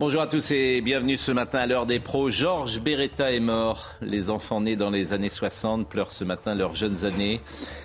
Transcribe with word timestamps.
Bonjour 0.00 0.22
à 0.22 0.26
tous 0.26 0.50
et 0.50 0.80
bienvenue 0.80 1.18
ce 1.18 1.30
matin 1.30 1.58
à 1.58 1.66
l'heure 1.66 1.84
des 1.84 2.00
pros. 2.00 2.30
Georges 2.30 2.80
Beretta 2.80 3.32
est 3.32 3.40
mort. 3.40 3.90
Les 4.00 4.30
enfants 4.30 4.62
nés 4.62 4.76
dans 4.76 4.88
les 4.88 5.12
années 5.12 5.28
60 5.28 5.86
pleurent 5.88 6.12
ce 6.12 6.24
matin 6.24 6.54
leurs 6.54 6.74
jeunes 6.74 7.04
années, 7.04 7.42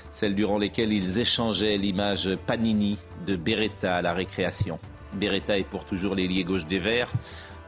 celles 0.10 0.34
durant 0.34 0.58
lesquelles 0.58 0.94
ils 0.94 1.20
échangeaient 1.20 1.78
l'image 1.78 2.38
Panini 2.48 3.00
de 3.26 3.36
Beretta 3.36 3.98
à 3.98 4.02
la 4.02 4.14
récréation. 4.14 4.80
Beretta 5.14 5.58
est 5.58 5.66
pour 5.66 5.84
toujours 5.84 6.16
l'ailier 6.16 6.46
gauche 6.46 6.66
des 6.66 6.80
Verts, 6.80 7.12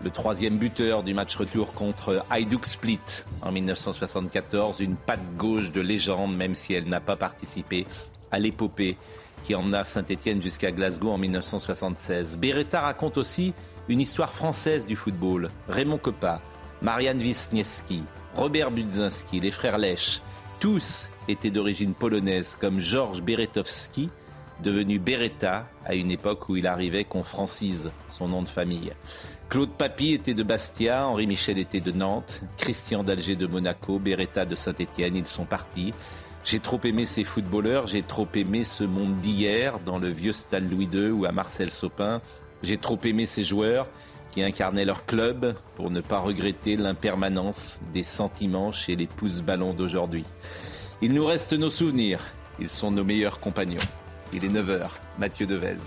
le 0.02 0.12
troisième 0.12 0.58
buteur 0.58 1.04
du 1.04 1.14
match 1.14 1.36
retour 1.36 1.74
contre 1.74 2.26
Hajduk 2.30 2.66
Split 2.66 3.26
en 3.42 3.52
1974, 3.52 4.80
une 4.80 4.96
patte 4.96 5.36
gauche 5.36 5.74
de 5.74 5.82
légende 5.82 6.38
même 6.38 6.56
si 6.56 6.74
elle 6.74 6.88
n'a 6.88 7.02
pas 7.02 7.18
participé 7.18 7.86
à 8.32 8.40
l'épopée 8.40 8.98
qui 9.44 9.56
emmena 9.56 9.84
Saint-Étienne 9.84 10.42
jusqu'à 10.42 10.72
Glasgow 10.72 11.12
en 11.12 11.18
1976. 11.18 12.38
Beretta 12.38 12.80
raconte 12.82 13.18
aussi 13.18 13.54
une 13.90 14.02
histoire 14.02 14.34
française 14.34 14.86
du 14.86 14.96
football. 14.96 15.50
Raymond 15.68 15.98
Coppa, 15.98 16.42
Marianne 16.82 17.20
Wisniewski, 17.20 18.04
Robert 18.36 18.72
Budzinski, 18.72 19.40
les 19.40 19.52
frères 19.52 19.78
Lech, 19.78 20.22
tous 20.60 21.10
étaient 21.28 21.52
d'origine 21.52 21.94
polonaise 21.94 22.58
comme 22.60 22.80
Georges 22.80 23.22
Beretowski, 23.22 24.10
devenu 24.64 25.00
Beretta 25.00 25.68
à 25.86 25.96
une 25.96 26.12
époque 26.12 26.48
où 26.50 26.56
il 26.56 26.68
arrivait 26.68 27.04
qu'on 27.04 27.24
francise 27.24 27.92
son 28.08 28.28
nom 28.28 28.42
de 28.42 28.50
famille. 28.50 28.94
Claude 29.50 29.72
Papy 29.72 30.14
était 30.14 30.34
de 30.34 30.44
Bastia, 30.44 31.08
Henri 31.08 31.28
Michel 31.28 31.60
était 31.60 31.82
de 31.82 31.92
Nantes, 31.92 32.44
Christian 32.58 33.04
d'Alger 33.04 33.36
de 33.36 33.46
Monaco, 33.46 34.00
Beretta 34.00 34.46
de 34.46 34.56
Saint-Étienne, 34.56 35.16
ils 35.16 35.28
sont 35.28 35.46
partis. 35.46 35.94
J'ai 36.44 36.60
trop 36.60 36.80
aimé 36.84 37.06
ces 37.06 37.24
footballeurs, 37.24 37.88
j'ai 37.88 38.02
trop 38.02 38.28
aimé 38.34 38.64
ce 38.64 38.84
monde 38.84 39.16
d'hier 39.22 39.80
dans 39.80 40.00
le 40.00 40.10
vieux 40.10 40.34
stade 40.34 40.70
Louis 40.70 40.90
II 40.92 41.10
ou 41.10 41.26
à 41.26 41.32
Marcel 41.32 41.72
Sopin. 41.72 42.22
J'ai 42.64 42.78
trop 42.78 42.98
aimé 43.04 43.26
ces 43.26 43.44
joueurs 43.44 43.88
qui 44.32 44.42
incarnaient 44.42 44.86
leur 44.86 45.06
club 45.06 45.54
pour 45.76 45.92
ne 45.92 46.02
pas 46.02 46.20
regretter 46.20 46.76
l'impermanence 46.78 47.80
des 47.92 48.04
sentiments 48.04 48.72
chez 48.72 48.96
les 48.96 49.06
pouces-ballons 49.06 49.74
d'aujourd'hui. 49.74 50.24
Il 51.02 51.14
nous 51.14 51.26
reste 51.26 51.54
nos 51.54 51.70
souvenirs, 51.70 52.22
ils 52.60 52.70
sont 52.70 52.90
nos 52.90 53.04
meilleurs 53.04 53.40
compagnons. 53.40 53.78
Il 54.32 54.46
est 54.46 54.50
9h, 54.50 54.88
Mathieu 55.20 55.46
Devez. 55.46 55.78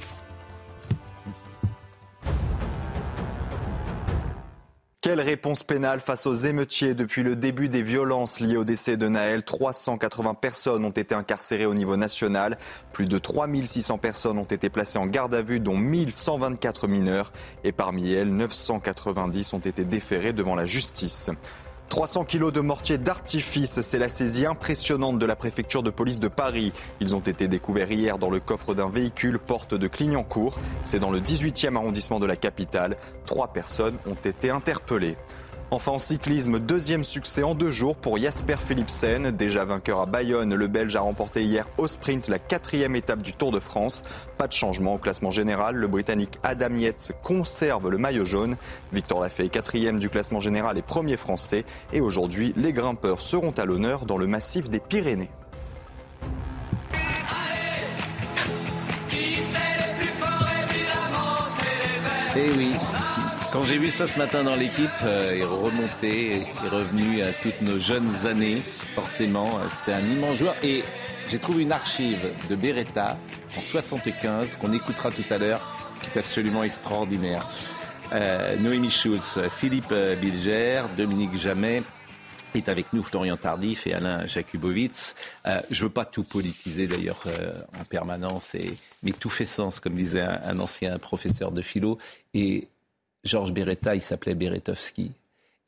Quelle 5.02 5.20
réponse 5.20 5.62
pénale 5.62 6.00
face 6.00 6.27
aux 6.27 6.34
émeutiers 6.34 6.94
depuis 6.94 7.22
le 7.22 7.36
début 7.36 7.69
des 7.69 7.83
violences 7.83 8.41
liées 8.41 8.56
au 8.56 8.64
décès 8.64 8.97
de 8.97 9.06
Naël? 9.06 9.44
380 9.44 10.34
personnes 10.34 10.84
ont 10.84 10.91
été 10.91 11.14
incarcérées 11.14 11.66
au 11.66 11.75
niveau 11.75 11.97
national. 11.97 12.58
Plus 12.92 13.06
de 13.06 13.19
3600 13.19 13.98
personnes 13.98 14.38
ont 14.38 14.44
été 14.44 14.69
placées 14.69 14.98
en 14.98 15.06
garde 15.06 15.34
à 15.34 15.42
vue, 15.42 15.61
dont 15.61 15.77
1124 15.77 16.88
mineurs. 16.88 17.33
Et 17.62 17.70
parmi 17.70 18.11
elles, 18.12 18.34
990 18.34 19.53
ont 19.53 19.61
été 19.61 19.84
déférées 19.84 20.33
devant 20.33 20.56
la 20.56 20.66
justice. 20.66 21.31
300 21.89 22.25
kilos 22.25 22.53
de 22.53 22.60
mortier 22.60 22.99
d'artifice, 22.99 23.81
c'est 23.81 23.99
la 23.99 24.09
saisie 24.09 24.44
impressionnante 24.44 25.19
de 25.19 25.27
la 25.27 25.37
préfecture 25.37 25.83
de 25.83 25.91
police 25.91 26.19
de 26.19 26.28
Paris. 26.28 26.72
Ils 27.00 27.15
ont 27.15 27.21
été 27.21 27.49
découverts 27.49 27.93
hier 27.93 28.19
dans 28.19 28.28
le 28.28 28.41
coffre 28.41 28.75
d'un 28.75 28.88
véhicule 28.88 29.38
porte 29.38 29.75
de 29.75 29.87
Clignancourt. 29.87 30.59
C'est 30.84 30.99
dans 30.99 31.10
le 31.10 31.21
18e 31.21 31.77
arrondissement 31.77 32.19
de 32.19 32.27
la 32.27 32.37
capitale. 32.37 32.97
Trois 33.25 33.49
personnes 33.49 33.97
ont 34.06 34.15
été 34.15 34.50
interpellées. 34.50 35.16
Enfin 35.72 35.93
en 35.93 35.99
cyclisme, 35.99 36.60
deuxième 36.60 37.03
succès 37.03 37.43
en 37.43 37.56
deux 37.56 37.72
jours 37.72 37.97
pour 37.97 38.19
Jasper 38.19 38.54
Philipsen. 38.56 39.32
Déjà 39.32 39.65
vainqueur 39.65 40.00
à 40.00 40.06
Bayonne, 40.06 40.54
le 40.54 40.69
Belge 40.69 40.94
a 40.94 41.00
remporté 41.00 41.43
hier 41.43 41.66
au 41.77 41.88
sprint 41.88 42.28
la 42.28 42.38
quatrième 42.38 42.94
étape 42.94 43.21
du 43.21 43.32
Tour 43.32 43.50
de 43.50 43.59
France. 43.59 44.04
Pas 44.38 44.47
de 44.47 44.53
changement 44.53 44.94
au 44.94 44.99
classement 44.99 45.32
général, 45.32 45.75
le 45.75 45.88
Britannique 45.88 46.38
Adam 46.44 46.72
Yates 46.77 47.10
conserve 47.25 47.91
le 47.91 47.99
maillot 47.99 48.25
jaune. 48.25 48.56
Victor 48.93 49.21
Lafay, 49.21 49.49
quatrième 49.49 49.99
du 49.99 50.09
classement 50.09 50.38
général 50.41 50.78
et 50.78 50.82
premier 50.82 51.16
français. 51.16 51.65
Et 51.93 52.00
aujourd'hui, 52.00 52.54
les 52.56 52.72
grimpeurs 52.72 53.21
seront 53.21 53.50
à 53.50 53.65
l'honneur 53.65 54.06
dans 54.06 54.19
le 54.19 54.28
massif 54.28 54.71
des 54.71 54.78
Pyrénées. 54.78 55.31
Eh 62.37 62.50
oui. 62.56 62.72
Quand 63.56 63.65
j'ai 63.65 63.78
vu 63.78 63.91
ça 63.91 64.06
ce 64.06 64.19
matin 64.19 64.44
dans 64.44 64.55
l'équipe, 64.55 64.91
euh, 65.03 65.34
est 65.34 65.43
remonté, 65.43 66.43
est 66.43 66.69
revenu 66.69 67.22
à 67.22 67.33
toutes 67.33 67.62
nos 67.62 67.78
jeunes 67.78 68.27
années. 68.27 68.62
Forcément, 68.94 69.59
euh, 69.59 69.62
c'était 69.71 69.94
un 69.94 70.06
immense 70.06 70.37
joueur. 70.37 70.56
Et 70.62 70.84
j'ai 71.28 71.39
trouvé 71.39 71.62
une 71.62 71.72
archive 71.72 72.19
de 72.50 72.55
Beretta 72.55 73.16
en 73.56 73.62
75 73.62 74.56
qu'on 74.56 74.75
écoutera 74.75 75.11
tout 75.11 75.25
à 75.31 75.39
l'heure, 75.39 75.62
qui 76.03 76.11
est 76.11 76.19
absolument 76.19 76.65
extraordinaire. 76.65 77.49
Euh, 78.12 78.56
Noémie 78.59 78.91
Schulz, 78.91 79.41
Philippe 79.56 79.91
euh, 79.91 80.16
Bilger, 80.16 80.83
Dominique 80.95 81.34
Jamet, 81.39 81.83
est 82.56 82.69
avec 82.69 82.93
nous 82.93 83.03
Florian 83.03 83.37
Tardif 83.37 83.87
et 83.87 83.95
Alain 83.95 84.27
Jakubowicz. 84.27 85.15
Euh, 85.47 85.61
je 85.71 85.84
veux 85.84 85.91
pas 85.91 86.05
tout 86.05 86.25
politiser 86.25 86.87
d'ailleurs 86.87 87.22
euh, 87.27 87.53
en 87.81 87.84
permanence, 87.84 88.55
et, 88.55 88.77
mais 89.03 89.12
tout 89.12 89.31
fait 89.31 89.47
sens, 89.47 89.81
comme 89.81 89.95
disait 89.95 90.22
un, 90.22 90.59
ancien 90.59 90.99
professeur 90.99 91.53
de 91.53 91.62
philo. 91.62 91.99
Georges 93.26 93.53
Beretta, 93.53 93.94
il 93.94 94.03
s'appelait 94.03 94.34
Beretowski. 94.34 95.12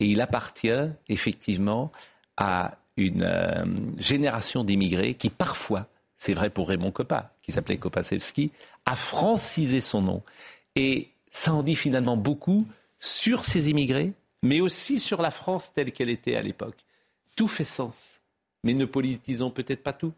Et 0.01 0.07
il 0.07 0.21
appartient 0.21 0.91
effectivement 1.09 1.91
à 2.37 2.79
une 2.97 3.23
euh, 3.23 3.65
génération 3.97 4.65
d'immigrés 4.65 5.15
qui 5.15 5.31
parfois, 5.31 5.87
c'est 6.17 6.35
vrai 6.35 6.51
pour 6.51 6.69
Raymond 6.69 6.93
Coppa, 6.93 7.33
qui 7.43 7.53
s'appelait 7.53 7.77
Kopasevski, 7.79 8.51
a 8.87 8.97
francisé 8.97 9.81
son 9.81 10.03
nom. 10.03 10.23
Et 10.77 11.09
ça 11.31 11.53
en 11.53 11.63
dit 11.63 11.77
finalement 11.77 12.17
beaucoup 12.17 12.67
sur 12.99 13.45
ces 13.45 13.71
immigrés, 13.71 14.13
mais 14.43 14.61
aussi 14.61 14.99
sur 14.99 15.23
la 15.23 15.31
France 15.31 15.73
telle 15.73 15.93
qu'elle 15.93 16.11
était 16.11 16.37
à 16.37 16.43
l'époque. 16.43 16.85
Tout 17.37 17.49
fait 17.49 17.65
sens, 17.65 18.21
mais 18.65 18.75
ne 18.75 18.85
politisons 18.85 19.51
peut-être 19.51 19.83
pas 19.83 19.93
tout. 19.93 20.13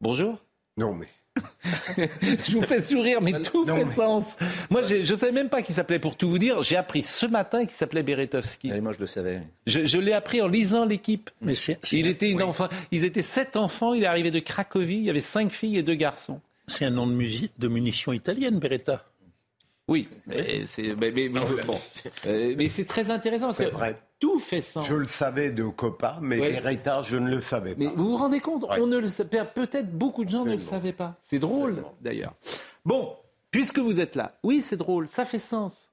Bonjour. 0.00 0.38
Non, 0.76 0.94
mais. 0.94 1.08
je 1.96 2.52
vous 2.56 2.62
fais 2.62 2.80
sourire, 2.82 3.20
mais 3.20 3.40
tout 3.42 3.64
Non, 3.64 3.76
fait 3.76 3.84
mais- 3.84 3.94
sens. 3.94 4.36
Moi, 4.70 4.82
je 4.88 4.96
ne 5.12 5.16
savais 5.16 5.32
même 5.32 5.48
pas 5.48 5.62
qu'il 5.62 5.74
s'appelait, 5.74 5.98
pour 5.98 6.16
tout 6.16 6.28
vous 6.28 6.38
dire, 6.38 6.62
j'ai 6.62 6.76
appris 6.76 7.02
ce 7.02 7.26
matin 7.26 7.60
qu'il 7.60 7.70
s'appelait 7.74 8.02
Beretowski. 8.02 8.72
moi, 8.80 8.92
je 8.92 8.98
le 9.00 9.06
savais. 9.06 9.42
Je, 9.66 9.84
je 9.86 9.98
l'ai 9.98 10.12
appris 10.12 10.40
en 10.42 10.48
lisant 10.48 10.84
l'équipe. 10.84 11.30
Mais 11.42 11.54
Il 11.92 12.06
était 12.06 12.30
une 12.30 12.42
enfant. 12.42 12.68
Ils 12.92 13.04
étaient 13.04 13.22
sept 13.22 13.56
enfants. 13.56 13.94
Il 13.94 14.02
est 14.02 14.06
arrivé 14.06 14.30
de 14.30 14.38
Cracovie. 14.40 14.96
Il 14.98 15.04
y 15.04 15.10
avait 15.10 15.20
cinq 15.20 15.52
filles 15.52 15.78
et 15.78 15.82
deux 15.82 15.94
garçons. 15.94 16.40
C'est 16.66 16.84
un 16.84 16.90
nom 16.90 17.06
de, 17.06 17.12
musique, 17.12 17.52
de 17.58 17.68
munitions 17.68 18.12
italienne, 18.12 18.58
Beretta. 18.58 19.04
Oui, 19.88 20.06
mais 20.26 20.64
c'est 20.66 20.94
mais, 20.94 21.10
mais- 21.10 21.28
mais- 21.28 21.40
bon. 21.66 21.78
Mais 22.24 22.68
c'est 22.68 22.84
très 22.84 23.10
intéressant 23.10 23.46
parce 23.46 23.56
C'est 23.58 23.70
que 23.70 23.74
vrai. 23.74 23.98
Tout 24.20 24.38
fait 24.38 24.60
sens. 24.60 24.86
Je 24.86 24.94
le 24.94 25.06
savais 25.06 25.50
de 25.50 25.64
Copa, 25.64 26.18
mais 26.20 26.38
Ouais. 26.38 26.52
Beretta, 26.52 27.02
je 27.02 27.16
ne 27.16 27.28
le 27.30 27.40
savais 27.40 27.74
Mais 27.78 27.86
pas. 27.86 27.92
vous 27.96 28.10
vous 28.10 28.16
rendez 28.16 28.38
compte 28.40 28.62
Ouais. 28.64 28.78
On 28.80 28.86
ne 28.86 28.98
le 28.98 29.08
sait 29.08 29.24
peut-être 29.24 29.90
beaucoup 29.90 30.24
de 30.24 30.30
gens 30.30 30.44
ne 30.44 30.52
le 30.52 30.58
savaient 30.58 30.92
pas. 30.92 31.14
C'est 31.24 31.38
drôle 31.40 31.82
d'ailleurs. 32.00 32.34
Bon, 32.84 33.14
puisque 33.50 33.78
vous 33.78 34.00
êtes 34.00 34.14
là, 34.16 34.32
oui, 34.44 34.60
c'est 34.60 34.76
drôle, 34.76 35.08
ça 35.08 35.24
fait 35.24 35.38
sens. 35.38 35.88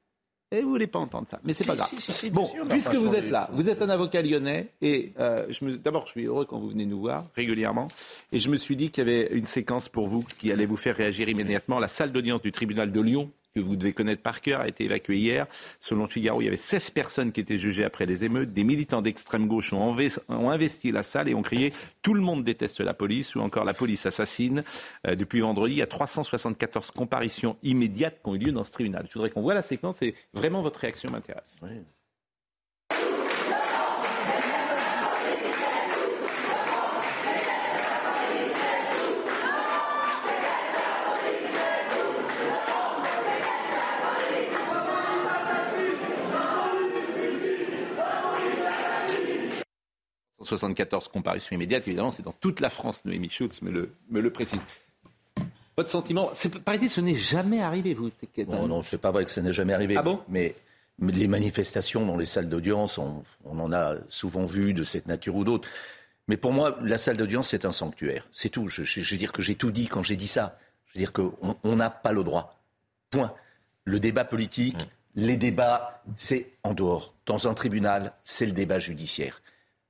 Et 0.49 0.61
vous 0.61 0.69
voulez 0.69 0.87
pas 0.87 0.99
entendre 0.99 1.27
ça, 1.27 1.41
mais 1.43 1.53
c'est 1.53 1.63
Si, 1.65 1.67
pas 1.69 1.75
grave. 1.75 1.89
si, 1.89 1.99
si, 1.99 2.13
si, 2.13 2.29
bien 2.29 2.41
bon, 2.41 2.47
sûr, 2.47 2.65
puisque 2.69 2.95
vous 2.95 3.15
êtes 3.15 3.29
là, 3.31 3.49
vous 3.51 3.69
êtes 3.69 3.81
un 3.81 3.89
avocat 3.89 4.21
lyonnais 4.21 4.69
et 4.81 5.11
euh, 5.19 5.45
je 5.49 5.65
me- 5.65 5.77
d'abord 5.77 6.05
je 6.05 6.11
suis 6.11 6.23
heureux 6.23 6.45
quand 6.45 6.57
vous 6.57 6.69
venez 6.69 6.85
nous 6.85 7.01
voir 7.01 7.25
régulièrement 7.35 7.89
et 8.31 8.39
je 8.39 8.49
me 8.49 8.55
suis 8.55 8.77
dit 8.77 8.89
qu'il 8.89 9.05
y 9.05 9.09
avait 9.11 9.27
une 9.33 9.45
séquence 9.45 9.89
pour 9.89 10.07
vous 10.07 10.23
qui 10.39 10.49
allait 10.49 10.65
vous 10.65 10.77
faire 10.77 10.95
réagir 10.95 11.27
immédiatement. 11.27 11.79
La 11.79 11.89
salle 11.89 12.13
d'audience 12.13 12.41
du 12.41 12.53
tribunal 12.53 12.93
de 12.93 13.01
Lyon 13.01 13.29
que 13.61 13.67
vous 13.67 13.75
devez 13.75 13.93
connaître 13.93 14.21
par 14.21 14.41
cœur, 14.41 14.61
a 14.61 14.67
été 14.67 14.85
évacuée 14.85 15.17
hier. 15.17 15.47
Selon 15.79 16.07
Figaro, 16.07 16.41
il 16.41 16.45
y 16.45 16.47
avait 16.47 16.57
16 16.57 16.89
personnes 16.91 17.31
qui 17.31 17.41
étaient 17.41 17.57
jugées 17.57 17.83
après 17.83 18.05
les 18.05 18.23
émeutes. 18.23 18.53
Des 18.53 18.63
militants 18.63 19.01
d'extrême 19.01 19.47
gauche 19.47 19.73
ont 19.73 20.49
investi 20.49 20.91
la 20.91 21.03
salle 21.03 21.29
et 21.29 21.33
ont 21.33 21.41
crié 21.41 21.73
«Tout 22.01 22.13
le 22.13 22.21
monde 22.21 22.43
déteste 22.43 22.79
la 22.81 22.93
police» 22.93 23.35
ou 23.35 23.39
encore 23.39 23.63
«La 23.65 23.73
police 23.73 24.05
assassine 24.05 24.63
Euh, 25.07 25.15
Depuis 25.15 25.41
vendredi, 25.41 25.73
il 25.75 25.77
y 25.77 25.81
a 25.81 25.87
374 25.87 26.91
comparitions 26.91 27.57
immédiates 27.63 28.19
qui 28.23 28.29
ont 28.29 28.35
eu 28.35 28.39
lieu 28.39 28.51
dans 28.51 28.63
ce 28.63 28.71
tribunal. 28.71 29.05
Je 29.07 29.13
voudrais 29.13 29.29
qu'on 29.29 29.41
voit 29.41 29.53
la 29.53 29.61
séquence 29.61 30.01
et 30.01 30.15
vraiment 30.33 30.61
votre 30.61 30.79
réaction 30.79 31.09
m'intéresse. 31.11 31.59
74, 50.41 51.07
comparution 51.07 51.55
immédiate. 51.55 51.87
Évidemment, 51.87 52.11
c'est 52.11 52.23
dans 52.23 52.33
toute 52.33 52.59
la 52.59 52.69
France. 52.69 53.03
Noémie 53.05 53.29
Schultz 53.29 53.61
me 53.61 53.71
le, 53.71 53.91
me 54.09 54.21
le 54.21 54.31
précise. 54.31 54.61
Votre 55.77 55.89
sentiment, 55.91 56.31
paraît-il, 56.65 56.89
ce 56.89 57.01
n'est 57.01 57.15
jamais 57.15 57.61
arrivé, 57.61 57.93
vous 57.93 58.09
Non, 58.47 58.67
non, 58.67 58.81
c'est 58.81 58.97
pas 58.97 59.11
vrai 59.11 59.25
que 59.25 59.29
ce 59.29 59.39
n'est 59.39 59.53
jamais 59.53 59.73
arrivé. 59.73 59.95
Ah 59.95 60.01
bon? 60.01 60.19
Mais 60.27 60.55
les 60.99 61.27
manifestations 61.27 62.05
dans 62.05 62.17
les 62.17 62.25
salles 62.25 62.49
d'audience, 62.49 62.97
on, 62.97 63.23
en 63.45 63.71
a 63.71 63.95
souvent 64.09 64.45
vu 64.45 64.73
de 64.73 64.83
cette 64.83 65.07
nature 65.07 65.35
ou 65.35 65.43
d'autre. 65.43 65.69
Mais 66.27 66.35
pour 66.35 66.51
moi, 66.51 66.79
la 66.81 66.97
salle 66.97 67.17
d'audience, 67.17 67.49
c'est 67.49 67.63
un 67.65 67.71
sanctuaire. 67.71 68.27
C'est 68.33 68.49
tout. 68.49 68.67
Je, 68.67 68.83
je, 68.83 68.99
veux 69.01 69.17
dire 69.17 69.31
que 69.31 69.43
j'ai 69.43 69.53
tout 69.53 69.71
dit 69.71 69.87
quand 69.87 70.01
j'ai 70.01 70.15
dit 70.15 70.27
ça. 70.27 70.57
Je 70.87 70.97
veux 70.97 70.99
dire 70.99 71.13
qu'on 71.13 71.75
n'a 71.75 71.91
pas 71.91 72.11
le 72.11 72.23
droit. 72.23 72.59
Point. 73.11 73.33
Le 73.85 73.99
débat 73.99 74.25
politique, 74.25 74.81
mm. 74.81 74.87
les 75.21 75.37
débats, 75.37 76.01
c'est 76.17 76.53
en 76.63 76.73
dehors. 76.73 77.13
Dans 77.27 77.47
un 77.47 77.53
tribunal, 77.53 78.13
c'est 78.25 78.47
le 78.47 78.51
débat 78.51 78.79
judiciaire. 78.79 79.41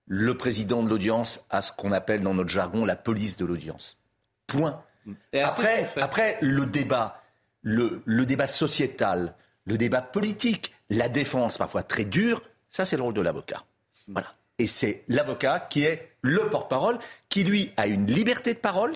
Le 0.08 0.38
président 0.38 0.84
de 0.84 0.90
l'audience 0.90 1.46
a 1.50 1.62
ce 1.62 1.72
qu'on 1.72 1.92
appelle 1.92 2.22
dans 2.22 2.34
notre 2.34 2.50
jargon 2.50 2.86
la 2.86 2.96
police 2.96 3.38
de 3.38 3.46
l'audience. 3.46 3.98
Point. 4.48 4.82
Et 5.34 5.42
après, 5.42 5.90
après, 5.98 6.38
le 6.42 6.66
débat, 6.66 7.22
le, 7.62 8.02
le, 8.06 8.26
débat 8.26 8.48
sociétal, 8.48 9.36
le 9.66 9.78
débat 9.78 10.02
politique, 10.02 10.74
la 10.90 11.10
défense 11.10 11.58
parfois 11.58 11.84
très 11.84 12.06
dure, 12.06 12.42
ça 12.70 12.86
c'est 12.86 12.98
le 12.98 13.04
rôle 13.04 13.14
de 13.14 13.22
l'avocat. 13.22 13.64
Voilà. 14.08 14.34
Et 14.60 14.68
c'est 14.68 15.04
l'avocat 15.08 15.60
qui 15.60 15.84
est 15.84 16.12
le 16.22 16.50
porte-parole, 16.50 17.00
qui 17.30 17.44
lui 17.44 17.72
a 17.78 17.88
une 17.88 18.08
liberté 18.08 18.54
de 18.54 18.60
parole, 18.60 18.94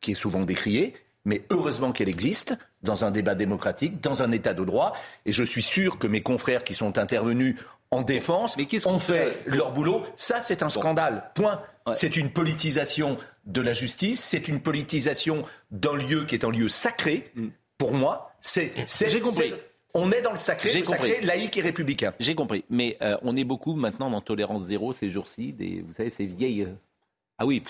qui 0.00 0.12
est 0.12 0.14
souvent 0.14 0.44
décriée, 0.44 0.94
mais 1.24 1.42
heureusement 1.50 1.92
qu'elle 1.92 2.08
existe 2.08 2.56
dans 2.82 3.04
un 3.04 3.10
débat 3.10 3.34
démocratique, 3.34 4.00
dans 4.00 4.22
un 4.22 4.30
état 4.32 4.54
de 4.54 4.64
droit. 4.64 4.92
Et 5.26 5.32
je 5.32 5.42
suis 5.42 5.62
sûr 5.62 5.98
que 5.98 6.06
mes 6.06 6.22
confrères 6.22 6.64
qui 6.64 6.74
sont 6.74 6.98
intervenus 6.98 7.56
en 7.90 8.02
défense 8.02 8.56
mais 8.56 8.66
ont 8.86 8.98
fait, 8.98 9.42
leur 9.46 9.72
boulot. 9.72 10.04
Ça, 10.16 10.40
c'est 10.40 10.62
un 10.62 10.70
scandale. 10.70 11.30
Point. 11.34 11.60
C'est 11.92 12.16
une 12.16 12.30
politisation 12.30 13.18
de 13.44 13.60
la 13.60 13.74
justice, 13.74 14.20
c'est 14.20 14.48
une 14.48 14.60
politisation 14.60 15.44
d'un 15.70 15.96
lieu 15.96 16.24
qui 16.24 16.34
est 16.34 16.44
un 16.44 16.50
lieu 16.50 16.68
sacré. 16.68 17.30
Mm. 17.34 17.48
Pour 17.76 17.92
moi, 17.92 18.32
c'est. 18.40 18.72
J'ai 18.86 19.20
compris. 19.20 19.52
On 19.92 20.10
est 20.10 20.22
dans 20.22 20.32
le 20.32 20.38
sacré, 20.38 20.72
le 20.72 20.84
sacré 20.84 21.20
laïque 21.20 21.56
et 21.56 21.60
républicain. 21.60 22.14
J'ai 22.18 22.34
compris. 22.34 22.64
Mais 22.68 22.96
euh, 23.00 23.16
on 23.22 23.36
est 23.36 23.44
beaucoup 23.44 23.74
maintenant 23.74 24.10
dans 24.10 24.20
tolérance 24.20 24.64
zéro 24.64 24.92
ces 24.92 25.08
jours-ci. 25.08 25.54
Vous 25.86 25.92
savez, 25.92 26.10
ces 26.10 26.26
vieilles. 26.26 26.62
Euh, 26.62 26.74
ah 27.38 27.46
oui, 27.46 27.62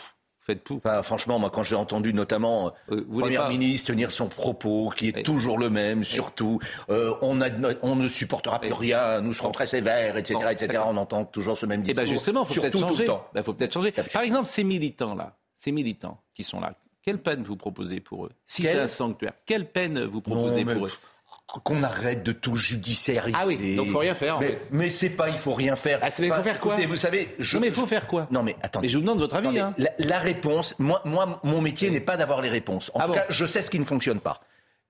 faites 0.44 0.64
tout. 0.64 0.80
franchement, 1.02 1.38
moi, 1.38 1.50
quand 1.50 1.62
j'ai 1.62 1.76
entendu 1.76 2.12
notamment 2.12 2.72
euh, 2.90 2.96
le 2.96 3.20
Premier 3.20 3.48
ministre 3.48 3.92
tenir 3.92 4.10
son 4.10 4.28
propos, 4.28 4.90
qui 4.94 5.08
est 5.08 5.24
toujours 5.24 5.58
le 5.58 5.70
même, 5.70 6.04
surtout, 6.04 6.60
euh, 6.90 7.14
on, 7.22 7.38
on, 7.82 7.96
ne 7.96 8.08
supportera 8.08 8.60
plus 8.60 8.72
rien, 8.72 9.20
nous 9.20 9.32
serons 9.32 9.52
très 9.52 9.66
sévères, 9.66 10.16
etc., 10.16 10.40
etc. 10.50 10.82
On 10.86 10.96
entend 10.96 11.24
toujours 11.24 11.56
ce 11.58 11.66
même 11.66 11.82
discours. 11.82 12.02
Et 12.02 12.06
ben 12.06 12.10
justement, 12.10 12.44
faut 12.44 12.60
peut-être 12.60 12.78
changer. 12.78 13.06
Il 13.34 13.42
faut 13.42 13.54
peut-être 13.54 13.72
changer. 13.72 13.92
Par 13.92 14.22
exemple, 14.22 14.46
ces 14.46 14.64
militants-là, 14.64 15.36
ces 15.56 15.72
militants 15.72 16.20
qui 16.34 16.42
sont 16.42 16.60
là, 16.60 16.74
quelle 17.02 17.18
peine 17.18 17.42
vous 17.42 17.56
proposez 17.56 18.00
pour 18.00 18.26
eux? 18.26 18.30
Si 18.46 18.62
c'est 18.62 18.78
un 18.78 18.86
sanctuaire, 18.86 19.34
quelle 19.44 19.70
peine 19.70 20.04
vous 20.04 20.20
proposez 20.20 20.64
pour 20.64 20.86
eux? 20.86 20.92
Qu'on 21.46 21.82
arrête 21.82 22.22
de 22.22 22.32
tout 22.32 22.56
judiciariser. 22.56 23.36
Ah 23.40 23.46
oui, 23.46 23.76
donc 23.76 23.88
faut 23.90 23.98
rien 23.98 24.14
faire 24.14 24.36
en 24.36 24.40
mais, 24.40 24.48
fait. 24.48 24.68
Mais 24.72 24.90
c'est 24.90 25.10
pas, 25.10 25.28
il 25.28 25.36
faut 25.36 25.54
rien 25.54 25.76
faire. 25.76 26.00
Ah, 26.02 26.08
mais 26.18 26.26
il 26.26 26.32
faut 26.32 26.42
faire 26.42 26.60
quoi 26.60 26.76
Vous 26.86 26.96
savez, 26.96 27.34
je, 27.38 27.56
non, 27.56 27.60
mais 27.60 27.66
il 27.68 27.72
faut 27.72 27.86
faire 27.86 28.06
quoi 28.06 28.26
Non 28.30 28.42
mais 28.42 28.56
attendez. 28.62 28.86
Mais 28.86 28.88
je 28.88 28.96
vous 28.96 29.02
demande 29.02 29.18
votre 29.18 29.36
avis. 29.36 29.58
Hein. 29.58 29.74
La, 29.98 30.18
réponse, 30.18 30.78
moi, 30.78 31.02
moi, 31.04 31.40
mon 31.44 31.60
métier 31.60 31.90
n'est 31.90 32.00
pas 32.00 32.16
d'avoir 32.16 32.40
les 32.40 32.48
réponses. 32.48 32.90
En 32.94 33.00
ah 33.00 33.06
tout 33.06 33.12
cas, 33.12 33.26
je 33.28 33.46
sais 33.46 33.62
ce 33.62 33.70
qui 33.70 33.78
ne 33.78 33.84
fonctionne 33.84 34.20
pas. 34.20 34.40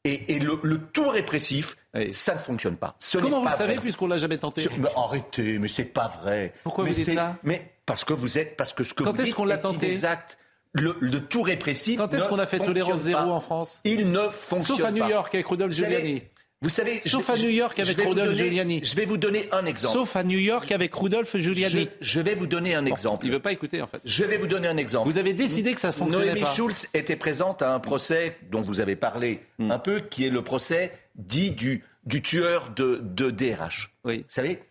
Et, 0.04 0.34
et 0.34 0.38
le, 0.38 0.58
le, 0.62 0.78
tout 0.78 1.08
répressif, 1.08 1.76
ça 2.12 2.34
ne 2.34 2.38
fonctionne 2.38 2.76
pas. 2.76 2.94
Ce 2.98 3.18
Comment 3.18 3.40
vous 3.40 3.48
le 3.48 3.54
savez 3.54 3.76
puisqu'on 3.76 4.06
l'a 4.06 4.18
jamais 4.18 4.38
tenté 4.38 4.68
mais 4.78 4.90
Arrêtez, 4.96 5.58
mais 5.58 5.68
c'est 5.68 5.84
pas 5.84 6.08
vrai. 6.08 6.52
Pourquoi 6.62 6.84
mais 6.84 6.90
vous 6.90 6.96
dites 6.96 7.14
ça 7.14 7.36
Mais 7.42 7.72
parce 7.86 8.04
que 8.04 8.12
vous 8.12 8.38
êtes, 8.38 8.56
parce 8.56 8.72
que 8.72 8.84
ce 8.84 8.94
que 8.94 9.02
Quand 9.02 9.10
vous 9.10 9.16
dites 9.16 9.26
est-ce 9.26 9.34
qu'on 9.34 9.44
l'a 9.44 9.58
tenté 9.58 9.90
exact. 9.90 10.38
Le, 10.76 10.96
le, 11.00 11.20
tout 11.20 11.42
répressif. 11.42 11.98
Quand 11.98 12.12
est-ce 12.12 12.26
qu'on 12.26 12.38
a 12.38 12.46
fait 12.46 12.58
tolérance 12.58 13.00
zéro 13.00 13.30
en 13.30 13.40
France 13.40 13.80
Il 13.84 14.10
ne 14.10 14.28
fonctionne 14.28 14.76
pas. 14.76 14.82
Sauf 14.82 14.84
à 14.84 14.90
New 14.90 15.08
York 15.08 15.34
avec 15.34 15.46
Rudolf 15.46 15.72
Giuliani. 15.72 16.22
Vous 16.64 16.70
savez, 16.70 17.02
sauf 17.04 17.28
à 17.28 17.36
New 17.36 17.50
York 17.50 17.78
avec 17.78 17.98
Rudolf 17.98 18.34
Giuliani. 18.34 18.80
Je 18.82 18.94
vais 18.94 19.04
vous 19.04 19.18
donner 19.18 19.50
un 19.52 19.66
exemple. 19.66 19.92
Sauf 19.92 20.16
à 20.16 20.24
New 20.24 20.38
York 20.38 20.72
avec 20.72 20.94
Rudolf 20.94 21.36
Giuliani. 21.36 21.90
Je, 22.00 22.20
vais 22.22 22.34
vous 22.34 22.46
donner 22.46 22.74
un 22.74 22.86
exemple. 22.86 23.26
il 23.26 23.32
veut 23.32 23.38
pas 23.38 23.52
écouter 23.52 23.82
en 23.82 23.86
fait. 23.86 24.00
Je 24.02 24.24
vais 24.24 24.38
vous 24.38 24.46
donner 24.46 24.66
un 24.66 24.78
exemple. 24.78 25.06
Vous 25.06 25.18
avez 25.18 25.34
décidé 25.34 25.74
que 25.74 25.80
ça 25.80 25.92
fonctionnait 25.92 26.32
Noémie 26.32 26.46
Schulz 26.54 26.88
était 26.94 27.16
présente 27.16 27.60
à 27.60 27.74
un 27.74 27.80
procès 27.80 28.38
dont 28.50 28.62
vous 28.62 28.80
avez 28.80 28.96
parlé 28.96 29.40
hmm. 29.58 29.72
un 29.72 29.78
peu, 29.78 30.00
qui 30.00 30.24
est 30.24 30.30
le 30.30 30.42
procès 30.42 30.92
dit 31.16 31.50
du, 31.50 31.84
du 32.06 32.22
tueur 32.22 32.70
de, 32.70 32.98
de 33.02 33.30
DRH. 33.30 33.94
Oui. 34.04 34.20
Vous 34.20 34.24
savez, 34.28 34.62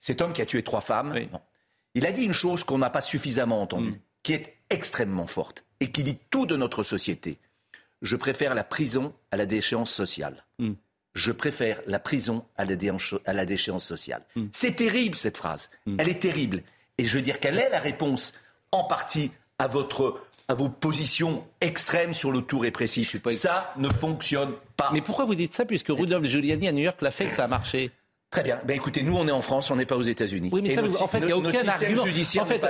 cet 0.00 0.20
homme 0.20 0.34
qui 0.34 0.42
a 0.42 0.46
tué 0.46 0.62
trois 0.62 0.82
femmes, 0.82 1.14
il 1.94 2.04
a 2.04 2.12
dit 2.12 2.24
une 2.24 2.34
chose 2.34 2.62
qu'on 2.62 2.76
n'a 2.76 2.90
pas 2.90 3.00
suffisamment 3.00 3.62
entendue, 3.62 3.92
hmm. 3.92 4.00
qui 4.22 4.34
est 4.34 4.54
extrêmement 4.68 5.26
forte 5.26 5.64
et 5.80 5.90
qui 5.90 6.02
dit 6.02 6.18
tout 6.28 6.44
de 6.44 6.56
notre 6.56 6.82
société. 6.82 7.38
Je 8.02 8.16
préfère 8.16 8.54
la 8.54 8.64
prison 8.64 9.14
à 9.30 9.38
la 9.38 9.46
déchéance 9.46 9.90
sociale. 9.90 10.44
Hmm 10.58 10.74
je 11.18 11.32
préfère 11.32 11.80
la 11.86 11.98
prison 11.98 12.44
à 12.56 12.64
la, 12.64 12.76
déchéance, 13.44 13.84
sociale. 13.84 14.22
Hmm. 14.36 14.46
C'est 14.52 14.76
terrible 14.76 15.16
cette 15.16 15.36
phrase. 15.36 15.68
Hmm. 15.84 15.96
Elle 15.98 16.08
est 16.08 16.20
terrible. 16.20 16.62
Et 16.96 17.04
je 17.04 17.16
veux 17.16 17.22
dire 17.22 17.40
qu'elle 17.40 17.58
est 17.58 17.70
la 17.70 17.80
réponse 17.80 18.34
en 18.72 18.84
partie 18.84 19.32
à 19.58 19.66
votre 19.66 20.22
à 20.50 20.54
vos 20.54 20.70
positions 20.70 21.46
extrêmes 21.60 22.14
sur 22.14 22.32
le 22.32 22.40
tout 22.40 22.58
répressif. 22.58 23.16
Ça 23.32 23.74
ne 23.76 23.90
fonctionne 23.90 24.54
pas. 24.78 24.88
Mais 24.94 25.02
pourquoi 25.02 25.26
vous 25.26 25.34
dites 25.34 25.52
ça 25.52 25.66
puisque 25.66 25.88
Rudolf 25.90 26.26
Giuliani 26.26 26.68
à 26.68 26.72
New 26.72 26.82
York 26.82 27.02
l'a 27.02 27.10
fait 27.10 27.26
que 27.26 27.34
ça 27.34 27.44
a 27.44 27.48
marché? 27.48 27.90
Très 28.30 28.42
bien. 28.42 28.60
Ben 28.66 28.76
écoutez, 28.76 29.02
nous 29.02 29.16
on 29.16 29.26
est 29.26 29.32
en 29.32 29.40
France, 29.40 29.70
on 29.70 29.76
n'est 29.76 29.86
pas 29.86 29.96
aux 29.96 30.02
États-Unis. 30.02 30.50
Oui, 30.52 30.60
mais 30.62 30.74
ça, 30.74 30.82
en 31.02 31.08
fait, 31.08 31.18
il 31.20 31.26
n'y 31.26 31.32
a 31.32 31.36
aucun 31.36 31.66
argument. 31.66 32.02
En 32.02 32.44
fait, 32.44 32.62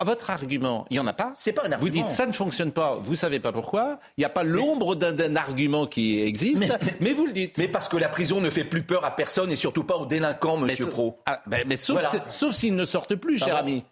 votre, 0.00 0.30
argument, 0.30 0.86
il 0.88 0.94
n'y 0.94 1.00
en 1.00 1.06
a 1.06 1.12
pas. 1.12 1.32
C'est 1.36 1.52
pas 1.52 1.62
un 1.62 1.72
argument. 1.72 1.80
Vous 1.80 1.90
dites 1.90 2.08
ça 2.08 2.26
ne 2.26 2.32
fonctionne 2.32 2.72
pas. 2.72 2.98
Vous 3.02 3.14
savez 3.14 3.38
pas 3.38 3.52
pourquoi. 3.52 3.98
Il 4.16 4.22
n'y 4.22 4.24
a 4.24 4.30
pas 4.30 4.42
l'ombre 4.42 4.94
d'un 4.94 5.36
argument 5.36 5.86
qui 5.86 6.20
existe, 6.20 6.64
mais, 7.00 7.12
vous 7.12 7.26
le 7.26 7.32
dites. 7.32 7.58
Mais 7.58 7.68
parce 7.68 7.88
que 7.88 7.96
la 7.96 8.08
prison 8.08 8.40
ne 8.40 8.48
fait 8.48 8.64
plus 8.64 8.82
peur 8.82 9.04
à 9.04 9.14
personne 9.14 9.50
et 9.50 9.56
surtout 9.56 9.84
pas 9.84 9.96
aux 9.96 10.06
délinquants, 10.06 10.56
Monsieur 10.56 10.86
Pro. 10.86 11.20
Ah, 11.26 11.42
ben, 11.46 11.64
mais 11.66 11.76
sauf, 11.76 12.02
sauf 12.28 12.54
s'ils 12.54 12.74
ne 12.74 12.84
sortent 12.84 13.16
plus, 13.16 13.38
cher 13.38 13.56
ami. 13.56 13.84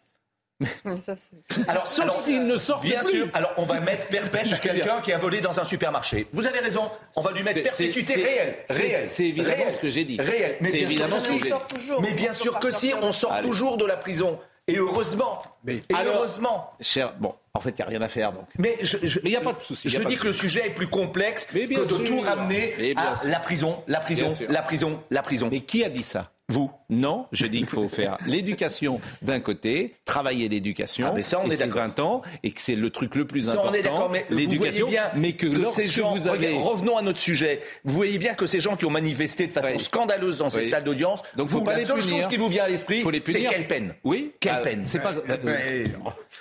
Alors, 1.67 1.87
sauf 1.87 2.15
s'il 2.15 2.47
ne 2.47 2.57
sort 2.59 2.81
bien 2.81 3.01
plus. 3.01 3.19
Sûr. 3.19 3.29
Alors, 3.35 3.53
on 3.57 3.65
va 3.65 3.81
mettre 3.81 4.07
perpète 4.09 4.61
quelqu'un 4.61 5.01
qui 5.01 5.13
a 5.13 5.19
volé 5.19 5.41
dans 5.41 5.59
un 5.59 5.65
supermarché. 5.65 6.27
Vous 6.33 6.47
avez 6.47 6.59
raison. 6.59 6.91
On 7.17 7.21
va 7.21 7.33
lui 7.33 7.43
mettre 7.43 7.63
perpétuité 7.63 8.15
réelle. 8.15 8.57
Réelle. 8.69 9.09
C'est 9.09 9.27
évidemment 9.27 9.71
ce 9.75 9.79
que 9.79 9.91
j'ai 9.91 10.05
dit. 10.05 10.21
Réel. 10.21 10.57
Mais 10.61 10.71
c'est 10.71 10.81
évidemment 10.81 11.21
ce 11.21 11.29
que 11.29 11.35
j'ai 11.35 11.51
dit. 11.51 11.93
Mais 12.03 12.13
bien 12.13 12.33
sûr 12.33 12.59
que 12.59 12.71
si, 12.71 12.93
on 13.01 13.13
sort 13.13 13.41
toujours 13.43 13.77
de 13.77 13.87
la 13.87 13.97
prison. 13.97 14.39
Et 14.69 14.77
heureusement. 14.77 15.43
Mais 15.65 15.77
et 15.77 15.95
heureusement. 16.05 16.73
Cher, 16.81 17.15
bon, 17.19 17.35
en 17.55 17.61
fait, 17.61 17.71
il 17.71 17.77
n'y 17.77 17.83
a 17.83 17.87
rien 17.87 18.03
à 18.03 18.09
faire 18.09 18.33
donc. 18.33 18.47
Mais 18.59 18.79
il 19.25 19.31
n'y 19.31 19.37
a 19.37 19.41
pas 19.41 19.53
de 19.53 19.63
souci. 19.63 19.89
Je 19.89 20.03
dis 20.03 20.17
que 20.17 20.27
le 20.27 20.33
sujet 20.33 20.69
est 20.69 20.75
plus 20.75 20.89
complexe 20.89 21.45
que 21.47 21.59
de 21.59 22.07
tout 22.07 22.21
ramener 22.21 22.95
à 22.97 23.15
la 23.25 23.41
prison, 23.41 23.83
la 23.89 24.01
prison, 24.01 24.29
la 24.49 24.63
prison, 24.63 25.03
la 25.11 25.23
prison. 25.23 25.49
Mais 25.51 25.61
qui 25.61 25.85
a 25.85 25.89
dit 25.89 26.03
ça? 26.03 26.31
Vous 26.51 26.71
Non, 26.89 27.27
je 27.33 27.47
dis 27.47 27.59
qu'il 27.59 27.69
faut 27.69 27.89
faire 27.89 28.19
l'éducation 28.27 29.01
d'un 29.23 29.41
côté, 29.41 29.95
travailler 30.05 30.49
l'éducation. 30.49 31.07
Ah 31.09 31.13
mais 31.15 31.23
ça, 31.23 31.41
on 31.43 31.51
est 31.51 31.57
20 31.57 32.01
ans 32.01 32.23
et 32.43 32.51
que 32.51 32.61
c'est 32.61 32.75
le 32.75 32.91
truc 32.91 33.15
le 33.15 33.27
plus 33.27 33.43
ça, 33.43 33.53
important. 33.53 34.09
mais 34.11 34.27
l'éducation. 34.31 34.89
Mais 35.15 35.33
que, 35.33 35.65
ces 35.67 35.87
gens, 35.87 36.15
vous 36.15 36.27
avez... 36.27 36.57
revenons 36.57 36.97
à 36.97 37.03
notre 37.03 37.21
sujet. 37.21 37.61
Vous 37.85 37.95
voyez 37.95 38.19
bien 38.19 38.35
que 38.35 38.47
ces 38.47 38.61
gens 38.61 38.77
qui 38.77 38.85
ont 38.85 38.91
manifesté 38.91 39.47
de 39.47 39.53
façon 39.53 39.79
scandaleuse 39.79 40.39
dans 40.39 40.51
cette 40.51 40.69
salle 40.69 40.85
d'audience, 40.85 41.23
donc 41.37 41.49
vous, 41.49 41.65
pas 41.65 41.77
la 41.77 41.87
seule 41.87 42.03
chose 42.03 42.27
qui 42.29 42.37
vous 42.37 42.49
vient 42.49 42.65
à 42.65 42.69
l'esprit, 42.69 43.05
c'est 43.27 43.43
quelle 43.43 43.67
peine? 43.67 43.95
Oui, 44.05 44.33
quelle 44.41 44.55
ah, 44.57 44.61
peine? 44.61 44.83
C'est 44.85 45.01
pas. 45.01 45.15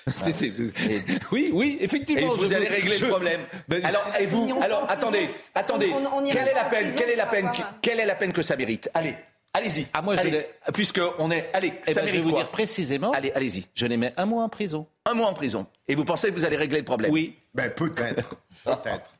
oui, 1.31 1.51
oui, 1.53 1.77
effectivement. 1.81 2.33
Et 2.33 2.37
vous 2.37 2.53
allez 2.53 2.67
régler 2.67 2.97
le 2.97 3.07
problème. 3.07 3.41
Alors, 3.83 4.05
et 4.19 4.25
vous 4.25 4.59
Alors, 4.61 4.85
attendez, 4.89 5.29
attendez. 5.53 5.93
Quelle 6.31 6.47
est 6.47 6.53
la 6.53 6.65
peine 6.65 6.93
Quelle 6.95 7.09
est 7.09 7.15
la 7.15 7.25
peine 7.25 7.51
Quelle 7.81 7.99
est 7.99 8.05
la 8.05 8.15
peine 8.15 8.33
que 8.33 8.41
ça 8.41 8.55
mérite? 8.55 8.89
Allez. 8.93 9.15
Allez-y. 9.53 9.87
Ah, 9.93 10.01
moi, 10.01 10.15
allez, 10.17 10.45
puisque 10.73 11.01
on 11.17 11.31
est. 11.31 11.49
Allez, 11.53 11.73
eh 11.87 11.93
ça 11.93 12.01
ben, 12.01 12.07
je 12.07 12.13
vais 12.13 12.21
vous 12.21 12.31
dire 12.31 12.49
précisément. 12.49 13.11
Allez, 13.11 13.31
allez-y. 13.31 13.65
Je 13.73 13.87
les 13.87 13.97
mets 13.97 14.13
un 14.15 14.25
mois 14.25 14.43
en 14.43 14.49
prison. 14.49 14.85
Un 15.05 15.15
mois 15.15 15.27
en 15.27 15.33
prison. 15.33 15.65
Et 15.87 15.95
vous 15.95 16.05
pensez 16.05 16.29
que 16.29 16.33
vous 16.33 16.45
allez 16.45 16.55
régler 16.55 16.79
le 16.79 16.85
problème 16.85 17.11
Oui. 17.11 17.35
Ben 17.55 17.71
peut-être. 17.71 18.35
peut-être. 18.63 19.15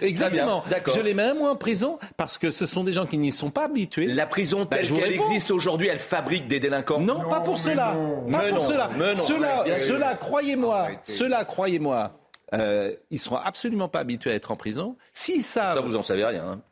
Exactement. 0.00 0.62
Je 0.94 1.00
les 1.00 1.14
mets 1.14 1.24
un 1.24 1.34
mois 1.34 1.50
en 1.50 1.56
prison 1.56 1.98
parce 2.16 2.38
que 2.38 2.50
ce 2.50 2.64
sont 2.64 2.84
des 2.84 2.92
gens 2.92 3.06
qui 3.06 3.18
n'y 3.18 3.32
sont 3.32 3.50
pas 3.50 3.64
habitués. 3.64 4.06
La 4.06 4.26
prison 4.26 4.64
ben, 4.64 4.78
telle 4.78 4.92
qu'elle 4.92 5.12
existe 5.12 5.50
aujourd'hui, 5.50 5.88
elle 5.88 5.98
fabrique 5.98 6.46
des 6.46 6.60
délinquants. 6.60 7.00
Non, 7.00 7.28
pas 7.28 7.40
pour 7.40 7.58
cela. 7.58 7.94
Pas 8.30 8.48
pour 8.50 8.62
cela. 8.62 8.90
Cela, 9.76 10.14
croyez-moi, 10.14 10.88
cela, 11.02 11.44
croyez-moi, 11.44 12.12
euh, 12.54 12.92
ils 13.10 13.18
seront 13.18 13.36
absolument 13.36 13.88
pas 13.88 14.00
habitués 14.00 14.30
à 14.30 14.34
être 14.34 14.50
en 14.52 14.56
prison. 14.56 14.96
S'ils 15.12 15.42
savent. 15.42 15.76
Ça, 15.76 15.82
vous 15.82 15.96
en 15.96 16.02
savez 16.02 16.24
rien. 16.24 16.44
Hein. 16.44 16.62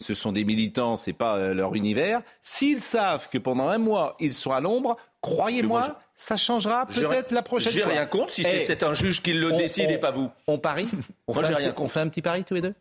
Ce 0.00 0.14
sont 0.14 0.32
des 0.32 0.44
militants, 0.44 0.96
c'est 0.96 1.12
pas 1.12 1.36
euh, 1.36 1.54
leur 1.54 1.74
univers. 1.74 2.22
S'ils 2.42 2.80
savent 2.80 3.28
que 3.30 3.38
pendant 3.38 3.68
un 3.68 3.78
mois 3.78 4.16
ils 4.20 4.34
sont 4.34 4.52
à 4.52 4.60
l'ombre, 4.60 4.96
croyez-moi, 5.20 5.98
ça 6.14 6.36
changera 6.36 6.86
peut-être 6.86 7.32
la 7.32 7.42
prochaine 7.42 7.72
fois. 7.72 7.82
J'ai 7.82 7.88
rien 7.88 8.06
contre 8.06 8.32
si 8.32 8.42
eh, 8.42 8.60
c'est 8.60 8.82
un 8.82 8.94
juge 8.94 9.22
qui 9.22 9.32
le 9.32 9.52
décide 9.52 9.90
et 9.90 9.98
pas 9.98 10.10
vous. 10.10 10.30
On 10.46 10.58
parie 10.58 10.88
on, 11.26 11.34
fait 11.34 11.54
rien 11.54 11.74
on 11.76 11.88
fait 11.88 12.00
un 12.00 12.08
petit 12.08 12.22
pari 12.22 12.44
tous 12.44 12.54
les 12.54 12.60
deux? 12.60 12.74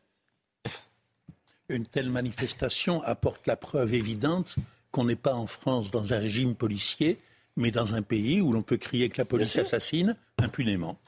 Une 1.69 1.85
telle 1.85 2.09
manifestation 2.09 3.01
apporte 3.03 3.47
la 3.47 3.55
preuve 3.55 3.93
évidente 3.93 4.55
qu'on 4.91 5.05
n'est 5.05 5.15
pas 5.15 5.33
en 5.33 5.47
France 5.47 5.91
dans 5.91 6.13
un 6.13 6.19
régime 6.19 6.53
policier, 6.53 7.17
mais 7.55 7.71
dans 7.71 7.95
un 7.95 8.01
pays 8.01 8.41
où 8.41 8.51
l'on 8.51 8.61
peut 8.61 8.77
crier 8.77 9.09
que 9.09 9.17
la 9.17 9.25
police 9.25 9.57
assassine 9.57 10.15
impunément. 10.37 10.99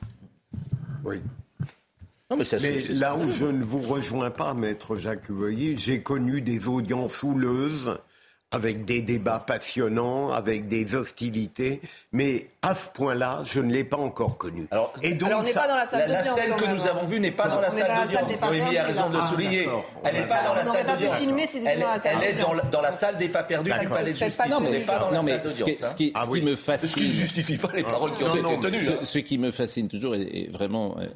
Oui. 1.03 1.22
Non, 2.32 2.38
mais, 2.38 2.44
ça, 2.44 2.58
Mais 2.62 2.82
c'est- 2.82 2.94
là 2.94 3.15
où 3.15 3.29
je 3.29 3.46
ne 3.46 3.63
vous 3.63 3.82
rejoins 3.82 4.32
pas, 4.32 4.53
maître 4.55 4.96
Jacques 4.96 5.29
Voyer, 5.29 5.75
j'ai 5.77 6.01
connu 6.01 6.41
des 6.41 6.67
audiences 6.67 7.22
houleuses 7.22 7.98
avec 8.51 8.86
des 8.86 9.01
débats 9.01 9.44
passionnants, 9.46 10.32
avec 10.32 10.70
des 10.70 10.96
hostilités, 10.96 11.82
mais 12.13 12.48
à 12.62 12.74
ce 12.74 12.88
point-là, 12.88 13.41
je 13.44 13.60
ne 13.60 13.74
l'ai 13.74 13.84
pas 13.84 13.98
encore 13.98 14.38
connu. 14.38 14.65
Alors, 14.72 14.94
Et 15.03 15.13
donc, 15.13 15.27
Alors 15.29 15.41
on 15.41 15.44
n'est 15.44 15.51
pas 15.51 15.67
dans 15.67 15.75
la 15.75 15.84
La, 15.84 15.89
salle 15.89 16.10
la 16.10 16.17
d'audience. 16.20 16.36
scène 16.39 16.55
que 16.55 16.65
nous 16.65 16.82
hein. 16.88 16.89
avons 16.91 17.05
vue 17.05 17.20
n'est 17.20 17.32
pas 17.32 17.48
dans 17.50 17.60
la 17.60 17.70
dans 17.70 17.75
salle 17.75 17.88
la 17.89 17.96
salle 17.96 18.05
d'audience. 18.08 18.27
des 18.32 18.38
pas 18.38 18.48
Noémie 18.51 18.77
a 18.77 18.84
raison 18.86 19.10
de 19.10 19.17
le 19.17 19.24
souligner. 19.24 19.67
Elle 20.05 20.13
n'est 20.15 20.27
pas 20.27 20.44
dans 20.46 20.53
la 20.53 20.63
salle 20.63 20.86
d'audience. 20.86 21.17
Elle, 21.65 21.79
dans 21.82 21.88
la 21.89 22.00
salle 22.00 22.17
elle 22.22 22.29
est 22.29 22.34
dans, 22.34 22.48
d'audience. 22.48 22.63
la- 22.63 22.70
dans 22.70 22.82
la 22.82 22.91
salle 22.91 23.17
des 23.17 23.29
pas 23.29 23.44
perdus 23.44 23.72
du 23.72 23.88
palais 23.89 24.13
de 24.13 24.17
justice. 24.17 24.38
la 24.38 24.48
non, 24.48 24.60
mais 24.62 24.84
ce 24.84 24.86
qui, 24.86 25.72
d'audience. 25.72 25.84
hein. 25.84 26.77
ce 26.88 27.00
ne 27.00 27.12
justifie 27.12 27.58
pas 27.58 27.72
les 27.74 27.84
paroles 27.84 28.12
qui 28.13 28.24
ont 28.24 28.36
Non, 28.41 28.51
été 28.62 28.62
tenues. 28.62 28.89
hein. 28.89 29.00
ce, 29.03 29.20
qui 29.20 29.38
me 29.38 29.51
fascine 29.51 29.89
toujours, 29.89 30.15
et, 30.15 30.22
et 30.22 30.50
vraiment, 30.50 30.96
euh, 31.00 31.08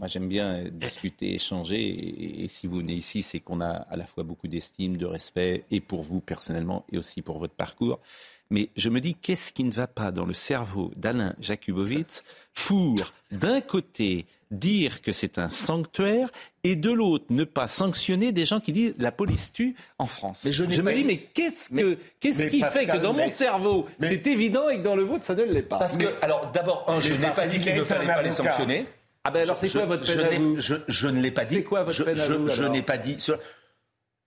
moi 0.00 0.08
j'aime 0.08 0.28
bien 0.28 0.46
euh, 0.54 0.70
discuter, 0.70 1.34
échanger, 1.34 1.78
et, 1.78 2.44
et 2.44 2.48
si 2.48 2.66
vous 2.66 2.78
venez 2.78 2.94
ici, 2.94 3.22
c'est 3.22 3.38
qu'on 3.38 3.60
a 3.60 3.68
à 3.68 3.96
la 3.96 4.06
fois 4.06 4.24
beaucoup 4.24 4.48
d'estime, 4.48 4.96
de 4.96 5.04
respect, 5.06 5.64
et 5.70 5.80
pour 5.80 6.02
vous 6.02 6.20
personnellement, 6.20 6.84
et 6.90 6.96
aussi 6.98 7.20
pour 7.20 7.38
votre 7.38 7.52
parcours. 7.54 8.00
Mais 8.48 8.70
je 8.76 8.88
me 8.88 9.00
dis, 9.00 9.14
qu'est-ce 9.14 9.52
qui 9.52 9.62
ne 9.62 9.70
va 9.70 9.86
pas 9.86 10.10
dans 10.10 10.24
le 10.24 10.32
cerveau 10.32 10.90
d'Alain 10.96 11.34
Jakubowicz 11.38 12.24
pour, 12.54 12.96
d'un 13.30 13.60
côté, 13.60 14.24
dire 14.50 15.02
que 15.02 15.12
c'est 15.12 15.38
un 15.38 15.50
sanctuaire, 15.50 16.30
et 16.64 16.74
de 16.76 16.90
l'autre, 16.90 17.26
ne 17.28 17.44
pas 17.44 17.68
sanctionner 17.68 18.32
des 18.32 18.46
gens 18.46 18.58
qui 18.58 18.72
disent 18.72 18.94
la 18.98 19.12
police 19.12 19.52
tue 19.52 19.76
en 19.98 20.06
France? 20.06 20.42
Mais 20.46 20.50
je 20.50 20.64
n'ai 20.64 20.80
me 20.82 20.92
dis, 20.94 21.04
mais 21.04 21.18
qu'est-ce 21.18 21.68
que, 21.68 21.98
qu'est-ce 22.18 22.48
qui 22.48 22.62
fait 22.62 22.86
que 22.86 22.96
dans 22.96 23.12
mon 23.12 23.18
mais- 23.18 23.28
cerveau, 23.28 23.86
mais- 24.00 24.08
c'est 24.08 24.26
évident 24.26 24.68
et 24.70 24.78
que 24.78 24.82
dans 24.82 24.96
le 24.96 25.02
vôtre, 25.04 25.24
ça 25.24 25.34
ne 25.34 25.44
l'est 25.44 25.60
pas? 25.62 25.78
Parce 25.78 25.96
que, 25.98 26.06
alors 26.22 26.50
d'abord, 26.52 26.84
un, 26.88 27.00
je 27.00 27.12
n'ai 27.12 27.30
pas 27.34 27.46
dit 27.46 27.60
qu'il 27.60 27.74
ne 27.76 27.84
fallait 27.84 28.06
pas 28.06 28.22
les 28.22 28.32
sanctionner. 28.32 28.86
Ah 29.24 29.30
ben 29.30 29.42
alors 29.42 29.58
c'est 29.58 29.68
Je- 29.68 29.78
quoi 29.78 29.86
votre 29.86 30.04
je, 30.04 30.12
peine 30.14 30.26
à 30.26 30.30
n'ai- 30.30 30.38
vous 30.38 30.60
je, 30.60 30.74
je 30.88 31.08
ne 31.08 31.20
l'ai 31.20 31.30
pas 31.30 31.44
dit. 31.44 31.56
C'est 31.56 31.64
quoi 31.64 31.82
votre 31.84 31.96
je, 31.96 32.02
peine 32.04 32.20
à 32.20 32.26
je- 32.26 32.32
vous, 32.32 32.48
je 32.48 32.64
n'ai 32.64 32.82
pas 32.82 32.96
dit. 32.98 33.16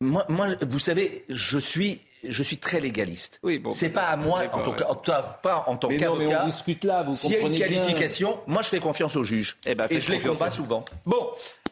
Moi, 0.02 0.26
moi, 0.30 0.48
vous 0.62 0.80
savez, 0.80 1.24
je 1.30 1.58
suis, 1.58 2.02
je 2.28 2.44
suis 2.44 2.58
très 2.58 2.80
légaliste. 2.80 3.40
Oui, 3.42 3.58
bon, 3.58 3.72
c'est 3.72 3.90
bah, 3.90 4.02
pas 4.02 4.08
à 4.08 4.16
moi, 4.18 4.42
en 4.44 4.50
tant 4.50 4.90
en 4.90 4.96
pas 5.42 5.64
en 5.68 5.78
qu'avocat. 5.78 6.42
on 6.44 6.48
discute 6.48 6.84
là, 6.84 7.04
vous 7.04 7.14
S'il 7.16 7.32
y 7.32 7.36
a 7.36 7.40
une 7.40 7.50
bien. 7.50 7.60
qualification, 7.68 8.40
moi 8.48 8.62
je 8.62 8.70
fais 8.70 8.80
confiance 8.80 9.16
au 9.16 9.24
juge. 9.24 9.58
Eh 9.66 9.76
ben, 9.76 9.88
et 9.90 10.00
je 10.02 10.12
les 10.12 10.20
combats 10.20 10.48
au- 10.48 10.52
souvent. 10.52 10.84
Bon, 11.06 11.26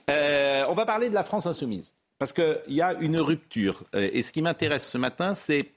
euh, 0.09 0.63
on 0.69 0.73
va 0.73 0.85
parler 0.85 1.09
de 1.09 1.13
la 1.13 1.23
France 1.23 1.45
insoumise. 1.45 1.93
Parce 2.17 2.33
qu'il 2.33 2.59
y 2.69 2.81
a 2.81 2.93
une 3.01 3.19
rupture. 3.19 3.83
Euh, 3.95 4.09
Et 4.13 4.21
ce 4.21 4.31
qui 4.31 4.41
m'intéresse 4.43 4.87
ce 4.87 4.97
matin, 4.99 5.33
c'est 5.33 5.71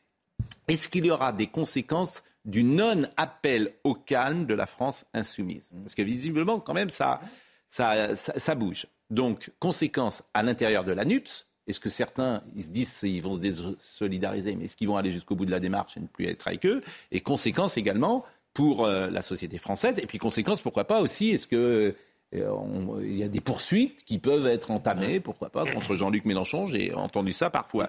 est-ce 0.68 0.88
qu'il 0.90 1.06
y 1.06 1.10
aura 1.10 1.32
des 1.32 1.46
conséquences 1.46 2.22
du 2.44 2.62
non-appel 2.64 3.72
au 3.84 3.94
calme 3.94 4.46
de 4.46 4.54
la 4.54 4.66
France 4.66 5.04
insoumise 5.14 5.70
Parce 5.82 5.94
que 5.94 6.02
visiblement, 6.02 6.60
quand 6.60 6.74
même, 6.74 6.90
ça, 6.90 7.20
ça, 7.68 8.16
ça, 8.16 8.38
ça 8.38 8.54
bouge. 8.54 8.86
Donc, 9.10 9.50
conséquences 9.58 10.22
à 10.34 10.42
l'intérieur 10.42 10.84
de 10.84 10.92
la 10.92 11.04
NUPS. 11.04 11.46
Est-ce 11.66 11.80
que 11.80 11.88
certains, 11.88 12.42
ils 12.54 12.64
se 12.64 12.68
disent 12.70 13.00
ils 13.04 13.22
vont 13.22 13.34
se 13.34 13.40
désolidariser, 13.40 14.54
mais 14.54 14.66
est-ce 14.66 14.76
qu'ils 14.76 14.88
vont 14.88 14.96
aller 14.98 15.12
jusqu'au 15.12 15.34
bout 15.34 15.46
de 15.46 15.50
la 15.50 15.60
démarche 15.60 15.96
et 15.96 16.00
ne 16.00 16.06
plus 16.06 16.26
être 16.26 16.46
avec 16.48 16.66
eux? 16.66 16.82
Et 17.10 17.20
conséquences 17.20 17.76
également 17.78 18.24
pour 18.52 18.84
euh, 18.84 19.08
la 19.10 19.22
société 19.22 19.56
française. 19.58 19.98
Et 19.98 20.06
puis 20.06 20.18
conséquences, 20.18 20.60
pourquoi 20.60 20.84
pas 20.84 21.00
aussi, 21.00 21.30
est-ce 21.30 21.46
que 21.46 21.94
euh, 22.34 22.50
on- 22.50 23.00
il 23.00 23.16
y 23.16 23.22
a 23.22 23.28
des 23.28 23.40
poursuites 23.40 24.04
qui 24.04 24.18
peuvent 24.18 24.46
être 24.46 24.70
entamées, 24.70 25.20
pourquoi 25.20 25.48
pas, 25.50 25.64
contre 25.64 25.94
Jean-Luc 25.94 26.24
Mélenchon? 26.26 26.66
J'ai 26.66 26.92
entendu 26.92 27.32
ça 27.32 27.48
parfois. 27.48 27.88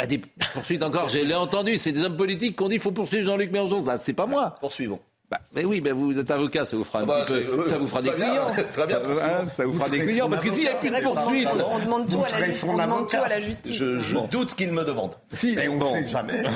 Bah, 0.00 0.06
des 0.06 0.18
poursuites 0.54 0.82
encore, 0.82 1.10
je 1.10 1.18
l'ai 1.18 1.34
entendu, 1.34 1.76
c'est 1.76 1.92
des 1.92 2.02
hommes 2.04 2.16
politiques 2.16 2.56
qui 2.56 2.62
ont 2.62 2.68
dit 2.68 2.76
qu'il 2.76 2.80
faut 2.82 2.90
poursuivre 2.90 3.26
Jean-Luc 3.26 3.52
Mélenchon. 3.52 3.84
Ça, 3.84 3.98
c'est 3.98 4.14
pas 4.14 4.24
moi. 4.24 4.54
Poursuivons. 4.60 4.98
Bah, 5.30 5.38
mais 5.54 5.64
oui, 5.64 5.80
mais 5.84 5.92
vous 5.92 6.18
êtes 6.18 6.30
avocat, 6.30 6.64
ça 6.64 6.74
vous 6.76 6.84
fera 6.84 7.00
un 7.00 7.06
bah, 7.06 7.22
petit 7.26 7.34
peu, 7.34 7.62
c'est- 7.64 7.70
ça 7.70 7.78
vous 7.78 7.86
fera 7.86 8.00
des 8.02 8.10
clients. 8.10 8.50
très 8.72 8.86
bien. 8.86 8.98
Hein, 9.22 9.48
ça 9.48 9.64
vous, 9.66 9.72
Vous 9.72 9.78
fera 9.78 9.90
des 9.90 10.00
clients, 10.06 10.28
parce 10.30 10.42
que 10.42 10.50
s'il 10.50 10.62
n'y 10.62 10.68
a 10.68 10.74
plus 10.74 10.88
de 10.90 10.96
poursuite, 11.02 11.48
On 11.70 11.78
demande 11.78 12.08
tout, 12.10 12.16
à 12.24 12.30
la, 12.40 12.46
justice- 12.46 12.60
son 12.62 12.68
on 12.70 12.72
demande 12.78 12.88
tout 13.08 13.14
avocat. 13.16 13.22
à 13.24 13.28
la 13.28 13.40
justice. 13.40 13.76
Je, 13.76 13.98
je 13.98 14.16
doute 14.30 14.54
qu'il 14.54 14.72
me 14.72 14.84
demande. 14.84 15.12
si, 15.28 15.50
Et 15.58 15.68
on 15.68 15.74
ne 15.76 15.80
bon. 15.80 15.92
sait 15.92 16.06
jamais. 16.08 16.44
hein. 16.46 16.50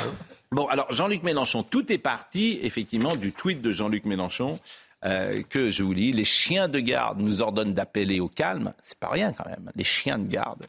Bon, 0.51 0.67
alors 0.67 0.87
Jean-Luc 0.93 1.23
Mélenchon, 1.25 1.65
tout 1.65 1.93
est 1.93 1.99
parti 1.99 2.61
effectivement 2.63 3.15
du 3.17 3.33
tweet 3.33 3.61
de 3.61 3.73
Jean-Luc 3.73 4.05
Mélenchon 4.07 4.59
euh, 5.05 5.43
que 5.49 5.71
je 5.71 5.83
vous 5.83 5.93
lis. 5.93 6.13
Les 6.13 6.25
chiens 6.25 6.69
de 6.69 6.81
garde 6.81 7.21
nous 7.21 7.43
ordonnent 7.43 7.75
d'appeler 7.75 8.21
au 8.21 8.29
calme. 8.29 8.73
C'est 8.83 8.99
pas 8.99 9.09
rien 9.09 9.33
quand 9.33 9.49
même. 9.49 9.71
Les 9.77 9.85
chiens 9.85 10.19
de 10.19 10.27
garde. 10.29 10.65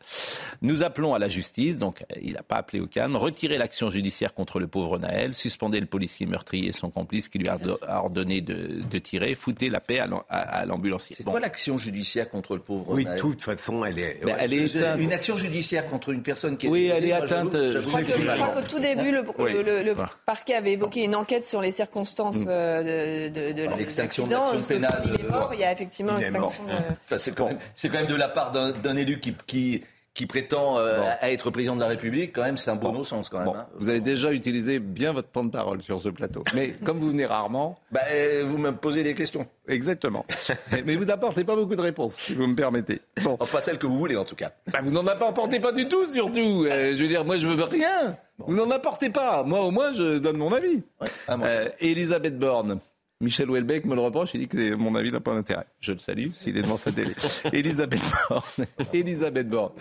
Nous 0.61 0.83
appelons 0.83 1.13
à 1.13 1.19
la 1.19 1.27
justice, 1.27 1.77
donc 1.77 2.01
euh, 2.01 2.19
il 2.21 2.33
n'a 2.33 2.43
pas 2.43 2.57
appelé 2.57 2.79
au 2.81 2.87
calme. 2.87 3.15
Retirer 3.15 3.57
l'action 3.57 3.89
judiciaire 3.89 4.33
contre 4.33 4.59
le 4.59 4.67
pauvre 4.67 4.97
Naël. 4.99 5.33
Suspendez 5.33 5.79
le 5.79 5.85
policier 5.85 6.25
meurtrier 6.25 6.69
et 6.69 6.71
son 6.71 6.89
complice 6.89 7.29
qui 7.29 7.37
lui 7.39 7.47
a 7.47 7.55
ordo- 7.55 7.79
a 7.87 7.99
ordonné 7.99 8.41
de, 8.41 8.81
de 8.89 8.97
tirer. 8.99 9.35
Foutez 9.35 9.69
la 9.69 9.79
paix 9.79 9.99
à 9.99 10.07
l'am- 10.07 10.23
à- 10.29 10.39
à 10.59 10.65
l'ambulancier. 10.65 11.15
C'est 11.15 11.23
Bon. 11.23 11.31
quoi 11.31 11.39
l'action 11.39 11.77
judiciaire 11.77 12.29
contre 12.29 12.55
le 12.55 12.61
pauvre 12.61 12.85
Oui, 12.89 13.03
de 13.03 13.09
Naël 13.09 13.19
toute 13.21 13.41
façon, 13.41 13.83
elle 13.85 13.99
est. 13.99 14.19
Ben, 14.23 14.35
elle 14.39 14.53
est. 14.53 14.75
Une 14.99 15.13
action 15.13 15.37
judiciaire 15.37 15.87
contre 15.87 16.09
une 16.09 16.21
personne 16.21 16.57
qui 16.57 16.67
est 16.67 16.69
Oui, 16.69 16.87
elle 16.87 17.05
est 17.05 17.09
moi, 17.15 17.23
atteinte, 17.23 17.55
euh, 17.55 17.79
Je 17.79 17.85
crois 17.87 18.01
qu'au 18.03 18.61
tout 18.67 18.79
début, 18.79 19.11
le, 19.11 19.23
Oui. 19.37 19.53
le- 19.53 19.63
le- 19.63 19.83
le 19.83 19.93
Voilà. 19.93 20.09
parquet 20.25 20.55
avait 20.55 20.73
évoqué 20.73 21.03
une 21.03 21.15
enquête 21.15 21.45
sur 21.45 21.61
les 21.61 21.71
circonstances 21.71 22.37
euh, 22.47 23.29
de, 23.29 23.33
de, 23.33 23.51
de, 23.53 23.67
Ah, 23.71 23.75
l'extinction 23.77 24.24
pénale, 24.67 25.01
Il 25.05 25.13
est 25.19 25.25
euh, 25.25 25.29
mort. 25.31 25.49
Il 25.53 25.59
y 25.59 25.63
a 25.63 25.71
effectivement 25.71 26.17
l'extinction 26.17 26.63
de. 26.65 26.71
Enfin, 27.05 27.17
c'est 27.17 27.33
quand, 27.35 27.47
même- 27.47 27.59
c'est 27.75 27.89
quand 27.89 27.97
même 27.99 28.07
de 28.07 28.15
la 28.15 28.27
part 28.29 28.51
d'un 28.51 28.71
d'un 28.71 28.95
élu 28.95 29.19
qui, 29.19 29.35
qui, 29.47 29.83
qui 30.13 30.25
prétend 30.27 30.77
euh, 30.77 31.01
à 31.19 31.29
être 31.31 31.49
président 31.51 31.75
de 31.75 31.81
la 31.81 31.87
République, 31.87 32.31
quand 32.33 32.43
même, 32.43 32.55
c'est 32.55 32.71
un 32.71 32.75
bon 32.77 32.93
Bon. 32.93 33.03
sens 33.03 33.27
quand 33.27 33.39
même. 33.39 33.47
Bon, 33.47 33.55
hein. 33.55 33.67
vous 33.75 33.89
avez 33.89 33.99
déjà 33.99 34.31
utilisé 34.31 34.79
bien 34.79 35.11
votre 35.11 35.27
temps 35.29 35.43
de 35.43 35.49
parole 35.51 35.81
sur 35.81 35.99
ce 35.99 36.07
plateau. 36.07 36.43
Mais 36.53 36.69
comme 36.85 36.99
vous 36.99 37.09
venez 37.09 37.25
rarement, 37.25 37.77
Bah, 37.91 37.99
euh, 38.11 38.43
vous 38.47 38.57
me 38.57 38.71
posez 38.71 39.03
des 39.03 39.13
questions. 39.13 39.45
Exactement. 39.67 40.25
Mais 40.85 40.95
vous 40.95 41.03
n'apportez 41.03 41.43
pas 41.43 41.55
beaucoup 41.57 41.75
de 41.75 41.81
réponses, 41.81 42.13
si 42.15 42.33
vous 42.33 42.47
me 42.47 42.55
permettez. 42.55 43.01
Bon. 43.23 43.35
Enfin, 43.41 43.57
pas 43.57 43.61
celles 43.61 43.77
que 43.77 43.87
vous 43.87 43.97
voulez, 43.97 44.15
en 44.15 44.23
tout 44.23 44.35
cas. 44.35 44.51
Bah, 44.71 44.79
vous 44.81 44.91
n'en 44.91 45.05
apportez 45.05 45.59
pas 45.59 45.73
du 45.73 45.87
tout, 45.89 46.07
surtout. 46.07 46.65
Euh, 46.65 46.93
je 46.95 47.01
veux 47.01 47.09
dire, 47.09 47.25
moi, 47.25 47.35
je 47.37 47.47
veux 47.47 47.63
rien. 47.65 48.15
Vous 48.37 48.55
n'en 48.55 48.69
apportez 48.71 49.09
pas. 49.09 49.43
Moi, 49.43 49.61
au 49.61 49.71
moins, 49.71 49.93
je 49.93 50.19
donne 50.19 50.37
mon 50.37 50.51
avis. 50.53 50.81
Ouais. 51.01 51.07
Ah, 51.27 51.35
moi. 51.35 51.47
Elisabeth 51.79 52.37
Borne. 52.39 52.79
Michel 53.25 53.49
Houellebecq 53.49 53.85
me 53.85 53.95
le 53.95 54.01
reproche, 54.01 54.35
il 54.35 54.39
dit 54.41 54.47
que 54.47 54.75
mon 54.75 54.93
avis 54.95 55.11
n'a 55.11 55.19
pas 55.19 55.33
d'intérêt. 55.33 55.65
Je 55.79 55.91
le 55.93 55.99
salue 55.99 56.29
s'il 56.31 56.55
est 56.57 56.61
devant 56.61 56.77
sa 56.77 56.91
télé. 56.91 57.13
Elisabeth 57.51 58.01
Borne. 58.29 58.65
Elisabeth 58.93 59.49
Borne. 59.49 59.73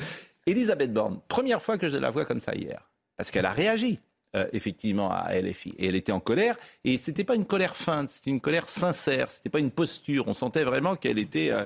Elisabeth 0.47 0.93
Borne, 0.93 1.21
première 1.29 1.61
fois 1.63 1.77
que 1.79 1.89
je 1.91 1.97
la 1.99 2.09
vois 2.11 2.25
comme 2.25 2.41
ça 2.41 2.55
hier. 2.55 2.91
Parce 3.17 3.31
qu'elle 3.31 3.47
a 3.47 3.53
réagi. 3.53 4.01
euh, 4.35 4.47
effectivement 4.53 5.11
à 5.13 5.33
LFI 5.41 5.75
et 5.79 5.87
elle 5.89 5.95
était 5.95 6.11
en 6.11 6.19
colère 6.21 6.57
et 6.85 6.99
c'était 6.99 7.23
pas 7.23 7.37
une 7.37 7.45
colère 7.47 7.77
feinte 7.77 8.09
c'était 8.09 8.31
une 8.31 8.41
colère 8.41 8.69
sincère 8.69 9.31
c'était 9.31 9.49
pas 9.51 9.61
une 9.61 9.71
posture 9.71 10.27
on 10.27 10.35
sentait 10.35 10.65
vraiment 10.65 10.97
qu'elle 10.97 11.21
était 11.21 11.51
euh, 11.53 11.65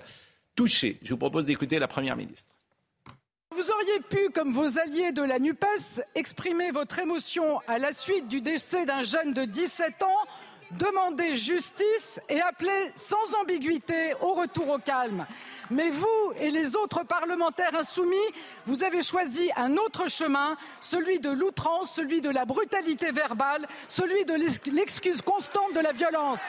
touchée 0.55 0.99
je 1.03 1.11
vous 1.13 1.17
propose 1.17 1.47
d'écouter 1.47 1.79
la 1.79 1.89
première 1.89 2.15
ministre 2.17 2.53
Vous 3.57 3.71
auriez 3.71 4.01
pu, 4.11 4.29
comme 4.35 4.53
vos 4.53 4.79
alliés 4.79 5.13
de 5.13 5.23
la 5.23 5.39
NUPES, 5.39 6.03
exprimer 6.15 6.71
votre 6.71 6.99
émotion 6.99 7.59
à 7.67 7.79
la 7.79 7.93
suite 7.95 8.29
du 8.29 8.43
décès 8.43 8.85
d'un 8.85 9.03
jeune 9.03 9.33
de 9.33 9.45
17 9.47 10.03
ans, 10.03 10.23
demander 10.73 11.35
justice 11.35 12.21
et 12.29 12.41
appeler 12.41 12.93
sans 12.97 13.35
ambiguïté 13.41 14.15
au 14.21 14.33
retour 14.35 14.69
au 14.69 14.79
calme. 14.79 15.27
Mais 15.71 15.91
vous 15.91 16.33
et 16.41 16.51
les 16.51 16.77
autres 16.77 17.05
parlementaires 17.05 17.75
insoumis, 17.75 18.17
vous 18.67 18.83
avez 18.85 19.03
choisi 19.03 19.51
un 19.57 19.77
autre 19.77 20.09
chemin, 20.09 20.57
celui 20.81 21.21
de 21.21 21.31
l'outrance, 21.31 21.93
celui 21.95 22.21
de 22.21 22.31
la 22.31 22.45
brutalité 22.45 23.13
verbale, 23.13 23.67
celui 23.87 24.25
de 24.25 24.35
l'ex- 24.35 24.61
l'excuse 24.67 25.21
constante 25.23 25.75
de 25.75 25.81
la 25.81 25.93
violence. 25.93 26.41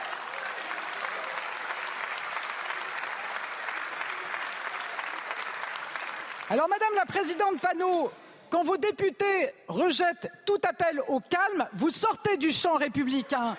Alors, 6.49 6.67
Madame 6.67 6.95
la 6.95 7.05
Présidente 7.05 7.61
Panot, 7.61 8.11
quand 8.49 8.63
vos 8.63 8.77
députés 8.77 9.53
rejettent 9.67 10.31
tout 10.45 10.59
appel 10.67 10.99
au 11.07 11.19
calme, 11.19 11.67
vous 11.73 11.91
sortez 11.91 12.37
du 12.37 12.51
champ 12.51 12.73
républicain. 12.75 13.55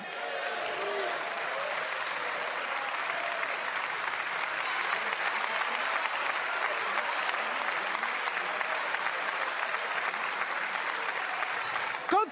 Quand 12.08 12.26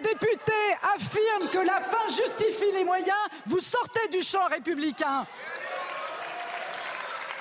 une 0.00 0.02
de 0.02 0.08
vos 0.08 0.14
députées 0.14 0.76
affirme 0.94 1.48
que 1.52 1.66
la 1.66 1.80
fin 1.80 2.08
justifie 2.08 2.72
les 2.72 2.84
moyens, 2.84 3.16
vous 3.46 3.60
sortez 3.60 4.08
du 4.08 4.22
champ 4.22 4.46
républicain. 4.48 5.26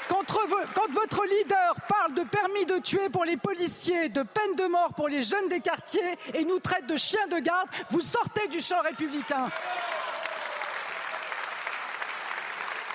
Quand 0.08 0.92
votre 0.92 1.26
leader 1.26 1.76
parle 1.88 2.14
de 2.16 2.24
permis 2.24 2.66
de 2.66 2.80
tuer 2.80 3.10
pour 3.10 3.26
les 3.26 3.38
policiers, 3.38 4.10
de 4.10 4.24
peine 4.24 4.56
de 4.56 4.66
mort 4.66 4.94
pour 4.96 5.08
les 5.08 5.24
jeunes 5.24 5.50
des 5.50 5.60
quartiers 5.60 6.18
et 6.34 6.46
nous 6.46 6.60
traite 6.60 6.88
de 6.88 6.96
chiens 6.96 7.28
de 7.28 7.40
garde, 7.40 7.68
vous 7.92 8.02
sortez 8.02 8.48
du 8.48 8.60
champ 8.60 8.82
républicain. 8.82 9.50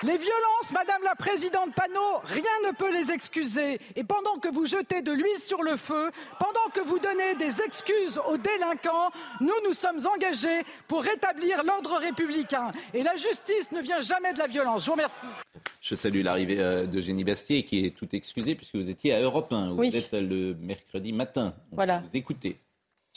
Les 0.05 0.17
violences, 0.17 0.71
Madame 0.71 1.01
la 1.03 1.15
Présidente 1.15 1.73
Panot, 1.73 2.19
rien 2.25 2.43
ne 2.69 2.75
peut 2.75 2.93
les 2.93 3.11
excuser. 3.11 3.79
Et 3.95 4.03
pendant 4.03 4.37
que 4.37 4.49
vous 4.49 4.65
jetez 4.67 5.01
de 5.01 5.11
l'huile 5.11 5.39
sur 5.39 5.63
le 5.63 5.77
feu, 5.77 6.11
pendant 6.37 6.69
que 6.73 6.81
vous 6.81 6.99
donnez 6.99 7.33
des 7.35 7.59
excuses 7.63 8.19
aux 8.29 8.37
délinquants, 8.37 9.09
nous 9.41 9.53
nous 9.67 9.73
sommes 9.73 9.99
engagés 10.13 10.61
pour 10.87 11.01
rétablir 11.01 11.63
l'ordre 11.63 11.97
républicain. 11.97 12.71
Et 12.93 13.01
la 13.01 13.15
justice 13.15 13.71
ne 13.71 13.81
vient 13.81 14.01
jamais 14.01 14.33
de 14.33 14.37
la 14.39 14.47
violence. 14.47 14.81
Je 14.81 14.85
vous 14.87 14.91
remercie. 14.93 15.25
Je 15.81 15.95
salue 15.95 16.21
l'arrivée 16.23 16.59
euh, 16.59 16.85
d'Eugénie 16.85 17.23
Bastier, 17.23 17.63
qui 17.63 17.85
est 17.87 17.95
tout 17.95 18.07
excusée, 18.15 18.53
puisque 18.53 18.75
vous 18.75 18.89
étiez 18.89 19.13
à 19.13 19.21
Europe 19.21 19.51
1, 19.53 19.71
où 19.71 19.79
Oui. 19.79 19.89
vous 19.89 19.97
êtes 19.97 20.11
le 20.13 20.53
mercredi 20.55 21.13
matin. 21.13 21.55
On 21.71 21.77
Voilà. 21.77 21.99
Vous 21.99 22.09
écoutez. 22.17 22.57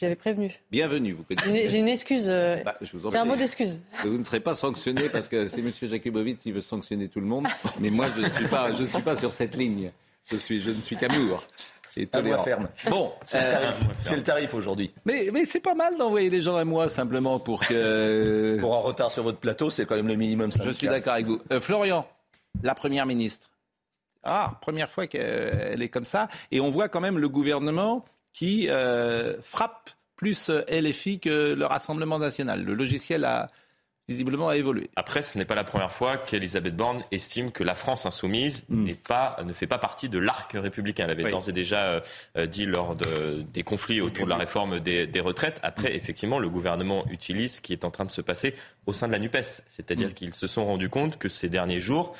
J'avais 0.00 0.14
prévenu. 0.14 0.52
Bienvenue, 0.70 1.12
vous 1.12 1.24
J'ai 1.28 1.34
connaissez. 1.36 1.68
j'ai 1.68 1.78
une 1.78 1.88
excuse. 1.88 2.26
euh, 2.28 2.62
Bah, 2.62 2.76
je 2.80 2.96
vous 2.96 3.06
en 3.06 3.10
J'ai 3.10 3.18
un 3.18 3.24
mot 3.24 3.34
d'excuse. 3.34 3.80
Vous 4.04 4.16
ne 4.16 4.22
serez 4.22 4.38
pas 4.38 4.54
sanctionné 4.54 5.08
parce 5.08 5.26
que 5.26 5.48
c'est 5.48 5.58
M. 5.58 5.72
Jakubowicz 5.72 6.38
qui 6.38 6.52
veut 6.52 6.60
sanctionner 6.60 7.08
tout 7.08 7.18
le 7.20 7.26
monde. 7.26 7.48
Mais 7.80 7.90
moi, 7.90 8.06
je 8.16 8.22
ne 8.24 8.30
suis 8.30 8.46
pas, 8.46 8.72
je 8.72 8.82
ne 8.82 8.86
suis 8.86 9.02
pas 9.02 9.16
sur 9.16 9.32
cette 9.32 9.56
ligne. 9.56 9.90
Je, 10.30 10.36
suis, 10.36 10.60
je 10.60 10.70
ne 10.70 10.76
suis 10.80 10.96
qu'amour. 10.96 11.42
et 11.96 12.08
À 12.12 12.38
ferme. 12.38 12.68
Bon, 12.88 13.10
C'est 13.24 13.40
le 13.40 13.46
euh, 13.46 13.52
tarif, 13.60 13.76
c'est 13.98 14.16
le 14.16 14.22
tarif 14.22 14.54
aujourd'hui. 14.54 14.92
mais, 15.04 15.30
mais 15.32 15.44
c'est 15.46 15.58
pas 15.58 15.74
mal 15.74 15.96
d'envoyer 15.98 16.30
les 16.30 16.42
gens 16.42 16.54
à 16.54 16.64
moi 16.64 16.88
simplement 16.88 17.40
pour 17.40 17.66
que. 17.66 18.56
Pour 18.60 18.76
un 18.76 18.80
retard 18.80 19.10
sur 19.10 19.24
votre 19.24 19.38
plateau, 19.38 19.68
c'est 19.68 19.84
quand 19.84 19.96
même 19.96 20.06
le 20.06 20.14
minimum 20.14 20.52
Je 20.52 20.58
syndical. 20.58 20.76
suis 20.76 20.86
d'accord 20.88 21.14
avec 21.14 21.26
vous. 21.26 21.40
Euh, 21.50 21.60
Florian, 21.60 22.06
la 22.62 22.76
première 22.76 23.04
ministre. 23.06 23.50
Ah, 24.22 24.58
première 24.60 24.92
fois 24.92 25.08
qu'elle 25.08 25.82
est 25.82 25.88
comme 25.88 26.04
ça. 26.04 26.28
Et 26.52 26.60
on 26.60 26.70
voit 26.70 26.88
quand 26.88 27.00
même 27.00 27.18
le 27.18 27.28
gouvernement 27.28 28.04
qui 28.38 28.68
euh, 28.70 29.34
frappe 29.42 29.90
plus 30.14 30.48
euh, 30.50 30.62
LFI 30.70 31.18
que 31.18 31.54
le 31.54 31.66
Rassemblement 31.66 32.18
national. 32.20 32.64
Le 32.64 32.74
logiciel 32.74 33.24
a 33.24 33.48
visiblement 34.08 34.48
a 34.48 34.56
évolué. 34.56 34.88
Après, 34.96 35.20
ce 35.22 35.36
n'est 35.36 35.44
pas 35.44 35.54
la 35.56 35.64
première 35.64 35.92
fois 35.92 36.16
qu'Elisabeth 36.16 36.74
Borne 36.74 37.02
estime 37.10 37.50
que 37.52 37.62
la 37.62 37.74
France 37.74 38.06
insoumise 38.06 38.64
pas, 39.06 39.36
ne 39.44 39.52
fait 39.52 39.66
pas 39.66 39.76
partie 39.78 40.08
de 40.08 40.18
l'arc 40.18 40.52
républicain. 40.54 41.04
Elle 41.04 41.10
avait 41.10 41.24
Oui. 41.24 41.30
d'ores 41.30 41.48
et 41.48 41.52
déjà 41.52 42.00
euh, 42.36 42.46
dit 42.46 42.64
lors 42.64 42.94
de- 42.94 43.42
des 43.52 43.62
conflits 43.64 44.00
autour 44.00 44.24
de 44.24 44.30
la 44.30 44.36
réforme 44.36 44.80
des, 44.80 45.06
des 45.06 45.20
retraites. 45.20 45.58
Après, 45.62 45.94
effectivement, 45.94 46.38
le 46.38 46.48
gouvernement 46.48 47.04
utilise 47.10 47.56
ce 47.56 47.60
qui 47.60 47.72
est 47.74 47.84
en 47.84 47.90
train 47.90 48.06
de 48.06 48.10
se 48.10 48.22
passer 48.22 48.54
au 48.86 48.92
sein 48.94 49.08
de 49.08 49.12
la 49.12 49.18
NUPES. 49.18 49.62
C'est-à-dire 49.66 50.14
qu'ils 50.14 50.32
se 50.32 50.46
sont 50.46 50.64
rendus 50.64 50.88
compte 50.88 51.18
que 51.18 51.28
ces 51.28 51.48
derniers 51.50 51.80
jours, 51.80 52.14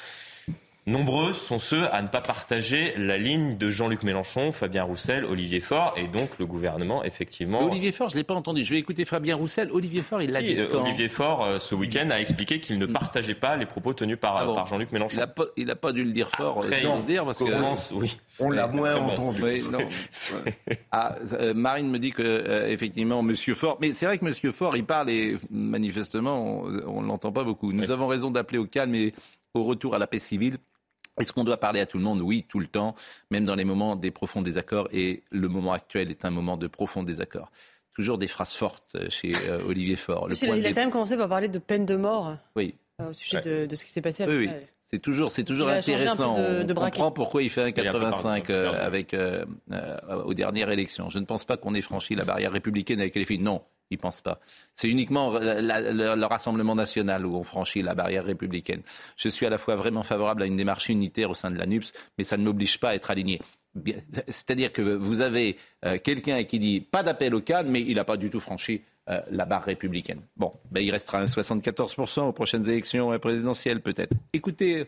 Nombreux 0.88 1.34
sont 1.34 1.58
ceux 1.58 1.84
à 1.94 2.00
ne 2.00 2.08
pas 2.08 2.22
partager 2.22 2.94
la 2.96 3.18
ligne 3.18 3.58
de 3.58 3.68
Jean-Luc 3.68 4.04
Mélenchon, 4.04 4.52
Fabien 4.52 4.84
Roussel, 4.84 5.26
Olivier 5.26 5.60
Faure, 5.60 5.92
et 5.98 6.06
donc 6.06 6.30
le 6.38 6.46
gouvernement, 6.46 7.04
effectivement. 7.04 7.60
Mais 7.60 7.66
Olivier 7.66 7.92
Faure, 7.92 8.08
je 8.08 8.14
ne 8.14 8.20
l'ai 8.20 8.24
pas 8.24 8.32
entendu. 8.32 8.64
Je 8.64 8.72
vais 8.72 8.78
écouter 8.80 9.04
Fabien 9.04 9.36
Roussel. 9.36 9.68
Olivier 9.70 10.00
Faure, 10.00 10.22
il 10.22 10.30
l'a 10.30 10.40
Si, 10.40 10.46
dit 10.46 10.58
euh, 10.58 10.66
quand 10.72 10.80
Olivier 10.80 11.10
Faure, 11.10 11.44
euh, 11.44 11.58
ce 11.58 11.74
week-end, 11.74 12.08
a 12.10 12.18
expliqué 12.18 12.58
qu'il 12.58 12.78
ne 12.78 12.86
partageait 12.86 13.34
pas 13.34 13.58
les 13.58 13.66
propos 13.66 13.92
tenus 13.92 14.18
par, 14.18 14.38
Ah 14.38 14.46
bon 14.46 14.54
par 14.54 14.64
Jean-Luc 14.66 14.90
Mélenchon. 14.90 15.20
Il 15.58 15.66
n'a 15.66 15.76
pas, 15.76 15.92
dû 15.92 16.04
le 16.04 16.12
dire 16.12 16.30
fort, 16.30 16.60
Après, 16.60 16.76
euh, 16.82 16.88
j'ose 16.96 17.04
dire, 17.04 17.26
parce 17.26 17.38
que... 17.40 17.44
commence, 17.44 17.92
oui. 17.94 18.16
On 18.40 18.50
l'a 18.50 18.66
moins 18.66 18.96
entendu. 18.96 19.42
Oui. 19.42 19.62
Ah, 20.90 21.16
Marine 21.54 21.90
me 21.90 21.98
dit 21.98 22.12
que 22.12 22.22
euh, 22.22 22.66
effectivement 22.70 23.22
Monsieur 23.22 23.54
Faure, 23.54 23.76
mais 23.78 23.92
c'est 23.92 24.06
vrai 24.06 24.16
que 24.16 24.24
Monsieur 24.24 24.52
Faure, 24.52 24.74
il 24.74 24.84
parle 24.86 25.10
et 25.10 25.36
manifestement 25.50 26.62
on 26.86 27.02
ne 27.02 27.06
l'entend 27.06 27.30
pas 27.30 27.44
beaucoup. 27.44 27.72
Nous 27.74 27.84
Oui. 27.84 27.92
avons 27.92 28.06
raison 28.06 28.30
d'appeler 28.30 28.58
au 28.58 28.64
calme 28.64 28.94
et 28.94 29.12
au 29.52 29.64
retour 29.64 29.94
à 29.94 29.98
la 29.98 30.06
paix 30.06 30.18
civile. 30.18 30.56
Est-ce 31.20 31.32
qu'on 31.32 31.44
doit 31.44 31.58
parler 31.58 31.80
à 31.80 31.86
tout 31.86 31.98
le 31.98 32.04
monde? 32.04 32.20
Oui, 32.20 32.44
tout 32.48 32.58
le 32.60 32.66
temps, 32.66 32.94
même 33.30 33.44
dans 33.44 33.54
les 33.54 33.64
moments 33.64 33.96
des 33.96 34.10
profonds 34.10 34.42
désaccords. 34.42 34.88
Et 34.92 35.22
le 35.30 35.48
moment 35.48 35.72
actuel 35.72 36.10
est 36.10 36.24
un 36.24 36.30
moment 36.30 36.56
de 36.56 36.66
profond 36.66 37.02
désaccord. 37.02 37.50
Toujours 37.94 38.18
des 38.18 38.28
phrases 38.28 38.54
fortes 38.54 38.94
euh, 38.94 39.10
chez 39.10 39.32
euh, 39.48 39.60
Olivier 39.66 39.96
Faure. 39.96 40.28
Il, 40.30 40.50
a, 40.50 40.56
il 40.56 40.64
a 40.66 40.68
de 40.70 40.74
quand 40.74 40.80
même 40.82 40.90
commencé 40.90 41.16
par 41.16 41.28
parler 41.28 41.48
de 41.48 41.58
peine 41.58 41.84
de 41.84 41.96
mort 41.96 42.36
Oui, 42.54 42.76
euh, 43.00 43.10
au 43.10 43.12
sujet 43.12 43.38
Ouais. 43.38 43.42
de, 43.42 43.66
de 43.66 43.74
ce 43.76 43.84
qui 43.84 43.90
s'est 43.90 44.00
passé 44.02 44.24
oui, 44.24 44.48
avec 44.48 44.60
oui. 44.60 44.66
C'est 44.90 45.00
toujours, 45.00 45.30
c'est 45.30 45.44
toujours 45.44 45.68
intéressant. 45.68 46.36
de- 46.38 46.62
de 46.62 46.72
on 46.72 46.76
comprend 46.76 47.10
pourquoi 47.12 47.42
il 47.42 47.50
fait 47.50 47.62
un 47.62 47.68
Il 47.68 47.78
est 47.78 47.88
un 47.88 47.92
peu 47.92 47.98
85 48.00 48.46
perdu, 48.46 48.52
euh, 48.76 48.86
avec 48.86 49.12
euh, 49.14 49.44
euh, 49.72 50.22
aux 50.24 50.32
dernières 50.34 50.70
élections. 50.70 51.10
Je 51.10 51.18
ne 51.18 51.24
pense 51.26 51.44
pas 51.44 51.56
qu'on 51.58 51.74
ait 51.74 51.82
franchi 51.82 52.14
la 52.14 52.24
barrière 52.24 52.52
républicaine 52.52 52.98
avec 53.00 53.14
les 53.14 53.26
filles. 53.26 53.40
Non, 53.40 53.62
il 53.90 53.96
ne 53.98 54.00
pense 54.00 54.22
pas. 54.22 54.40
C'est 54.72 54.88
uniquement 54.88 55.32
la- 55.38 55.60
la- 55.60 55.80
le, 55.92 56.14
le 56.14 56.26
Rassemblement 56.26 56.74
national 56.74 57.26
où 57.26 57.36
on 57.36 57.42
franchit 57.44 57.82
la 57.82 57.94
barrière 57.94 58.24
républicaine. 58.24 58.80
Je 59.16 59.28
suis 59.28 59.44
à 59.44 59.50
la 59.50 59.58
fois 59.58 59.76
vraiment 59.76 60.02
favorable 60.02 60.42
à 60.42 60.46
une 60.46 60.56
démarche 60.56 60.88
unitaire 60.88 61.30
au 61.30 61.34
sein 61.34 61.50
de 61.50 61.58
la 61.58 61.66
NUPS, 61.66 61.92
mais 62.16 62.24
ça 62.24 62.38
ne 62.38 62.44
m'oblige 62.44 62.80
pas 62.80 62.90
à 62.90 62.94
être 62.94 63.10
aligné. 63.10 63.40
C'est-à-dire 64.28 64.72
que 64.72 64.82
vous 64.82 65.20
avez 65.20 65.56
euh, 65.84 65.98
quelqu'un 66.02 66.42
qui 66.44 66.58
dit 66.58 66.80
pas 66.80 67.02
d'appel 67.02 67.34
au 67.34 67.40
calme, 67.40 67.68
mais 67.70 67.82
il 67.82 67.96
n'a 67.96 68.04
pas 68.04 68.16
du 68.16 68.30
tout 68.30 68.40
franchi 68.40 68.82
euh, 69.08 69.20
la 69.30 69.44
barre 69.44 69.64
républicaine. 69.64 70.20
Bon, 70.36 70.52
ben, 70.70 70.80
il 70.80 70.90
restera 70.90 71.20
un 71.20 71.26
74% 71.26 72.22
aux 72.22 72.32
prochaines 72.32 72.68
élections 72.68 73.12
euh, 73.12 73.18
présidentielles 73.18 73.80
peut-être. 73.80 74.14
Écoutez, 74.32 74.86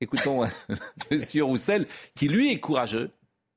écoutons 0.00 0.44
Monsieur 1.10 1.44
Roussel, 1.44 1.86
qui 2.14 2.28
lui 2.28 2.52
est 2.52 2.60
courageux. 2.60 3.10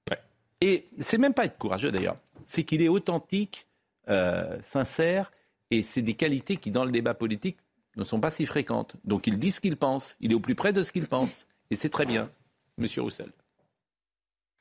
Ouais. 0.09 0.19
Et 0.61 0.85
c'est 0.99 1.17
même 1.17 1.33
pas 1.33 1.45
être 1.45 1.57
courageux 1.57 1.91
d'ailleurs, 1.91 2.17
c'est 2.45 2.63
qu'il 2.63 2.81
est 2.81 2.89
authentique, 2.89 3.67
euh, 4.09 4.57
sincère, 4.61 5.31
et 5.71 5.83
c'est 5.83 6.01
des 6.01 6.13
qualités 6.13 6.57
qui 6.57 6.71
dans 6.71 6.85
le 6.85 6.91
débat 6.91 7.13
politique 7.13 7.57
ne 7.97 8.03
sont 8.03 8.19
pas 8.19 8.31
si 8.31 8.45
fréquentes. 8.45 8.95
Donc 9.03 9.27
il 9.27 9.37
dit 9.37 9.51
ce 9.51 9.59
qu'il 9.59 9.77
pense, 9.77 10.15
il 10.19 10.31
est 10.31 10.35
au 10.35 10.39
plus 10.39 10.55
près 10.55 10.73
de 10.73 10.81
ce 10.81 10.91
qu'il 10.91 11.07
pense, 11.07 11.47
et 11.71 11.75
c'est 11.75 11.89
très 11.89 12.05
bien, 12.05 12.29
Monsieur 12.77 13.01
Roussel. 13.01 13.31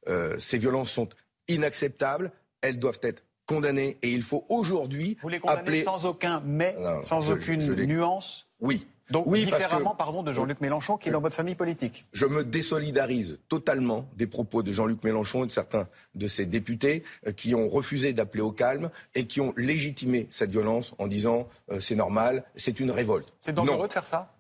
Euh, 0.09 0.39
ces 0.39 0.59
violences 0.59 0.91
sont 0.91 1.09
inacceptables, 1.49 2.33
elles 2.61 2.79
doivent 2.79 3.01
être 3.03 3.23
condamnées 3.47 3.97
et 4.03 4.11
il 4.11 4.23
faut 4.23 4.45
aujourd'hui 4.49 5.17
Vous 5.23 5.29
les 5.29 5.39
condamnez 5.41 5.61
appeler... 5.61 5.83
sans 5.83 6.05
aucun 6.05 6.43
mais, 6.45 6.77
Non, 6.79 7.03
sans 7.03 7.21
je- 7.23 7.33
aucune 7.33 7.61
je 7.61 7.73
les- 7.73 7.87
nuance 7.87 8.47
Oui. 8.61 8.87
Donc 9.09 9.25
Oui, 9.29 9.45
différemment, 9.45 9.93
que- 9.93 9.99
pardon, 9.99 10.25
de 10.25 10.33
Jean-Luc 10.33 10.61
Mélenchon 10.61 10.97
qui 10.97 11.09
est 11.11 11.13
dans 11.13 11.21
votre 11.21 11.37
famille 11.37 11.55
politique. 11.55 12.07
Je 12.13 12.27
me 12.27 12.43
désolidarise 12.43 13.39
totalement 13.49 14.09
des 14.17 14.27
propos 14.27 14.65
de 14.65 14.73
Jean-Luc 14.73 15.05
Mélenchon 15.05 15.45
et 15.45 15.47
de 15.47 15.53
certains 15.53 15.87
de 16.17 16.27
ses 16.27 16.45
députés 16.45 17.05
euh, 17.27 17.31
qui 17.33 17.55
ont 17.55 17.69
refusé 17.69 18.13
d'appeler 18.13 18.43
au 18.43 18.51
calme 18.51 18.91
et 19.15 19.27
qui 19.27 19.41
ont 19.41 19.55
légitimé 19.57 20.27
cette 20.31 20.51
violence 20.51 20.95
en 20.99 21.07
disant 21.07 21.47
euh, 21.71 21.79
c'est 21.81 21.95
normal, 21.95 22.43
c'est 22.57 22.81
une 22.81 22.91
révolte. 22.91 23.33
C'est 23.41 23.55
dangereux 23.55 23.79
Non. 23.79 23.87
de 23.87 23.93
faire 23.93 24.07
ça? 24.09 24.33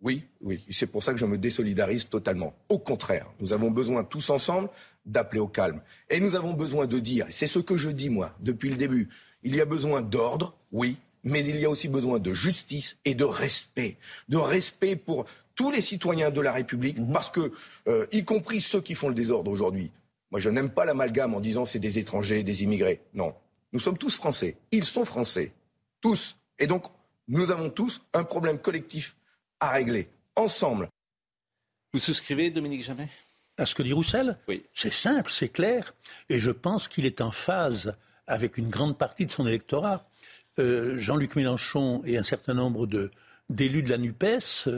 Oui, 0.00 0.24
oui. 0.40 0.64
C'est 0.70 0.86
pour 0.88 1.02
ça 1.04 1.12
que 1.12 1.18
je 1.18 1.26
me 1.26 1.38
désolidarise 1.38 2.08
totalement. 2.08 2.54
Au 2.68 2.78
contraire, 2.78 3.26
nous 3.40 3.52
avons 3.52 3.70
besoin 3.70 4.02
tous 4.04 4.30
ensemble 4.30 4.68
d'appeler 5.04 5.40
au 5.40 5.48
calme. 5.48 5.82
Et 6.10 6.20
nous 6.20 6.34
avons 6.34 6.52
besoin 6.52 6.86
de 6.86 6.98
dire, 6.98 7.26
et 7.28 7.32
c'est 7.32 7.46
ce 7.46 7.58
que 7.58 7.76
je 7.76 7.90
dis 7.90 8.10
moi 8.10 8.34
depuis 8.40 8.70
le 8.70 8.76
début, 8.76 9.08
il 9.42 9.56
y 9.56 9.60
a 9.60 9.64
besoin 9.64 10.02
d'ordre, 10.02 10.54
oui, 10.70 10.96
mais 11.24 11.44
il 11.44 11.58
y 11.58 11.64
a 11.64 11.70
aussi 11.70 11.88
besoin 11.88 12.18
de 12.18 12.32
justice 12.32 12.96
et 13.04 13.14
de 13.14 13.24
respect. 13.24 13.96
De 14.28 14.36
respect 14.36 14.96
pour 14.96 15.26
tous 15.54 15.70
les 15.70 15.80
citoyens 15.80 16.30
de 16.30 16.40
la 16.40 16.52
République, 16.52 16.98
parce 17.12 17.30
que, 17.30 17.52
euh, 17.88 18.06
y 18.12 18.24
compris 18.24 18.60
ceux 18.60 18.80
qui 18.80 18.94
font 18.94 19.08
le 19.08 19.14
désordre 19.14 19.50
aujourd'hui, 19.50 19.90
moi 20.30 20.40
je 20.40 20.48
n'aime 20.48 20.70
pas 20.70 20.84
l'amalgame 20.84 21.34
en 21.34 21.40
disant 21.40 21.64
c'est 21.64 21.78
des 21.78 21.98
étrangers, 21.98 22.42
des 22.42 22.62
immigrés. 22.62 23.00
Non. 23.14 23.34
Nous 23.72 23.80
sommes 23.80 23.98
tous 23.98 24.16
français. 24.16 24.56
Ils 24.70 24.84
sont 24.84 25.04
français. 25.04 25.52
Tous. 26.00 26.36
Et 26.58 26.66
donc, 26.66 26.84
nous 27.28 27.50
avons 27.50 27.70
tous 27.70 28.02
un 28.12 28.24
problème 28.24 28.58
collectif 28.58 29.16
à 29.60 29.70
régler. 29.70 30.08
Ensemble. 30.36 30.88
Vous 31.92 32.00
souscrivez, 32.00 32.50
Dominique 32.50 32.82
Jamais? 32.82 33.08
À 33.62 33.66
ce 33.66 33.76
que 33.76 33.82
dit 33.84 33.92
Roussel 33.92 34.36
Oui. 34.48 34.64
C'est 34.74 34.92
simple, 34.92 35.30
c'est 35.30 35.48
clair. 35.48 35.94
Et 36.28 36.40
je 36.40 36.50
pense 36.50 36.88
qu'il 36.88 37.06
est 37.06 37.20
en 37.20 37.30
phase 37.30 37.94
avec 38.26 38.58
une 38.58 38.68
grande 38.68 38.98
partie 38.98 39.24
de 39.24 39.30
son 39.30 39.46
électorat. 39.46 40.04
Euh, 40.58 40.98
Jean-Luc 40.98 41.36
Mélenchon 41.36 42.02
et 42.04 42.18
un 42.18 42.24
certain 42.24 42.54
nombre 42.54 42.88
de- 42.88 43.12
d'élus 43.50 43.84
de, 43.84 43.90
la 43.90 43.98
NUPES 43.98 44.68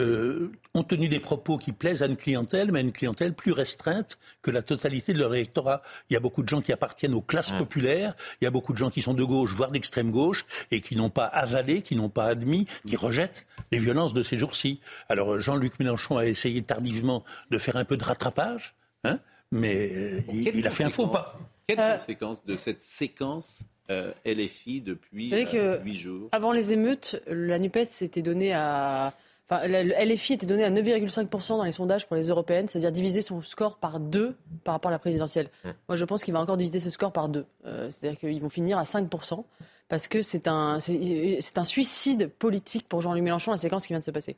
euh, 0.00 0.52
ont 0.74 0.82
tenu 0.82 1.08
des 1.08 1.20
propos 1.20 1.58
qui 1.58 1.72
plaisent 1.72 2.02
à 2.02 2.06
une 2.06 2.16
clientèle, 2.16 2.72
mais 2.72 2.78
à 2.78 2.82
une 2.82 2.92
clientèle 2.92 3.34
plus 3.34 3.52
restreinte 3.52 4.18
que 4.42 4.50
la 4.50 4.62
totalité 4.62 5.12
de 5.12 5.18
leur 5.18 5.34
électorat. 5.34 5.82
Il 6.10 6.14
y 6.14 6.16
a 6.16 6.20
beaucoup 6.20 6.42
de 6.42 6.48
gens 6.48 6.60
qui 6.60 6.72
appartiennent 6.72 7.14
aux 7.14 7.22
classes 7.22 7.52
populaires, 7.52 8.14
il 8.40 8.44
y 8.44 8.46
a 8.46 8.50
beaucoup 8.50 8.72
de 8.72 8.78
gens 8.78 8.90
qui 8.90 9.02
sont 9.02 9.14
de 9.14 9.24
gauche, 9.24 9.54
voire 9.54 9.70
d'extrême 9.70 10.10
gauche, 10.10 10.44
et 10.70 10.80
qui 10.80 10.96
n'ont 10.96 11.10
pas 11.10 11.26
avalé, 11.26 11.82
qui 11.82 11.96
n'ont 11.96 12.10
pas 12.10 12.26
admis, 12.26 12.66
qui 12.86 12.96
rejettent 12.96 13.46
les 13.72 13.78
violences 13.78 14.14
de 14.14 14.22
ces 14.22 14.38
jours-ci. 14.38 14.80
Alors 15.08 15.34
euh, 15.34 15.40
Jean-Luc 15.40 15.78
Mélenchon 15.78 16.16
a 16.16 16.26
essayé 16.26 16.62
tardivement 16.62 17.24
de 17.50 17.58
faire 17.58 17.76
un 17.76 17.84
peu 17.84 17.96
de 17.96 18.04
rattrapage, 18.04 18.74
hein, 19.04 19.18
mais 19.50 19.90
euh, 19.92 20.20
il, 20.32 20.66
a 20.66 20.70
fait 20.70 20.84
un 20.84 20.90
faux 20.90 21.08
pas. 21.08 21.38
Quelles 21.68 21.80
Euh, 21.80 21.98
conséquences 21.98 22.44
de 22.46 22.56
cette 22.56 22.82
séquence 22.82 23.60
euh, 23.90 24.12
LFI 24.24 24.80
depuis 24.80 25.32
euh, 25.34 25.78
huit 25.82 25.96
jours? 25.96 26.30
Avant 26.32 26.52
les 26.52 26.72
émeutes, 26.72 27.22
la 27.26 27.58
NUPES 27.58 28.00
était 28.00 28.22
donnée 28.22 28.54
à. 28.54 29.12
Enfin, 29.50 29.66
le 29.66 29.94
LFI 30.04 30.34
était 30.34 30.46
donné 30.46 30.64
à 30.64 30.70
9,5% 30.70 31.56
dans 31.56 31.64
les 31.64 31.72
sondages 31.72 32.06
pour 32.06 32.16
les 32.16 32.28
européennes, 32.28 32.68
c'est-à-dire 32.68 32.92
diviser 32.92 33.22
son 33.22 33.40
score 33.40 33.78
par 33.78 33.98
deux 33.98 34.36
par 34.62 34.74
rapport 34.74 34.90
à 34.90 34.92
la 34.92 34.98
présidentielle. 34.98 35.48
Moi, 35.88 35.96
je 35.96 36.04
pense 36.04 36.22
qu'il 36.22 36.34
va 36.34 36.40
encore 36.40 36.58
diviser 36.58 36.80
ce 36.80 36.90
score 36.90 37.12
par 37.12 37.28
deux. 37.30 37.46
Euh, 37.64 37.88
c'est-à-dire 37.90 38.18
qu'ils 38.18 38.40
vont 38.40 38.50
finir 38.50 38.78
à 38.78 38.82
5%, 38.82 39.44
parce 39.88 40.06
que 40.06 40.20
c'est 40.20 40.48
un, 40.48 40.80
c'est, 40.80 41.38
c'est 41.40 41.56
un 41.56 41.64
suicide 41.64 42.30
politique 42.38 42.86
pour 42.88 43.00
Jean-Luc 43.00 43.22
Mélenchon, 43.22 43.50
la 43.50 43.56
séquence 43.56 43.86
qui 43.86 43.94
vient 43.94 44.00
de 44.00 44.04
se 44.04 44.10
passer. 44.10 44.36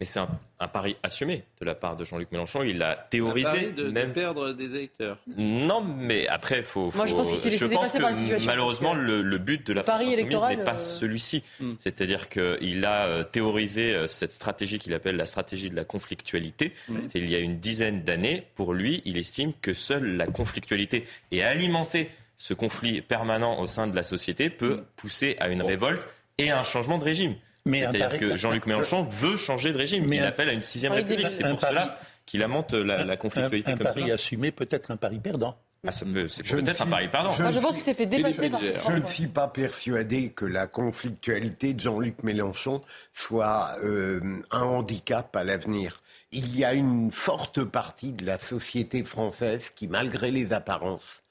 Mais 0.00 0.06
c'est 0.06 0.18
un, 0.18 0.28
un 0.60 0.68
pari 0.68 0.96
assumé 1.02 1.44
de 1.60 1.66
la 1.66 1.74
part 1.74 1.94
de 1.94 2.06
Jean-Luc 2.06 2.32
Mélenchon. 2.32 2.62
Il 2.62 2.82
a 2.82 2.92
Un 2.92 2.96
théorisé 3.10 3.44
pari 3.50 3.72
de, 3.72 3.82
de 3.84 3.90
même 3.90 4.14
perdre 4.14 4.52
des 4.54 4.74
électeurs. 4.74 5.18
Non, 5.36 5.82
mais 5.82 6.26
après, 6.26 6.62
faut. 6.62 6.90
Moi, 6.94 7.04
je 7.04 7.10
faut- 7.10 7.18
pense 7.18 7.28
qu'il 7.28 7.36
s'est 7.36 7.50
laissé 7.50 7.66
je 7.66 7.66
pense 7.66 7.74
dépasser 7.74 7.98
que 7.98 8.02
par 8.02 8.10
la 8.10 8.16
situation, 8.16 8.46
Malheureusement, 8.50 8.94
le, 8.94 9.20
le 9.20 9.38
but 9.38 9.66
de 9.66 9.74
la 9.74 9.82
France 9.84 10.00
insoumise 10.00 10.42
n'est 10.56 10.64
pas 10.64 10.72
euh, 10.72 10.76
celui-ci. 10.76 11.42
Hmm. 11.60 11.74
C'est-à-dire 11.78 12.30
qu'il 12.30 12.84
a 12.86 13.06
euh, 13.08 13.24
théorisé 13.24 13.94
euh, 13.94 14.06
cette 14.06 14.32
stratégie 14.32 14.78
qu'il 14.78 14.94
appelle 14.94 15.16
la 15.16 15.26
stratégie 15.26 15.68
de 15.68 15.76
la 15.76 15.84
conflictualité. 15.84 16.72
C'était 17.02 17.18
il 17.18 17.28
y 17.30 17.34
a 17.34 17.38
une 17.38 17.58
dizaine 17.58 18.02
d'années. 18.02 18.46
Pour 18.54 18.72
lui, 18.72 19.02
il 19.04 19.18
estime 19.18 19.52
que 19.60 19.74
seule 19.74 20.16
la 20.16 20.26
conflictualité 20.26 21.04
et 21.30 21.42
alimenter 21.44 22.08
ce 22.38 22.54
conflit 22.54 23.02
permanent 23.02 23.60
au 23.60 23.66
sein 23.66 23.86
de 23.86 23.94
la 23.94 24.02
société 24.02 24.48
peut 24.48 24.82
pousser 24.96 25.36
à 25.40 25.48
une 25.50 25.60
révolte 25.60 26.08
et 26.38 26.50
à 26.50 26.58
un 26.58 26.64
changement 26.64 26.96
de 26.96 27.04
régime. 27.04 27.34
C'est-à-dire 27.66 28.18
que 28.18 28.36
Jean-Luc 28.36 28.66
Mélenchon 28.66 29.04
veut 29.04 29.36
changer 29.36 29.72
de 29.72 29.78
régime. 29.78 30.06
Mais 30.06 30.16
il 30.16 30.22
un- 30.22 30.26
appelle 30.28 30.48
à 30.48 30.52
une 30.52 30.62
sixième 30.62 30.92
république. 30.92 31.28
C'est 31.28 31.44
pour 31.48 31.58
pari- 31.58 31.70
cela 31.74 31.98
qu'il 32.26 32.40
lamente 32.40 32.72
la, 32.74 33.04
la 33.04 33.16
conflictualité 33.16 33.70
un, 33.72 33.74
un 33.74 33.78
comme 33.78 33.86
pari 33.88 34.08
ça. 34.08 34.14
assumé, 34.14 34.50
peut-être 34.52 34.90
un 34.90 34.96
pari 34.96 35.18
perdant. 35.18 35.56
Ah, 35.86 35.92
ça 35.92 36.04
peut- 36.04 36.28
c'est 36.28 36.44
Je 36.44 36.56
ne 36.56 36.60
peut-être 36.60 36.82
un 36.82 36.84
suis- 36.84 36.90
pari 36.90 37.08
pardon. 37.08 37.30
je 37.32 37.58
pense 37.58 37.72
qu'il 37.74 37.82
s'est 37.82 37.94
fait 37.94 38.04
dépasser 38.06 38.50
par 38.50 38.60
Je 38.60 38.92
ne 39.00 39.06
suis 39.06 39.26
pas 39.28 39.48
persuadé 39.48 40.28
que 40.30 40.44
la 40.44 40.66
conflictualité 40.66 41.72
de 41.74 41.80
Jean-Luc 41.80 42.22
Mélenchon 42.22 42.80
soit 43.14 43.74
euh, 43.82 44.20
un 44.50 44.62
handicap 44.62 45.34
à 45.34 45.42
l'avenir. 45.44 46.02
Il 46.32 46.56
y 46.56 46.64
a 46.64 46.74
une 46.74 47.10
forte 47.10 47.64
partie 47.64 48.12
de 48.12 48.24
la 48.26 48.38
société 48.38 49.02
française 49.04 49.70
qui, 49.74 49.88
malgré 49.88 50.30
les 50.30 50.52
apparences, 50.52 51.22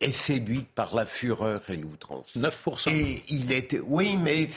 est 0.00 0.10
séduite 0.12 0.68
par 0.74 0.94
la 0.96 1.04
fureur 1.06 1.62
et 1.68 1.76
l'outrance. 1.76 2.26
9%. 2.36 2.90
Et 2.90 3.22
il 3.28 3.52
était, 3.52 3.80
oui, 3.80 4.16
mais 4.16 4.48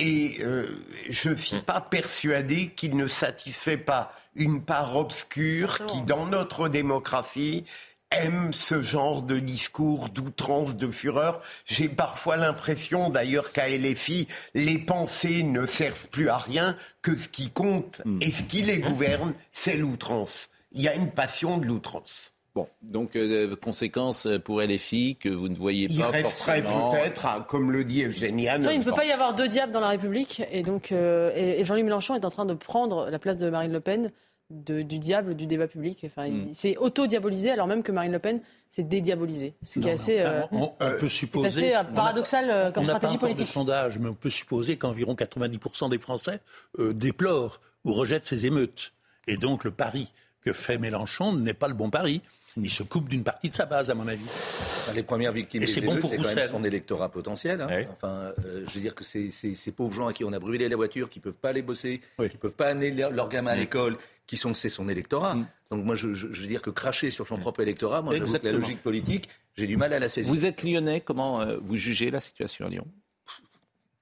et 0.00 0.38
euh, 0.40 0.82
je 1.10 1.34
suis 1.34 1.60
pas 1.60 1.80
persuadé 1.80 2.68
qu'il 2.74 2.96
ne 2.96 3.06
satisfait 3.06 3.76
pas 3.76 4.12
une 4.34 4.64
part 4.64 4.96
obscure 4.96 5.84
qui, 5.86 6.02
dans 6.02 6.26
notre 6.26 6.68
démocratie, 6.68 7.64
aime 8.10 8.52
ce 8.54 8.80
genre 8.80 9.22
de 9.22 9.38
discours 9.38 10.08
d'outrance, 10.08 10.76
de 10.76 10.90
fureur. 10.90 11.40
J'ai 11.66 11.88
parfois 11.88 12.36
l'impression, 12.36 13.10
d'ailleurs, 13.10 13.52
qu'à 13.52 13.68
LFI, 13.68 14.26
les 14.54 14.78
pensées 14.78 15.42
ne 15.42 15.66
servent 15.66 16.08
plus 16.08 16.28
à 16.28 16.38
rien, 16.38 16.76
que 17.02 17.16
ce 17.16 17.28
qui 17.28 17.50
compte 17.50 18.02
et 18.20 18.32
ce 18.32 18.42
qui 18.42 18.62
les 18.62 18.78
gouverne, 18.78 19.34
c'est 19.52 19.76
l'outrance. 19.76 20.48
Il 20.72 20.82
y 20.82 20.88
a 20.88 20.94
une 20.94 21.10
passion 21.10 21.58
de 21.58 21.66
l'outrance. 21.66 22.32
Bon, 22.54 22.66
donc 22.82 23.14
euh, 23.14 23.54
conséquence 23.56 24.26
pour 24.44 24.60
LFI 24.60 25.16
que 25.16 25.28
vous 25.28 25.48
ne 25.48 25.54
voyez 25.54 25.86
Il 25.88 25.98
pas 25.98 26.08
resterait 26.08 26.62
forcément. 26.62 26.90
peut-être, 26.90 27.26
à- 27.26 27.46
comme 27.48 27.70
le 27.70 27.84
dit 27.84 28.02
Eugénie 28.04 28.46
Tu 28.56 28.60
vois, 28.62 28.72
il 28.72 28.80
ne 28.80 28.84
peut 28.84 28.90
pas 28.92 29.04
y 29.04 29.12
avoir 29.12 29.34
deux 29.34 29.46
diables 29.46 29.72
dans 29.72 29.78
la 29.80 29.88
République. 29.90 30.42
Et 30.50 30.62
donc, 30.64 30.90
euh, 30.90 31.30
et, 31.36 31.60
et 31.60 31.64
Jean-Luc 31.64 31.84
Mélenchon 31.84 32.16
est 32.16 32.24
en 32.24 32.28
train 32.30 32.46
de 32.46 32.54
prendre 32.54 33.08
la 33.08 33.18
place 33.20 33.38
de 33.38 33.48
Marine 33.50 33.70
Le 33.72 33.78
Pen 33.80 34.10
de- 34.50 34.82
du 34.82 34.98
diable 34.98 35.36
du 35.36 35.46
débat 35.46 35.68
public. 35.68 36.02
Enfin, 36.04 36.26
il- 36.26 36.34
Hmm. 36.34 36.48
c'est 36.52 36.76
auto-diabolisé, 36.76 37.50
alors 37.52 37.68
même 37.68 37.84
que 37.84 37.92
Marine 37.92 38.10
Le 38.10 38.18
Pen 38.18 38.40
s'est 38.68 38.82
dédiabolisée. 38.82 39.54
Ce 39.62 39.78
qui 39.78 39.86
est 39.88 39.92
assez, 39.92 40.18
euh, 40.18 40.40
on, 40.50 40.72
on 40.80 40.90
peut 40.90 40.98
c'est 41.02 41.08
supposer. 41.08 41.46
assez 41.46 41.74
euh, 41.74 41.78
on 41.78 41.92
a- 41.92 41.94
paradoxal 41.94 42.50
euh, 42.50 42.70
comme 42.72 42.82
on 42.82 42.86
n'a 42.88 42.92
pas 42.94 42.98
stratégie 42.98 43.16
encore 43.16 43.28
de 43.28 43.34
politique. 43.34 43.52
sondage, 43.52 43.98
mais 44.00 44.08
on 44.08 44.14
peut 44.14 44.28
supposer 44.30 44.76
qu'environ 44.76 45.14
90% 45.14 45.88
des 45.88 45.98
Français 46.00 46.40
euh, 46.80 46.92
déplorent 46.92 47.60
ou 47.84 47.92
rejettent 47.92 48.26
ces 48.26 48.46
émeutes. 48.46 48.92
Et 49.28 49.36
donc 49.36 49.62
le 49.62 49.70
pari 49.70 50.12
que 50.42 50.52
fait 50.52 50.78
Mélenchon 50.78 51.32
n'est 51.34 51.54
pas 51.54 51.68
le 51.68 51.74
bon 51.74 51.90
pari. 51.90 52.20
Il 52.56 52.70
se 52.70 52.82
coupe 52.82 53.08
d'une 53.08 53.22
partie 53.22 53.48
de 53.48 53.54
sa 53.54 53.66
base, 53.66 53.90
à 53.90 53.94
mon 53.94 54.08
avis. 54.08 54.24
Enfin, 54.24 54.92
les 54.92 55.02
premières 55.02 55.32
victimes 55.32 55.66
c'est 55.66 55.80
bon 55.80 55.98
pour 55.98 56.10
quand 56.14 56.34
même 56.34 56.48
son 56.48 56.64
électorat 56.64 57.08
potentiel. 57.10 57.60
hein. 57.60 57.68
Oui. 57.70 57.84
Enfin, 57.92 58.32
euh, 58.44 58.64
je 58.68 58.74
veux 58.74 58.80
dire 58.80 58.94
que 58.94 59.04
c'est 59.04 59.30
ces 59.30 59.72
pauvres 59.72 59.94
gens 59.94 60.06
à 60.08 60.12
qui 60.12 60.24
on 60.24 60.32
a 60.32 60.38
brûlé 60.38 60.68
la 60.68 60.76
voiture, 60.76 61.08
qui 61.08 61.20
peuvent 61.20 61.32
pas 61.34 61.50
aller 61.50 61.62
bosser, 61.62 62.00
Oui. 62.18 62.28
qui 62.30 62.36
peuvent 62.36 62.56
pas 62.56 62.68
amener 62.68 62.90
leur, 62.90 63.10
leur 63.10 63.28
gamin 63.28 63.52
à 63.52 63.56
l'école, 63.56 63.96
qui 64.26 64.36
sont 64.36 64.54
c'est 64.54 64.68
son 64.68 64.88
électorat. 64.88 65.36
Donc 65.70 65.84
moi, 65.84 65.94
je, 65.94 66.14
je- 66.14 66.32
je 66.32 66.40
veux 66.40 66.46
dire 66.48 66.62
que 66.62 66.70
cracher 66.70 67.10
sur 67.10 67.26
son 67.26 67.38
propre 67.38 67.60
électorat, 67.60 68.02
moi, 68.02 68.16
j'avoue 68.16 68.38
que 68.38 68.46
la 68.46 68.52
logique 68.52 68.82
politique, 68.82 69.28
j'ai 69.56 69.66
du 69.66 69.76
mal 69.76 69.92
à 69.92 69.98
la 69.98 70.08
saisir. 70.08 70.32
Vous 70.32 70.44
êtes 70.44 70.62
lyonnais, 70.64 71.00
comment 71.00 71.40
euh, 71.42 71.58
vous 71.62 71.76
jugez 71.76 72.10
la 72.10 72.20
situation 72.20 72.66
à 72.66 72.68
Lyon? 72.68 72.86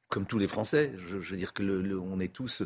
Comme 0.08 0.24
tous 0.24 0.38
les 0.38 0.46
Français, 0.48 0.92
je, 1.10 1.20
je 1.20 1.30
veux 1.32 1.36
dire 1.36 1.52
que 1.52 1.62
le, 1.62 1.82
le- 1.82 1.98
on 2.00 2.18
est 2.20 2.32
tous 2.32 2.62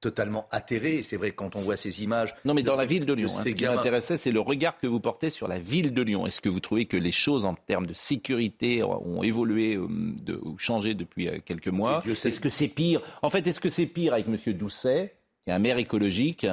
totalement 0.00 0.46
atterrés. 0.50 1.02
C'est 1.02 1.16
vrai 1.16 1.30
quand 1.32 1.56
on 1.56 1.60
voit 1.60 1.76
ces 1.76 2.02
images. 2.02 2.34
Non, 2.44 2.54
mais 2.54 2.62
dans 2.62 2.72
ces- 2.72 2.78
la 2.78 2.84
ville 2.84 3.06
de 3.06 3.12
Lyon. 3.12 3.28
hein, 3.30 3.42
ce 3.44 3.48
qui 3.50 3.64
m'intéressait, 3.64 4.16
c'est 4.16 4.30
le 4.30 4.40
regard 4.40 4.78
que 4.78 4.86
vous 4.86 5.00
portez 5.00 5.30
sur 5.30 5.48
la 5.48 5.58
ville 5.58 5.92
de 5.94 6.02
Lyon. 6.02 6.26
Est-ce 6.26 6.40
que 6.40 6.48
vous 6.48 6.60
trouvez 6.60 6.84
que 6.86 6.96
les 6.96 7.12
choses 7.12 7.44
en 7.44 7.54
termes 7.54 7.86
de 7.86 7.94
sécurité 7.94 8.82
ont 8.82 9.22
évolué 9.22 9.76
euh, 9.76 9.86
de- 9.88 10.38
ou 10.42 10.58
changé 10.58 10.94
depuis 10.94 11.28
euh, 11.28 11.38
quelques 11.44 11.68
mois? 11.68 12.02
Est-ce 12.06 12.40
que 12.40 12.48
c'est 12.48 12.68
pire? 12.68 13.00
En 13.22 13.30
fait, 13.30 13.46
est-ce 13.46 13.60
que 13.60 13.68
c'est 13.68 13.86
pire 13.86 14.12
avec 14.14 14.26
M. 14.26 14.36
Doucet, 14.54 15.14
qui 15.44 15.50
est 15.50 15.54
un 15.54 15.58
maire 15.58 15.78
écologique, 15.78 16.46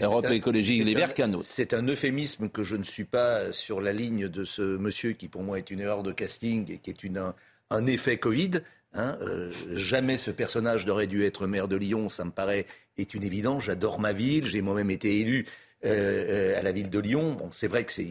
Europe 0.00 0.26
Écologie 0.30 0.82
Les 0.82 0.94
Verts, 0.94 1.14
qu'un 1.14 1.32
autre? 1.34 1.44
C'est 1.46 1.72
un 1.74 1.86
euphémisme 1.86 2.48
que 2.48 2.62
je 2.62 2.76
ne 2.76 2.82
suis 2.84 3.04
pas 3.04 3.52
sur 3.52 3.80
la 3.80 3.92
ligne 3.92 4.28
de 4.28 4.44
ce 4.44 4.62
monsieur 4.62 5.12
qui, 5.12 5.28
pour 5.28 5.42
moi, 5.42 5.58
est 5.58 5.70
une 5.70 5.80
erreur 5.80 6.02
de 6.02 6.12
casting 6.12 6.70
et 6.72 6.78
qui 6.78 6.90
est 6.90 7.04
une, 7.04 7.18
un, 7.18 7.34
un 7.70 7.86
effet 7.86 8.16
Covid. 8.18 8.50
Hein. 8.94 9.18
Euh, 9.22 9.50
jamais 9.72 10.16
ce 10.16 10.30
personnage 10.30 10.86
n'aurait 10.86 11.06
dû 11.06 11.24
être 11.24 11.46
maire 11.46 11.68
de 11.68 11.76
Lyon, 11.76 12.08
ça 12.08 12.24
me 12.24 12.30
paraît 12.30 12.66
est 12.96 13.12
une 13.14 13.24
évidence. 13.24 13.64
J'adore 13.64 13.98
ma 14.00 14.12
ville, 14.12 14.46
j'ai 14.46 14.62
moi-même 14.62 14.90
été 14.90 15.18
élu 15.20 15.46
euh, 15.84 16.54
euh, 16.54 16.58
à 16.58 16.62
la 16.62 16.72
ville 16.72 16.90
de 16.90 16.98
Lyon. 16.98 17.32
Bon, 17.34 17.48
c'est 17.50 17.66
vrai 17.68 17.84
que 17.84 17.92
c'est 17.92 18.06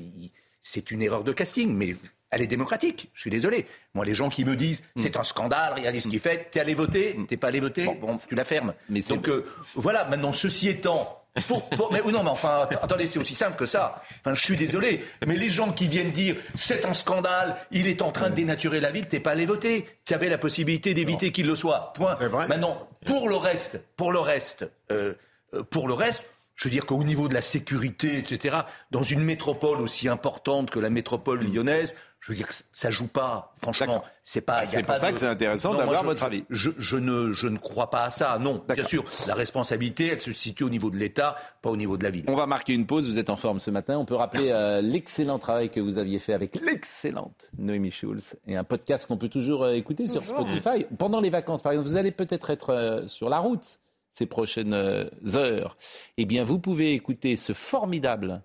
c'est 0.62 0.92
une 0.92 1.02
erreur 1.02 1.24
de 1.24 1.34
casting, 1.34 1.74
mais 1.74 1.96
elle 2.30 2.42
est 2.42 2.48
démocratique. 2.48 3.10
Je 3.14 3.22
suis 3.22 3.30
désolé. 3.30 3.66
Moi, 3.94 4.06
les 4.06 4.14
gens 4.14 4.30
qui 4.30 4.44
me 4.46 4.56
disent 4.56 4.82
Hmm. 4.96 5.02
c'est 5.04 5.18
un 5.18 5.24
scandale, 5.24 5.74
regardez 5.76 6.00
ce 6.00 6.08
qu'il 6.08 6.20
fait, 6.20 6.48
t'es 6.52 6.60
allé 6.60 6.74
voter, 6.74 7.18
t'es 7.28 7.38
pas 7.38 7.48
allé 7.48 7.60
voter, 7.60 7.86
bon, 8.00 8.18
tu 8.28 8.36
la 8.36 8.44
fermes. 8.44 8.74
Mais 8.90 9.02
c'est- 9.02 9.14
Donc 9.14 9.28
euh, 9.30 9.44
voilà. 9.76 10.06
Maintenant, 10.06 10.34
ceci 10.34 10.70
étant. 10.70 11.20
Pour, 11.48 11.68
pour- 11.70 11.92
mais 11.92 12.02
non, 12.02 12.24
mais 12.24 12.30
enfin, 12.30 12.68
att- 12.70 12.80
attendez, 12.84 13.08
c'est 13.08 13.18
aussi 13.20 13.34
simple 13.34 13.58
que 13.58 13.66
ça. 13.66 14.04
Enfin, 14.20 14.36
je 14.36 14.44
suis 14.44 14.56
désolé, 14.56 15.04
mais 15.26 15.36
les 15.36 15.50
gens 15.50 15.72
qui 15.72 15.88
viennent 15.88 16.12
dire 16.12 16.36
c'est 16.56 16.86
un 16.86 16.94
scandale, 16.94 17.56
il 17.72 17.88
est 17.88 18.02
en 18.04 18.12
train 18.12 18.30
de 18.30 18.36
dénaturer 18.36 18.80
la 18.80 18.92
ville, 18.92 19.08
t'es 19.08 19.20
pas 19.20 19.32
allé 19.32 19.46
voter, 19.48 19.88
tu 20.06 20.14
avais 20.14 20.30
la 20.30 20.38
possibilité 20.38 20.94
d'éviter 20.94 21.32
qu'il 21.32 21.48
le 21.48 21.56
soit. 21.56 21.92
Point. 21.96 22.14
Vrai. 22.16 22.48
Maintenant, 22.48 22.88
pour 23.06 23.30
le 23.30 23.36
reste, 23.36 23.84
pour 23.98 24.12
le 24.12 24.20
reste, 24.20 24.70
euh, 24.92 25.16
euh, 25.56 25.64
pour 25.64 25.88
le 25.88 25.96
reste, 25.96 26.24
je 26.56 26.66
veux 26.66 26.72
dire 26.72 26.86
qu'au 26.86 27.04
niveau 27.04 27.28
de 27.28 27.34
la 27.34 27.42
sécurité, 27.42 28.20
etc., 28.20 28.58
dans 28.92 29.02
une 29.02 29.24
métropole 29.24 29.82
aussi 29.82 30.08
importante 30.08 30.70
que 30.70 30.80
la 30.80 30.92
métropole 30.92 31.44
lyonnaise, 31.44 31.96
je 32.26 32.32
veux 32.32 32.38
dire 32.38 32.48
que 32.48 32.54
ça 32.72 32.90
joue 32.90 33.10
pas. 33.10 33.54
Franchement, 33.62 34.02
c'est 34.24 34.40
pas. 34.40 34.66
C'est 34.66 34.82
pas 34.84 34.94
pour 34.94 35.02
ça 35.02 35.08
de- 35.10 35.14
que 35.14 35.20
c'est 35.20 35.28
intéressant 35.28 35.74
d'avoir 35.76 36.06
votre 36.06 36.22
je- 36.22 36.26
avis. 36.26 36.46
Je, 36.50 36.70
je 36.78 36.96
ne, 36.96 37.34
je 37.34 37.48
ne 37.50 37.58
crois 37.58 37.90
pas 37.90 38.06
à 38.06 38.10
ça. 38.12 38.38
Non, 38.40 38.64
bien 38.74 38.86
sûr, 38.86 39.04
la 39.28 39.34
responsabilité, 39.36 40.08
elle 40.08 40.22
se 40.22 40.32
situe 40.32 40.64
au 40.64 40.70
niveau 40.70 40.90
de 40.90 40.96
l'État, 40.96 41.36
pas 41.62 41.70
au 41.70 41.76
niveau 41.76 41.98
de 41.98 42.04
la 42.06 42.12
ville. 42.12 42.24
On 42.30 42.36
va 42.36 42.48
marquer 42.48 42.74
une 42.74 42.86
pause, 42.86 43.10
vous 43.10 43.18
êtes 43.18 43.30
en 43.30 43.36
forme 43.36 43.60
ce 43.60 43.72
matin. 43.72 43.98
On 43.98 44.06
peut 44.06 44.16
rappeler 44.16 44.52
euh, 44.52 44.80
l'excellent 44.80 45.38
travail 45.38 45.70
que 45.70 45.82
vous 45.82 45.98
aviez 45.98 46.20
fait 46.20 46.32
avec 46.34 46.56
l'excellente 46.62 47.50
Noémie 47.58 47.92
Schulz 47.92 48.38
et 48.48 48.56
un 48.56 48.64
podcast 48.64 49.06
qu'on 49.06 49.18
peut 49.18 49.28
toujours 49.30 49.64
euh, 49.66 49.74
écouter 49.74 50.08
sur 50.08 50.24
Spotify. 50.24 50.86
Pendant 50.98 51.20
les 51.20 51.30
vacances, 51.30 51.62
par 51.62 51.74
exemple, 51.74 51.90
vous 51.90 51.98
allez 51.98 52.12
peut-être 52.12 52.50
être 52.50 52.70
euh, 52.70 53.08
sur 53.10 53.28
la 53.30 53.40
route 53.40 53.80
ces 54.12 54.28
prochaines 54.28 54.74
euh, 54.74 55.06
heures. 55.36 55.76
Eh 56.18 56.26
bien, 56.26 56.44
vous 56.44 56.60
pouvez 56.60 56.94
écouter 56.94 57.36
ce 57.36 57.52
formidable, 57.52 58.44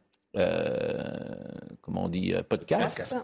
comment 1.83 2.05
on 2.05 2.09
dit, 2.09 2.35
euh, 2.35 2.43
podcast, 2.43 3.17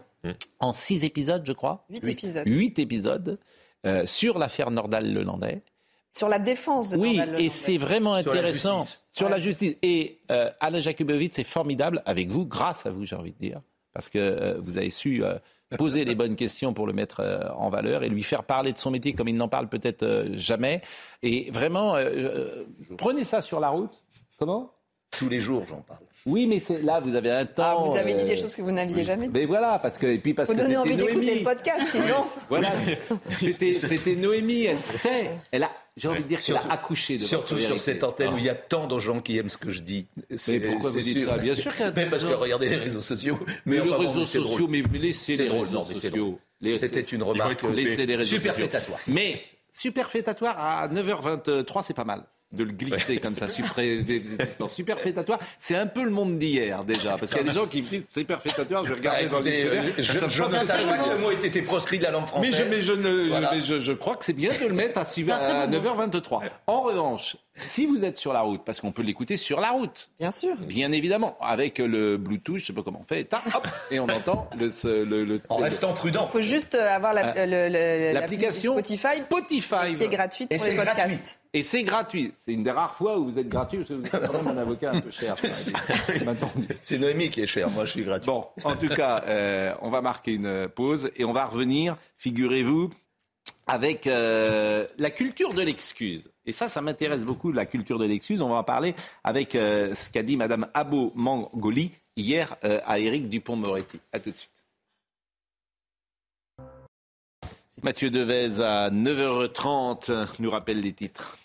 en 0.59 0.73
six 0.73 1.03
épisodes, 1.03 1.43
je 1.45 1.53
crois. 1.53 1.85
Huit 1.89 2.07
épisodes. 2.07 2.47
Huit 2.47 2.79
épisodes 2.79 3.39
euh, 3.85 4.05
sur 4.05 4.37
l'affaire 4.39 4.71
Nordal-Lelandais. 4.71 5.61
Sur 6.11 6.29
la 6.29 6.39
défense 6.39 6.91
de 6.91 6.97
Oui, 6.97 7.17
Nordal 7.17 7.41
et 7.41 7.49
c'est 7.49 7.77
vraiment 7.77 8.21
Sur 8.21 8.31
la 8.33 8.39
intéressant 8.39 8.79
justice. 8.79 9.05
sur 9.11 9.29
la 9.29 9.37
justice. 9.39 9.75
Et 9.81 10.21
euh, 10.31 10.49
Alain 10.61 10.79
Jakubowicz, 10.79 11.33
c'est 11.35 11.43
formidable 11.43 12.01
avec 12.05 12.29
vous, 12.29 12.45
grâce 12.45 12.85
à 12.85 12.89
vous, 12.89 13.03
j'ai 13.05 13.15
envie 13.17 13.33
de 13.33 13.37
dire, 13.37 13.61
parce 13.93 14.07
que 14.09 14.17
euh, 14.17 14.57
vous 14.61 14.77
avez 14.77 14.91
su 14.91 15.23
euh, 15.23 15.35
poser 15.77 16.05
les 16.05 16.15
bonnes 16.15 16.37
questions 16.37 16.73
pour 16.73 16.87
le 16.87 16.93
mettre 16.93 17.19
euh, 17.19 17.49
en 17.57 17.69
valeur 17.69 18.03
et 18.03 18.09
lui 18.09 18.23
faire 18.23 18.43
parler 18.45 18.71
de 18.71 18.77
son 18.77 18.91
métier 18.91 19.13
comme 19.13 19.27
il 19.27 19.35
n'en 19.35 19.49
parle 19.49 19.67
peut-être 19.67 20.03
euh, 20.03 20.29
jamais. 20.37 20.81
Et 21.21 21.51
vraiment, 21.51 21.95
euh, 21.97 22.09
euh, 22.13 22.65
prenez 22.97 23.25
ça 23.25 23.41
sur 23.41 23.59
la 23.59 23.69
route. 23.69 24.01
Comment? 24.39 24.71
Tous 25.17 25.29
les 25.29 25.39
jours, 25.39 25.63
j'en 25.67 25.81
parle. 25.81 25.99
Oui, 26.27 26.47
mais 26.47 26.59
c'est- 26.59 26.81
là, 26.81 26.99
vous 26.99 27.13
avez 27.13 27.29
un 27.29 27.41
Ah, 27.41 27.45
temps. 27.45 27.85
vous 27.91 27.95
avez 27.95 28.15
dit 28.15 28.21
euh, 28.21 28.25
des 28.25 28.35
choses 28.35 28.55
que 28.55 28.61
vous 28.63 28.71
n'aviez 28.71 29.03
jamais 29.03 29.27
dit. 29.27 29.33
Mais 29.35 29.45
voilà, 29.45 29.77
parce 29.77 29.99
que 29.99 30.07
et 30.07 30.17
puis 30.17 30.33
parce 30.33 30.49
Faut 30.49 30.55
que 30.55 30.63
c'était 30.63 30.75
envie 30.75 30.97
d'écouter 30.97 31.35
le 31.37 31.43
podcast, 31.43 31.83
sinon. 31.91 32.25
Voilà, 32.49 32.69
c'était 33.37 33.73
c'était 33.75 34.15
Noémie, 34.15 34.63
elle 34.65 34.79
sait, 34.79 35.29
elle 35.51 35.61
a, 35.63 35.71
j'ai 35.95 36.07
envie 36.07 36.23
de 36.23 36.27
dire 36.27 36.41
qu'elle 36.41 36.55
a 36.57 36.71
accouché 36.71 37.17
de 37.17 37.21
Surtout 37.21 37.59
sur 37.59 37.79
cette 37.79 38.03
antenne 38.03 38.29
où 38.29 38.33
Ah. 38.37 38.39
il 38.39 38.45
y 38.45 38.49
a 38.49 38.55
tant 38.55 38.87
de 38.87 38.97
gens 38.97 39.19
qui 39.21 39.37
aiment 39.37 39.49
ce 39.49 39.57
que 39.59 39.69
je 39.69 39.81
dis. 39.83 40.07
C'est- 40.35 40.59
pourquoi 40.61 40.89
vous 40.89 40.99
dites 40.99 41.19
sûr. 41.19 41.29
ça? 41.29 41.37
Bien 41.37 41.55
sûr 41.55 41.71
qu'il 41.75 41.85
y 41.85 41.87
a 41.87 41.91
Mais 41.95 42.05
des 42.05 42.09
parce 42.09 42.25
que 42.25 42.33
regardez 42.33 42.69
les 42.69 42.77
réseaux 42.77 43.01
sociaux. 43.01 43.37
Mais, 43.67 43.75
les 43.75 43.81
enfin, 43.81 43.97
réseaux 43.97 44.25
sociaux, 44.25 44.67
mais 44.67 44.81
laissez 44.99 45.35
les 45.37 45.47
réseaux 45.47 45.65
non, 45.75 45.83
sociaux. 45.85 46.39
C'était 46.79 47.01
une 47.01 47.21
remarque. 47.21 47.61
Laissez 47.69 48.07
les 48.07 48.15
réseaux 48.15 48.37
superfétatoire. 48.37 48.97
sociaux. 48.97 49.13
Mais 49.13 49.43
superfétatoire 49.71 50.55
à 50.59 50.87
9h23, 50.87 51.83
c'est 51.83 51.93
pas 51.93 52.03
mal 52.03 52.23
de 52.51 52.63
le 52.63 52.71
glisser 52.71 53.17
comme 53.17 53.35
ça, 53.35 53.47
superfétatoire, 54.67 55.39
c'est 55.59 55.75
un 55.75 55.87
peu 55.87 56.03
le 56.03 56.09
monde 56.09 56.37
d'hier 56.37 56.83
déjà, 56.83 57.17
parce 57.17 57.31
qu'il 57.31 57.41
y 57.41 57.43
a 57.45 57.47
des 57.47 57.53
gens 57.53 57.65
qui 57.65 57.81
me 57.81 57.87
disent 57.87 58.05
superfétatoire, 58.09 58.83
je 58.85 58.89
vais 58.89 58.95
regarder 58.95 59.23
Ah, 59.25 59.29
dans 59.29 59.39
le 59.39 59.47
écoutez, 59.47 59.63
dictionnaire. 59.63 60.23
euh, 60.25 60.29
je, 60.29 60.43
ne 60.43 60.63
sache 60.65 60.85
pas 60.85 60.97
que 60.99 61.03
ce 61.05 61.15
mot 61.15 61.31
ait 61.31 61.45
été 61.45 61.61
proscrit 61.61 61.97
de 61.99 62.03
la 62.03 62.11
langue 62.11 62.21
Mais, 62.23 62.27
française. 62.27 62.55
je, 62.55 62.63
mais 62.75 62.81
je, 62.81 62.93
ne, 62.93 63.27
Voilà. 63.29 63.51
mais 63.53 63.61
je, 63.61 63.79
je 63.79 63.91
crois 63.91 64.15
que 64.15 64.23
c'est 64.25 64.33
bien 64.33 64.51
de 64.53 64.67
le 64.67 64.73
mettre 64.73 64.99
à, 64.99 65.03
C'est 65.03 65.23
très 65.23 65.31
à 65.33 65.67
bon 65.67 65.79
mot. 65.81 66.05
9h23. 66.05 66.41
En 66.67 66.81
revanche, 66.81 67.35
Si 67.57 67.85
vous 67.85 68.03
êtes 68.03 68.17
sur 68.17 68.33
la 68.33 68.41
route, 68.41 68.63
parce 68.65 68.81
qu'on 68.81 68.91
peut 68.91 69.01
l'écouter 69.01 69.37
sur 69.37 69.61
la 69.61 69.69
route. 69.69 70.09
Bien 70.19 70.31
sûr. 70.31 70.55
Bien 70.57 70.91
évidemment, 70.91 71.37
avec 71.39 71.77
le 71.79 72.17
Bluetooth, 72.17 72.57
je 72.57 72.65
sais 72.65 72.73
pas 72.73 72.83
comment 72.83 72.99
on 72.99 73.03
fait, 73.03 73.33
hop, 73.33 73.65
et 73.91 73.99
on 73.99 74.09
entend 74.09 74.49
le, 74.57 75.03
le, 75.05 75.23
le- 75.23 75.41
En 75.49 75.55
restant 75.57 75.93
prudent. 75.93 76.25
Il 76.27 76.31
faut 76.31 76.41
juste 76.41 76.75
euh, 76.75 76.89
avoir 76.89 77.13
la- 77.13 77.45
le- 77.45 78.13
l'application 78.13 78.73
Spotify, 78.73 79.15
Spotify. 79.17 79.93
qui 79.95 80.03
est 80.03 80.09
gratuite 80.09 80.51
Et 80.51 80.57
pour 80.57 80.65
les 80.65 80.71
c'est 80.71 80.77
podcasts. 80.77 80.97
gratuit. 81.09 81.21
Et 81.53 81.63
c'est 81.63 81.83
gratuit. 81.83 82.33
C'est 82.37 82.51
une 82.51 82.63
des 82.63 82.71
rares 82.71 82.95
fois 82.95 83.17
où 83.17 83.23
vous 83.31 83.39
êtes 83.39 83.47
gratuit, 83.47 83.77
parce 83.77 83.89
que 83.89 83.93
vous 83.93 84.05
êtes 84.05 84.27
quand 84.31 84.33
même 84.43 84.47
un 84.49 84.57
avocat 84.61 84.91
un 84.91 84.99
peu 84.99 85.09
cher. 85.11 85.35
C'est 86.81 86.97
Noémie 86.97 87.29
qui 87.29 87.41
est 87.41 87.47
chère, 87.47 87.69
moi 87.69 87.85
je 87.85 87.91
suis 87.91 88.03
gratuit. 88.03 88.27
Bon, 88.27 88.45
en 88.63 88.75
tout 88.75 88.89
cas, 88.89 89.23
euh, 89.27 89.73
on 89.81 89.89
va 89.89 90.01
marquer 90.01 90.33
une 90.33 90.67
pause 90.67 91.09
et 91.15 91.25
on 91.25 91.31
va 91.33 91.45
revenir, 91.45 91.97
figurez-vous, 92.17 92.89
avec 93.67 94.07
euh, 94.07 94.87
la 94.97 95.11
culture 95.11 95.53
de 95.53 95.61
l'excuse. 95.61 96.29
Et 96.45 96.51
ça, 96.51 96.69
ça 96.69 96.81
m'intéresse 96.81 97.25
beaucoup, 97.25 97.51
la 97.51 97.65
culture 97.65 97.97
de 97.97 98.05
l'excuse. 98.05 98.41
On 98.41 98.49
va 98.49 98.57
en 98.57 98.63
parler 98.63 98.93
avec 99.23 99.55
euh, 99.55 99.95
ce 99.95 100.09
qu'a 100.09 100.23
dit 100.23 100.37
Madame 100.37 100.67
Abo 100.73 101.11
Mangoli 101.15 101.91
hier 102.15 102.55
euh, 102.63 102.79
à 102.85 102.99
Éric 102.99 103.29
Dupont-Moretti. 103.29 103.99
À 104.13 104.19
tout 104.19 104.31
de 104.31 104.35
suite. 104.35 104.51
Mathieu 107.83 108.09
Devez 108.09 108.61
à 108.61 108.89
9h30 108.89 110.27
nous 110.39 110.49
rappelle 110.49 110.81
les 110.81 110.93
titres. 110.93 111.37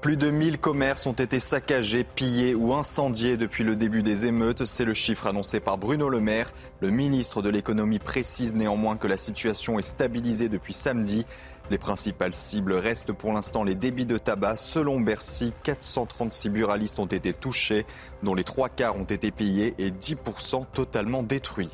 Plus 0.00 0.16
de 0.16 0.30
1000 0.30 0.58
commerces 0.58 1.06
ont 1.06 1.12
été 1.12 1.40
saccagés, 1.40 2.04
pillés 2.04 2.54
ou 2.54 2.72
incendiés 2.72 3.36
depuis 3.36 3.64
le 3.64 3.74
début 3.74 4.04
des 4.04 4.26
émeutes. 4.26 4.64
C'est 4.64 4.84
le 4.84 4.94
chiffre 4.94 5.26
annoncé 5.26 5.58
par 5.58 5.76
Bruno 5.76 6.08
Le 6.08 6.20
Maire. 6.20 6.52
Le 6.80 6.90
ministre 6.90 7.42
de 7.42 7.48
l'économie 7.48 7.98
précise 7.98 8.54
néanmoins 8.54 8.96
que 8.96 9.08
la 9.08 9.16
situation 9.16 9.76
est 9.80 9.82
stabilisée 9.82 10.48
depuis 10.48 10.72
samedi. 10.72 11.26
Les 11.72 11.78
principales 11.78 12.32
cibles 12.32 12.74
restent 12.74 13.12
pour 13.12 13.32
l'instant 13.32 13.64
les 13.64 13.74
débits 13.74 14.06
de 14.06 14.18
tabac. 14.18 14.58
Selon 14.58 15.00
Bercy, 15.00 15.52
436 15.64 16.48
buralistes 16.48 17.00
ont 17.00 17.06
été 17.06 17.32
touchés, 17.32 17.84
dont 18.22 18.36
les 18.36 18.44
trois 18.44 18.68
quarts 18.68 18.96
ont 18.96 19.02
été 19.02 19.32
pillés 19.32 19.74
et 19.78 19.90
10% 19.90 20.66
totalement 20.72 21.24
détruits. 21.24 21.72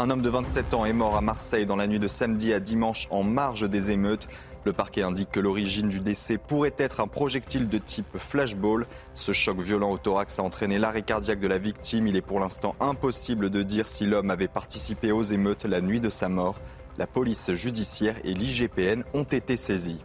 Un 0.00 0.10
homme 0.10 0.22
de 0.22 0.28
27 0.28 0.74
ans 0.74 0.84
est 0.84 0.92
mort 0.92 1.16
à 1.16 1.20
Marseille 1.20 1.64
dans 1.64 1.76
la 1.76 1.86
nuit 1.86 2.00
de 2.00 2.08
samedi 2.08 2.52
à 2.52 2.58
dimanche 2.58 3.06
en 3.10 3.22
marge 3.22 3.70
des 3.70 3.92
émeutes. 3.92 4.26
Le 4.64 4.72
parquet 4.72 5.02
indique 5.02 5.32
que 5.32 5.40
l'origine 5.40 5.88
du 5.88 5.98
décès 5.98 6.38
pourrait 6.38 6.74
être 6.78 7.00
un 7.00 7.08
projectile 7.08 7.68
de 7.68 7.78
type 7.78 8.16
flashball. 8.16 8.86
Ce 9.14 9.32
choc 9.32 9.58
violent 9.60 9.90
au 9.90 9.98
thorax 9.98 10.38
a 10.38 10.42
entraîné 10.44 10.78
l'arrêt 10.78 11.02
cardiaque 11.02 11.40
de 11.40 11.48
la 11.48 11.58
victime. 11.58 12.06
Il 12.06 12.14
est 12.14 12.22
pour 12.22 12.38
l'instant 12.38 12.76
impossible 12.78 13.50
de 13.50 13.64
dire 13.64 13.88
si 13.88 14.06
l'homme 14.06 14.30
avait 14.30 14.46
participé 14.46 15.10
aux 15.10 15.24
émeutes 15.24 15.64
la 15.64 15.80
nuit 15.80 16.00
de 16.00 16.10
sa 16.10 16.28
mort. 16.28 16.60
La 16.96 17.08
police 17.08 17.52
judiciaire 17.54 18.16
et 18.22 18.34
l'IGPN 18.34 19.02
ont 19.14 19.24
été 19.24 19.56
saisis. 19.56 19.98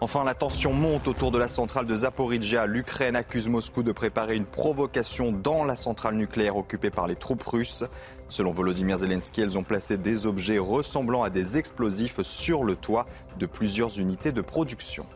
Enfin, 0.00 0.22
la 0.22 0.34
tension 0.34 0.72
monte 0.72 1.08
autour 1.08 1.32
de 1.32 1.38
la 1.38 1.48
centrale 1.48 1.84
de 1.84 1.96
Zaporizhia. 1.96 2.66
L'Ukraine 2.66 3.16
accuse 3.16 3.48
Moscou 3.48 3.82
de 3.82 3.90
préparer 3.90 4.36
une 4.36 4.44
provocation 4.44 5.32
dans 5.32 5.64
la 5.64 5.74
centrale 5.74 6.14
nucléaire 6.14 6.56
occupée 6.56 6.90
par 6.90 7.08
les 7.08 7.16
troupes 7.16 7.42
russes. 7.42 7.84
Selon 8.28 8.52
Volodymyr 8.52 8.98
Zelensky, 8.98 9.40
elles 9.40 9.56
ont 9.56 9.64
placé 9.64 9.96
des 9.96 10.26
objets 10.26 10.58
ressemblant 10.58 11.22
à 11.22 11.30
des 11.30 11.56
explosifs 11.56 12.20
sur 12.22 12.62
le 12.62 12.76
toit 12.76 13.06
de 13.38 13.46
plusieurs 13.46 13.98
unités 13.98 14.32
de 14.32 14.42
production. 14.42 15.06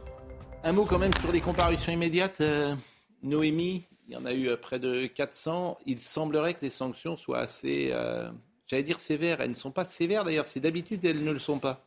Un 0.64 0.72
mot 0.72 0.86
quand 0.86 0.98
même 0.98 1.12
sur 1.20 1.30
les 1.30 1.40
comparutions 1.40 1.92
immédiates. 1.92 2.40
Euh, 2.40 2.74
Noémie, 3.22 3.86
il 4.08 4.14
y 4.14 4.16
en 4.16 4.24
a 4.24 4.32
eu 4.32 4.48
euh, 4.48 4.56
près 4.56 4.78
de 4.78 5.06
400. 5.06 5.78
Il 5.86 6.00
semblerait 6.00 6.54
que 6.54 6.60
les 6.62 6.70
sanctions 6.70 7.16
soient 7.16 7.40
assez, 7.40 7.90
euh, 7.92 8.30
j'allais 8.66 8.82
dire 8.82 8.98
sévères. 8.98 9.40
Elles 9.40 9.50
ne 9.50 9.54
sont 9.54 9.72
pas 9.72 9.84
sévères 9.84 10.24
d'ailleurs. 10.24 10.48
C'est 10.48 10.60
d'habitude, 10.60 11.04
elles 11.04 11.22
ne 11.22 11.32
le 11.32 11.38
sont 11.38 11.58
pas. 11.58 11.84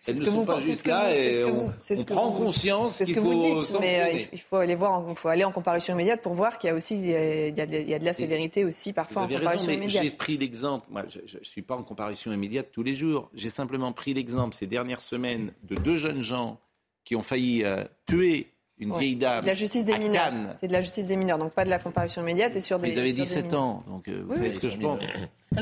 C'est 0.00 0.14
ce 0.14 0.22
que 0.22 0.30
vous 0.30 0.44
pensez, 0.46 0.74
ce 0.76 0.82
que 0.84 1.50
vous- 1.50 1.70
on, 2.00 2.04
prend 2.04 2.32
conscience 2.32 2.94
C'est 2.94 3.04
ce 3.04 3.12
que 3.12 3.18
vous 3.20 3.32
faut 3.32 3.62
dites, 3.62 3.76
mais 3.80 4.00
euh, 4.00 4.22
il- 4.32 4.38
faut 4.38 4.56
aller 4.56 4.76
voir, 4.76 5.04
il 5.08 5.16
faut 5.16 5.28
aller 5.28 5.44
en 5.44 5.50
comparution 5.50 5.94
immédiate 5.94 6.22
pour 6.22 6.34
voir 6.34 6.58
qu'il 6.58 6.68
y 6.68 6.70
a 6.70 6.76
aussi 6.76 6.94
euh, 7.12 7.48
il 7.48 7.56
y 7.56 7.60
a, 7.60 7.66
de- 7.66 7.74
il 7.74 7.88
y 7.88 7.94
a 7.94 7.98
de 7.98 8.04
la 8.04 8.12
sévérité 8.12 8.64
aussi 8.64 8.92
parfois 8.92 9.22
en 9.22 9.24
avez 9.24 9.36
raison, 9.38 9.70
immédiate. 9.72 10.04
j'ai 10.04 10.10
pris 10.10 10.38
l'exemple. 10.38 10.86
Moi, 10.90 11.02
je 11.08 11.38
ne 11.38 11.44
suis 11.44 11.62
pas 11.62 11.74
en 11.76 11.82
comparution 11.82 12.32
immédiate 12.32 12.68
tous 12.72 12.82
les 12.84 12.94
jours. 12.94 13.28
J'ai 13.34 13.50
simplement 13.50 13.92
pris 13.92 14.14
l'exemple 14.14 14.54
ces 14.54 14.66
dernières 14.68 15.00
semaines 15.00 15.52
de 15.64 15.74
deux 15.74 15.96
jeunes 15.96 16.22
gens 16.22 16.60
qui 17.04 17.16
ont 17.16 17.22
failli 17.22 17.64
euh, 17.64 17.82
tuer 18.06 18.52
une 18.80 18.96
vieille 18.96 19.16
dame 19.16 19.42
De 19.42 19.46
la 19.46 19.54
justice 19.54 19.84
des 19.84 19.92
à 19.92 19.98
mineurs. 19.98 20.32
C'est 20.60 20.68
de 20.68 20.72
la 20.72 20.80
justice 20.80 21.06
des 21.06 21.16
mineurs, 21.16 21.38
donc 21.38 21.52
pas 21.52 21.64
de 21.64 21.70
la 21.70 21.78
comparution 21.78 22.22
immédiate 22.22 22.54
et 22.56 22.60
sur 22.60 22.78
des. 22.78 22.90
Ils 22.90 22.98
avaient 22.98 23.08
sur 23.12 23.16
des 23.18 23.22
17 23.24 23.44
mineurs. 23.46 23.60
ans, 23.62 23.84
donc 23.88 24.08
euh, 24.08 24.22
vous 24.24 24.30
Oui, 24.30 24.36
savez 24.36 24.48
oui, 24.48 24.54
ce 24.54 24.58
que 24.60 24.68
je 24.68 24.78
pense. 24.78 25.00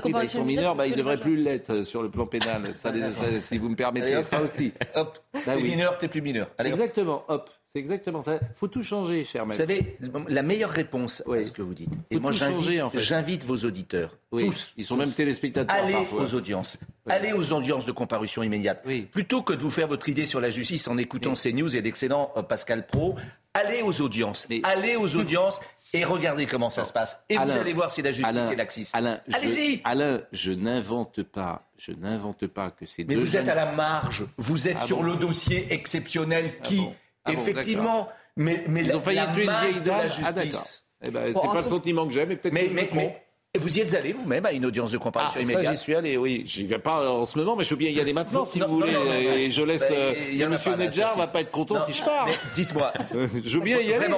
Oui, 0.05 0.13
bah, 0.13 0.21
ils 0.25 0.29
sont 0.29 0.45
mineurs, 0.45 0.75
bah, 0.77 0.87
ils 0.87 0.91
les 0.91 0.97
devraient 0.97 1.19
plus 1.21 1.37
l'être 1.37 1.71
euh, 1.73 1.85
sur 1.85 2.03
le 2.03 2.11
plan 2.11 2.27
pénal. 2.27 2.75
Ça, 2.75 2.91
les- 2.91 3.11
ça, 3.13 3.25
si 3.41 3.57
vous 3.59 3.69
me 3.69 3.77
permettez, 3.77 4.07
Allez, 4.07 4.17
hop. 4.17 4.25
ça 4.25 4.43
aussi. 4.43 4.73
Hop, 4.95 5.19
Bah 5.33 5.41
t'es 5.45 5.55
oui. 5.57 5.71
mineur, 5.71 5.97
t'es 5.99 6.09
plus 6.09 6.21
mineur. 6.23 6.51
Allez. 6.59 6.71
Exactement, 6.71 7.23
hop. 7.29 7.49
C'est 7.77 7.81
exactement 7.81 8.23
ça. 8.23 8.41
faut 8.55 8.69
tout 8.69 8.83
changer, 8.83 9.27
cher 9.27 9.43
Vous 9.43 9.49
maître. 9.51 9.61
savez, 9.61 9.99
la 10.29 10.43
meilleure 10.43 10.71
réponse 10.71 11.23
Oui. 11.27 11.41
à 11.41 11.43
ce 11.43 11.53
que 11.53 11.61
vous 11.61 11.75
dites, 11.75 11.91
et 12.11 12.15
Faut 12.15 12.23
moi 12.23 12.31
tout 12.31 12.39
j'invite 12.39 12.81
en 12.83 12.89
fait. 12.89 13.45
vos 13.45 13.57
auditeurs, 13.67 14.17
Oui, 14.33 14.47
tous, 14.49 14.73
ils 14.79 14.85
sont 14.87 14.97
même 14.97 15.13
téléspectateurs 15.13 15.77
allez 15.77 15.93
parfois. 15.93 16.23
aux 16.23 16.35
audiences, 16.35 16.79
allez 17.07 17.35
aux 17.35 17.53
audiences 17.53 17.85
de 17.85 17.93
comparution 17.93 18.43
immédiate. 18.43 18.83
Plutôt 19.13 19.43
que 19.43 19.53
de 19.53 19.61
vous 19.61 19.71
faire 19.71 19.89
votre 19.89 20.09
idée 20.09 20.25
sur 20.25 20.41
la 20.41 20.49
justice 20.49 20.89
en 20.89 20.97
écoutant. 20.97 21.35
CNews 21.35 21.77
et 21.77 21.83
l'excellent 21.83 22.33
euh, 22.39 22.43
Pascal 22.43 22.87
Pro, 22.87 23.15
allez 23.53 23.83
aux 23.83 24.01
audiences, 24.01 24.47
Mais- 24.49 24.63
allez 24.65 24.97
aux 24.97 25.15
audiences 25.19 25.61
et 25.93 26.03
regardez 26.05 26.47
comment 26.47 26.71
ça 26.71 26.87
se 26.87 26.95
passe. 26.95 27.23
Et 27.29 27.37
Alain, 27.37 27.53
vous 27.55 27.61
allez 27.61 27.73
voir 27.75 27.93
si 27.93 28.01
la 28.01 28.11
justice 28.11 28.27
Alain, 28.27 28.51
est 28.51 28.57
laxiste. 28.57 28.95
Alain, 28.95 29.21
Allez-y 29.35 29.83
Alain, 29.85 30.23
je 30.33 30.53
n'invente 30.53 31.23
pas, 31.25 31.69
je 31.77 31.93
n'invente 31.93 32.47
pas 32.47 32.71
que 32.71 32.87
ces 32.87 33.05
Mais 33.05 33.15
deux 33.17 33.21
vous 33.21 33.27
jeunes... 33.27 33.43
êtes 33.43 33.49
à 33.51 33.55
la 33.55 33.73
marge, 33.73 34.25
vous 34.39 34.67
êtes 34.67 34.79
Ah 34.81 34.87
sur 34.87 34.99
bon 34.99 35.03
le 35.05 35.17
dossier 35.17 35.67
exceptionnel 35.75 36.55
Ah 36.61 36.63
qui, 36.67 36.77
bon 36.79 36.95
Ah 37.27 37.33
bon, 37.33 37.41
effectivement, 37.43 38.09
mais, 38.37 38.65
mais 38.69 38.81
Ils 38.83 38.89
la, 38.89 38.97
ont 38.97 39.01
failli 39.01 39.17
la 39.19 39.27
tuer 39.29 39.43
une 39.43 39.47
masse 39.47 39.65
vieille 39.67 39.81
de 39.83 39.89
la 39.89 39.95
dame. 40.07 40.07
Ah 40.25 40.33
justice. 40.45 40.85
Eh 41.05 41.11
ben, 41.11 41.33
Bon, 41.33 41.41
c'est 41.43 41.49
pas 41.49 41.61
le 41.61 41.65
sentiment 41.69 42.07
que 42.07 42.13
j'ai, 42.15 42.27
mais 42.27 42.37
peut-être 42.37 42.55
mais, 42.55 42.63
que 42.63 42.69
je 42.69 42.73
me 42.75 42.77
mais, 42.81 42.87
trompe. 42.87 42.99
mais- 43.01 43.23
et 43.55 43.59
vous 43.59 43.79
y 43.79 43.81
êtes 43.81 43.95
allé 43.95 44.13
vous-même 44.13 44.45
à 44.45 44.53
une 44.53 44.67
audience 44.67 44.91
de 44.91 44.99
Ah, 44.99 45.03
comparution 45.03 45.41
ça, 45.41 45.43
immédiate 45.43 45.73
j'y 45.77 45.81
suis 45.81 45.95
allé, 45.95 46.19
oui. 46.19 46.43
J'y 46.47 46.65
vais 46.65 46.79
pas 46.79 47.11
en 47.11 47.25
ce 47.25 47.39
moment, 47.39 47.57
mais 47.57 47.65
je 47.65 47.71
veux 47.71 47.77
bien 47.77 47.89
y 47.89 47.99
aller 48.01 48.13
maintenant, 48.13 48.45
si 48.45 48.59
non, 48.59 48.69
vous 48.69 48.81
voulez. 48.81 48.93
non, 48.93 49.01
non, 49.01 49.07
non, 49.07 49.13
et 49.15 49.51
je 49.51 49.63
laisse. 49.63 49.85
Euh, 49.91 50.15
il 50.31 50.37
y 50.37 50.45
en 50.45 50.49
a 50.53 50.57
Monsieur 50.57 50.77
Nedjar 50.77 51.17
va 51.17 51.27
pas 51.27 51.41
être 51.41 51.51
content 51.51 51.77
Non, 51.77 51.85
si 51.87 51.95
je 51.95 52.05
pars. 52.05 52.27
mais 52.27 52.35
Dites-moi, 52.55 52.93
Je 53.45 53.57
veux 53.57 53.65
bien 53.65 53.79
y 53.79 53.95
aller. 53.95 54.09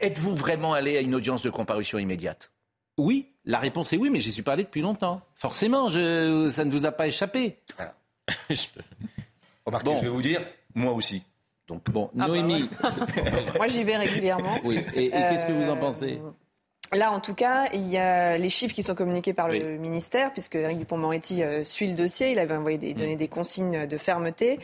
êtes-vous 0.00 0.34
vraiment 0.34 0.72
allé 0.74 0.96
à 0.96 1.00
une 1.00 1.14
audience 1.14 1.42
de 1.42 1.50
comparution 1.50 1.98
immédiate? 1.98 2.50
Oui, 2.96 3.28
la 3.44 3.60
réponse 3.60 3.92
est 3.92 3.96
oui, 3.98 4.10
mais 4.10 4.18
j'y 4.18 4.32
suis 4.32 4.42
pas 4.42 4.54
allé 4.54 4.64
depuis 4.64 4.80
longtemps. 4.80 5.20
Forcément, 5.36 5.88
je... 5.88 6.48
ça 6.52 6.64
ne 6.64 6.70
vous 6.72 6.84
a 6.84 6.90
pas 6.90 7.06
échappé. 7.06 7.58
Remarquez, 9.64 9.84
Bon. 9.90 9.96
je 9.98 10.02
vais 10.02 10.08
vous 10.08 10.22
dire, 10.22 10.40
moi 10.74 10.92
aussi. 10.92 11.22
Donc 11.68 11.82
bon, 11.90 12.10
bah 12.14 12.26
Noémie. 12.26 12.68
Moi 13.56 13.68
j'y 13.68 13.84
vais 13.84 13.96
régulièrement. 13.96 14.58
oui. 14.64 14.80
Et, 14.94 15.06
et 15.06 15.10
qu'est-ce 15.10 15.46
que 15.46 15.52
vous 15.52 15.68
en 15.70 15.76
Euh, 15.76 15.80
pensez? 15.80 16.20
Là, 16.94 17.12
en 17.12 17.20
tout 17.20 17.34
cas, 17.34 17.66
il 17.74 17.86
y 17.90 17.98
a 17.98 18.38
les 18.38 18.48
chiffres 18.48 18.74
qui 18.74 18.82
sont 18.82 18.94
communiqués 18.94 19.34
par 19.34 19.50
Oui. 19.50 19.58
le 19.58 19.76
ministère, 19.76 20.32
puisque 20.32 20.54
Eric 20.54 20.78
Dupont-Moretti 20.78 21.42
euh, 21.42 21.62
suit 21.62 21.86
le 21.86 21.94
dossier. 21.94 22.30
Il 22.32 22.38
avait 22.38 22.54
envoyé 22.56 22.78
des, 22.78 22.94
donné 22.94 23.14
des 23.14 23.28
consignes 23.28 23.86
de 23.86 23.98
fermeté. 23.98 24.58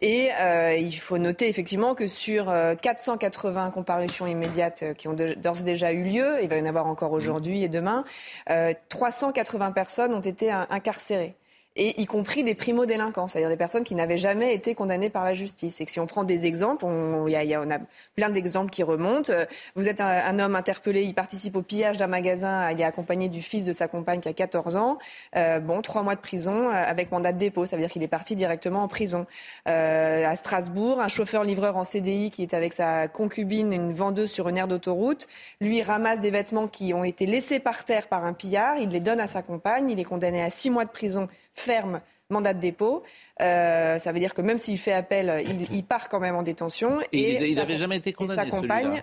Et 0.00 0.28
euh, 0.40 0.76
il 0.76 0.92
faut 0.94 1.18
noter 1.18 1.48
effectivement 1.48 1.96
que 1.96 2.06
sur 2.06 2.48
euh, 2.48 2.76
480 2.76 3.70
comparutions 3.70 4.28
immédiates 4.28 4.84
euh, 4.84 4.94
qui 4.94 5.08
ont 5.08 5.14
d'ores 5.14 5.60
et 5.60 5.64
déjà 5.64 5.90
eu 5.92 6.04
lieu, 6.04 6.36
il 6.44 6.48
va 6.48 6.58
y 6.58 6.62
en 6.62 6.66
avoir 6.66 6.86
encore 6.86 7.10
aujourd'hui 7.10 7.64
et 7.64 7.68
demain, 7.68 8.04
euh, 8.50 8.72
380 8.88 9.72
personnes 9.72 10.14
ont 10.14 10.20
été 10.20 10.52
in- 10.52 10.68
incarcérées. 10.70 11.34
Et 11.76 12.00
y 12.00 12.06
compris 12.06 12.44
des 12.44 12.54
primo-délinquants, 12.54 13.26
c'est-à-dire 13.26 13.48
des 13.48 13.56
personnes 13.56 13.82
qui 13.82 13.96
n'avaient 13.96 14.16
jamais 14.16 14.54
été 14.54 14.76
condamnées 14.76 15.10
par 15.10 15.24
la 15.24 15.34
justice. 15.34 15.80
Et 15.80 15.84
que 15.84 15.90
si 15.90 15.98
on 15.98 16.06
prend 16.06 16.22
des 16.22 16.46
exemples, 16.46 16.84
on, 16.84 17.26
y 17.26 17.34
a, 17.34 17.42
y 17.42 17.52
a- 17.52 17.60
on 17.60 17.68
a 17.68 17.78
plein 18.14 18.30
d'exemples 18.30 18.70
qui 18.70 18.84
remontent. 18.84 19.32
Euh, 19.32 19.44
Vous 19.74 19.88
êtes 19.88 20.00
un, 20.00 20.06
un 20.06 20.38
homme 20.38 20.54
interpellé, 20.54 21.02
il 21.02 21.14
participe 21.14 21.56
au 21.56 21.62
pillage 21.62 21.96
d'un 21.96 22.06
magasin, 22.06 22.70
il 22.70 22.80
est 22.80 22.84
accompagné 22.84 23.28
du 23.28 23.42
fils 23.42 23.64
de 23.64 23.72
sa 23.72 23.88
compagne 23.88 24.20
qui 24.20 24.28
a 24.28 24.32
14 24.32 24.76
ans. 24.76 24.98
Euh, 25.36 25.58
bon, 25.58 25.82
trois 25.82 26.04
mois 26.04 26.14
de 26.14 26.20
prison 26.20 26.68
euh, 26.68 26.72
avec 26.72 27.10
mandat 27.10 27.32
de 27.32 27.38
dépôt, 27.38 27.66
ça 27.66 27.74
veut 27.74 27.82
dire 27.82 27.90
qu'il 27.90 28.04
est 28.04 28.08
parti 28.08 28.36
directement 28.36 28.84
en 28.84 28.88
prison. 28.88 29.26
Euh, 29.68 30.24
à 30.28 30.36
Strasbourg, 30.36 31.00
un 31.00 31.08
chauffeur-livreur 31.08 31.76
en 31.76 31.84
CDI 31.84 32.30
qui 32.30 32.42
est 32.42 32.54
avec 32.54 32.72
sa 32.72 33.08
concubine, 33.08 33.72
une 33.72 33.92
vendeuse 33.92 34.30
sur 34.30 34.48
une 34.48 34.58
aire 34.58 34.68
d'autoroute, 34.68 35.26
lui 35.60 35.82
ramasse 35.82 36.20
des 36.20 36.30
vêtements 36.30 36.68
qui 36.68 36.94
ont 36.94 37.02
été 37.02 37.26
laissés 37.26 37.58
par 37.58 37.84
terre 37.84 38.06
par 38.06 38.24
un 38.24 38.32
pillard, 38.32 38.76
il 38.78 38.90
les 38.90 39.00
donne 39.00 39.18
à 39.18 39.26
sa 39.26 39.42
compagne, 39.42 39.90
il 39.90 39.98
est 39.98 40.04
condamné 40.04 40.40
à 40.40 40.50
six 40.50 40.70
mois 40.70 40.84
de 40.84 40.90
prison 40.90 41.26
ferme 41.64 42.00
mandat 42.30 42.54
de 42.54 42.60
dépôt. 42.60 43.02
Euh, 43.42 43.98
ça 43.98 44.12
veut 44.12 44.18
dire 44.18 44.34
que 44.34 44.42
même 44.42 44.58
s'il 44.58 44.78
fait 44.78 44.92
appel, 44.92 45.44
il, 45.46 45.66
il 45.76 45.84
part 45.84 46.08
quand 46.08 46.20
même 46.20 46.34
en 46.34 46.42
détention. 46.42 47.00
Et 47.12 47.48
il 47.50 47.56
n'avait 47.56 47.76
jamais 47.76 47.96
été 47.96 48.10
et 48.10 48.12
condamné, 48.12 48.42
sa 48.50 48.50
compagne, 48.50 49.02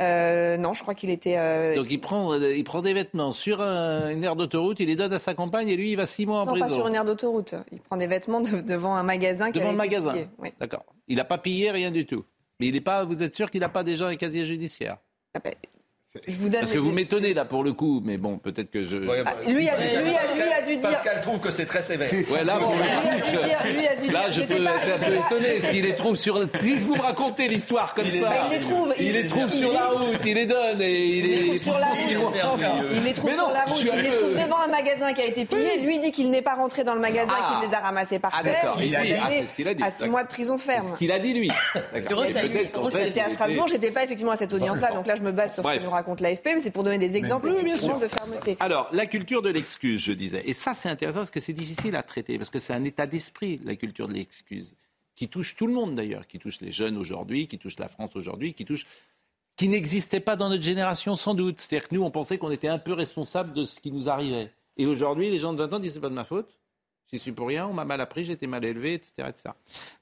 euh, 0.00 0.56
non, 0.56 0.72
je 0.72 0.80
crois 0.82 0.94
qu'il 0.94 1.10
était. 1.10 1.34
euh, 1.36 1.74
Donc 1.76 1.86
il 1.90 2.00
prend, 2.00 2.34
il 2.34 2.64
prend 2.64 2.80
des 2.80 2.94
vêtements 2.94 3.32
sur 3.32 3.60
un- 3.60 4.08
une 4.10 4.24
aire 4.24 4.36
d'autoroute, 4.36 4.80
il 4.80 4.86
les 4.86 4.96
donne 4.96 5.12
à 5.12 5.18
sa 5.18 5.34
compagne 5.34 5.68
et 5.68 5.76
lui 5.76 5.90
il 5.92 5.96
va 5.96 6.06
six 6.06 6.24
mois 6.26 6.40
en 6.40 6.46
non, 6.46 6.52
prison. 6.52 6.68
pas 6.68 6.72
sur 6.74 6.86
une 6.88 6.94
aire 6.94 7.04
d'autoroute. 7.04 7.54
Il 7.72 7.80
prend 7.80 7.96
des 7.98 8.06
vêtements 8.06 8.40
de- 8.40 8.60
devant 8.62 8.94
un 8.94 9.02
magasin. 9.02 9.50
Devant 9.50 9.72
le 9.72 9.76
magasin. 9.76 10.12
pillé. 10.12 10.28
Oui. 10.38 10.52
D'accord. 10.58 10.84
Il 11.08 11.16
n'a 11.16 11.24
pas 11.24 11.38
pillé 11.38 11.70
rien 11.70 11.90
du 11.90 12.06
tout. 12.06 12.24
Mais 12.60 12.68
il 12.68 12.76
est 12.76 12.80
pas. 12.80 13.04
Vous 13.04 13.22
êtes 13.22 13.34
sûr 13.34 13.50
qu'il 13.50 13.60
n'a 13.60 13.68
pas 13.68 13.82
déjà 13.84 14.06
un 14.08 14.16
casier 14.16 14.46
judiciaire? 14.46 14.96
Ah 15.34 15.40
ben, 15.42 15.52
Je 16.26 16.32
vous 16.32 16.48
donne 16.48 16.62
Parce 16.62 16.72
que 16.72 16.78
vous 16.78 16.90
m'étonnez 16.90 17.34
là 17.34 17.44
pour 17.44 17.62
le 17.62 17.72
coup, 17.72 18.02
mais 18.04 18.16
bon, 18.16 18.36
peut-être 18.38 18.68
que 18.72 18.82
je. 18.82 18.96
Ah, 18.96 19.34
lui, 19.46 19.68
a, 19.68 19.76
lui, 19.78 20.10
a, 20.16 20.34
lui 20.34 20.52
a 20.52 20.62
dû 20.62 20.76
dire. 20.76 20.90
Pascal 20.90 21.20
trouve 21.20 21.38
que 21.38 21.52
c'est 21.52 21.66
très 21.66 21.82
sévère. 21.82 22.10
Ouais, 22.12 22.42
là, 22.42 22.58
dû 22.58 22.64
je- 23.26 23.30
dire- 23.46 23.58
lui 23.72 23.86
a 23.86 23.94
dû 23.94 24.08
là, 24.10 24.28
je 24.28 24.40
peux 24.42 24.64
pas- 24.64 24.70
être 24.84 24.94
un 24.96 24.98
peu 25.06 25.14
étonné 25.14 25.60
s'il 25.70 25.84
les 25.84 25.94
trouve 25.94 26.16
sur. 26.16 26.40
Si 26.60 26.74
vous 26.78 26.96
me 26.96 27.00
racontez 27.00 27.46
l'histoire 27.46 27.94
comme 27.94 28.06
ça, 28.06 28.10
il 28.10 28.50
les 28.50 28.58
trouve, 28.58 28.92
il, 28.98 29.06
il- 29.06 29.12
les 29.12 29.28
trouve 29.28 29.44
il 29.44 29.50
sur 29.60 29.70
dit- 29.70 29.76
la 29.76 29.86
route, 29.86 30.18
il 30.26 30.34
les 30.34 30.46
donne 30.46 30.82
et 30.82 31.00
il, 31.06 31.26
Il 31.26 31.30
les 31.32 31.36
trouve 31.38 31.54
est 31.54 31.58
sur 31.60 31.78
la 31.78 31.86
route. 31.86 32.60
Il 32.92 33.04
les 33.04 33.12
trouve 33.14 33.32
sur 33.32 33.50
la 33.52 33.62
route, 33.66 33.80
il 33.80 34.02
les 34.02 34.10
trouve 34.10 34.32
devant 34.34 34.60
un 34.66 34.68
magasin 34.68 35.12
qui 35.12 35.20
a 35.22 35.26
été 35.26 35.44
pillé. 35.44 35.78
Lui 35.78 36.00
dit 36.00 36.10
qu'il 36.10 36.28
n'est 36.32 36.42
pas 36.42 36.56
rentré 36.56 36.82
dans 36.82 36.94
le 36.94 37.00
magasin, 37.00 37.30
Ah. 37.40 37.60
qu'il 37.60 37.68
les 37.70 37.74
a 37.76 37.78
ramassés 37.78 38.18
par 38.18 38.32
Ah, 38.36 38.42
terre. 38.42 38.54
d'accord, 38.60 38.76
qu'il 38.78 38.86
il 38.88 38.96
a 38.96 39.04
est 39.04 39.06
dit. 39.06 39.12
Ah, 39.14 39.16
condamné 39.22 39.40
c'est 39.42 39.46
ce 39.46 39.54
qu'il 39.54 39.68
a 39.68 39.74
dit, 39.74 39.82
À 39.84 39.90
six 39.92 40.08
mois 40.08 40.24
de 40.24 40.28
prison 40.28 40.58
ferme. 40.58 40.88
Ce 40.92 40.98
qu'il 40.98 41.12
a 41.12 41.20
dit 41.20 41.34
lui. 41.34 41.52
Peut-être 41.72 42.90
fait, 42.90 43.04
J'étais 43.04 43.20
à 43.20 43.28
il 43.28 43.34
Strasbourg, 43.34 43.68
j'étais 43.68 43.92
pas 43.92 44.02
effectivement 44.02 44.32
à 44.32 44.36
cette 44.36 44.52
audience-là, 44.52 44.90
donc 44.92 45.06
là 45.06 45.14
je 45.14 45.22
me 45.22 45.30
base 45.30 45.54
sur 45.54 45.62
ce 45.64 45.68
que 45.78 45.84
nous 45.84 45.90
raconte 46.00 46.20
l'AFP, 46.20 46.46
mais 46.54 46.60
c'est 46.60 46.70
pour 46.70 46.82
donner 46.82 46.98
des 46.98 47.16
exemples 47.16 47.46
Oui, 47.48 47.56
bien 47.56 47.66
effectivement, 47.66 47.98
sûr. 47.98 48.08
de 48.08 48.12
fermeté. 48.12 48.56
Alors, 48.60 48.88
la 48.92 49.06
culture 49.06 49.42
de 49.42 49.50
l'excuse, 49.50 50.00
je 50.02 50.12
disais. 50.12 50.42
Et 50.46 50.52
ça, 50.52 50.74
c'est 50.74 50.88
intéressant 50.88 51.20
parce 51.20 51.30
que 51.30 51.40
c'est 51.40 51.52
difficile 51.52 51.96
à 51.96 52.02
traiter, 52.02 52.38
parce 52.38 52.50
que 52.50 52.58
c'est 52.58 52.72
un 52.72 52.84
état 52.84 53.06
d'esprit, 53.06 53.60
la 53.64 53.76
culture 53.76 54.08
de 54.08 54.14
l'excuse, 54.14 54.76
qui 55.14 55.28
touche 55.28 55.56
tout 55.56 55.66
le 55.66 55.72
monde 55.74 55.94
d'ailleurs, 55.94 56.26
qui 56.26 56.38
touche 56.38 56.60
les 56.60 56.72
jeunes 56.72 56.96
aujourd'hui, 56.96 57.46
qui 57.46 57.58
touche 57.58 57.78
la 57.78 57.88
France 57.88 58.16
aujourd'hui, 58.16 58.54
qui 58.54 58.64
touche 58.64 58.86
qui 59.56 59.68
n'existait 59.68 60.20
pas 60.20 60.36
dans 60.36 60.48
notre 60.48 60.62
génération 60.62 61.14
sans 61.14 61.34
doute. 61.34 61.60
C'est-à-dire 61.60 61.88
que 61.88 61.94
nous, 61.94 62.02
on 62.02 62.10
pensait 62.10 62.38
qu'on 62.38 62.50
était 62.50 62.68
un 62.68 62.78
peu 62.78 62.94
responsable 62.94 63.52
de 63.52 63.66
ce 63.66 63.78
qui 63.78 63.92
nous 63.92 64.08
arrivait. 64.08 64.50
Et 64.78 64.86
aujourd'hui, 64.86 65.30
les 65.30 65.38
gens 65.38 65.52
de 65.52 65.58
20 65.58 65.74
ans 65.74 65.78
disent 65.78 65.92
c'est 65.92 66.00
pas 66.00 66.08
de 66.08 66.14
ma 66.14 66.24
faute, 66.24 66.58
j'y 67.12 67.18
suis 67.18 67.32
pour 67.32 67.48
rien, 67.48 67.66
on 67.66 67.74
m'a 67.74 67.84
mal 67.84 68.00
appris, 68.00 68.24
j'étais 68.24 68.46
mal 68.46 68.64
élevé, 68.64 68.94
etc., 68.94 69.12
etc. 69.28 69.50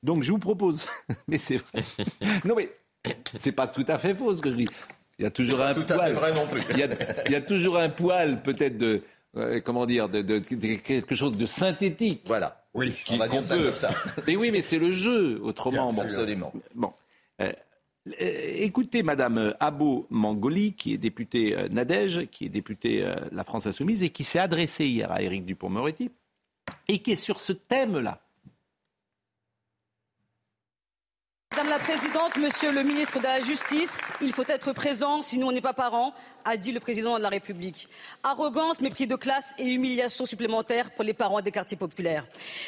Donc 0.04 0.22
je 0.22 0.30
vous 0.30 0.38
propose, 0.38 0.86
mais 1.26 1.38
c'est 1.38 1.56
vrai. 1.56 1.84
Non 2.44 2.54
mais 2.56 2.70
c'est 3.36 3.50
pas 3.50 3.66
tout 3.66 3.84
à 3.88 3.98
fait 3.98 4.14
faux 4.14 4.32
ce 4.34 4.40
que 4.40 4.52
je 4.52 4.56
dis. 4.56 4.68
Il 5.18 5.24
y 5.24 5.26
a 5.26 5.30
toujours 5.30 5.60
un 5.60 5.74
tout 5.74 5.80
à 5.92 5.94
poil. 5.96 6.08
fait 6.08 6.12
vrai 6.20 6.34
non 6.34 6.46
plus. 6.46 6.62
Il 6.70 6.78
y 6.78 6.82
a, 6.84 6.88
il 7.26 7.32
y 7.32 7.34
a 7.34 7.40
toujours 7.40 7.76
un 7.78 7.88
poil 7.88 8.42
peut-être 8.42 8.78
de 8.78 9.02
euh, 9.36 9.60
comment 9.60 9.84
dire 9.86 10.08
de, 10.08 10.22
de- 10.22 10.38
de 10.38 10.74
quelque 10.76 11.14
chose 11.14 11.36
de 11.36 11.46
synthétique. 11.46 12.22
Voilà. 12.26 12.64
Oui. 12.74 12.94
On 13.10 13.16
va 13.16 13.26
dire 13.28 13.42
ça 13.42 13.56
comme 13.56 13.74
ça. 13.74 13.90
Mais 14.26 14.36
oui, 14.36 14.50
mais 14.52 14.60
c'est 14.60 14.78
le 14.78 14.92
jeu 14.92 15.40
autrement. 15.42 15.92
Absolument. 15.98 16.52
Bon. 16.74 16.92
Euh, 17.40 17.52
euh, 18.06 18.12
écoutez 18.58 19.02
Madame 19.02 19.54
Abo 19.60 20.06
Mangoli, 20.10 20.72
qui 20.74 20.94
est 20.94 20.98
députée 20.98 21.56
euh, 21.56 21.68
Nadège, 21.68 22.26
qui 22.30 22.46
est 22.46 22.48
députée 22.50 23.04
euh, 23.04 23.16
La 23.32 23.44
France 23.44 23.66
Insoumise 23.66 24.02
et 24.04 24.10
qui 24.10 24.24
s'est 24.24 24.38
adressée 24.38 24.86
hier 24.86 25.10
à 25.10 25.20
Éric 25.22 25.44
Dupont-Moretti 25.44 26.10
et 26.86 26.98
qui 27.00 27.12
est 27.12 27.16
sur 27.16 27.40
ce 27.40 27.52
thème-là. 27.52 28.20
Madame 31.58 31.72
la 31.72 31.80
Présidente, 31.80 32.36
Monsieur 32.36 32.70
le 32.70 32.84
ministre 32.84 33.18
de 33.18 33.24
la 33.24 33.40
Justice, 33.40 34.02
il 34.22 34.32
faut 34.32 34.44
être 34.46 34.72
présent, 34.72 35.24
sinon 35.24 35.48
on 35.48 35.52
n'est 35.52 35.60
pas 35.60 35.72
parent, 35.72 36.14
a 36.44 36.56
dit 36.56 36.70
le 36.70 36.78
président 36.78 37.18
de 37.18 37.22
la 37.22 37.30
République. 37.30 37.88
Arrogance, 38.22 38.80
mépris 38.80 39.08
de 39.08 39.16
classe 39.16 39.54
et 39.58 39.64
humiliation 39.64 40.24
supplémentaire 40.24 40.92
pour 40.92 41.02
les 41.02 41.14
parents 41.14 41.40
des 41.40 41.50
quartiers 41.50 41.76
populaires. 41.76 42.24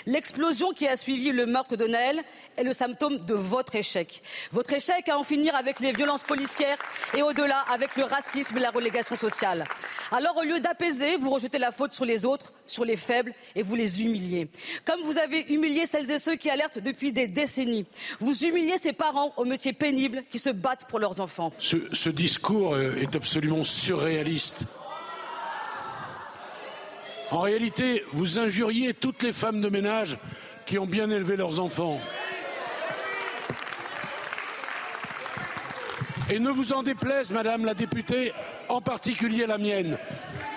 L'explosion 0.07 0.73
qui 0.73 0.89
a 0.89 0.97
suivi 0.97 1.31
le 1.31 1.47
meurtre 1.47 1.77
de 1.77 1.87
Naël 1.87 2.21
est 2.57 2.65
le 2.65 2.73
symptôme 2.73 3.25
de 3.25 3.35
votre 3.35 3.77
échec. 3.77 4.23
Votre 4.51 4.73
échec 4.73 5.09
à 5.09 5.17
en 5.17 5.23
finir 5.23 5.55
avec 5.55 5.79
les 5.79 5.93
violences 5.93 6.25
policières 6.25 6.79
et 7.17 7.23
au-delà 7.23 7.61
avec 7.73 7.95
le 7.95 8.03
racisme 8.03 8.57
et 8.57 8.61
la 8.61 8.71
relégation 8.71 9.15
sociale. 9.15 9.67
Alors 10.11 10.37
au 10.37 10.43
lieu 10.43 10.59
d'apaiser, 10.59 11.17
vous 11.17 11.31
rejetez 11.31 11.59
la 11.59 11.71
faute 11.71 11.93
sur 11.93 12.05
les 12.05 12.25
autres, 12.25 12.53
sur 12.67 12.85
les 12.85 12.97
faibles 12.97 13.35
et 13.55 13.63
vous 13.63 13.77
les 13.77 14.03
humiliez. 14.03 14.49
Comme 14.85 15.03
vous 15.03 15.17
avez 15.17 15.53
humilié 15.53 15.87
celles 15.87 16.11
et 16.11 16.19
ceux 16.19 16.35
qui 16.35 16.51
alertent 16.51 16.81
depuis 16.81 17.13
des 17.13 17.29
décennies. 17.29 17.87
Vous 18.19 18.45
humiliez 18.45 18.79
ces 18.81 18.93
parents 18.93 19.33
au 19.37 19.45
métier 19.45 19.73
pénible 19.73 20.23
qui 20.31 20.39
se 20.39 20.51
battent 20.51 20.87
pour 20.89 20.99
leurs 20.99 21.21
enfants. 21.21 21.53
Ce, 21.59 21.77
ce 21.93 22.11
discours 22.11 22.75
euh, 22.75 22.97
est 22.97 23.15
absolument 23.15 23.63
surréaliste. 23.63 24.65
En 27.31 27.41
réalité, 27.41 28.05
vous 28.13 28.39
injuriez 28.39 28.93
toutes 28.93 29.23
les 29.23 29.33
femmes 29.33 29.61
de 29.61 29.69
ménage 29.69 30.19
qui 30.67 30.79
ont 30.79 30.87
bien 30.87 31.11
élevé 31.11 31.37
leurs 31.37 31.61
enfants. 31.61 32.01
Et 36.29 36.39
ne 36.39 36.51
vous 36.51 36.73
en 36.73 36.83
déplaise, 36.83 37.31
Madame 37.33 37.65
la 37.65 37.75
députée, 37.75 38.33
en 38.69 38.81
particulier 38.81 39.47
la 39.47 39.59
mienne. 39.59 39.99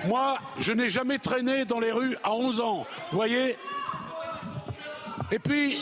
Moi, 0.06 0.38
je 0.60 0.72
n'ai 0.72 0.90
jamais 0.90 1.18
traîné 1.18 1.66
dans 1.66 1.80
les 1.80 1.92
rues 1.92 2.16
à 2.24 2.34
11 2.34 2.60
ans, 2.60 2.86
voyez? 3.12 3.58
Et 5.32 5.40
puis, 5.40 5.76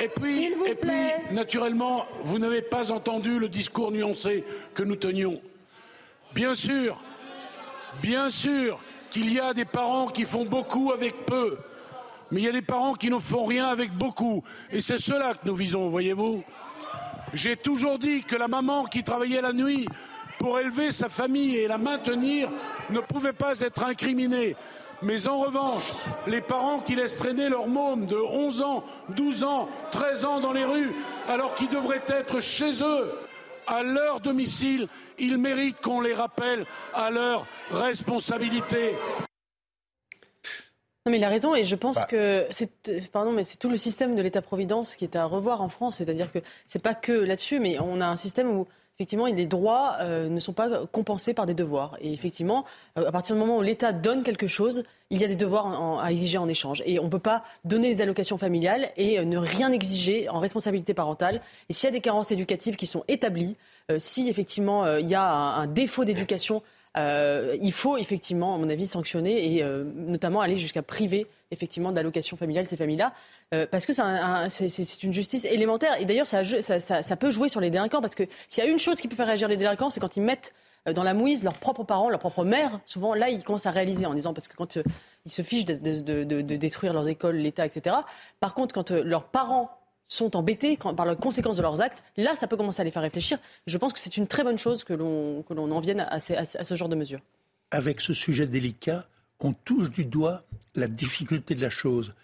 et 0.00 0.08
puis, 0.08 0.52
et 0.66 0.74
puis, 0.74 1.32
naturellement, 1.32 2.06
vous 2.22 2.38
n'avez 2.38 2.62
pas 2.62 2.92
entendu 2.92 3.38
le 3.38 3.48
discours 3.48 3.90
nuancé 3.90 4.44
que 4.74 4.82
nous 4.82 4.96
tenions. 4.96 5.40
Bien 6.34 6.54
sûr, 6.54 7.02
bien 8.00 8.30
sûr 8.30 8.78
qu'il 9.10 9.32
y 9.32 9.40
a 9.40 9.54
des 9.54 9.64
parents 9.64 10.06
qui 10.06 10.24
font 10.24 10.44
beaucoup 10.44 10.92
avec 10.92 11.26
peu, 11.26 11.58
mais 12.30 12.40
il 12.40 12.44
y 12.44 12.48
a 12.48 12.52
des 12.52 12.62
parents 12.62 12.94
qui 12.94 13.10
ne 13.10 13.18
font 13.18 13.44
rien 13.44 13.68
avec 13.68 13.92
beaucoup. 13.92 14.44
Et 14.70 14.80
c'est 14.80 14.98
cela 14.98 15.34
que 15.34 15.46
nous 15.46 15.56
visons, 15.56 15.88
voyez-vous. 15.88 16.44
J'ai 17.32 17.56
toujours 17.56 17.98
dit 17.98 18.22
que 18.22 18.36
la 18.36 18.48
maman 18.48 18.84
qui 18.84 19.02
travaillait 19.02 19.42
la 19.42 19.52
nuit 19.52 19.86
pour 20.38 20.58
élever 20.58 20.92
sa 20.92 21.08
famille 21.08 21.56
et 21.56 21.66
la 21.66 21.78
maintenir 21.78 22.48
ne 22.90 23.00
pouvait 23.00 23.32
pas 23.32 23.60
être 23.60 23.82
incriminée. 23.82 24.54
Mais 25.02 25.28
en 25.28 25.38
revanche, 25.38 26.06
les 26.26 26.40
parents 26.40 26.80
qui 26.80 26.96
laissent 26.96 27.14
traîner 27.16 27.48
leur 27.48 27.68
môme 27.68 28.06
de 28.06 28.16
11 28.16 28.62
ans, 28.62 28.84
12 29.10 29.44
ans, 29.44 29.68
13 29.92 30.24
ans 30.24 30.40
dans 30.40 30.52
les 30.52 30.64
rues, 30.64 30.92
alors 31.28 31.54
qu'ils 31.54 31.68
devraient 31.68 32.02
être 32.08 32.40
chez 32.40 32.82
eux, 32.82 33.12
à 33.68 33.82
leur 33.84 34.18
domicile, 34.20 34.88
ils 35.18 35.38
méritent 35.38 35.80
qu'on 35.80 36.00
les 36.00 36.14
rappelle 36.14 36.64
à 36.94 37.10
leur 37.10 37.46
responsabilité. 37.70 38.92
Non, 41.06 41.12
mais 41.12 41.18
il 41.18 41.24
a 41.24 41.28
raison 41.28 41.54
et 41.54 41.64
je 41.64 41.76
pense 41.76 41.96
Bah. 41.96 42.04
que 42.06 42.46
c'est 42.50 43.10
pardon 43.12 43.32
mais 43.32 43.44
c'est 43.44 43.56
tout 43.56 43.70
le 43.70 43.76
système 43.78 44.14
de 44.14 44.20
l'État-providence 44.20 44.96
qui 44.96 45.04
est 45.04 45.16
à 45.16 45.24
revoir 45.24 45.62
en 45.62 45.68
France, 45.68 45.96
c'est-à-dire 45.96 46.32
que 46.32 46.40
c'est 46.66 46.82
pas 46.82 46.94
que 46.94 47.12
là-dessus, 47.12 47.60
mais 47.60 47.78
on 47.78 48.00
a 48.00 48.06
un 48.06 48.16
système 48.16 48.50
où 48.50 48.66
effectivement 48.98 49.26
les 49.26 49.46
droits 49.46 49.96
euh, 50.00 50.28
ne 50.28 50.40
sont 50.40 50.52
pas 50.52 50.84
compensés 50.90 51.32
par 51.32 51.46
des 51.46 51.54
devoirs. 51.54 51.96
Et 52.00 52.12
effectivement 52.12 52.64
euh, 52.98 53.06
à 53.06 53.12
partir 53.12 53.36
du 53.36 53.40
moment 53.40 53.58
où 53.58 53.62
l'État 53.62 53.92
donne 53.92 54.24
quelque 54.24 54.48
chose, 54.48 54.82
il 55.10 55.20
y 55.20 55.24
a 55.24 55.28
des 55.28 55.36
devoirs 55.36 56.00
à 56.02 56.10
exiger 56.10 56.36
en 56.36 56.48
échange. 56.48 56.82
Et 56.84 56.98
on 56.98 57.04
ne 57.04 57.08
peut 57.08 57.20
pas 57.20 57.44
donner 57.64 57.94
des 57.94 58.02
allocations 58.02 58.38
familiales 58.38 58.90
et 58.96 59.20
euh, 59.20 59.24
ne 59.24 59.38
rien 59.38 59.70
exiger 59.70 60.28
en 60.28 60.40
responsabilité 60.40 60.94
parentale. 60.94 61.42
Et 61.68 61.74
s'il 61.74 61.86
y 61.86 61.90
a 61.90 61.92
des 61.92 62.00
carences 62.00 62.32
éducatives 62.32 62.74
qui 62.74 62.86
sont 62.86 63.04
établies, 63.06 63.56
si 63.96 64.28
effectivement 64.28 64.96
il 64.96 65.08
y 65.08 65.14
a 65.14 65.32
un, 65.32 65.62
un 65.62 65.66
défaut 65.66 66.04
d'éducation 66.04 66.62
il 66.96 67.72
faut 67.72 67.96
effectivement, 67.96 68.56
à 68.56 68.58
mon 68.58 68.68
avis, 68.68 68.86
sanctionner 68.86 69.56
et 69.56 69.64
notamment 69.94 70.40
aller 70.40 70.56
jusqu'à 70.56 70.82
priver 70.82 71.26
effectivement 71.50 71.92
d'allocations 71.92 72.36
familiales 72.36 72.66
ces 72.66 72.76
familles-là, 72.76 73.12
euh, 73.54 73.66
parce 73.70 73.86
que 73.86 73.92
c'est 73.92 74.02
un- 74.02 74.42
un- 74.44 74.48
c'est- 74.48 74.68
c'est- 74.68 74.84
c'est 74.84 75.02
une 75.02 75.14
justice 75.14 75.44
élémentaire. 75.44 76.00
Et 76.00 76.04
d'ailleurs, 76.04 76.26
ça, 76.26 77.16
peut 77.16 77.30
jouer 77.30 77.48
sur 77.48 77.60
les 77.60 77.70
délinquants, 77.70 78.00
parce 78.00 78.14
que 78.14 78.24
s'il 78.48 78.62
y 78.64 78.66
a 78.66 78.70
une 78.70 78.78
chose 78.78 79.00
qui 79.00 79.08
peut 79.08 79.16
faire 79.16 79.26
réagir 79.26 79.48
les 79.48 79.56
délinquants, 79.56 79.90
c'est 79.90 80.00
quand 80.00 80.16
ils 80.16 80.22
mettent 80.22 80.52
euh, 80.86 80.92
dans 80.92 81.02
la 81.02 81.12
mouise 81.12 81.42
leurs 81.42 81.54
propres 81.58 81.82
parents, 81.84 82.08
leur 82.08 82.20
propre 82.20 82.44
mère. 82.44 82.78
Souvent, 82.84 83.12
là, 83.14 83.30
ils 83.30 83.42
commencent 83.42 83.66
à 83.66 83.72
réaliser 83.72 84.06
en 84.06 84.14
disant, 84.14 84.32
parce 84.32 84.46
que 84.46 84.54
quand 84.56 84.76
euh, 84.76 84.82
ils 85.26 85.32
se 85.32 85.42
fichent 85.42 85.64
de, 85.66 85.74
détruire 86.56 86.92
leurs 86.92 87.08
écoles, 87.08 87.36
l'État, 87.36 87.66
etc. 87.66 87.96
Par 88.40 88.54
contre, 88.54 88.74
quand 88.74 88.90
leurs 88.92 89.24
parents 89.24 89.70
sont 90.06 90.36
embêtés 90.36 90.78
par 90.96 91.04
les 91.04 91.16
conséquences 91.16 91.56
de 91.56 91.62
leurs 91.62 91.80
actes, 91.80 92.02
là, 92.16 92.36
ça 92.36 92.46
peut 92.46 92.56
commencer 92.56 92.80
à 92.80 92.84
les 92.84 92.90
faire 92.92 93.02
réfléchir. 93.02 93.38
Je 93.66 93.76
pense 93.76 93.92
que 93.92 93.98
c'est 93.98 94.16
une 94.16 94.26
très 94.26 94.44
bonne 94.44 94.56
chose 94.56 94.84
que 94.84 94.94
l'on 94.94 95.44
en 95.50 95.80
vienne 95.80 96.00
à, 96.00 96.14
à 96.14 96.20
ce 96.20 96.74
genre 96.76 96.88
de 96.88 96.94
mesures. 96.96 97.20
avec 97.72 98.00
ce 98.00 98.14
sujet 98.14 98.46
délicat, 98.46 99.06
on 99.40 99.52
touche 99.52 99.90
du 99.90 100.04
doigt 100.04 100.42
la 100.74 100.88
difficulté 100.88 101.54
de 101.54 101.62
la 101.62 101.70
chose. 101.70 102.14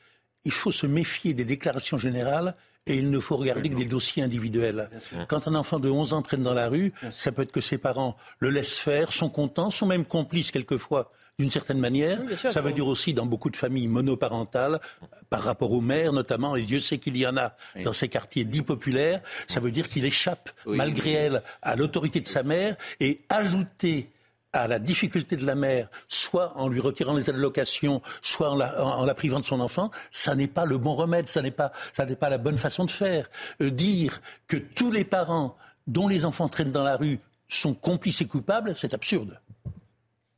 Il 0.44 0.53
faut 0.53 0.72
se 0.72 0.87
méfier 0.87 1.35
des 1.35 1.44
déclarations 1.44 1.98
générales 1.98 2.55
et 2.87 2.96
il 2.96 3.11
ne 3.11 3.18
faut 3.18 3.37
regarder 3.37 3.70
que 3.70 3.77
des 3.77 3.87
dossiers 3.87 4.22
individuels. 4.22 4.90
Quand 5.29 5.48
un 5.48 5.55
enfant 5.55 5.79
de 5.79 5.88
11 5.88 6.12
ans 6.12 6.20
traîne 6.22 6.42
dans 6.42 6.53
la 6.53 6.68
rue, 6.68 6.92
ça 7.11 7.33
peut 7.33 7.42
être 7.42 7.53
que 7.53 7.62
ses 7.62 7.79
parents 7.79 8.16
le 8.40 8.50
laissent 8.50 8.79
faire, 8.79 9.12
sont 9.12 9.31
contents, 9.31 9.70
sont 9.70 9.87
même 9.87 10.05
complices 10.05 10.50
quelquefois 10.50 11.11
d'une 11.38 11.50
certaine 11.50 11.79
manière. 11.81 12.20
Oui, 12.20 12.27
bien 12.29 12.37
sûr. 12.37 12.53
ça 12.53 12.61
veut 12.61 12.72
dire 12.72 12.87
aussi 12.87 13.12
dans 13.14 13.27
beaucoup 13.27 13.50
de 13.50 13.57
familles 13.57 13.88
monoparentales, 13.88 14.81
par 15.31 15.42
rapport 15.42 15.72
aux 15.72 15.81
mères 15.81 16.12
notamment, 16.12 16.55
et 16.57 16.62
Dieu 16.62 16.79
sait 16.79 16.98
qu'il 16.98 17.16
y 17.16 17.27
en 17.27 17.37
a 17.37 17.57
dans 17.83 17.92
ces 17.94 18.09
quartiers 18.09 18.44
dits 18.44 18.62
populaires, 18.62 19.20
ça 19.48 19.59
veut 19.61 19.72
dire 19.72 19.88
qu'il 19.88 20.05
échappe, 20.05 20.50
Oui. 20.66 20.77
malgré 20.77 21.12
elle, 21.12 21.42
à 21.62 21.74
l'autorité 21.77 22.20
de 22.20 22.29
sa 22.29 22.42
mère 22.44 22.77
et 23.00 23.22
ajouter 23.31 24.11
à 24.55 24.69
la 24.69 24.79
difficulté 24.79 25.37
de 25.37 25.45
la 25.45 25.55
mère, 25.55 25.88
soit 26.09 26.57
en 26.57 26.69
lui 26.69 26.81
retirant 26.81 27.14
les 27.14 27.29
allocations, 27.29 28.01
soit 28.23 28.51
en 28.51 29.05
la, 29.05 29.14
privant 29.14 29.40
de 29.40 29.45
son 29.45 29.61
enfant, 29.61 29.90
ça 30.11 30.35
n'est 30.35 30.47
pas 30.47 30.64
le 30.64 30.79
bon 30.79 30.95
remède, 30.95 31.29
ça 31.29 31.43
n'est 31.43 31.51
pas, 31.51 31.73
pas 32.21 32.29
la 32.31 32.38
bonne 32.38 32.59
façon 32.59 32.85
de 32.85 32.90
faire. 32.90 33.29
Euh, 33.61 33.71
dire 33.71 34.23
que 34.47 34.57
tous 34.57 34.90
les 34.90 35.05
parents 35.05 35.57
dont 35.87 36.09
les 36.09 36.25
enfants 36.25 36.48
traînent 36.48 36.73
dans 36.73 36.85
la 36.85 36.96
rue 36.96 37.19
sont 37.48 37.75
complices 37.75 38.21
et 38.21 38.27
coupables, 38.27 38.75
c'est 38.77 38.94
absurde. 38.94 39.38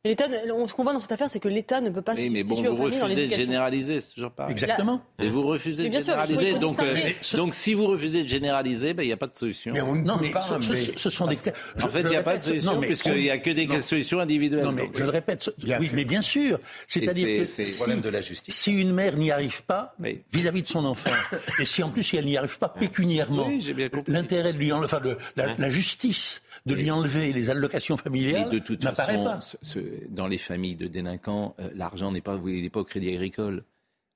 L'État, 0.06 0.26
ce 0.66 0.72
qu'on 0.72 0.82
voit 0.82 0.92
dans 0.92 0.98
cette 0.98 1.12
affaire, 1.12 1.28
c'est 1.30 1.40
que 1.40 1.48
l'État 1.48 1.80
ne 1.80 1.90
peut 1.90 2.02
pas 2.02 2.14
Oui, 2.14 2.26
se 2.28 2.32
mais 2.32 2.42
bon, 2.44 2.54
vous 2.62 2.84
refusez 2.84 3.26
de 3.28 3.34
généraliser, 3.34 4.00
c'est 4.00 4.14
toujours 4.14 4.30
pareil. 4.30 4.52
Exactement. 4.52 5.02
Et 5.18 5.28
vous 5.28 5.42
refusez 5.42 5.84
Mais 5.84 5.88
de 5.90 5.94
sûr, 6.04 6.12
généraliser. 6.14 6.54
donc, 6.58 6.80
euh, 6.82 6.94
donc, 7.36 7.54
si 7.54 7.74
vous 7.74 7.86
refusez 7.86 8.22
de 8.24 8.28
généraliser, 8.28 8.94
ben, 8.94 9.02
il 9.02 9.06
n'y 9.06 9.12
a 9.12 9.16
pas 9.16 9.26
de 9.26 9.36
solution. 9.36 9.72
Mais 9.74 9.80
on 9.80 9.94
ne 9.94 10.02
Non, 10.02 10.18
peut 10.18 10.24
mais 10.26 10.30
pas. 10.30 10.42
ce, 10.42 10.60
ce- 10.60 10.72
mais- 10.72 10.78
ce 10.98 11.10
sont 11.10 11.26
des 11.26 11.36
cas. 11.36 11.52
En 11.82 11.88
fait, 11.88 12.00
il 12.02 12.08
n'y 12.08 12.16
a 12.16 12.22
pas 12.22 12.36
de 12.38 12.42
solution, 12.42 12.80
puisqu'il 12.80 13.14
n'y 13.14 13.30
a 13.30 13.38
que 13.38 13.50
des 13.50 13.80
solutions 13.80 14.20
individuelles. 14.20 14.64
Non, 14.64 14.72
mais 14.72 14.86
Donc, 14.86 14.96
je 14.98 15.02
le 15.04 15.10
répète, 15.10 15.42
ce- 15.42 15.50
oui, 15.80 15.90
mais 15.92 16.04
bien 16.04 16.22
sûr. 16.22 16.58
C'est-à-dire 16.88 17.26
c'est- 17.26 17.36
que 17.38 17.46
c'est- 17.46 17.62
si, 17.62 17.76
problème 17.78 18.00
de 18.00 18.08
la 18.08 18.20
justice. 18.20 18.54
si 18.54 18.72
une 18.72 18.92
mère 18.92 19.16
n'y 19.16 19.30
arrive 19.30 19.62
pas 19.64 19.94
Oui. 20.00 20.22
vis-à-vis 20.32 20.62
de 20.62 20.68
son 20.68 20.84
enfant, 20.84 21.10
et 21.60 21.64
si 21.64 21.82
en 21.82 21.90
plus 21.90 22.14
elle 22.14 22.26
n'y 22.26 22.36
arrive 22.36 22.58
pas 22.58 22.68
pécuniairement, 22.68 23.48
l'intérêt 24.06 24.52
de 24.52 24.58
lui 24.58 24.72
enlever, 24.72 24.84
enfin, 24.86 25.00
la 25.58 25.68
justice 25.70 26.42
de 26.66 26.74
lui 26.74 26.90
enlever 26.90 27.32
les 27.32 27.48
allocations 27.50 27.94
Et 27.94 27.98
familiales 27.98 28.50
de 28.50 28.58
toute 28.58 28.82
n'apparaît 28.84 29.14
façon, 29.14 29.24
pas. 29.24 29.40
ce- 29.40 29.56
ce- 29.62 30.08
dans 30.10 30.26
les 30.26 30.38
familles 30.38 30.76
de 30.76 30.86
délinquants, 30.88 31.54
euh, 31.60 31.68
l'argent 31.74 32.10
n'est 32.12 32.20
pas, 32.20 32.38
il 32.46 32.62
n'est 32.62 32.70
pas 32.70 32.80
au 32.80 32.84
crédit 32.84 33.10
agricole. 33.14 33.64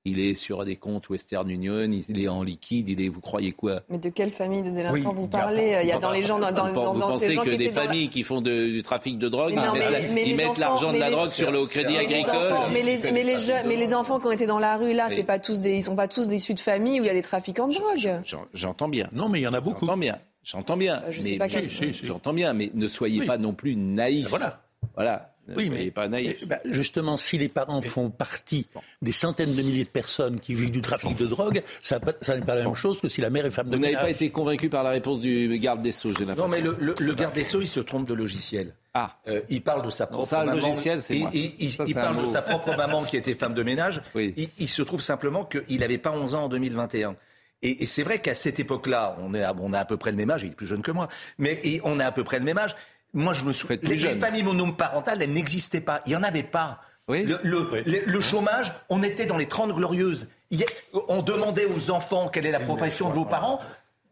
Il 0.03 0.19
est 0.19 0.33
sur 0.33 0.65
des 0.65 0.77
comptes 0.77 1.09
Western 1.09 1.47
Union, 1.47 1.87
il 2.09 2.19
est 2.19 2.27
en 2.27 2.41
liquide, 2.41 2.89
il 2.89 2.99
est, 3.01 3.07
vous 3.07 3.21
croyez 3.21 3.51
quoi? 3.51 3.81
Mais 3.87 3.99
de 3.99 4.09
quelle 4.09 4.31
famille 4.31 4.63
de 4.63 4.71
délinquants 4.71 4.93
Oui, 4.95 5.03
vous 5.15 5.27
parlez? 5.27 5.77
Il 5.83 5.87
y 5.87 5.91
a 5.91 5.99
dans 5.99 6.09
les 6.09 6.23
gens, 6.23 6.39
dans, 6.39 6.51
dans, 6.51 6.73
dans, 6.73 6.93
vous 6.93 6.99
dans 6.99 7.19
ces 7.19 7.25
pensez 7.27 7.33
gens 7.35 7.43
que 7.43 7.51
qui 7.51 7.57
des 7.59 7.65
la- 7.67 7.71
familles 7.83 8.09
qui 8.09 8.23
font 8.23 8.41
de- 8.41 8.65
du 8.71 8.81
trafic 8.81 9.19
de 9.19 9.29
drogue, 9.29 9.51
Mais 9.53 9.57
non, 9.57 9.73
ils 9.75 9.79
mettent, 9.79 9.91
mais- 9.91 10.01
la- 10.07 10.13
mais 10.13 10.23
ils 10.23 10.29
les 10.29 10.35
mettent 10.37 10.47
enfants- 10.47 10.59
l'argent 10.59 10.91
de 10.91 10.97
la 10.97 11.05
les- 11.09 11.15
drogue 11.15 11.29
sur 11.29 11.51
le 11.51 11.65
crédit 11.67 11.97
agricole 11.97 12.33
mais, 12.73 12.81
les, 12.81 13.11
mais, 13.11 13.23
les 13.23 13.37
jeunes- 13.37 13.67
mais 13.67 13.75
les 13.75 13.93
enfants 13.93 14.19
qui 14.19 14.25
ont 14.25 14.31
été 14.31 14.47
dans 14.47 14.57
la 14.57 14.75
rue 14.75 14.93
là, 14.93 15.07
c'est 15.09 15.21
pas 15.23 15.37
tous 15.37 15.61
des, 15.61 15.75
ils 15.77 15.83
sont 15.83 15.95
pas 15.95 16.07
tous 16.07 16.25
issus 16.33 16.55
de 16.55 16.59
familles 16.59 16.99
où 16.99 17.03
il 17.03 17.07
y 17.07 17.09
a 17.11 17.13
des 17.13 17.21
trafiquants 17.21 17.67
de 17.67 17.75
drogue. 17.75 18.21
J'en- 18.25 18.45
J'entends 18.55 18.89
bien. 18.89 19.07
Non, 19.13 19.29
mais 19.29 19.39
il 19.39 19.43
y 19.43 19.47
en 19.47 19.53
a 19.53 19.61
beaucoup. 19.61 19.85
J'entends 19.85 19.97
bien. 19.99 20.17
J'entends 20.43 20.77
bien. 20.77 21.03
Euh, 21.05 21.11
je 21.11 21.21
mais 21.21 21.39
si, 21.63 21.93
si, 21.93 22.05
j'entends 22.05 22.33
bien, 22.33 22.53
mais 22.53 22.71
ne 22.73 22.87
soyez 22.87 23.19
Oui. 23.21 23.25
pas 23.27 23.37
non 23.37 23.53
plus 23.53 23.75
naïfs. 23.75 24.27
Voilà. 24.29 24.61
Voilà. 24.95 25.27
Ne 25.47 25.55
Oui, 25.55 25.67
soyez 25.67 25.85
mais 25.85 25.91
pas 25.91 26.07
naïfs. 26.07 26.37
eh 26.41 26.45
ben, 26.45 26.59
justement, 26.65 27.17
si 27.17 27.37
les 27.37 27.49
parents 27.49 27.81
font 27.81 28.09
partie 28.11 28.67
des 29.01 29.11
centaines 29.11 29.53
de 29.55 29.61
milliers 29.63 29.83
de 29.83 29.89
personnes 29.89 30.39
qui 30.39 30.53
vivent 30.53 30.71
du 30.71 30.81
trafic 30.81 31.17
de 31.17 31.25
drogue, 31.25 31.63
ça, 31.81 31.99
n'est 31.99 32.41
pas 32.41 32.55
la 32.55 32.63
même 32.63 32.75
chose 32.75 32.99
que 32.99 33.09
si 33.09 33.21
la 33.21 33.29
mère 33.31 33.45
est 33.45 33.51
femme 33.51 33.69
de 33.69 33.75
Vous 33.75 33.81
n'avez 33.81 33.95
pas 33.95 34.09
été 34.09 34.29
convaincu 34.29 34.69
par 34.69 34.83
la 34.83 34.91
réponse 34.91 35.19
du 35.19 35.57
garde 35.59 35.81
des 35.81 35.91
Sceaux, 35.91 36.09
j'ai 36.11 36.25
l'impression. 36.25 36.43
Non, 36.43 36.47
mais 36.47 36.61
le, 36.61 36.75
le- 36.79 36.95
le 36.97 37.13
garde 37.15 37.33
des 37.33 37.43
Sceaux, 37.43 37.61
il 37.61 37.67
se 37.67 37.79
trompe 37.79 38.07
de 38.07 38.13
logiciel. 38.13 38.73
Ah. 38.93 39.17
Euh, 39.27 39.41
il 39.49 39.61
parle 39.61 39.83
de 39.85 39.89
sa 39.89 40.05
propre 40.05 40.27
ça, 40.27 40.41
le 40.45 40.51
maman. 40.53 40.67
logiciel, 40.67 41.01
c'est 41.01 41.15
il, 41.15 41.21
moi. 41.21 41.31
il- 41.33 41.53
il- 41.59 41.71
Ça, 41.71 41.85
parle 41.93 42.21
de 42.21 42.25
sa 42.27 42.41
propre 42.41 42.75
maman 42.75 43.03
qui 43.03 43.17
était 43.17 43.35
femme 43.35 43.53
de 43.53 43.63
ménage. 43.63 44.01
Oui. 44.13 44.33
Il, 44.37 44.49
il 44.59 44.67
se 44.67 44.81
trouve 44.83 45.01
simplement 45.01 45.45
qu'il 45.45 45.79
n'avait 45.79 45.97
pas 45.97 46.11
11 46.11 46.35
ans 46.35 46.43
en 46.45 46.49
2021. 46.49 47.15
Et, 47.63 47.83
et 47.83 47.85
c'est 47.85 48.03
vrai 48.03 48.19
qu'à 48.19 48.33
cette 48.35 48.59
époque-là, 48.59 49.15
on, 49.21 49.33
est 49.33 49.43
à, 49.43 49.53
on 49.59 49.73
a 49.73 49.79
à 49.79 49.85
peu 49.85 49.97
près 49.97 50.11
le 50.11 50.17
même 50.17 50.31
âge, 50.31 50.43
il 50.43 50.51
est 50.51 50.55
plus 50.55 50.67
jeune 50.67 50.81
que 50.81 50.91
moi, 50.91 51.07
mais 51.37 51.59
et 51.63 51.81
on 51.83 51.99
a 51.99 52.05
à 52.05 52.11
peu 52.11 52.23
près 52.23 52.39
le 52.39 52.45
même 52.45 52.57
âge. 52.57 52.75
Moi, 53.13 53.33
je 53.33 53.43
me 53.45 53.51
souviens, 53.53 53.77
les, 53.83 53.95
les 53.97 54.15
familles 54.15 54.43
monoparentales, 54.43 55.21
elles 55.21 55.33
n'existaient 55.33 55.81
pas. 55.81 56.01
Il 56.05 56.09
n'y 56.09 56.15
en 56.15 56.23
avait 56.23 56.43
pas. 56.43 56.81
Oui. 57.07 57.23
Le, 57.23 57.39
le- 57.43 57.69
le- 57.85 58.03
le 58.05 58.21
chômage, 58.21 58.73
on 58.89 59.03
était 59.03 59.25
dans 59.25 59.37
les 59.37 59.47
30 59.47 59.73
glorieuses. 59.75 60.29
Il 60.49 60.63
on 61.07 61.21
demandait 61.21 61.65
aux 61.65 61.91
enfants 61.91 62.29
quelle 62.29 62.45
est 62.45 62.51
la 62.51 62.59
profession 62.59 63.09
de 63.09 63.13
vos 63.15 63.25
parents. 63.25 63.59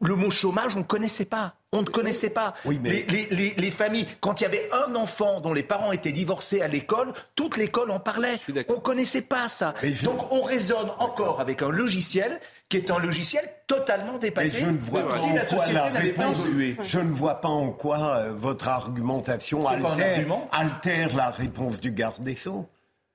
Le 0.01 0.15
mot 0.15 0.31
chômage, 0.31 0.75
on 0.75 0.79
ne 0.79 0.83
connaissait 0.85 1.25
pas. 1.25 1.55
On 1.73 1.81
ne 1.81 1.85
connaissait 1.87 2.29
pas. 2.29 2.55
Oui, 2.65 2.79
mais- 2.81 2.89
les, 2.89 3.03
les- 3.09 3.27
les- 3.35 3.53
les 3.57 3.71
familles, 3.71 4.07
quand 4.21 4.39
il 4.39 4.43
y 4.43 4.47
avait 4.47 4.69
un 4.71 4.95
enfant 4.95 5.41
dont 5.41 5.53
les 5.53 5.63
parents 5.63 5.91
étaient 5.91 6.11
divorcés 6.13 6.61
à 6.61 6.67
l'école, 6.67 7.13
toute 7.35 7.57
l'école 7.57 7.91
en 7.91 7.99
parlait. 7.99 8.37
On 8.69 8.73
ne 8.75 8.79
connaissait 8.79 9.21
pas 9.23 9.49
ça. 9.49 9.73
Donc 10.03 10.31
on 10.31 10.41
raisonne 10.41 10.89
encore 10.99 11.39
avec 11.41 11.61
un 11.61 11.69
logiciel 11.69 12.39
qui 12.69 12.77
est 12.77 12.91
un 12.91 12.99
logiciel 12.99 13.43
totalement 13.65 14.13
Mais 14.13 14.19
dépassé. 14.19 14.61
je 14.61 14.65
ne 14.69 14.77
vois 14.77 15.09
pas 15.09 15.17
si 15.17 15.25
en 15.25 15.33
la 15.33 15.45
quoi 15.45 15.71
la 15.71 15.85
réponse. 15.85 16.43
Je 16.81 16.99
ne 16.99 17.11
vois 17.11 17.41
pas 17.41 17.49
en 17.49 17.71
quoi 17.71 18.27
votre 18.29 18.67
argumentation 18.67 19.67
altère, 19.67 20.25
altère 20.51 21.15
la 21.15 21.31
réponse 21.31 21.81
du 21.81 21.91
garde 21.91 22.23
des 22.23 22.35
Sceaux. 22.35 22.67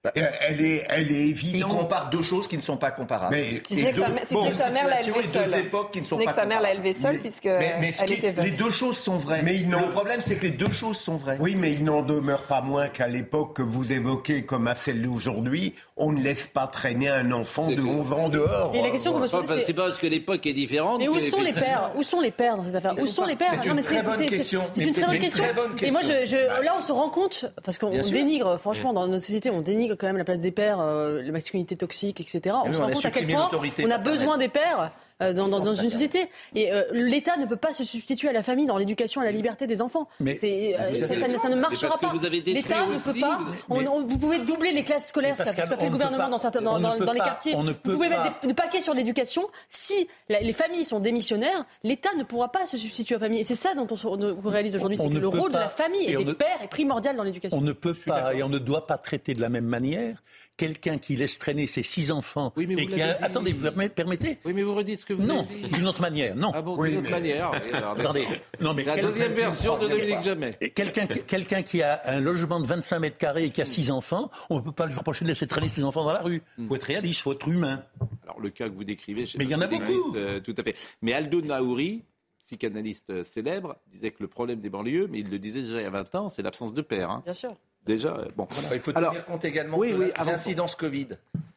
Euh, 0.07 0.11
elle, 0.47 0.61
est, 0.61 0.87
elle 0.91 1.11
est 1.11 1.15
Il 1.15 1.31
évidente. 1.31 1.71
compare 1.79 2.11
deux 2.11 2.21
choses 2.23 2.47
qui 2.47 2.59
ne 2.59 2.63
sont 2.63 2.77
pas 2.77 2.91
comparables. 2.91 3.35
Mais- 3.35 3.63
Si 3.67 3.77
ce 3.77 3.81
n'est 3.81 3.91
que 3.91 3.97
sa, 4.01 4.07
si 4.27 4.35
que 4.51 4.53
sa 4.55 4.69
mère 4.69 4.87
l'a 4.87 5.01
élevé 5.01 5.15
situations 5.23 5.41
et 5.41 5.45
deux 5.47 5.51
seule. 5.53 5.61
époques 5.67 5.93
qui 5.93 5.99
ne 6.01 6.05
Si 6.05 6.11
sont 6.11 6.17
ce 6.17 6.21
n'est 6.21 6.27
pas 6.27 6.31
que 6.33 6.37
sa 6.41 6.45
mère 6.47 6.61
l'a 6.61 6.69
comparables. 6.69 6.87
élevé 6.87 6.93
seule 7.01 7.19
puisque 7.21 7.45
Mais, 7.47 7.77
mais 7.81 7.91
ce 7.91 8.03
elle 8.03 8.09
qui- 8.09 8.15
était 8.15 8.31
veuve. 8.33 8.45
les 8.45 8.51
deux 8.51 8.69
choses 8.71 8.99
sont 8.99 9.17
vraies. 9.17 9.41
Mais 9.43 9.55
le 9.55 9.89
problème, 9.91 10.21
c'est 10.21 10.37
que 10.37 10.43
les 10.43 10.51
deux 10.51 10.71
choses 10.71 10.99
sont 10.99 11.17
vraies. 11.17 11.39
Oui, 11.41 11.57
mais 11.57 11.73
il 11.73 11.85
n'en 11.85 12.03
demeure 12.03 12.43
pas 12.43 12.61
moins 12.61 12.89
qu'à 12.89 13.07
l'époque 13.09 13.57
que 13.57 13.63
vous 13.63 13.93
évoquez 13.93 14.45
comme 14.45 14.69
à 14.69 14.75
celle 14.75 15.01
d'aujourd'hui, 15.01 15.73
on 15.97 16.13
ne 16.13 16.21
laisse 16.21 16.49
pas 16.49 16.67
traîner 16.67 17.09
un 17.09 17.33
enfant 17.33 17.69
de 17.71 17.81
11 17.83 18.13
ans 18.13 18.29
dehors. 18.29 18.73
Et 18.75 18.83
la 18.83 18.91
question 18.91 19.15
se 19.27 19.31
Pas- 19.33 19.41
poser, 19.41 19.61
C'est 19.65 19.73
pas 19.73 19.87
parce 19.87 19.97
que 19.97 20.07
l'époque 20.07 20.45
est 20.45 20.53
différente. 20.53 20.99
mais 21.01 21.09
où 21.09 21.15
que 21.15 21.21
sont 21.21 21.41
les 21.41 21.55
pères? 21.55 21.93
Où 21.97 22.03
sont 22.03 22.21
les 22.21 22.31
pères 22.31 22.57
dans 22.57 22.63
cette 22.63 22.75
affaire? 22.75 22.95
Où 23.01 23.07
sont 23.07 23.25
les 23.25 23.37
pères? 23.37 23.55
C'est 23.63 23.69
une 23.71 23.81
très 23.81 24.03
bonne 24.03 24.27
question. 24.27 24.65
C'est 24.71 24.83
une 24.85 24.93
très 24.93 25.07
bonne 25.07 25.19
question. 25.19 25.45
Et 25.81 25.91
moi, 25.91 26.03
là, 26.03 26.75
on 26.77 26.81
se 26.83 26.93
rend 26.93 27.09
compte 27.09 27.47
parce 27.65 27.79
qu'on 27.79 27.89
dénigre, 27.91 28.59
franchement, 28.59 28.93
dans 28.93 29.07
notre 29.09 29.23
société, 29.25 29.49
on 29.49 29.63
dénigre 29.63 29.94
quand 29.95 30.07
même 30.07 30.19
la 30.19 30.25
place 30.25 30.41
des 30.41 30.51
pères, 30.51 30.81
euh, 30.81 31.23
la 31.23 31.33
masculinité 31.33 31.77
toxique, 31.77 32.21
etc. 32.21 32.57
On 32.65 32.69
oui, 32.69 32.75
se 32.75 32.81
rend 32.81 32.91
compte 32.91 33.05
à 33.05 33.11
quel 33.11 33.27
point 33.27 33.51
on 33.83 33.91
a 33.91 33.99
besoin 33.99 34.39
des 34.39 34.49
pères. 34.49 34.93
Euh, 35.25 35.33
Dans, 35.33 35.49
dans- 35.49 35.61
dans 35.61 35.75
une 35.75 35.91
société. 35.91 36.29
Et 36.55 36.73
euh, 36.73 36.83
l'État 36.93 37.37
ne 37.37 37.47
peut 37.47 37.57
pas 37.57 37.73
se 37.73 37.85
substituer 37.85 38.29
à 38.29 38.33
la 38.33 38.43
famille 38.43 38.67
dans 38.67 38.77
l'éducation, 38.79 39.21
à 39.21 39.25
la 39.25 39.33
liberté 39.33 39.67
des 39.67 39.83
enfants. 39.83 40.09
Mais- 40.21 40.39
euh, 40.43 40.95
ça, 40.95 41.29
ne- 41.29 41.39
ça 41.39 41.49
marchera 41.57 41.99
pas. 41.99 42.13
vous 42.15 42.25
avez 42.25 42.41
détruit 42.41 42.55
L'État 42.63 42.87
ne 42.87 42.99
peut 42.99 43.21
pas. 43.21 43.39
vous- 43.39 43.55
on- 43.71 43.81
mais- 43.81 43.89
on- 43.89 44.07
vous 44.07 44.19
pouvez 44.19 44.39
doubler 44.39 44.73
les 44.73 44.85
classes 44.85 45.09
scolaires, 45.09 45.37
ce 45.37 45.43
qu'a 45.43 45.53
fait 45.53 45.85
le 45.85 45.91
gouvernement 45.91 46.25
pas- 46.25 46.31
dans, 46.31 46.39
certains, 46.39 46.61
dans, 46.63 46.79
les 46.95 47.05
pas- 47.05 47.15
quartiers. 47.15 47.55
on 47.55 47.63
ne 47.63 47.73
Vous 47.73 47.93
pouvez 47.93 48.09
mettre 48.09 48.41
des, 48.41 48.49
des 48.49 48.55
paquets 48.55 48.81
sur 48.81 48.95
l'éducation. 48.95 49.47
Si 49.69 50.09
la- 50.29 50.41
les 50.41 50.53
familles 50.53 50.85
sont 50.85 51.01
démissionnaires, 51.01 51.65
l'État 51.83 52.11
ne 52.17 52.23
pourra 52.25 52.51
pas 52.53 52.67
se 52.67 52.77
substituer 52.77 53.17
aux 53.17 53.21
familles. 53.21 53.41
Et 53.41 53.45
c'est 53.45 53.55
ça 53.55 53.75
dont 53.75 53.87
on, 53.91 53.97
se- 53.97 54.07
on 54.07 54.35
réalise 54.49 54.77
aujourd'hui, 54.77 54.97
c'est 54.99 55.09
que 55.09 55.15
le 55.19 55.29
rôle 55.29 55.51
de 55.53 55.59
la 55.59 55.69
famille 55.69 56.05
et 56.05 56.13
et 56.13 56.17
des 56.17 56.25
ne- 56.25 56.33
pères 56.33 56.59
est 56.63 56.69
primordial 56.69 57.17
dans 57.17 57.23
l'éducation. 57.25 57.59
On 57.59 57.61
ne 57.63 57.73
peut 57.73 57.95
pas 57.95 58.35
et 58.35 58.43
on 58.43 58.49
ne 58.49 58.59
doit 58.59 58.87
pas 58.87 58.99
traiter 58.99 59.35
de 59.35 59.41
la 59.41 59.49
même 59.49 59.65
manière 59.67 60.23
quelqu'un 60.57 60.99
qui 60.99 61.17
laisse 61.17 61.37
traîner 61.39 61.67
ses 61.67 61.83
six 61.83 62.13
enfants 62.13 62.53
Oui, 62.57 62.67
mais 62.69 62.75
et 62.75 62.87
qui 62.87 63.03
a... 63.03 63.07
l'avez 63.09 63.19
dit. 63.19 63.25
Attendez, 63.25 63.53
vous 63.53 63.63
permet- 63.63 63.89
permettez 63.89 64.39
Oui, 64.45 64.53
mais 64.55 64.63
vous 64.63 64.75
redites 64.75 65.01
ce 65.01 65.05
que 65.07 65.13
vous 65.15 65.23
Non, 65.27 65.47
d'une 65.73 65.87
autre 65.87 66.01
manière, 66.01 66.37
non. 66.37 66.51
Ah 66.55 66.63
bon, 66.63 66.77
Oui, 66.79 66.91
d'une 66.91 66.99
autre 66.99 67.11
mais- 67.11 67.17
manière. 67.21 67.51
Regardez. 67.65 68.01
Attendez, 68.03 68.27
non 68.61 68.75
mais 68.75 68.83
C'est 68.85 68.97
la 68.97 69.03
deuxième 69.03 69.33
version 69.33 69.79
de 69.79 69.89
Dominique 69.89 70.23
Jamais. 70.23 70.55
Quelqu'un 70.75 71.07
quelqu'un 71.07 71.63
qui 71.63 71.83
a 71.83 72.01
un 72.07 72.21
logement 72.21 72.61
de 72.61 72.67
25 72.67 72.99
mètres 72.99 73.19
carrés 73.19 73.45
et 73.45 73.51
qui 73.51 73.63
a 73.63 73.65
six 73.65 73.91
enfants, 73.91 74.31
on 74.51 74.57
ne 74.57 74.61
peut 74.61 74.73
pas 74.73 74.87
lui 74.87 74.95
reprocher 74.95 75.25
de 75.25 75.31
laisser 75.31 75.47
traîner 75.47 75.69
ses 75.69 75.85
enfants 75.85 76.05
dans 76.05 76.13
la 76.13 76.23
rue. 76.23 76.43
Il 76.59 76.67
faut 76.67 76.77
être 76.77 76.83
réaliste, 76.85 77.21
il 77.21 77.23
faut 77.23 77.33
être 77.33 77.49
humain. 77.49 77.83
Alors, 78.25 78.41
le 78.41 78.51
cas 78.51 78.69
que 78.69 78.75
vous 78.75 78.85
décrivez, 78.85 79.27
je 79.27 79.39
Mais 79.39 79.45
il 79.45 79.51
y 79.51 79.55
en 79.55 79.61
a 79.61 79.67
beaucoup. 79.67 80.15
euh, 80.17 80.41
tout 80.41 80.55
à 80.59 80.63
fait. 80.63 80.75
Mais 81.03 81.13
Aldo 81.13 81.41
Naouri, 81.43 82.03
psychanalyste 82.39 83.11
euh, 83.11 83.25
célèbre, 83.25 83.77
disait 83.93 84.11
que 84.11 84.19
le 84.21 84.29
problème 84.29 84.61
des 84.61 84.69
banlieues, 84.71 85.09
mais 85.11 85.21
il 85.21 85.31
le 85.31 85.39
disait 85.39 85.63
déjà 85.63 85.81
il 85.81 85.85
y 85.85 85.87
a 85.87 85.91
20 85.91 86.15
ans, 86.15 86.29
c'est 86.29 86.43
l'absence 86.43 86.75
de 86.75 86.83
père. 86.83 87.11
hein. 87.11 87.23
Bien 87.25 87.33
sûr. 87.35 87.55
Déjà, 87.87 88.17
bon. 88.37 88.49
Il 88.73 88.81
faut 88.81 88.93
Alors, 88.95 89.11
tenir 89.13 89.25
compte 89.27 89.45
également 89.45 89.77
oui, 89.77 89.93
de 89.93 89.97
oui, 89.99 90.13
l'incidence 90.25 90.75
Covid. 90.75 91.09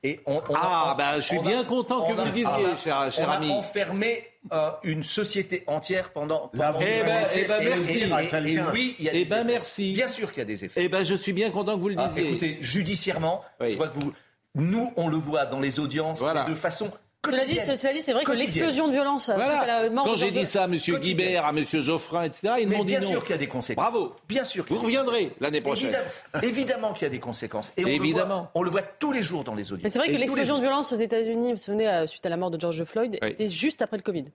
Et 0.03 0.19
on, 0.25 0.41
on 0.49 0.53
a- 0.53 0.59
Ah, 0.61 0.91
on- 0.93 0.97
bah, 0.97 1.15
je 1.19 1.21
suis 1.25 1.37
on 1.37 1.41
a- 1.41 1.47
bien 1.47 1.63
content 1.63 2.05
que 2.07 2.13
vous 2.13 2.19
a- 2.19 2.25
le 2.25 2.31
disiez, 2.31 2.45
a- 2.49 2.77
cher, 2.77 3.11
cher 3.11 3.27
on 3.27 3.31
a 3.31 3.35
ami. 3.35 3.49
enfermé 3.51 4.27
euh, 4.51 4.71
une 4.83 5.03
société 5.03 5.63
entière 5.67 6.11
pendant. 6.11 6.49
Pendant- 6.49 6.79
Eh 6.81 7.03
ben, 7.03 7.25
eh 7.35 7.43
ben, 7.45 7.63
merci. 7.63 7.97
Et, 7.97 8.03
et 8.05 8.27
quelqu'un. 8.27 8.71
oui, 8.73 8.95
il 8.99 9.05
y 9.05 9.09
a 9.09 9.13
Eh 9.13 9.23
des 9.23 9.29
ben, 9.29 9.37
effets. 9.39 9.47
merci. 9.53 9.93
Bien 9.93 10.07
sûr 10.07 10.29
qu'il 10.31 10.39
y 10.39 10.41
a 10.41 10.45
des 10.45 10.63
effets. 10.65 10.83
Eh 10.83 10.89
ben, 10.89 11.03
je 11.03 11.15
suis 11.15 11.33
bien 11.33 11.49
content 11.49 11.75
que 11.75 11.81
vous 11.81 11.89
le 11.89 11.95
Ah, 11.97 12.07
disiez. 12.07 12.29
écoutez, 12.29 12.57
judiciairement, 12.61 13.43
Oui. 13.59 13.71
je 13.71 13.77
vois 13.77 13.87
que 13.87 13.97
vous. 13.99 14.13
Nous, 14.55 14.91
on 14.97 15.07
le 15.07 15.17
voit 15.17 15.45
dans 15.45 15.59
les 15.59 15.79
audiences 15.79 16.19
Voilà. 16.19 16.43
de 16.45 16.55
façon 16.55 16.91
Cela 17.31 17.45
dit, 17.45 17.53
quotidienne. 17.55 17.77
cela 17.77 17.93
dit, 17.93 17.99
c'est 18.01 18.13
vrai 18.13 18.23
que 18.23 18.31
l'explosion 18.31 18.87
de 18.87 18.93
violence 18.93 19.29
Voilà. 19.33 19.65
la 19.65 19.89
mort 19.89 20.05
Quand 20.05 20.15
j'ai 20.15 20.31
dit 20.31 20.45
ça 20.45 20.63
à 20.63 20.65
M. 20.65 20.73
Guibert, 20.75 21.45
à 21.45 21.49
M. 21.49 21.63
Geoffrin, 21.63 22.23
etc., 22.23 22.53
ils 22.59 22.67
m'ont 22.67 22.83
dit 22.83 22.91
bien 22.93 22.99
non. 23.01 23.07
sûr 23.09 23.21
qu'il 23.23 23.31
y 23.31 23.35
a 23.35 23.37
des 23.37 23.47
conséquences. 23.47 23.83
Bravo. 23.85 24.13
Bien 24.27 24.43
sûr. 24.43 24.65
qu'il 24.65 24.75
y 24.75 24.79
Vous 24.79 24.85
a 24.85 24.89
des 24.89 24.97
reviendrez 24.97 25.31
l'année 25.39 25.61
prochaine. 25.61 25.87
Évidemment, 25.87 26.41
évidemment 26.43 26.93
qu'il 26.93 27.03
y 27.03 27.05
a 27.05 27.09
des 27.09 27.19
conséquences. 27.19 27.73
Et 27.77 27.83
on 27.85 27.87
Évidemment. 27.87 28.35
Le 28.35 28.41
voit, 28.41 28.51
on 28.55 28.63
le 28.63 28.69
voit 28.71 28.81
tous 28.83 29.11
les 29.11 29.21
jours 29.21 29.43
dans 29.43 29.55
les 29.55 29.71
audiences. 29.71 29.83
Mais 29.83 29.89
c'est 29.89 29.99
vrai 29.99 30.09
Et 30.09 30.13
que 30.13 30.17
l'explosion 30.17 30.55
de 30.57 30.61
violence 30.61 30.91
aux 30.93 30.97
États-Unis, 30.97 31.49
vous 31.51 31.57
vous 31.57 31.63
souvenez, 31.63 31.87
euh, 31.87 32.07
suite 32.07 32.25
à 32.25 32.29
la 32.29 32.37
mort 32.37 32.51
de 32.51 32.59
George 32.59 32.83
Floyd, 32.83 33.17
Oui. 33.21 33.29
était 33.29 33.49
juste 33.49 33.81
après 33.81 33.97
le 33.97 34.03
Covid. 34.03 34.25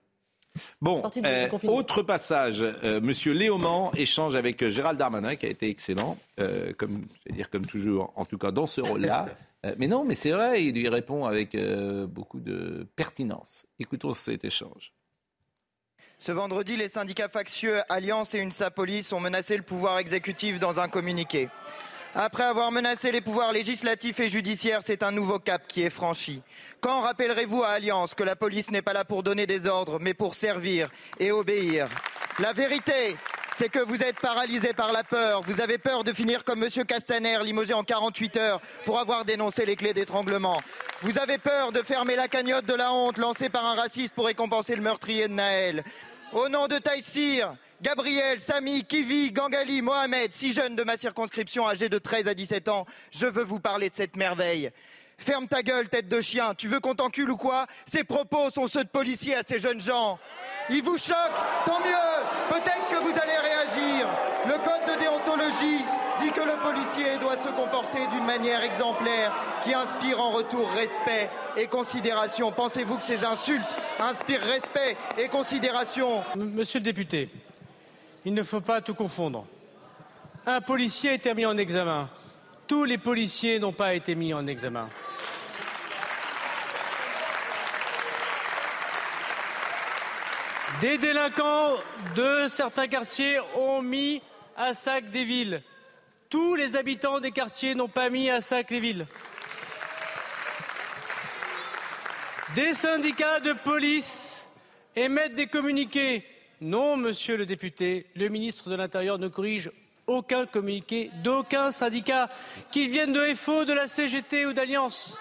Bon, 0.81 1.01
euh, 1.25 1.49
autre 1.67 2.03
passage. 2.03 2.61
Euh, 2.61 3.01
Monsieur 3.01 3.33
Léaumont 3.33 3.91
échange 3.93 4.35
avec 4.35 4.61
euh, 4.61 4.71
Gérald 4.71 4.99
Darmanin, 4.99 5.35
qui 5.35 5.45
a 5.45 5.49
été 5.49 5.69
excellent, 5.69 6.17
euh, 6.39 6.73
comme, 6.77 7.07
je 7.23 7.29
vais 7.29 7.35
dire 7.35 7.49
comme 7.49 7.65
toujours, 7.65 8.13
en 8.15 8.25
tout 8.25 8.37
cas 8.37 8.51
dans 8.51 8.67
ce 8.67 8.81
rôle-là. 8.81 9.27
Euh, 9.65 9.75
mais 9.77 9.87
non, 9.87 10.03
mais 10.03 10.15
c'est 10.15 10.31
vrai, 10.31 10.65
il 10.65 10.75
lui 10.75 10.89
répond 10.89 11.25
avec 11.25 11.55
euh, 11.55 12.05
beaucoup 12.05 12.41
de 12.41 12.85
pertinence. 12.97 13.65
Écoutons 13.79 14.13
cet 14.13 14.43
échange. 14.43 14.91
Ce 16.17 16.31
vendredi, 16.31 16.77
les 16.77 16.89
syndicats 16.89 17.29
factieux 17.29 17.79
Alliance 17.89 18.33
et 18.33 18.41
UNSA 18.41 18.71
Police 18.71 19.13
ont 19.13 19.19
menacé 19.19 19.57
le 19.57 19.63
pouvoir 19.63 19.99
exécutif 19.99 20.59
dans 20.59 20.79
un 20.79 20.87
communiqué. 20.87 21.49
Après 22.15 22.43
avoir 22.43 22.71
menacé 22.71 23.11
les 23.11 23.21
pouvoirs 23.21 23.51
législatifs 23.51 24.19
et 24.19 24.29
judiciaires, 24.29 24.81
c'est 24.83 25.01
un 25.01 25.11
nouveau 25.11 25.39
cap 25.39 25.63
qui 25.67 25.81
est 25.81 25.89
franchi. 25.89 26.43
Quand 26.79 27.01
rappellerez-vous 27.01 27.63
à 27.63 27.69
Alliance 27.69 28.13
que 28.13 28.21
la 28.21 28.35
police 28.35 28.69
n'est 28.69 28.83
pas 28.83 28.93
là 28.93 29.03
pour 29.03 29.23
donner 29.23 29.47
des 29.47 29.65
ordres, 29.65 29.97
mais 29.99 30.13
pour 30.13 30.35
servir 30.35 30.89
et 31.19 31.31
obéir? 31.31 31.89
La 32.37 32.53
vérité, 32.53 33.17
c'est 33.55 33.69
que 33.69 33.79
vous 33.79 34.03
êtes 34.03 34.19
paralysé 34.19 34.73
par 34.73 34.91
la 34.91 35.03
peur. 35.03 35.41
Vous 35.41 35.59
avez 35.59 35.79
peur 35.79 36.03
de 36.03 36.11
finir 36.11 36.43
comme 36.43 36.63
M. 36.63 36.69
Castaner, 36.85 37.39
limogé 37.43 37.73
en 37.73 37.83
48 37.83 38.37
heures 38.37 38.61
pour 38.83 38.99
avoir 38.99 39.25
dénoncé 39.25 39.65
les 39.65 39.75
clés 39.75 39.95
d'étranglement. 39.95 40.61
Vous 41.01 41.17
avez 41.17 41.39
peur 41.39 41.71
de 41.71 41.81
fermer 41.81 42.15
la 42.15 42.27
cagnotte 42.27 42.65
de 42.65 42.75
la 42.75 42.93
honte 42.93 43.17
lancée 43.17 43.49
par 43.49 43.65
un 43.65 43.73
raciste 43.73 44.13
pour 44.13 44.27
récompenser 44.27 44.75
le 44.75 44.83
meurtrier 44.83 45.27
de 45.27 45.33
Naël. 45.33 45.83
Au 46.33 46.49
nom 46.49 46.65
de 46.65 46.79
Taïsir, 46.79 47.55
Gabriel, 47.79 48.39
Samy, 48.39 48.83
Kivi, 48.85 49.31
Gangali, 49.31 49.83
Mohamed, 49.83 50.33
six 50.33 50.51
jeunes 50.51 50.75
de 50.75 50.81
ma 50.83 50.97
circonscription 50.97 51.67
âgés 51.67 51.89
de 51.89 51.99
13 51.99 52.27
à 52.27 52.33
17 52.33 52.69
ans, 52.69 52.87
je 53.11 53.27
veux 53.27 53.43
vous 53.43 53.59
parler 53.59 53.91
de 53.91 53.93
cette 53.93 54.15
merveille. 54.15 54.71
Ferme 55.19 55.47
ta 55.47 55.61
gueule, 55.61 55.89
tête 55.89 56.07
de 56.07 56.19
chien. 56.21 56.55
Tu 56.55 56.67
veux 56.67 56.79
qu'on 56.79 56.95
t'encule 56.95 57.29
ou 57.29 57.37
quoi? 57.37 57.67
Ces 57.85 58.03
propos 58.03 58.49
sont 58.49 58.65
ceux 58.65 58.83
de 58.83 58.89
policiers 58.89 59.35
à 59.35 59.43
ces 59.43 59.59
jeunes 59.59 59.79
gens. 59.79 60.17
Ils 60.71 60.81
vous 60.81 60.97
choquent 60.97 61.15
Tant 61.67 61.79
mieux 61.81 62.49
Peut-être 62.49 62.89
que 62.89 63.03
vous 63.03 63.19
allez 63.19 63.37
réagir. 63.37 64.07
Le 64.47 64.53
code 64.53 64.95
de 64.95 64.99
déontologie 64.99 65.85
dit 66.19 66.31
que 66.31 66.41
le 66.41 66.57
policier 66.63 67.19
se 67.37 67.49
comporter 67.49 68.05
d'une 68.07 68.25
manière 68.25 68.63
exemplaire 68.63 69.31
qui 69.63 69.73
inspire 69.73 70.19
en 70.19 70.31
retour 70.31 70.69
respect 70.71 71.29
et 71.57 71.67
considération. 71.67 72.51
Pensez-vous 72.51 72.97
que 72.97 73.03
ces 73.03 73.23
insultes 73.23 73.75
inspirent 73.99 74.41
respect 74.41 74.97
et 75.17 75.27
considération 75.27 76.23
Monsieur 76.35 76.79
le 76.79 76.85
député, 76.85 77.29
il 78.25 78.33
ne 78.33 78.43
faut 78.43 78.61
pas 78.61 78.81
tout 78.81 78.93
confondre. 78.93 79.45
Un 80.45 80.61
policier 80.61 81.11
a 81.11 81.13
été 81.13 81.33
mis 81.33 81.45
en 81.45 81.57
examen. 81.57 82.09
Tous 82.67 82.83
les 82.83 82.97
policiers 82.97 83.59
n'ont 83.59 83.73
pas 83.73 83.93
été 83.93 84.15
mis 84.15 84.33
en 84.33 84.45
examen. 84.47 84.89
Des 90.81 90.97
délinquants 90.97 91.75
de 92.15 92.47
certains 92.49 92.87
quartiers 92.87 93.39
ont 93.55 93.81
mis 93.81 94.21
à 94.57 94.73
sac 94.73 95.09
des 95.09 95.23
villes. 95.23 95.63
Tous 96.33 96.55
les 96.55 96.75
habitants 96.75 97.19
des 97.19 97.29
quartiers 97.29 97.75
n'ont 97.75 97.87
pas 97.87 98.09
mis 98.09 98.31
à 98.31 98.41
sac 98.41 98.71
les 98.71 98.79
villes. 98.79 99.05
Des 102.55 102.73
syndicats 102.73 103.39
de 103.39 103.53
police 103.53 104.49
émettent 104.95 105.35
des 105.35 105.45
communiqués. 105.45 106.25
Non, 106.59 106.97
monsieur 106.97 107.37
le 107.37 107.45
député, 107.45 108.07
le 108.15 108.29
ministre 108.29 108.71
de 108.71 108.75
l'Intérieur 108.75 109.19
ne 109.19 109.27
corrige 109.27 109.69
aucun 110.07 110.47
communiqué 110.47 111.11
d'aucun 111.23 111.71
syndicat, 111.71 112.29
qu'ils 112.71 112.89
viennent 112.89 113.13
de 113.13 113.35
FO, 113.35 113.63
de 113.63 113.73
la 113.73 113.85
CGT 113.85 114.47
ou 114.47 114.53
d'Alliance. 114.53 115.19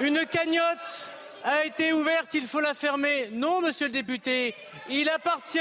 Une 0.00 0.24
cagnotte 0.24 1.12
a 1.44 1.66
été 1.66 1.92
ouverte, 1.92 2.32
il 2.32 2.44
faut 2.44 2.60
la 2.60 2.72
fermer. 2.72 3.28
Non, 3.32 3.60
monsieur 3.60 3.88
le 3.88 3.92
député, 3.92 4.54
il 4.88 5.10
appartient, 5.10 5.58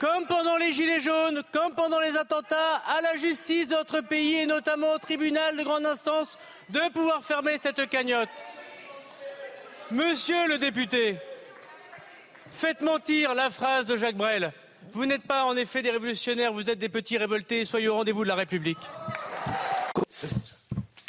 comme 0.00 0.26
pendant 0.26 0.56
les 0.56 0.72
Gilets 0.72 1.00
jaunes, 1.00 1.42
comme 1.52 1.74
pendant 1.74 2.00
les 2.00 2.16
attentats, 2.16 2.76
à 2.86 3.00
la 3.00 3.16
justice 3.16 3.68
de 3.68 3.74
notre 3.74 4.00
pays 4.00 4.36
et 4.36 4.46
notamment 4.46 4.92
au 4.92 4.98
tribunal 4.98 5.56
de 5.56 5.62
grande 5.62 5.86
instance 5.86 6.38
de 6.70 6.80
pouvoir 6.92 7.24
fermer 7.24 7.58
cette 7.58 7.88
cagnotte. 7.88 8.28
Monsieur 9.90 10.48
le 10.48 10.58
député, 10.58 11.16
faites 12.50 12.82
mentir 12.82 13.34
la 13.34 13.50
phrase 13.50 13.86
de 13.86 13.96
Jacques 13.96 14.16
Brel. 14.16 14.52
Vous 14.92 15.06
n'êtes 15.06 15.22
pas 15.22 15.44
en 15.44 15.56
effet 15.56 15.82
des 15.82 15.90
révolutionnaires, 15.90 16.52
vous 16.52 16.70
êtes 16.70 16.78
des 16.78 16.88
petits 16.88 17.18
révoltés. 17.18 17.64
Soyez 17.64 17.88
au 17.88 17.94
rendez-vous 17.94 18.22
de 18.22 18.28
la 18.28 18.34
République. 18.34 18.78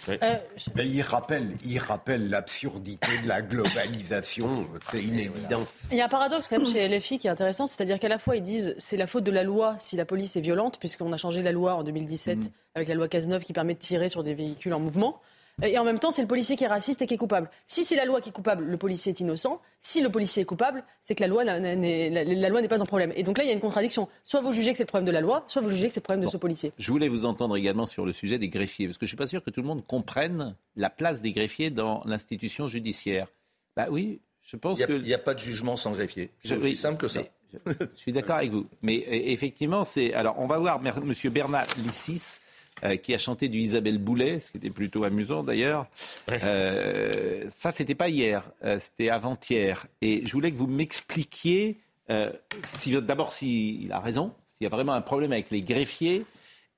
Euh, 0.10 0.36
Mais 0.76 0.88
il 0.88 1.02
rappelle, 1.02 1.52
il 1.66 1.80
rappelle 1.80 2.30
l'absurdité 2.30 3.10
de 3.24 3.28
la 3.28 3.42
globalisation. 3.42 4.68
C'est 4.92 5.04
une 5.04 5.20
évidence. 5.20 5.70
Il 5.92 5.98
y 5.98 6.02
a 6.02 6.06
un 6.06 6.10
paradoxe 6.10 6.48
quand 6.48 6.58
même 6.58 6.68
chez 6.68 6.88
LFI 6.88 7.20
qui 7.20 7.28
est 7.28 7.32
intéressant, 7.32 7.68
c'est-à-dire 7.68 8.00
qu'à 8.00 8.10
la 8.10 8.18
fois 8.18 8.36
ils 8.36 8.44
disent 8.44 8.76
c'est 8.78 8.98
la 8.98 9.08
faute 9.08 9.24
de 9.24 9.32
la 9.32 9.44
loi 9.44 9.76
si 9.80 9.96
la 9.96 10.06
police 10.06 10.36
est 10.36 10.42
violente, 10.42 10.80
puisqu'on 10.80 11.12
a 11.14 11.18
changé 11.18 11.42
la 11.42 11.52
loi 11.52 11.76
en 11.76 11.84
2017 11.84 12.52
avec 12.76 12.88
la 12.88 12.96
loi 12.96 13.08
Cazeneuve 13.08 13.44
qui 13.44 13.54
permet 13.54 13.74
de 13.74 13.80
tirer 13.80 14.10
sur 14.10 14.24
des 14.24 14.34
véhicules 14.34 14.74
en 14.74 14.80
mouvement. 14.80 15.22
Et 15.64 15.78
en 15.78 15.84
même 15.84 16.00
temps, 16.00 16.12
c'est 16.12 16.22
le 16.22 16.28
policier 16.28 16.56
qui 16.56 16.64
est 16.64 16.68
raciste 16.68 17.02
et 17.02 17.08
qui 17.08 17.14
est 17.14 17.18
coupable. 17.18 17.50
Si 17.68 17.84
c'est 17.84 17.96
la 17.96 18.06
loi 18.06 18.22
qui 18.22 18.30
est 18.30 18.34
coupable, 18.34 18.64
le 18.66 18.78
policier 18.78 19.12
est 19.12 19.20
innocent. 19.20 19.62
Si 19.82 20.02
le 20.02 20.10
policier 20.10 20.44
est 20.44 20.46
coupable, 20.46 20.84
c'est 21.02 21.16
que 21.16 21.22
la 21.22 21.28
loi 21.28 21.44
n'est, 21.44 22.10
la, 22.10 22.24
la 22.24 22.50
loi 22.50 22.62
n'est 22.62 22.68
pas 22.68 22.82
un 22.82 22.86
problème. 22.86 23.12
Et 23.16 23.24
donc 23.24 23.38
là, 23.38 23.44
il 23.44 23.48
y 23.48 23.52
a 23.52 23.54
une 23.54 23.60
contradiction. 23.60 24.08
Soit 24.24 24.42
vous 24.42 24.54
jugez 24.54 24.72
que 24.72 24.78
c'est 24.78 24.84
le 24.84 24.88
problème 24.88 25.08
de 25.08 25.12
la 25.12 25.22
loi, 25.22 25.44
soit 25.48 25.62
vous 25.62 25.70
jugez 25.70 25.88
que 25.88 25.94
c'est 25.94 26.00
le 26.00 26.06
problème 26.06 26.26
de 26.26 26.32
ce 26.32 26.38
policier. 26.38 26.72
Je 26.78 26.92
voulais 26.92 27.08
vous 27.08 27.26
entendre 27.26 27.56
également 27.56 27.86
sur 27.86 28.06
le 28.06 28.14
sujet 28.14 28.38
des 28.38 28.50
greffiers, 28.50 28.88
parce 28.88 28.98
que 28.98 29.06
je 29.06 29.12
ne 29.12 29.16
suis 29.16 29.18
pas 29.18 29.28
sûr 29.28 29.44
que 29.44 29.50
tout 29.50 29.62
le 29.62 29.68
monde 29.68 29.86
comprenne 29.86 30.56
la 30.76 30.90
place 30.90 31.22
des 31.22 31.32
greffiers 31.32 31.70
dans 31.70 32.04
l'institution 32.06 32.68
judiciaire. 32.68 33.28
Bah 33.76 33.88
oui, 33.90 34.22
je 34.44 34.58
pense 34.58 34.80
Il 34.80 35.02
n'y 35.04 35.14
a, 35.14 35.20
pas 35.20 35.34
de 35.34 35.40
jugement 35.40 35.76
sans 35.76 35.92
greffier. 35.92 36.32
C'est 36.44 36.58
aussi 36.58 36.76
simple 36.76 36.98
que 36.98 37.08
ça. 37.08 37.22
Je, 37.54 37.60
je 37.94 38.00
suis 38.00 38.12
d'accord 38.12 38.38
avec 38.38 38.52
vous. 38.52 38.68
Mais 38.82 38.98
e- 38.98 39.32
effectivement, 39.32 39.84
c'est. 39.84 40.14
Alors, 40.14 40.36
on 40.40 40.48
va 40.48 40.58
voir 40.58 40.82
M. 40.84 41.14
Bernard 41.32 41.68
Lissis. 41.84 42.40
Euh, 42.86 42.96
qui 42.96 43.14
a 43.14 43.18
chanté 43.18 43.50
du 43.50 43.58
Isabelle 43.58 43.98
Boulet, 43.98 44.40
ce 44.40 44.52
qui 44.52 44.58
était 44.58 44.70
plutôt 44.70 45.04
amusant 45.04 45.44
d'ailleurs. 45.44 45.88
Euh, 46.30 47.50
ça, 47.50 47.74
c'était 47.74 47.94
pas 47.94 48.08
hier, 48.08 48.50
euh, 48.64 48.80
c'était 48.80 49.10
avant-hier. 49.10 49.86
Et 50.02 50.26
je 50.26 50.32
voulais 50.32 50.50
que 50.50 50.56
vous 50.56 50.68
m'expliquiez, 50.68 51.78
euh, 52.10 52.32
si, 52.64 52.92
d'abord 53.02 53.34
s'il 53.34 53.92
a 53.92 54.00
raison, 54.00 54.34
s'il 54.48 54.64
y 54.64 54.68
a 54.68 54.70
vraiment 54.70 54.94
un 54.94 55.02
problème 55.02 55.34
avec 55.34 55.52
les 55.52 55.62
greffiers, 55.62 56.26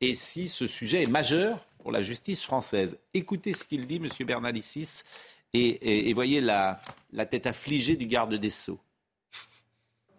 et 0.01 0.15
si 0.15 0.49
ce 0.49 0.65
sujet 0.65 1.03
est 1.03 1.09
majeur 1.09 1.67
pour 1.77 1.91
la 1.91 2.01
justice 2.01 2.41
française. 2.43 2.97
Écoutez 3.13 3.53
ce 3.53 3.65
qu'il 3.65 3.85
dit, 3.85 3.97
M. 3.97 4.07
Bernalicis, 4.25 5.03
et, 5.53 5.59
et, 5.59 6.09
et 6.09 6.13
voyez 6.15 6.41
la, 6.41 6.81
la 7.13 7.27
tête 7.27 7.45
affligée 7.45 7.95
du 7.95 8.07
garde 8.07 8.33
des 8.33 8.49
Sceaux. 8.49 8.79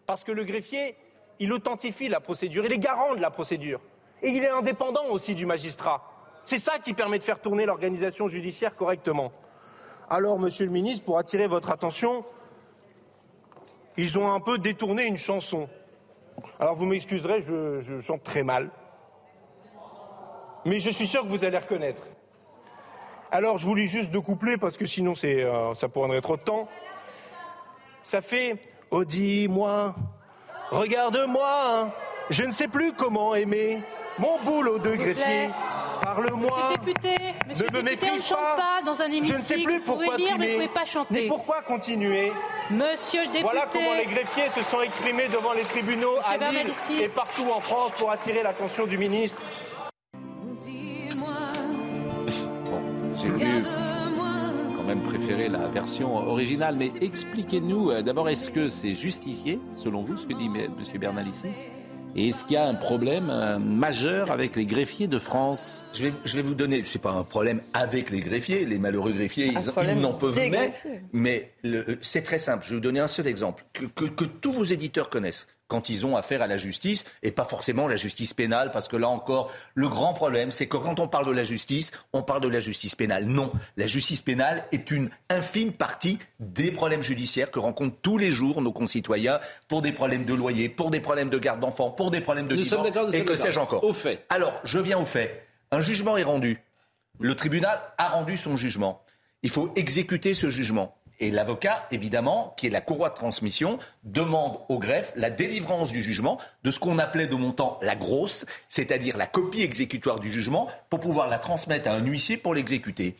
Parce 0.06 0.22
que 0.22 0.30
le 0.30 0.44
greffier, 0.44 0.94
il 1.40 1.52
authentifie 1.52 2.08
la 2.08 2.20
procédure, 2.20 2.64
il 2.66 2.72
est 2.72 2.78
garant 2.78 3.16
de 3.16 3.20
la 3.20 3.32
procédure. 3.32 3.80
Et 4.22 4.30
il 4.30 4.44
est 4.44 4.50
indépendant 4.50 5.06
aussi 5.10 5.34
du 5.34 5.46
magistrat. 5.46 6.02
C'est 6.44 6.58
ça 6.58 6.78
qui 6.78 6.94
permet 6.94 7.18
de 7.18 7.24
faire 7.24 7.40
tourner 7.40 7.66
l'organisation 7.66 8.28
judiciaire 8.28 8.74
correctement. 8.74 9.32
Alors, 10.10 10.38
monsieur 10.38 10.66
le 10.66 10.72
ministre, 10.72 11.04
pour 11.04 11.18
attirer 11.18 11.46
votre 11.46 11.70
attention, 11.70 12.24
ils 13.96 14.18
ont 14.18 14.32
un 14.32 14.40
peu 14.40 14.58
détourné 14.58 15.06
une 15.06 15.18
chanson. 15.18 15.68
Alors, 16.58 16.76
vous 16.76 16.86
m'excuserez, 16.86 17.42
je, 17.42 18.00
chante 18.00 18.22
très 18.22 18.42
mal. 18.42 18.70
Mais 20.64 20.80
je 20.80 20.90
suis 20.90 21.06
sûr 21.06 21.22
que 21.22 21.28
vous 21.28 21.44
allez 21.44 21.58
reconnaître. 21.58 22.02
Alors, 23.30 23.58
je 23.58 23.66
vous 23.66 23.74
lis 23.74 23.86
juste 23.86 24.10
deux 24.10 24.20
couplets 24.20 24.58
parce 24.58 24.76
que 24.76 24.86
sinon, 24.86 25.14
euh, 25.24 25.74
ça 25.74 25.88
prendrait 25.88 26.20
trop 26.20 26.36
de 26.36 26.42
temps. 26.42 26.68
Ça 28.02 28.20
fait 28.20 28.60
Oh, 28.94 29.06
dis-moi, 29.06 29.94
regarde-moi, 30.70 31.88
je 32.28 32.42
ne 32.42 32.50
sais 32.50 32.68
plus 32.68 32.92
comment 32.92 33.34
aimer 33.34 33.82
mon 34.18 34.38
boulot 34.44 34.78
de 34.78 34.94
greffier. 34.94 35.50
Parle-moi. 36.02 36.50
Monsieur 36.50 36.78
député, 36.84 37.14
monsieur 37.48 37.66
ne 37.66 37.76
me 37.78 37.82
député, 37.82 38.04
on 38.04 38.06
ne 38.06 38.10
méprise 38.12 38.26
chante 38.26 38.38
pas. 38.38 38.56
pas 38.56 38.82
dans 38.84 39.00
un 39.00 39.06
Je 39.08 39.12
hémicycle. 39.12 39.38
ne 39.38 39.42
sais 39.42 39.62
plus 39.62 39.78
Vous 39.78 39.84
pourquoi 39.84 40.04
pouvez 40.14 40.16
lire, 40.18 40.38
mais 40.38 40.46
vous 40.46 40.52
ne 40.52 40.56
pouvez 40.66 40.74
pas 40.74 40.84
chanter. 40.84 41.22
Mais 41.22 41.28
pourquoi 41.28 41.62
continuer 41.62 42.32
Monsieur 42.70 43.20
le 43.20 43.26
député. 43.28 43.42
Voilà 43.42 43.66
comment 43.72 43.94
les 43.96 44.06
greffiers 44.06 44.48
se 44.50 44.62
sont 44.68 44.80
exprimés 44.82 45.28
devant 45.28 45.52
les 45.52 45.62
tribunaux 45.62 46.16
Monsieur 46.16 46.28
à 46.32 46.36
Lille 46.36 46.40
Bernalicis. 46.40 47.02
et 47.02 47.08
partout 47.08 47.46
en 47.56 47.60
France 47.60 47.92
pour 47.98 48.10
attirer 48.10 48.42
l'attention 48.42 48.86
du 48.86 48.98
ministre. 48.98 49.40
J'ai 53.14 53.28
voulu 53.28 53.62
quand 54.76 54.82
même 54.82 55.02
préférer 55.02 55.48
la 55.48 55.68
version 55.68 56.16
originale. 56.16 56.76
Mais 56.78 56.90
expliquez-nous 57.00 57.90
euh, 57.90 58.02
d'abord, 58.02 58.28
est-ce 58.28 58.50
que 58.50 58.68
c'est 58.68 58.94
justifié, 58.96 59.60
selon 59.74 60.02
vous, 60.02 60.16
ce 60.16 60.26
que 60.26 60.34
dit 60.34 60.46
M. 60.46 60.72
Bernalicis? 60.98 61.68
Et 62.14 62.28
est-ce 62.28 62.44
qu'il 62.44 62.52
y 62.54 62.56
a 62.56 62.66
un 62.66 62.74
problème 62.74 63.30
euh, 63.30 63.58
majeur 63.58 64.30
avec 64.30 64.54
les 64.56 64.66
greffiers 64.66 65.06
de 65.08 65.18
France 65.18 65.86
Je 65.94 66.06
vais, 66.06 66.12
je 66.24 66.36
vais 66.36 66.42
vous 66.42 66.54
donner, 66.54 66.82
c'est 66.84 67.00
pas 67.00 67.12
un 67.12 67.24
problème 67.24 67.60
avec 67.72 68.10
les 68.10 68.20
greffiers, 68.20 68.66
les 68.66 68.78
malheureux 68.78 69.12
greffiers, 69.12 69.46
ils, 69.46 70.00
n'en 70.00 70.12
peuvent 70.12 70.34
mais, 70.36 70.50
greffiers. 70.50 71.00
mais 71.12 71.52
le- 71.62 71.98
c'est 72.02 72.22
très 72.22 72.38
simple. 72.38 72.64
Je 72.64 72.70
vais 72.70 72.76
vous 72.76 72.82
donner 72.82 73.00
un 73.00 73.06
seul 73.06 73.26
exemple 73.26 73.64
que, 73.72 73.86
que- 73.86 74.04
que 74.04 74.24
tous 74.24 74.52
vos 74.52 74.64
éditeurs 74.64 75.08
connaissent 75.08 75.48
quand 75.72 75.88
ils 75.88 76.04
ont 76.04 76.18
affaire 76.18 76.42
à 76.42 76.46
la 76.46 76.58
justice 76.58 77.06
et 77.22 77.30
pas 77.30 77.44
forcément 77.44 77.88
la 77.88 77.96
justice 77.96 78.34
pénale 78.34 78.70
parce 78.72 78.88
que 78.88 78.96
là 78.96 79.08
encore, 79.08 79.50
le 79.74 79.88
grand 79.88 80.12
problème, 80.12 80.50
c'est 80.50 80.66
que 80.66 80.76
quand 80.76 81.00
on 81.00 81.08
parle 81.08 81.26
de 81.26 81.32
la 81.32 81.44
justice, 81.44 81.92
on 82.12 82.22
parle 82.22 82.42
de 82.42 82.48
la 82.48 82.60
justice 82.60 82.94
pénale. 82.94 83.24
Non, 83.24 83.50
la 83.78 83.86
justice 83.86 84.20
pénale 84.20 84.66
est 84.70 84.90
une 84.90 85.08
infime 85.30 85.72
partie 85.72 86.18
des 86.40 86.72
problèmes 86.72 87.00
judiciaires 87.00 87.50
que 87.50 87.58
rencontrent 87.58 87.96
tous 88.02 88.18
les 88.18 88.30
jours 88.30 88.60
nos 88.60 88.72
concitoyens 88.72 89.40
pour 89.66 89.80
des 89.80 89.92
problèmes 89.92 90.26
de 90.26 90.34
loyer, 90.34 90.68
pour 90.68 90.90
des 90.90 91.00
problèmes 91.00 91.30
de 91.30 91.38
garde 91.38 91.60
d'enfants, 91.60 91.90
pour 91.90 92.10
des 92.10 92.20
problèmes 92.20 92.48
de 92.48 92.54
Nous 92.54 92.64
sommes 92.64 92.82
divorce 92.82 93.14
et 93.14 93.24
que 93.24 93.34
sais-je 93.34 93.58
encore. 93.58 93.82
Au 93.82 93.94
fait. 93.94 94.26
Alors, 94.28 94.60
je 94.64 94.78
viens 94.78 94.98
au 94.98 95.06
fait. 95.06 95.46
Un 95.70 95.80
jugement 95.80 96.18
est 96.18 96.22
rendu. 96.22 96.62
Le 97.18 97.34
tribunal 97.34 97.80
a 97.96 98.10
rendu 98.10 98.36
son 98.36 98.56
jugement. 98.56 99.02
Il 99.42 99.48
faut 99.48 99.72
exécuter 99.74 100.34
ce 100.34 100.50
jugement. 100.50 100.94
Et 101.22 101.30
l'avocat, 101.30 101.86
évidemment, 101.90 102.52
qui 102.56 102.66
est 102.66 102.70
la 102.70 102.80
courroie 102.82 103.08
de 103.08 103.14
transmission, 103.14 103.78
demande 104.04 104.58
au 104.68 104.78
greffe 104.78 105.12
la 105.16 105.30
délivrance 105.30 105.90
du 105.92 106.02
jugement 106.02 106.38
de 106.64 106.70
ce 106.70 106.78
qu'on 106.78 106.98
appelait 106.98 107.26
de 107.26 107.34
mon 107.34 107.52
temps 107.52 107.78
la 107.80 107.94
grosse, 107.94 108.44
c'est-à-dire 108.68 109.16
la 109.16 109.26
copie 109.26 109.62
exécutoire 109.62 110.20
du 110.20 110.30
jugement, 110.30 110.68
pour 110.90 111.00
pouvoir 111.00 111.28
la 111.28 111.38
transmettre 111.38 111.88
à 111.88 111.94
un 111.94 112.04
huissier 112.04 112.36
pour 112.36 112.54
l'exécuter. 112.54 113.16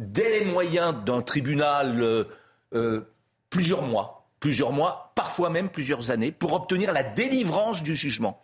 Délai 0.00 0.44
moyen 0.44 0.92
d'un 0.92 1.22
tribunal, 1.22 2.02
euh, 2.02 2.24
euh, 2.74 3.02
plusieurs 3.50 3.82
mois, 3.82 4.26
plusieurs 4.40 4.72
mois, 4.72 5.12
parfois 5.14 5.50
même 5.50 5.68
plusieurs 5.68 6.10
années, 6.10 6.32
pour 6.32 6.54
obtenir 6.54 6.92
la 6.92 7.04
délivrance 7.04 7.82
du 7.82 7.94
jugement 7.94 8.42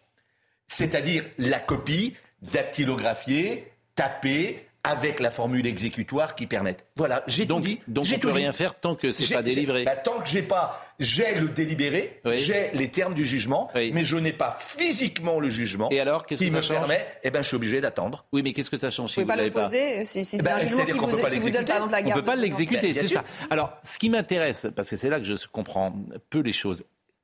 c'est-à-dire 0.68 1.24
la 1.38 1.58
copie 1.58 2.14
dactylographiée, 2.42 3.72
tapée, 3.96 4.67
avec 4.88 5.20
la 5.20 5.30
formule 5.30 5.66
exécutoire 5.66 6.34
qui 6.34 6.46
permette. 6.46 6.86
Voilà, 6.96 7.22
j'ai 7.26 7.46
tout 7.46 7.60
dit. 7.60 7.80
donc 7.88 8.04
j'ai 8.04 8.16
on 8.16 8.18
tout 8.18 8.28
peut 8.28 8.32
dit. 8.34 8.38
rien 8.40 8.52
faire 8.52 8.74
tant 8.78 8.94
que 8.94 9.12
c'est 9.12 9.32
pas 9.34 9.42
délivré. 9.42 9.84
bah, 9.84 9.96
tant 9.96 10.18
que 10.20 10.26
j'ai 10.28 10.42
pas, 10.42 10.80
j'ai 10.98 11.34
le 11.34 11.48
délibéré, 11.48 12.20
Oui. 12.24 12.38
j'ai 12.38 12.70
les 12.72 12.88
termes 12.90 13.14
du 13.14 13.24
jugement, 13.24 13.70
mais 13.74 14.04
je 14.04 14.16
n'ai 14.16 14.32
pas 14.32 14.56
physiquement 14.60 15.40
le 15.40 15.48
jugement. 15.48 15.88
Et 15.90 16.00
alors, 16.00 16.24
qu'est-ce 16.26 16.42
qui 16.42 16.48
que 16.50 16.54
me 16.56 16.62
ça 16.62 16.74
change 16.74 16.88
permet 16.88 17.06
Eh 17.22 17.30
ben, 17.30 17.42
je 17.42 17.48
suis 17.48 17.56
obligé 17.56 17.80
d'attendre. 17.80 18.24
Oui, 18.32 18.42
mais 18.42 18.52
qu'est-ce 18.52 18.70
que 18.70 18.76
ça 18.76 18.90
change 18.90 19.10
si 19.12 19.20
Vous 19.20 19.26
pouvez 19.26 19.48
vous 19.48 19.52
pas 19.52 19.68
l'avez 19.72 19.88
l'opposer 19.94 20.04
si, 20.04 20.24
si 20.24 20.36
c'est 20.36 20.38
Eh 20.38 20.42
ben, 20.42 20.54
un 20.54 20.58
jugement 20.58 20.76
c'est-à-dire 20.76 20.94
qui 20.94 21.00
qu'on 21.00 21.06
vous, 21.06 21.20
pas 21.22 21.30
qui 21.30 21.38
vous 21.38 21.50
donne 21.50 21.64
par 21.64 21.76
exemple 21.76 21.92
la 21.92 21.98
On 21.98 22.02
garde. 22.04 22.16
ne 22.16 22.20
peut 22.20 22.26
pas 22.26 22.36
l'exécuter, 22.36 22.92
Bien 22.92 23.02
c'est 23.02 23.14
ça. 23.14 23.24
Alors, 23.50 23.72
ce 23.82 23.98
qui 23.98 24.08
m'intéresse, 24.10 24.66
parce 24.74 24.88
que 24.88 24.96
c'est 24.96 25.10
là 25.10 25.18
que 25.18 25.24
je 25.24 25.34
comprends 25.52 25.94
peu 26.30 26.40
les 26.40 26.52
choses, 26.52 26.82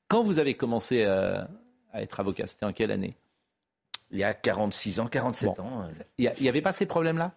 quand 0.09 0.23
vous 0.23 0.39
avez 0.39 0.55
commencé 0.55 1.03
euh, 1.05 1.41
à 1.93 2.03
être 2.03 2.21
avocat, 2.21 2.47
c'était 2.47 2.67
en 2.67 2.73
quelle 2.73 2.91
année? 2.91 3.17
Il 4.11 4.19
y 4.19 4.25
a 4.25 4.33
46 4.35 5.01
ans, 5.01 5.07
47 5.07 5.47
Bon. 5.57 5.63
ans. 5.63 5.83
euh, 5.83 6.05
Il 6.19 6.31
n'y 6.41 6.49
avait 6.49 6.61
pas 6.61 6.73
ces 6.73 6.87
problèmes-là? 6.87 7.33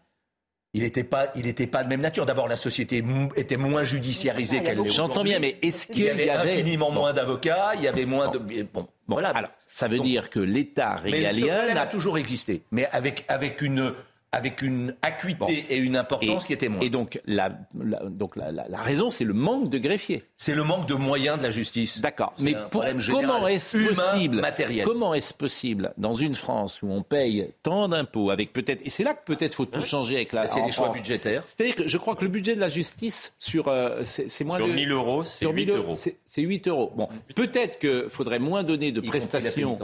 Il 0.77 0.83
n'était 0.83 1.03
pas, 1.03 1.27
il 1.35 1.47
était 1.47 1.67
pas 1.67 1.83
de 1.83 1.89
même 1.89 2.01
nature. 2.01 2.25
D'abord, 2.25 2.47
la 2.47 2.55
société 2.55 3.03
était 3.35 3.57
moins 3.57 3.83
judiciarisée 3.83 4.57
a 4.59 4.61
qu'elle 4.61 4.77
l'est 4.79 4.89
J'entends 4.89 5.23
bien, 5.23 5.39
mais 5.39 5.57
est-ce 5.61 5.87
Il 5.89 5.93
qu'il 5.95 6.03
y 6.03 6.07
y 6.07 6.09
avait 6.09 6.29
infiniment 6.29 6.89
Bon. 6.89 6.99
moins 7.01 7.13
d'avocats, 7.13 7.71
il 7.75 7.81
y 7.81 7.87
avait 7.87 8.05
moins 8.05 8.29
de... 8.29 8.39
Bon, 8.73 8.87
voilà. 9.07 9.29
Alors, 9.29 9.49
ça 9.67 9.87
veut 9.87 9.97
Donc- 9.97 10.05
dire 10.05 10.29
que 10.29 10.39
l'État 10.39 10.95
régalien 10.95 11.73
n'a 11.73 11.81
a 11.81 11.87
toujours 11.87 12.17
existé, 12.17 12.61
mais 12.71 12.85
avec, 12.91 13.25
avec, 13.27 13.61
une, 13.61 13.93
avec 14.37 14.61
une 14.61 14.95
acuité 15.01 15.65
et 15.69 15.77
une 15.77 15.97
importance 15.97 16.45
qui 16.45 16.53
était 16.53 16.69
moins. 16.69 16.79
Et 16.81 16.89
donc, 16.89 17.19
la, 17.25 17.49
la- 17.79 18.03
donc 18.05 18.35
la, 18.35 18.51
la- 18.51 18.67
la 18.67 18.77
raison, 18.79 19.09
c'est 19.09 19.23
le 19.25 19.33
manque 19.33 19.69
de 19.69 19.77
greffiers. 19.77 20.23
C'est 20.37 20.53
le 20.53 20.63
manque 20.63 20.85
de 20.85 20.93
moyens 20.93 21.37
de 21.37 21.43
la 21.43 21.49
justice. 21.49 22.01
D'accord. 22.01 22.33
Mais 22.39 22.53
un 22.55 22.61
pour- 22.63 22.81
problème 22.81 22.99
général, 22.99 23.25
comment 23.27 23.47
est-ce 23.47 23.77
possible 23.77 24.41
matériel. 24.41 24.85
Comment 24.85 25.13
est-ce 25.13 25.33
possible 25.33 25.93
dans 25.97 26.13
une 26.13 26.35
France 26.35 26.81
où 26.81 26.87
on 26.89 27.01
paye 27.03 27.49
tant 27.63 27.87
d'impôts 27.89 28.29
avec 28.31 28.53
peut-être 28.53 28.81
et 28.85 28.89
c'est 28.89 29.03
là 29.03 29.13
que 29.13 29.23
peut-être 29.25 29.55
faut 29.55 29.65
tout 29.65 29.83
changer 29.83 30.15
avec 30.15 30.33
la. 30.33 30.47
C'est 30.47 30.61
des 30.63 30.71
choix 30.71 30.85
France. 30.85 30.97
budgétaires. 30.97 31.43
C'est-à-dire 31.45 31.75
que 31.75 31.87
je 31.87 31.97
crois 31.97 32.15
que 32.15 32.23
le 32.23 32.29
budget 32.29 32.55
de 32.55 32.59
la 32.59 32.69
justice 32.69 33.33
sur 33.39 33.67
euh, 33.67 34.03
c'est 34.05 34.43
moins 34.43 34.57
Sur 34.57 34.67
de 34.67 34.73
1000 34.73 34.91
euros, 34.91 35.23
c'est 35.23 35.39
sur 35.39 35.51
8 35.51 35.65
1000 35.65 35.69
euros. 35.75 35.93
C'est 35.93 36.17
c'est 36.25 36.41
8 36.41 36.67
euros. 36.67 36.91
Bon, 36.95 37.09
peut-être 37.35 37.79
que 37.79 38.07
faudrait 38.07 38.39
moins 38.39 38.63
donner 38.63 38.91
de 38.91 38.99
Y 39.01 39.03
compris 39.05 39.19
la 39.19 39.27
prestations, 39.27 39.77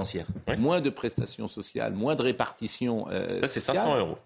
moins 0.60 0.82
de 0.82 0.90
prestations 0.90 1.48
sociales, 1.48 1.94
moins 1.94 2.16
de 2.16 2.22
répartition. 2.22 3.08
euh, 3.12 3.40
Ça, 3.42 3.48
c'est 3.48 3.60
sociale. 3.60 3.86
500 3.86 3.98
euros. 3.98 4.18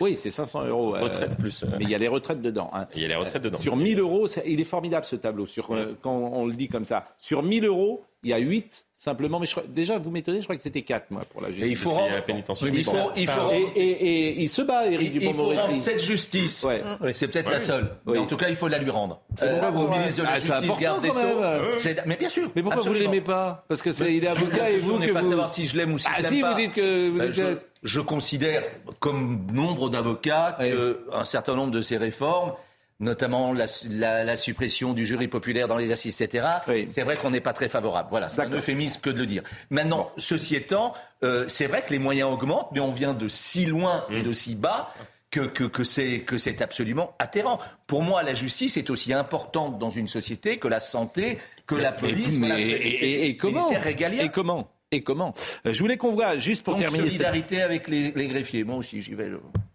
Oui, 0.00 0.16
c'est 0.16 0.30
500 0.30 0.64
euros. 0.66 0.94
euh, 0.96 1.00
Retraite 1.00 1.36
plus. 1.36 1.62
euh, 1.62 1.66
mais 1.78 1.84
il 1.84 1.90
y 1.90 1.94
a 1.94 1.98
les 1.98 2.08
retraites 2.08 2.40
dedans. 2.42 2.70
hein. 2.72 2.86
Il 2.94 3.02
y 3.02 3.04
a 3.04 3.08
les 3.08 3.14
retraites 3.14 3.42
dedans. 3.42 3.58
Sur 3.58 3.76
1000 3.76 3.98
euros, 4.00 4.26
il 4.46 4.60
est 4.60 4.64
formidable 4.64 5.04
ce 5.04 5.16
tableau. 5.16 5.46
Sur, 5.46 5.70
euh, 5.72 5.96
quand 6.02 6.12
on 6.16 6.46
le 6.46 6.54
dit 6.54 6.68
comme 6.68 6.84
ça, 6.84 7.04
sur 7.18 7.42
1000 7.42 7.64
euros, 7.64 8.04
il 8.24 8.30
y 8.30 8.32
a 8.32 8.38
8 8.38 8.84
simplement. 8.94 9.38
Mais 9.38 9.46
je 9.46 9.50
crois- 9.52 9.64
déjà, 9.68 9.98
vous 9.98 10.10
m'étonnez, 10.10 10.38
je 10.38 10.44
crois 10.44 10.56
que 10.56 10.62
c'était 10.62 10.82
4 10.82 11.10
moi 11.10 11.22
pour 11.30 11.42
la 11.42 11.48
justice. 11.48 11.66
Et 11.66 11.70
il 11.70 11.76
faut 11.76 11.90
rendre- 11.90 12.14
la 12.14 12.22
pénitentiaire. 12.22 12.72
il 12.74 12.84
faut, 12.84 12.92
il 13.16 13.26
faut 13.28 13.32
et, 13.36 13.40
rendre- 13.40 13.72
et- 13.76 13.90
et 13.90 14.40
il 14.42 14.48
se 14.48 14.62
bat, 14.62 14.86
Éric 14.86 15.00
il, 15.10 15.16
il 15.16 15.22
faut 15.22 15.30
Dupond-Moretti. 15.32 15.60
rendre 15.60 15.76
cette 15.76 16.02
justice. 16.02 16.64
Ouais. 16.64 16.82
C'est 17.12 17.28
peut-être 17.28 17.50
la 17.52 17.60
seule. 17.60 17.90
Oui. 18.06 18.14
Mais 18.14 18.18
en 18.18 18.26
tout 18.26 18.36
cas, 18.36 18.48
il 18.48 18.56
faut 18.56 18.68
la 18.68 18.78
lui 18.78 18.90
rendre. 18.90 19.20
C'est 19.36 19.50
pourquoi 19.50 19.70
vous- 19.70 19.88
ministre 19.88 20.18
de 20.20 20.22
la 20.24 20.30
Ah, 20.32 20.38
Justice, 20.38 20.78
garde 20.80 21.02
des 21.02 21.10
Sceaux. 21.10 21.92
Mais 22.06 22.16
bien 22.16 22.28
sûr. 22.28 22.50
Mais 22.56 22.62
pourquoi 22.62 22.80
absolument. 22.80 23.02
vous 23.04 23.08
ne 23.08 23.12
l'aimez 23.12 23.20
pas 23.24 23.64
Parce 23.68 23.82
que 23.82 23.92
c'est, 23.92 24.14
il 24.14 24.24
est 24.24 24.28
avocat 24.28 24.70
et 24.70 24.78
vous 24.78 24.98
que 24.98 25.12
pas 25.12 25.20
vous. 25.22 25.28
savoir 25.30 25.48
si 25.50 25.66
je 25.66 25.76
l'aime 25.76 25.92
ou 25.92 25.98
si 25.98 26.06
ah 26.08 26.14
je 26.18 26.22
l'aime 26.22 26.32
si, 26.32 26.40
pas. 26.40 26.50
vous 26.52 26.56
dites 26.58 26.72
que 26.72 27.08
vous 27.10 27.18
Ben, 27.18 27.28
êtes- 27.28 27.32
je, 27.34 27.42
je 27.82 28.00
considère, 28.00 28.62
comme 29.00 29.46
nombre 29.52 29.90
d'avocats, 29.90 30.56
qu'un 30.58 31.24
certain 31.24 31.54
nombre 31.56 31.72
de 31.72 31.82
ces 31.82 31.96
réformes, 31.98 32.52
notamment 33.00 33.52
la, 33.52 33.66
la- 33.90 34.24
la 34.24 34.36
suppression 34.36 34.92
du 34.92 35.04
jury 35.06 35.28
populaire 35.28 35.68
dans 35.68 35.76
les 35.76 35.92
assises, 35.92 36.20
etc., 36.20 36.46
c'est 36.88 37.02
vrai 37.02 37.16
qu'on 37.16 37.30
n'est 37.30 37.40
pas 37.40 37.52
très 37.52 37.68
favorable. 37.68 38.08
Voilà, 38.10 38.28
c'est 38.28 38.42
un 38.42 38.50
euphémisme 38.50 39.00
que 39.00 39.10
de 39.10 39.18
le 39.18 39.26
dire. 39.26 39.42
Maintenant, 39.70 40.10
ceci 40.16 40.56
étant, 40.56 40.94
euh, 41.22 41.44
c'est 41.48 41.66
vrai 41.66 41.82
que 41.82 41.90
les 41.90 41.98
moyens 41.98 42.30
augmentent, 42.30 42.68
mais 42.72 42.80
on 42.80 42.92
vient 42.92 43.14
de 43.14 43.28
si 43.28 43.66
loin 43.66 44.04
et 44.10 44.22
de 44.22 44.32
si 44.32 44.54
bas. 44.54 44.88
Que, 45.30 45.40
que, 45.40 45.64
que 45.64 45.82
c'est 45.82 46.20
que 46.20 46.38
c'est 46.38 46.62
absolument 46.62 47.16
atterrant. 47.18 47.58
Pour 47.88 48.04
moi, 48.04 48.22
la 48.22 48.34
justice 48.34 48.76
est 48.76 48.88
aussi 48.88 49.12
importante 49.12 49.80
dans 49.80 49.90
une 49.90 50.06
société 50.06 50.58
que 50.58 50.68
la 50.68 50.78
santé, 50.78 51.38
que 51.66 51.74
la 51.74 51.90
police, 51.90 52.38
Mais- 52.38 52.50
et, 52.62 53.04
et- 53.04 53.26
et 53.30 53.36
comment. 53.36 53.68
Et 53.68 54.28
comment 54.28 54.70
Et 54.92 55.02
comment 55.02 55.34
Euh, 55.66 55.72
Je 55.72 55.80
voulais 55.80 55.96
qu'on 55.96 56.12
voit 56.12 56.38
juste 56.38 56.62
pour 56.62 56.74
Donc, 56.74 56.82
terminer. 56.82 57.02
cette- 57.06 57.12
solidarité 57.14 57.62
avec 57.62 57.88
les, 57.88 58.12
les 58.12 58.28
greffiers. 58.28 58.62
Moi 58.62 58.76
aussi, 58.76 59.00
j'y 59.02 59.14
vais. 59.16 59.32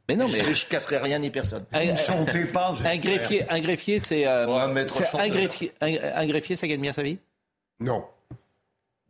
Mais 0.10 0.16
non, 0.16 0.26
je, 0.26 0.38
mais- 0.38 0.54
je 0.56 0.66
casserai 0.66 0.98
rien 0.98 1.20
ni 1.20 1.30
personne. 1.30 1.66
Un, 1.72 1.96
un 2.84 2.98
greffier, 2.98 3.46
un 3.48 3.60
greffier, 3.60 4.00
c'est 4.00 4.26
euh, 4.26 4.48
un 4.48 5.06
chanteur. 5.06 5.30
greffier, 5.30 5.72
un, 5.82 5.94
un 6.16 6.26
greffier, 6.26 6.56
ça 6.56 6.68
gagne 6.68 6.82
bien 6.82 6.94
sa 6.94 7.04
vie? 7.04 7.20
Non. 7.80 8.04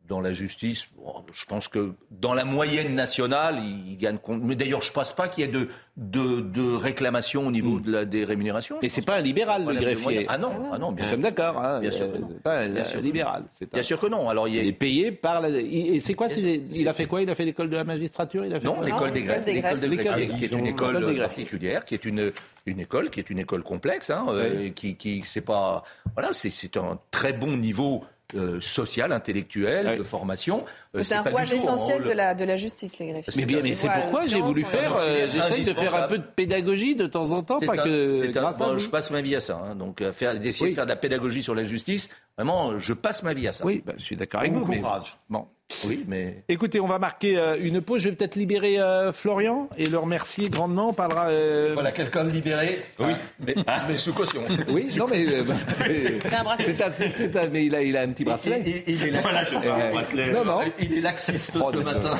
Dans 0.10 0.22
la 0.22 0.34
justice, 0.34 0.88
bon, 0.98 1.14
je 1.32 1.46
pense 1.46 1.68
que 1.68 1.94
dans 2.10 2.34
la 2.34 2.44
moyenne 2.44 2.96
nationale, 2.96 3.60
il 3.64 3.96
gagne 3.96 4.18
compte. 4.18 4.42
Mais 4.44 4.56
d'ailleurs, 4.56 4.82
je 4.82 4.90
ne 4.90 4.94
pense 4.96 5.14
pas 5.16 5.28
qu'il 5.28 5.46
y 5.46 5.48
ait 5.48 5.52
de, 5.52 5.70
de, 5.98 6.42
de 6.42 6.76
réclamations 6.76 7.46
au 7.46 7.52
niveau 7.52 7.80
de 7.80 7.92
la, 7.92 8.06
des 8.06 8.24
rémunérations. 8.24 8.78
Hmm. 8.78 8.80
Mais 8.82 8.90
c'est 8.90 9.04
pas 9.06 9.18
un 9.18 9.22
libéral 9.22 9.66
le 9.68 9.74
greffier. 9.76 10.02
moyens. 10.02 10.26
Ah 10.30 10.40
non, 10.40 10.52
ah 10.74 10.80
non, 10.80 10.92
bien 10.92 11.04
Nous 11.04 11.04
sûr. 11.04 11.12
sommes 11.12 11.22
d'accord. 11.22 11.64
Hein, 11.64 11.80
Bien 11.82 11.92
sûr 11.92 12.06
euh, 12.06 12.14
que 12.14 12.18
non. 12.18 12.28
c'est 12.32 12.42
pas 12.42 12.58
un 12.62 12.70
Bien 12.70 12.86
sûr 12.86 13.00
que 13.00 13.04
libéral. 13.06 13.44
Bien 13.72 13.84
sûr 13.84 14.00
que 14.00 14.08
non. 14.08 14.30
Alors, 14.30 14.48
il, 14.48 14.56
Il 14.56 14.66
est 14.68 14.72
payé 14.72 15.12
par 15.12 15.42
la. 15.42 15.50
il- 15.50 15.94
Et 15.96 16.00
c'est 16.00 16.16
quoi 16.16 16.26
Il 16.36 16.88
a 16.88 16.94
fait 16.94 17.06
quoi? 17.06 17.22
Il 17.22 17.30
a 17.30 17.36
fait 17.36 17.46
l'école 17.46 17.70
de 17.70 17.76
la 17.78 17.84
magistrature? 17.84 18.44
Il 18.46 18.54
a 18.56 18.60
fait 18.60 18.66
Non, 18.66 18.82
l'école 18.82 19.12
des 19.12 19.22
greffes, 19.22 19.46
l'école 19.46 19.80
de 19.80 19.86
L'école 19.88 20.06
greffes, 20.06 20.18
des 20.18 20.28
qui 20.28 20.46
est 20.46 20.48
greffes. 20.48 20.60
une 20.60 20.66
école 20.66 21.06
des 21.14 21.20
particulière, 21.20 21.86
qui 21.86 21.94
est 21.94 22.06
une, 22.06 22.32
une 22.66 22.80
école, 22.80 23.12
qui 23.12 23.20
est 23.20 23.30
une 23.30 23.38
école 23.40 23.62
complexe, 23.62 24.10
hein, 24.10 24.26
euh, 24.30 24.70
qui, 24.72 24.96
qui 24.96 25.24
c'est 25.24 25.42
pas, 25.42 25.84
voilà, 26.16 26.34
c'est, 26.34 26.50
c'est 26.50 26.78
un 26.78 26.98
très 27.12 27.32
bon 27.34 27.56
niveau 27.58 28.04
euh, 28.36 28.60
social, 28.62 29.12
intellectuel, 29.12 29.98
de 29.98 30.04
formation. 30.04 30.64
Euh, 30.96 31.04
C'est 31.04 31.16
un 31.16 31.22
rouage 31.24 31.52
essentiel 31.52 31.98
rôle- 32.02 32.10
de 32.10 32.12
la, 32.16 32.36
de 32.36 32.44
la 32.46 32.56
justice, 32.56 33.00
les 33.00 33.08
greffiers. 33.12 33.34
Mais 33.38 33.46
bien, 33.46 33.60
mais 33.64 33.74
c'est 33.76 33.90
pourquoi 33.90 34.26
j'ai 34.28 34.40
voulu 34.42 34.64
faire. 34.64 34.96
euh, 35.00 35.28
J'essaye 35.32 35.64
de 35.64 35.74
faire 35.74 35.96
un 35.96 36.08
peu 36.08 36.18
de 36.18 36.24
pédagogie 36.24 36.96
de 36.96 37.08
temps 37.08 37.32
en 37.32 37.42
temps, 37.44 37.60
pas 37.60 37.74
un- 37.74 37.78
que 37.84 38.12
c'est 38.12 38.28
un- 38.28 38.32
grâce 38.42 38.56
à 38.62 38.66
bon, 38.66 38.74
vous. 38.74 38.80
je 38.80 38.90
passe 38.90 39.10
ma 39.12 39.22
vie 39.22 39.36
à 39.36 39.40
ça. 39.40 39.60
hein, 39.64 39.76
donc, 39.76 40.02
à 40.02 40.14
faire, 40.14 40.34
d'essayer 40.40 40.66
Oui. 40.66 40.70
de 40.72 40.76
faire 40.76 40.86
de 40.86 40.90
la 40.90 40.96
pédagogie 40.96 41.42
sur 41.44 41.56
la 41.56 41.64
justice, 41.64 42.10
vraiment, 42.44 42.80
je 42.80 42.94
passe 42.94 43.22
ma 43.24 43.34
vie 43.34 43.48
à 43.48 43.52
ça. 43.52 43.66
Oui, 43.66 43.84
bah, 43.86 43.94
je 43.98 44.04
suis 44.04 44.16
d'accord 44.16 44.40
avec 44.42 44.54
Bon 44.54 44.62
vous. 44.62 44.72
mais- 44.72 44.80
courage. 44.80 45.16
Bon. 45.30 45.46
Oui, 45.86 46.04
mais. 46.08 46.44
Écoutez, 46.50 46.80
on 46.80 46.88
va 46.88 46.98
marquer 46.98 47.38
euh, 47.38 47.56
une 47.62 47.80
pause. 47.80 48.02
Je 48.02 48.10
vais 48.10 48.16
peut-être 48.16 48.36
libérer 48.36 48.80
euh, 48.80 49.12
Florian 49.12 49.70
et 49.78 49.86
le 49.86 50.00
remercier 50.00 50.50
grandement. 50.50 50.90
On 50.90 50.94
parlera. 50.94 51.28
euh, 51.30 51.72
Voilà, 51.76 51.92
quelqu'un 51.92 52.24
de 52.24 52.32
libéré. 52.32 52.84
Oui. 52.98 53.12
Mais, 53.40 53.54
mais 53.88 53.98
sous 53.98 54.12
caution. 54.14 54.42
Oui, 54.70 54.92
non, 54.98 55.06
mais. 55.08 55.28
euh, 55.32 55.44
bah, 55.44 55.54
c'est- 55.78 56.34
un 56.34 56.44
bracelet. 56.44 56.76
c'est 57.14 57.36
un- 57.38 57.50
mais 57.50 57.66
il 57.68 57.76
a, 57.76 57.84
il 57.84 57.96
a 57.96 58.02
un 58.02 58.10
petit 58.10 58.24
bracelet. 58.26 58.64
Il, 58.88 58.96
il 58.96 59.04
est 59.04 59.12
laxiste. 59.12 59.22
Voilà, 59.22 59.44
je 59.46 59.56
vois 59.68 59.84
un 59.86 59.92
bracelet. 59.92 60.32
Non, 60.34 60.46
non. 60.46 60.62
Il 60.80 60.94
est 60.98 61.02
laxiste 61.02 61.60
Oh, 61.64 61.72
ce 61.72 61.78
matin. 61.78 62.16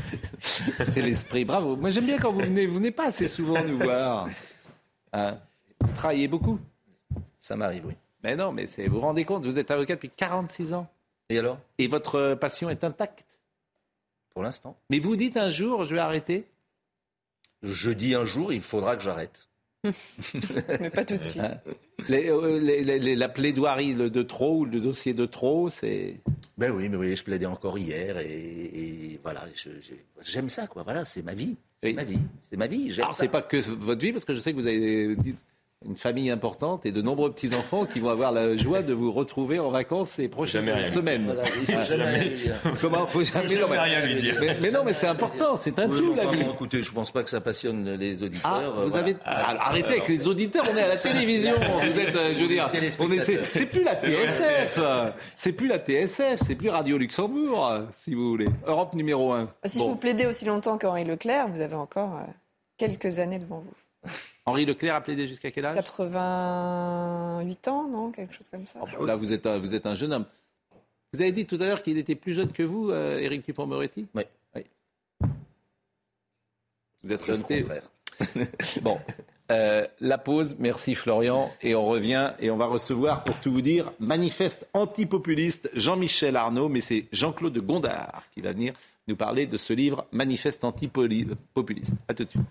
C'est 0.40 1.02
l'esprit. 1.02 1.44
Bravo. 1.44 1.76
Moi, 1.76 1.90
j'aime 1.92 2.06
bien 2.06 2.18
quand 2.18 2.32
vous 2.32 2.40
venez. 2.40 2.66
Vous 2.66 2.76
venez 2.78 2.90
pas 2.90 3.06
assez 3.06 3.28
souvent 3.28 3.62
nous 3.64 3.78
voir. 3.78 4.26
Hein 5.12 5.38
vous 5.80 5.92
travaillez 5.94 6.26
beaucoup? 6.26 6.58
Ça 7.38 7.54
m'arrive, 7.54 7.86
oui. 7.86 7.94
Mais 8.24 8.36
non, 8.36 8.52
mais 8.52 8.66
vous 8.66 8.94
vous 8.94 9.00
rendez 9.00 9.24
compte, 9.24 9.46
vous 9.46 9.58
êtes 9.58 9.70
avocat 9.70 9.94
depuis 9.94 10.10
46 10.10 10.74
ans. 10.74 10.88
Et 11.28 11.38
alors? 11.38 11.58
Et 11.78 11.88
votre 11.88 12.16
euh, 12.16 12.36
passion 12.36 12.68
est 12.70 12.82
intacte. 12.84 13.38
Pour 14.30 14.42
l'instant. 14.42 14.76
Mais 14.90 14.98
vous 14.98 15.16
dites 15.16 15.36
un 15.36 15.50
jour, 15.50 15.84
je 15.84 15.94
vais 15.94 16.00
arrêter. 16.00 16.46
Je 17.62 17.90
dis 17.90 18.14
un 18.14 18.24
jour, 18.24 18.52
il 18.52 18.60
faudra 18.60 18.96
que 18.96 19.02
j'arrête. 19.02 19.48
Mais 19.84 20.90
pas 20.90 21.04
tout 21.04 21.16
de 21.16 21.22
suite. 21.22 21.42
Hein? 21.42 21.60
Les- 22.08 22.28
euh, 22.30 22.58
les- 22.60 22.82
les- 22.84 22.98
les- 22.98 23.16
la 23.16 23.28
plaidoirie 23.28 23.94
le- 23.94 24.10
de 24.10 24.22
trop 24.22 24.58
ou 24.58 24.64
le 24.64 24.80
dossier 24.80 25.12
de 25.14 25.26
trop, 25.26 25.70
c'est. 25.70 26.20
Ben 26.56 26.72
oui, 26.72 26.88
mais 26.88 26.96
oui, 26.96 27.14
je 27.14 27.22
plaidais 27.22 27.46
encore 27.46 27.78
hier 27.78 28.18
et, 28.18 28.26
et 28.32 29.20
voilà, 29.22 29.44
j'aime 30.22 30.48
ça, 30.48 30.66
quoi. 30.66 30.82
Voilà, 30.82 31.04
c'est 31.04 31.22
ma 31.22 31.34
vie. 31.34 31.56
C'est 31.80 31.88
Oui. 31.88 31.94
ma 31.94 32.02
vie. 32.04 32.18
C'est 32.42 32.56
ma 32.56 32.66
vie. 32.66 32.92
Alors, 32.98 33.14
c'est 33.14 33.28
pas 33.28 33.42
que 33.42 33.56
votre 33.70 34.00
vie, 34.04 34.12
parce 34.12 34.24
que 34.24 34.34
je 34.34 34.40
sais 34.40 34.52
que 34.52 34.56
vous 34.58 34.66
avez 34.66 35.14
dit 35.16 35.36
une 35.86 35.96
famille 35.96 36.28
importante 36.30 36.86
et 36.86 36.92
de 36.92 37.00
nombreux 37.02 37.32
petits-enfants 37.32 37.86
qui 37.86 38.00
vont 38.00 38.08
avoir 38.08 38.32
la 38.32 38.56
joie 38.56 38.82
de 38.82 38.92
vous 38.92 39.12
retrouver 39.12 39.60
en 39.60 39.70
vacances 39.70 40.10
ces 40.10 40.28
prochaines 40.28 40.66
Jamais 40.66 40.90
semaines. 40.90 41.24
Voilà, 41.26 41.44
il 41.44 41.66
faut 41.72 41.84
jamais 41.84 42.04
rien 42.04 42.24
lui 42.24 42.36
dire. 42.36 42.56
Comment 42.80 43.06
faut 43.06 43.22
jamais, 43.22 43.56
non, 43.58 43.68
mais- 43.70 43.78
rien 43.78 44.04
lui 44.04 44.16
dire. 44.16 44.36
Mais, 44.40 44.56
mais 44.60 44.70
non, 44.72 44.80
mais 44.84 44.92
c'est 44.92 45.06
important, 45.06 45.54
c'est 45.54 45.78
un 45.78 45.88
Oui, 45.88 45.98
tout 46.00 46.14
la 46.14 46.26
vie. 46.26 46.40
écoutez, 46.40 46.82
je 46.82 46.90
pense 46.90 47.12
pas 47.12 47.22
que 47.22 47.30
ça 47.30 47.40
passionne 47.40 47.94
les 47.94 48.22
auditeurs. 48.24 48.50
Ah, 48.52 48.60
euh, 48.60 48.84
vous 48.84 48.88
voilà. 48.90 49.04
avez. 49.04 49.16
Alors, 49.24 49.62
arrêtez 49.62 49.88
avec 49.88 50.08
les 50.08 50.26
auditeurs, 50.26 50.64
on 50.72 50.76
est 50.76 50.82
à 50.82 50.88
la 50.88 50.96
télévision. 50.96 51.54
Vous 51.58 51.98
êtes, 52.00 52.14
euh, 52.16 52.34
je 52.36 52.42
veux 52.42 52.48
dire, 52.48 52.68
on 52.98 53.10
est, 53.12 53.24
c'est, 53.52 53.66
plus 53.66 53.84
la 53.84 53.94
TSF, 53.94 54.80
c'est 55.36 55.52
plus 55.52 55.68
la 55.68 55.78
TSF, 55.78 56.40
c'est 56.44 56.54
plus 56.56 56.70
Radio 56.70 56.98
Luxembourg, 56.98 57.72
si 57.92 58.14
vous 58.14 58.30
voulez. 58.30 58.48
Europe 58.66 58.94
numéro 58.94 59.32
1. 59.32 59.48
Si 59.64 59.78
vous 59.78 59.96
plaidez 59.96 60.26
aussi 60.26 60.44
longtemps 60.44 60.76
qu'Henri 60.76 61.04
Leclerc, 61.04 61.48
vous 61.48 61.60
avez 61.60 61.76
encore 61.76 62.16
euh, 62.16 62.32
quelques 62.76 63.20
années 63.20 63.38
devant 63.38 63.60
vous. 63.60 63.74
Henri 64.46 64.64
Leclerc 64.64 64.94
a 64.94 65.00
plaidé 65.00 65.28
jusqu'à 65.28 65.50
quel 65.50 65.66
âge? 65.66 65.76
88 65.76 67.68
ans, 67.68 67.88
non? 67.88 68.10
Quelque 68.10 68.34
chose 68.34 68.48
comme 68.48 68.66
ça. 68.66 68.80
Là, 69.00 69.16
vous 69.16 69.32
êtes, 69.32 69.46
un, 69.46 69.58
vous 69.58 69.74
êtes 69.74 69.86
un 69.86 69.94
jeune 69.94 70.12
homme. 70.12 70.24
Vous 71.12 71.20
avez 71.20 71.32
dit 71.32 71.46
tout 71.46 71.56
à 71.60 71.66
l'heure 71.66 71.82
qu'il 71.82 71.98
était 71.98 72.14
plus 72.14 72.34
jeune 72.34 72.52
que 72.52 72.62
vous, 72.62 72.90
euh, 72.90 73.18
Éric 73.18 73.44
Dupond-Moretti? 73.44 74.06
Oui. 74.14 74.24
Vous 77.02 77.12
êtes 77.12 77.24
Jeune 77.24 77.42
confrère. 77.42 77.90
Bon, 78.82 78.98
euh, 79.50 79.86
la 80.00 80.18
pause, 80.18 80.56
merci 80.58 80.94
Florian, 80.94 81.50
et 81.62 81.74
on 81.74 81.86
revient 81.86 82.32
et 82.40 82.50
on 82.50 82.56
va 82.56 82.66
recevoir, 82.66 83.24
pour 83.24 83.36
tout 83.36 83.52
vous 83.52 83.62
dire, 83.62 83.92
manifeste 84.00 84.68
antipopuliste 84.74 85.70
Jean-Michel 85.74 86.36
Arnaud, 86.36 86.68
mais 86.68 86.80
c'est 86.80 87.06
Jean-Claude 87.12 87.52
de 87.52 87.60
Gondard 87.60 88.24
qui 88.32 88.40
va 88.40 88.52
venir 88.52 88.74
nous 89.06 89.16
parler 89.16 89.46
de 89.46 89.56
ce 89.56 89.72
livre 89.72 90.06
Manifeste 90.12 90.64
antipopuliste. 90.64 91.94
À 92.08 92.14
tout 92.14 92.24
de 92.24 92.30
suite. 92.30 92.42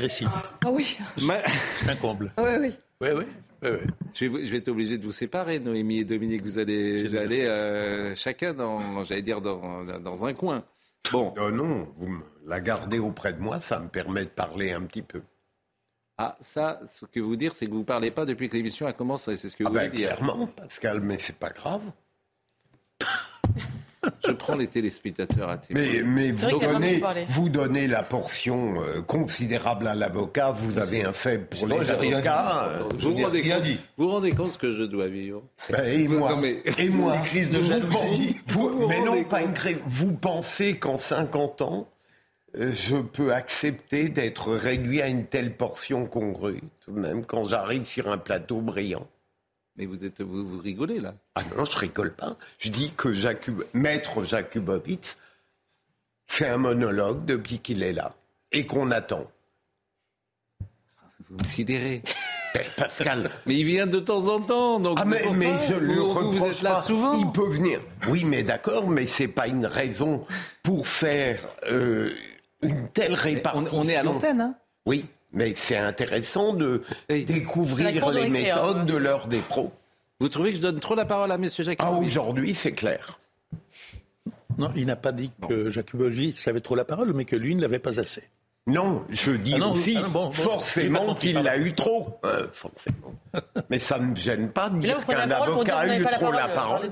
Agressif. 0.00 0.28
Ah 0.64 0.70
oui. 0.70 0.96
C'est 1.76 1.90
un 1.90 1.96
comble. 1.96 2.32
Oui, 2.38 2.50
oui. 2.60 2.72
Oui, 3.00 3.08
oui. 3.16 3.24
oui, 3.62 3.68
oui. 3.70 3.78
Je 4.14 4.26
vais, 4.26 4.58
être 4.58 4.68
obligé 4.68 4.96
de 4.96 5.04
vous 5.04 5.10
séparer, 5.12 5.58
Noémie 5.58 5.98
et 5.98 6.04
Dominique. 6.04 6.42
Vous 6.42 6.60
allez 6.60 7.16
aller 7.16 7.46
euh, 7.46 8.14
chacun 8.14 8.54
dans, 8.54 9.02
j'allais 9.02 9.22
dire, 9.22 9.40
dans, 9.40 9.84
dans 9.98 10.24
un 10.24 10.34
coin. 10.34 10.64
Bon. 11.10 11.34
Non, 11.36 11.50
non, 11.50 11.92
vous 11.96 12.06
me 12.06 12.20
la 12.46 12.60
gardez 12.60 13.00
auprès 13.00 13.32
de 13.32 13.40
moi, 13.40 13.60
ça 13.60 13.80
me 13.80 13.88
permet 13.88 14.24
de 14.24 14.30
parler 14.30 14.70
un 14.70 14.82
petit 14.82 15.02
peu. 15.02 15.20
Ah, 16.16 16.36
ça, 16.42 16.80
ce 16.86 17.04
que 17.04 17.18
vous 17.18 17.34
dire, 17.34 17.56
c'est 17.56 17.66
que 17.66 17.72
vous 17.72 17.80
ne 17.80 17.84
parlez 17.84 18.12
pas 18.12 18.24
depuis 18.24 18.48
que 18.48 18.56
l'émission 18.56 18.86
a 18.86 18.92
commencé. 18.92 19.36
C'est 19.36 19.48
ce 19.48 19.56
que 19.56 19.64
Ah 19.64 19.68
vous 19.68 19.74
ben, 19.74 19.86
voulez 19.86 19.96
dire. 19.96 20.16
clairement, 20.16 20.46
Pascal, 20.46 21.00
mais 21.00 21.18
c'est 21.18 21.38
pas 21.38 21.50
grave. 21.50 21.82
Je 24.26 24.32
prends 24.32 24.56
les 24.56 24.66
téléspectateurs 24.68 25.48
à 25.48 25.58
témoin. 25.58 25.82
Mais, 26.04 26.30
vous, 26.30 26.58
donnez, 26.58 27.02
vous 27.26 27.48
la 27.88 28.02
portion 28.02 28.80
euh, 28.82 29.02
considérable 29.02 29.86
à 29.88 29.94
l'avocat, 29.94 30.50
vous 30.50 30.78
avez 30.78 31.04
un 31.04 31.12
fait 31.12 31.38
pour 31.38 31.66
Moi, 31.66 31.82
les 31.82 31.92
rien 31.92 32.16
avocats. 32.18 32.68
dit. 32.92 32.98
Vous 33.00 33.14
vous 33.14 33.22
rendez 33.24 33.42
compte, 33.42 33.78
vous 33.96 34.04
vous 34.04 34.10
rendez 34.10 34.30
compte 34.32 34.52
ce 34.52 34.58
que 34.58 34.72
je 34.72 34.84
dois 34.84 35.08
vivre? 35.08 35.42
Ben, 35.70 35.84
et 35.84 36.06
moi, 36.08 36.30
Non, 36.30 36.36
mais- 36.38 36.62
et 36.78 36.88
moi, 36.88 37.16
Une 37.16 37.22
crise 37.22 37.50
de 37.50 37.58
Vous 37.58 37.68
jalousie. 37.68 38.34
pen- 38.34 38.34
vous- 38.48 38.68
Vous 38.68 38.78
vous 38.80 38.88
mais 38.88 39.00
non, 39.00 39.24
pas 39.24 39.42
une 39.42 39.52
crise. 39.52 39.78
Vous 39.86 40.12
pensez 40.12 40.76
qu'en 40.78 40.98
50 40.98 41.62
ans, 41.62 41.88
euh, 42.56 42.72
je 42.72 42.96
peux 42.96 43.32
accepter 43.34 44.08
d'être 44.08 44.52
réduit 44.52 45.02
à 45.02 45.08
une 45.08 45.26
telle 45.26 45.54
portion 45.56 46.06
congrue, 46.06 46.62
tout 46.84 46.92
de 46.92 46.98
même, 47.00 47.24
quand 47.24 47.48
j'arrive 47.48 47.84
sur 47.86 48.08
un 48.10 48.18
plateau 48.18 48.60
brillant 48.60 49.06
Mais 49.78 49.86
vous, 49.86 50.04
êtes, 50.04 50.20
vous, 50.20 50.46
vous 50.46 50.58
rigolez 50.58 50.98
là. 50.98 51.14
Ah 51.36 51.42
non, 51.56 51.64
je 51.64 51.78
rigole 51.78 52.12
pas. 52.12 52.36
Je 52.58 52.68
dis 52.70 52.92
que 52.96 53.08
Maître 53.72 54.24
Jakubowicz 54.24 55.16
fait 56.26 56.48
un 56.48 56.58
monologue 56.58 57.24
depuis 57.24 57.60
qu'il 57.60 57.82
est 57.84 57.92
là 57.92 58.14
et 58.50 58.66
qu'on 58.66 58.90
attend. 58.90 59.30
Vous 61.30 61.38
me 61.38 61.44
sidérez. 61.44 62.02
Pascal. 62.76 63.30
Mais 63.46 63.54
il 63.54 63.64
vient 63.64 63.86
de 63.86 64.00
temps 64.00 64.26
en 64.26 64.40
temps. 64.40 64.80
Donc 64.80 64.98
Ah 65.00 65.04
mais, 65.04 65.22
mais 65.36 65.52
ça. 65.58 65.68
je 65.68 65.74
le 65.74 65.94
vous, 65.94 66.08
vous 66.08 66.14
reproche 66.32 66.56
êtes 66.56 66.62
là 66.62 66.74
pas. 66.76 66.82
souvent. 66.82 67.12
Il 67.12 67.30
peut 67.30 67.48
venir. 67.48 67.80
Oui, 68.08 68.24
mais 68.24 68.42
d'accord, 68.42 68.88
mais 68.88 69.06
c'est 69.06 69.28
pas 69.28 69.46
une 69.46 69.66
raison 69.66 70.26
pour 70.64 70.88
faire 70.88 71.46
euh, 71.70 72.10
une 72.62 72.88
telle 72.88 73.14
répartition. 73.14 73.78
on 73.78 73.86
est 73.88 73.94
à 73.94 74.02
l'antenne, 74.02 74.40
hein 74.40 74.54
Oui, 74.86 75.04
mais 75.32 75.54
c'est 75.56 75.76
intéressant 75.76 76.52
de 76.54 76.82
découvrir 77.08 78.10
les 78.10 78.22
hein, 78.22 78.28
méthodes 78.28 78.78
ouais. 78.78 78.84
de 78.84 78.96
l'heure 78.96 79.26
des 79.26 79.40
pros. 79.40 79.72
Vous 80.20 80.28
trouvez 80.28 80.50
que 80.50 80.56
je 80.56 80.62
donne 80.62 80.80
trop 80.80 80.94
la 80.94 81.04
parole 81.04 81.30
à 81.30 81.36
M. 81.36 81.48
Jacques 81.48 81.78
Ah, 81.80 81.92
aujourd'hui, 81.92 82.54
c'est 82.54 82.72
clair. 82.72 83.20
Non, 84.58 84.72
il 84.74 84.86
n'a 84.86 84.96
pas 84.96 85.12
dit 85.12 85.30
que 85.48 85.70
Jakubowicz 85.70 86.48
avait 86.48 86.60
trop 86.60 86.74
la 86.74 86.84
parole, 86.84 87.12
mais 87.12 87.24
que 87.24 87.36
lui 87.36 87.54
ne 87.54 87.60
l'avait 87.60 87.78
pas 87.78 88.00
assez. 88.00 88.24
Non, 88.66 89.04
je 89.08 89.30
dis 89.30 89.54
Ah 89.54 89.58
non, 89.58 89.70
aussi 89.70 89.96
ah 89.96 90.02
non, 90.02 90.08
bon, 90.08 90.24
bon, 90.26 90.32
j'ai 90.32 90.42
pas 90.42 90.50
forcément 90.50 91.14
qu'il 91.14 91.38
l'a 91.38 91.56
eu 91.56 91.74
trop. 91.74 92.18
Euh, 92.26 92.46
forcément. 92.52 93.14
Mais 93.70 93.78
ça 93.78 93.98
ne 93.98 94.06
me 94.06 94.16
gêne 94.16 94.50
pas 94.50 94.68
de 94.68 94.78
dire 94.78 95.06
qu'un 95.06 95.30
avocat 95.30 95.78
a 95.78 95.96
eu 95.98 96.02
pas 96.02 96.10
la 96.10 96.16
trop 96.16 96.30
parole. 96.30 96.36
la 96.36 96.50
euh, 96.50 96.54
parole. 96.54 96.90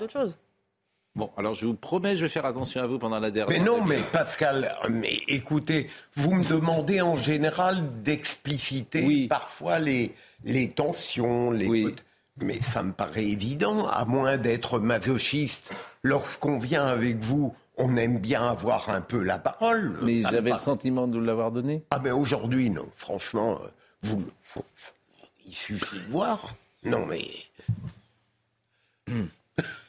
Bon, 1.16 1.30
alors 1.38 1.54
je 1.54 1.64
vous 1.66 1.72
promets, 1.74 2.14
je 2.14 2.22
vais 2.22 2.28
faire 2.28 2.44
attention 2.44 2.80
à 2.82 2.86
vous 2.86 2.98
pendant 2.98 3.18
la 3.18 3.30
dernière. 3.30 3.58
Mais 3.58 3.64
non, 3.64 3.82
mais 3.82 3.98
Pascal, 4.12 4.76
mais 4.90 5.18
écoutez, 5.28 5.88
vous 6.14 6.32
me 6.34 6.44
demandez 6.44 7.00
en 7.00 7.16
général 7.16 8.02
d'expliciter 8.02 9.26
parfois 9.26 9.78
les, 9.78 10.14
les 10.44 10.70
tensions, 10.70 11.50
les... 11.50 11.94
Mais 12.38 12.60
ça 12.60 12.82
me 12.82 12.92
paraît 12.92 13.24
évident, 13.24 13.88
à 13.88 14.04
moins 14.04 14.36
d'être 14.36 14.78
masochiste. 14.78 15.72
Lorsqu'on 16.02 16.58
vient 16.58 16.84
avec 16.86 17.16
vous, 17.16 17.54
on 17.78 17.96
aime 17.96 18.18
bien 18.18 18.46
avoir 18.46 18.90
un 18.90 19.00
peu 19.00 19.22
la 19.22 19.38
parole. 19.38 19.98
Mais 20.02 20.20
j'avais 20.20 20.40
le 20.42 20.50
paraît- 20.50 20.64
sentiment 20.64 21.08
de 21.08 21.16
vous 21.18 21.24
l'avoir 21.24 21.50
donné. 21.50 21.82
Ah 21.90 21.98
ben 21.98 22.12
aujourd'hui, 22.12 22.68
non. 22.68 22.86
Franchement, 22.94 23.58
euh, 23.64 23.68
vous, 24.02 24.22
il 25.46 25.54
suffit 25.54 25.96
de 25.96 26.10
voir. 26.10 26.54
Non 26.84 27.06
mais... 27.06 27.24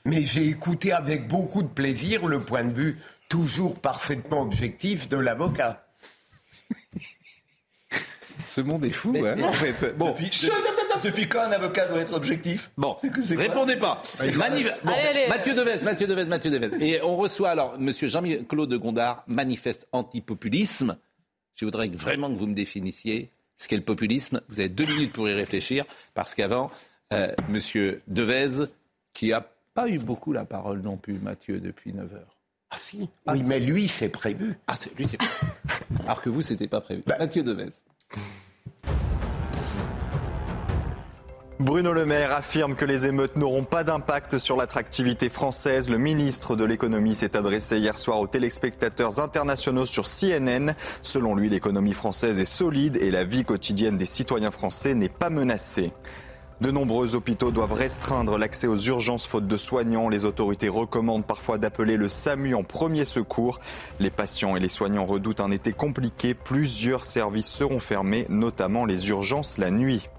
Mais 0.08 0.24
j'ai 0.24 0.47
écouté 0.47 0.93
avec 0.93 1.28
beaucoup 1.28 1.62
de 1.62 1.68
plaisir 1.68 2.26
le 2.28 2.39
point 2.39 2.64
de 2.64 2.74
vue 2.74 2.97
toujours 3.28 3.78
parfaitement 3.78 4.41
objectif 4.41 5.10
de 5.10 5.18
l'avocat. 5.18 5.86
Ce 8.45 8.62
monde 8.62 8.86
est 8.86 8.89
fou, 8.89 9.14
hein, 9.18 9.36
en 9.43 9.51
fait. 9.51 9.97
Bon, 9.97 10.12
Depuis, 10.12 10.49
depuis 11.03 11.28
quand 11.28 11.41
un 11.41 11.51
avocat 11.51 11.88
doit 11.88 11.99
être 11.99 12.14
objectif? 12.14 12.72
Bon, 12.78 12.95
répondez 13.36 13.76
pas. 13.76 14.01
C'est 14.05 14.32
Manif-. 14.32 14.72
Bon, 14.86 14.93
Allez, 14.93 15.08
allez. 15.08 15.28
Mathieu 15.28 15.53
Devez, 15.53 15.84
Mathieu 15.84 16.08
Devez, 16.08 16.24
Mathieu 16.24 16.51
Devez. 16.51 16.70
Et 16.80 17.01
on 17.01 17.18
reçoit 17.18 17.49
alors 17.49 17.78
Monsieur 17.78 18.08
Jean-Claude 18.08 18.74
Gondard, 18.76 19.26
manifeste 19.28 19.89
anti-populisme. 19.91 20.97
Je 21.55 21.66
voudrais 21.66 21.89
vraiment 21.89 22.32
que 22.32 22.38
vous 22.38 22.47
me 22.47 22.55
définissiez 22.55 23.30
ce 23.58 23.68
qu'est 23.68 23.76
le 23.76 23.84
populisme. 23.84 24.39
Vous 24.47 24.62
avez 24.62 24.70
deux 24.70 24.86
minutes 24.86 25.12
pour 25.12 25.28
y 25.28 25.34
réfléchir, 25.34 25.84
parce 26.14 26.34
qu'avant, 26.34 26.72
euh, 27.12 27.34
Monsieur 27.49 28.01
Devez, 28.08 28.68
qui 29.14 29.34
a 29.34 29.45
pas 29.78 29.88
eu 29.88 30.00
beaucoup 30.00 30.34
la 30.34 30.44
parole 30.44 30.82
non 30.82 30.98
plus, 30.98 31.20
Mathieu, 31.20 31.60
depuis 31.60 31.94
9 31.94 32.12
heures. 32.12 32.36
Ah 32.72 32.78
si 32.80 33.08
Oui, 33.28 33.44
mais 33.46 33.60
lui, 33.60 33.88
c'est 33.88 34.10
prévu. 34.10 34.58
Ah, 34.66 34.74
c'est 34.76 34.98
lui, 34.98 35.08
c'est 35.08 35.18
prévu. 35.18 35.52
Alors 36.04 36.20
que 36.20 36.30
vous, 36.30 36.42
c'était 36.42 36.68
pas 36.68 36.82
prévu. 36.82 37.04
Mathieu 37.06 37.44
Devez. 37.44 37.70
Bruno 41.60 41.94
Le 41.94 42.08
Maire 42.08 42.32
affirme 42.32 42.76
que 42.76 42.86
les 42.86 43.06
émeutes 43.06 43.36
n'auront 43.36 43.66
pas 43.66 43.84
d'impact 43.84 44.40
sur 44.40 44.58
l'attractivité 44.58 45.30
française. 45.30 45.92
Le 45.92 46.00
ministre 46.00 46.56
de 46.56 46.66
l'économie 46.66 47.14
s'est 47.14 47.38
adressé 47.38 47.78
hier 47.78 47.98
soir 47.98 48.20
aux 48.20 48.28
téléspectateurs 48.28 49.20
internationaux 49.20 49.86
sur 49.86 50.06
CNN. 50.08 50.74
Selon 51.04 51.36
lui, 51.36 51.50
l'économie 51.50 51.94
française 51.94 52.40
est 52.40 52.46
solide 52.46 52.98
et 52.98 53.12
la 53.12 53.26
vie 53.26 53.46
quotidienne 53.46 53.96
des 53.96 54.08
citoyens 54.08 54.52
français 54.52 54.96
n'est 54.96 55.08
pas 55.08 55.30
menacée. 55.30 55.92
De 56.60 56.72
nombreux 56.72 57.14
hôpitaux 57.14 57.51
doivent 57.51 57.74
restreindre 57.74 58.39
l'accès 58.39 58.66
aux 58.66 58.80
urgences 58.80 59.28
faute 59.28 59.45
de 59.45 59.58
soignants. 59.58 60.10
Les 60.10 60.26
autorités 60.26 60.70
recommandent 60.70 61.26
parfois 61.26 61.60
d'appeler 61.60 61.97
le 61.97 62.10
SAMU 62.10 62.55
en 62.55 62.64
premier 62.64 63.05
secours. 63.05 63.60
Les 63.99 64.10
patients 64.10 64.55
et 64.55 64.60
les 64.60 64.68
soignants 64.68 65.05
redoutent 65.05 65.39
un 65.39 65.51
été 65.51 65.72
compliqué. 65.72 66.34
Plusieurs 66.34 67.03
services 67.03 67.45
seront 67.45 67.80
fermés, 67.80 68.26
notamment 68.30 68.86
les 68.86 69.10
urgences 69.10 69.60
la 69.60 69.70
nuit. 69.70 70.10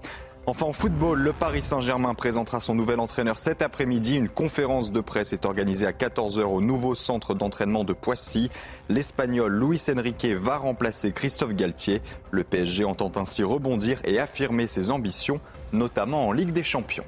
Enfin, 0.45 0.65
en 0.65 0.73
football, 0.73 1.19
le 1.19 1.33
Paris 1.33 1.61
Saint-Germain 1.61 2.15
présentera 2.15 2.61
son 2.61 2.73
nouvel 2.73 3.01
entraîneur 3.01 3.37
cet 3.37 3.61
après-midi. 3.61 4.15
Une 4.15 4.29
conférence 4.29 4.93
de 4.93 5.01
presse 5.01 5.33
est 5.33 5.45
organisée 5.45 5.85
à 5.85 5.91
14h 5.91 6.41
au 6.43 6.61
nouveau 6.61 6.95
centre 6.95 7.33
d'entraînement 7.33 7.83
de 7.83 7.93
Poissy. 7.93 8.49
L'Espagnol 8.87 9.51
Luis 9.51 9.83
Enrique 9.93 10.25
va 10.25 10.57
remplacer 10.57 11.11
Christophe 11.11 11.53
Galtier. 11.53 12.01
Le 12.31 12.45
PSG 12.45 12.85
entend 12.85 13.11
ainsi 13.17 13.43
rebondir 13.43 13.99
et 14.05 14.19
affirmer 14.19 14.65
ses 14.65 14.89
ambitions, 14.89 15.39
notamment 15.73 16.27
en 16.27 16.31
Ligue 16.31 16.51
des 16.51 16.63
Champions. 16.63 17.05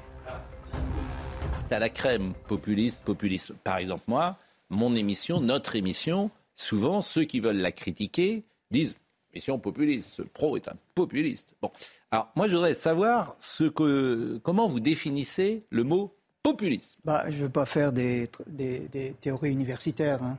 T'as 1.68 1.78
la 1.78 1.88
crème 1.88 2.34
populiste, 2.48 3.04
populisme. 3.04 3.54
Par 3.64 3.78
exemple, 3.78 4.04
moi, 4.06 4.36
mon 4.68 4.94
émission, 4.94 5.40
notre 5.40 5.76
émission, 5.76 6.30
souvent 6.54 7.02
ceux 7.02 7.24
qui 7.24 7.40
veulent 7.40 7.56
la 7.60 7.72
critiquer 7.72 8.44
disent 8.70 8.94
émission 9.32 9.58
populiste. 9.58 10.10
Ce 10.12 10.22
pro 10.22 10.56
est 10.56 10.68
un 10.68 10.76
populiste. 10.94 11.54
Bon, 11.62 11.70
alors 12.10 12.30
moi 12.36 12.48
je 12.48 12.54
voudrais 12.56 12.74
savoir 12.74 13.34
ce 13.38 13.64
que, 13.64 14.38
comment 14.42 14.66
vous 14.66 14.80
définissez 14.80 15.64
le 15.70 15.84
mot 15.84 16.14
populisme? 16.42 17.00
Bah, 17.04 17.24
je 17.30 17.36
ne 17.38 17.42
veux 17.44 17.48
pas 17.48 17.64
faire 17.66 17.92
des- 17.92 18.28
des 18.48 19.14
théories 19.20 19.52
universitaires. 19.52 20.22
hein. 20.22 20.38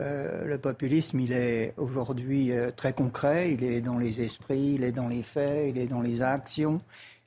Euh, 0.00 0.44
le 0.44 0.58
populisme, 0.58 1.20
il 1.20 1.32
est 1.32 1.72
aujourd'hui 1.76 2.50
euh, 2.50 2.72
très 2.72 2.92
concret, 2.92 3.52
il 3.52 3.62
est 3.62 3.80
dans 3.80 3.96
les 3.96 4.20
esprits, 4.20 4.74
il 4.74 4.82
est 4.82 4.90
dans 4.90 5.06
les 5.06 5.22
faits, 5.22 5.70
il 5.70 5.78
est 5.78 5.86
dans 5.86 6.00
les 6.00 6.20
actions, 6.20 6.80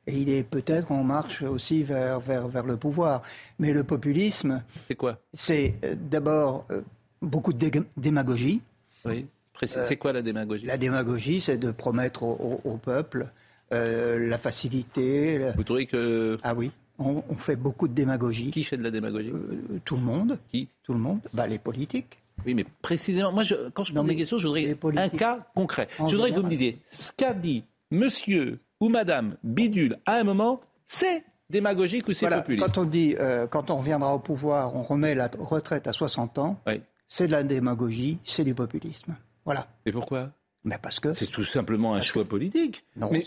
et 0.08 0.18
il 0.18 0.30
est 0.30 0.44
peut-être 0.44 0.92
en 0.92 1.04
marche 1.04 1.42
aussi 1.44 1.84
vers, 1.84 2.20
vers, 2.20 2.48
vers 2.48 2.66
le 2.66 2.78
pouvoir. 2.78 3.22
Mais 3.60 3.74
le 3.74 3.84
populisme, 3.84 4.64
C'est 4.88 4.96
quoi? 4.96 5.20
c'est 5.34 5.76
euh, 5.84 5.96
d'abord 6.00 6.66
euh, 6.72 6.82
beaucoup 7.22 7.54
de 7.54 7.70
démagogie. 7.98 8.62
Oui. 9.06 9.26
Euh, 9.64 9.84
c'est 9.84 9.98
quoi 9.98 10.14
la 10.14 10.22
démagogie? 10.22 10.66
La 10.68 10.78
démagogie, 10.78 11.42
c'est 11.42 11.58
de 11.58 11.72
promettre 11.72 12.24
au, 12.24 12.62
au- 12.64 12.70
au 12.74 12.78
peuple 12.78 13.28
euh, 13.74 14.30
la 14.30 14.38
facilité. 14.38 15.40
Vous 15.56 15.64
trouvez 15.64 15.88
que 15.88 16.38
Ah 16.44 16.54
oui, 16.54 16.72
on, 17.00 17.24
on 17.28 17.36
fait 17.36 17.56
beaucoup 17.56 17.88
de 17.88 17.94
démagogie. 17.94 18.52
qui 18.52 18.64
fait 18.64 18.78
de 18.78 18.84
la 18.84 18.92
démagogie? 18.92 19.32
Euh, 19.32 19.80
Tout 19.84 19.96
le 19.96 20.04
monde. 20.04 20.38
Qui? 20.50 20.70
Tout 20.84 20.94
le 20.94 21.00
monde. 21.00 21.20
Bah, 21.34 21.48
les 21.48 21.58
politiques. 21.58 22.20
Oui, 22.46 22.54
mais 22.54 22.66
précisément, 22.84 23.32
moi, 23.32 23.42
je, 23.42 23.56
quand 23.74 23.84
je 23.84 23.94
pose 23.94 24.06
des 24.06 24.16
questions, 24.16 24.38
je 24.38 24.48
voudrais 24.48 24.78
un 25.02 25.10
cas 25.10 25.48
concret. 25.56 25.88
Je 25.98 26.04
voudrais 26.16 26.30
que 26.30 26.36
vous 26.36 26.44
me 26.44 26.50
disiez 26.50 26.78
ce 26.88 27.12
qu'a 27.12 27.34
dit 27.34 27.64
monsieur 27.90 28.60
ou 28.80 28.90
madame 28.90 29.38
Bidule 29.44 29.98
à 30.06 30.16
un 30.16 30.24
moment, 30.24 30.62
c'est 30.86 31.24
démagogique 31.50 32.08
ou 32.08 32.14
c'est 32.14 32.26
Voilà, 32.28 32.42
populiste 32.42 32.66
quand 32.74 32.82
on 32.82 32.86
dit, 32.86 33.16
euh, 33.20 33.48
quand 33.48 33.70
on 33.72 33.78
reviendra 33.78 34.14
au 34.14 34.20
pouvoir, 34.20 34.76
on 34.76 34.84
remet 34.84 35.16
la 35.16 35.30
retraite 35.40 35.88
à 35.88 35.94
60 35.94 36.38
ans, 36.38 36.60
Oui. 36.68 36.82
c'est 37.08 37.28
de 37.28 37.32
la 37.32 37.44
démagogie, 37.44 38.20
c'est 38.26 38.44
du 38.44 38.54
populisme. 38.54 39.16
Voilà. 39.46 39.68
Et 39.86 39.92
pourquoi? 39.92 40.32
Mais 40.64 40.78
parce 40.82 41.00
que. 41.00 41.14
C'est 41.14 41.28
tout 41.28 41.46
simplement 41.46 41.94
un 41.94 42.02
choix 42.02 42.26
politique. 42.26 42.84
Non, 42.98 43.10
mais 43.12 43.24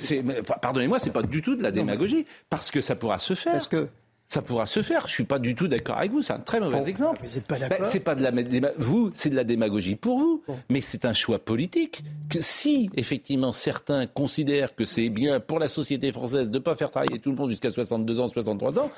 pardonnez-moi, 0.60 0.98
c'est 0.98 1.10
pas 1.10 1.22
du 1.22 1.40
tout 1.40 1.56
de 1.56 1.62
la 1.62 1.70
démagogie, 1.70 2.26
parce 2.50 2.70
que 2.70 2.80
ça 2.82 2.94
pourra 2.96 3.18
se 3.18 3.34
faire. 3.34 3.52
Parce 3.54 3.68
que 3.68 3.88
Ça 4.32 4.42
pourra 4.42 4.64
se 4.66 4.80
faire. 4.80 5.08
Je 5.08 5.12
suis 5.12 5.24
pas 5.24 5.40
du 5.40 5.56
tout 5.56 5.66
d'accord 5.66 5.98
avec 5.98 6.12
vous. 6.12 6.22
C'est 6.22 6.32
un 6.32 6.38
très 6.38 6.60
mauvais 6.60 6.78
Bon, 6.78 6.86
exemple. 6.86 7.18
vous 7.24 7.34
n'êtes 7.34 7.46
pas 7.48 7.58
Ben, 7.58 7.68
d'accord 7.68 7.86
c'est 7.86 7.98
pas 7.98 8.14
de 8.14 8.22
la 8.22 8.30
vous, 8.78 9.10
c'est 9.12 9.28
de 9.28 9.34
la 9.34 9.42
démagogie 9.42 9.96
pour 9.96 10.20
vous, 10.20 10.44
mais 10.68 10.80
c'est 10.80 11.04
un 11.04 11.14
choix 11.14 11.40
politique. 11.40 12.04
Que 12.28 12.40
si 12.40 12.90
effectivement 12.94 13.50
certains 13.50 14.06
considèrent 14.06 14.76
que 14.76 14.84
c'est 14.84 15.08
bien 15.08 15.40
pour 15.40 15.58
la 15.58 15.66
société 15.66 16.12
française 16.12 16.48
de 16.48 16.54
ne 16.58 16.62
pas 16.62 16.76
faire 16.76 16.92
travailler 16.92 17.18
tout 17.18 17.30
le 17.30 17.36
monde 17.36 17.50
jusqu'à 17.50 17.72
62 17.72 18.20
ans, 18.20 18.28
63 18.28 18.78
ans, 18.78 18.92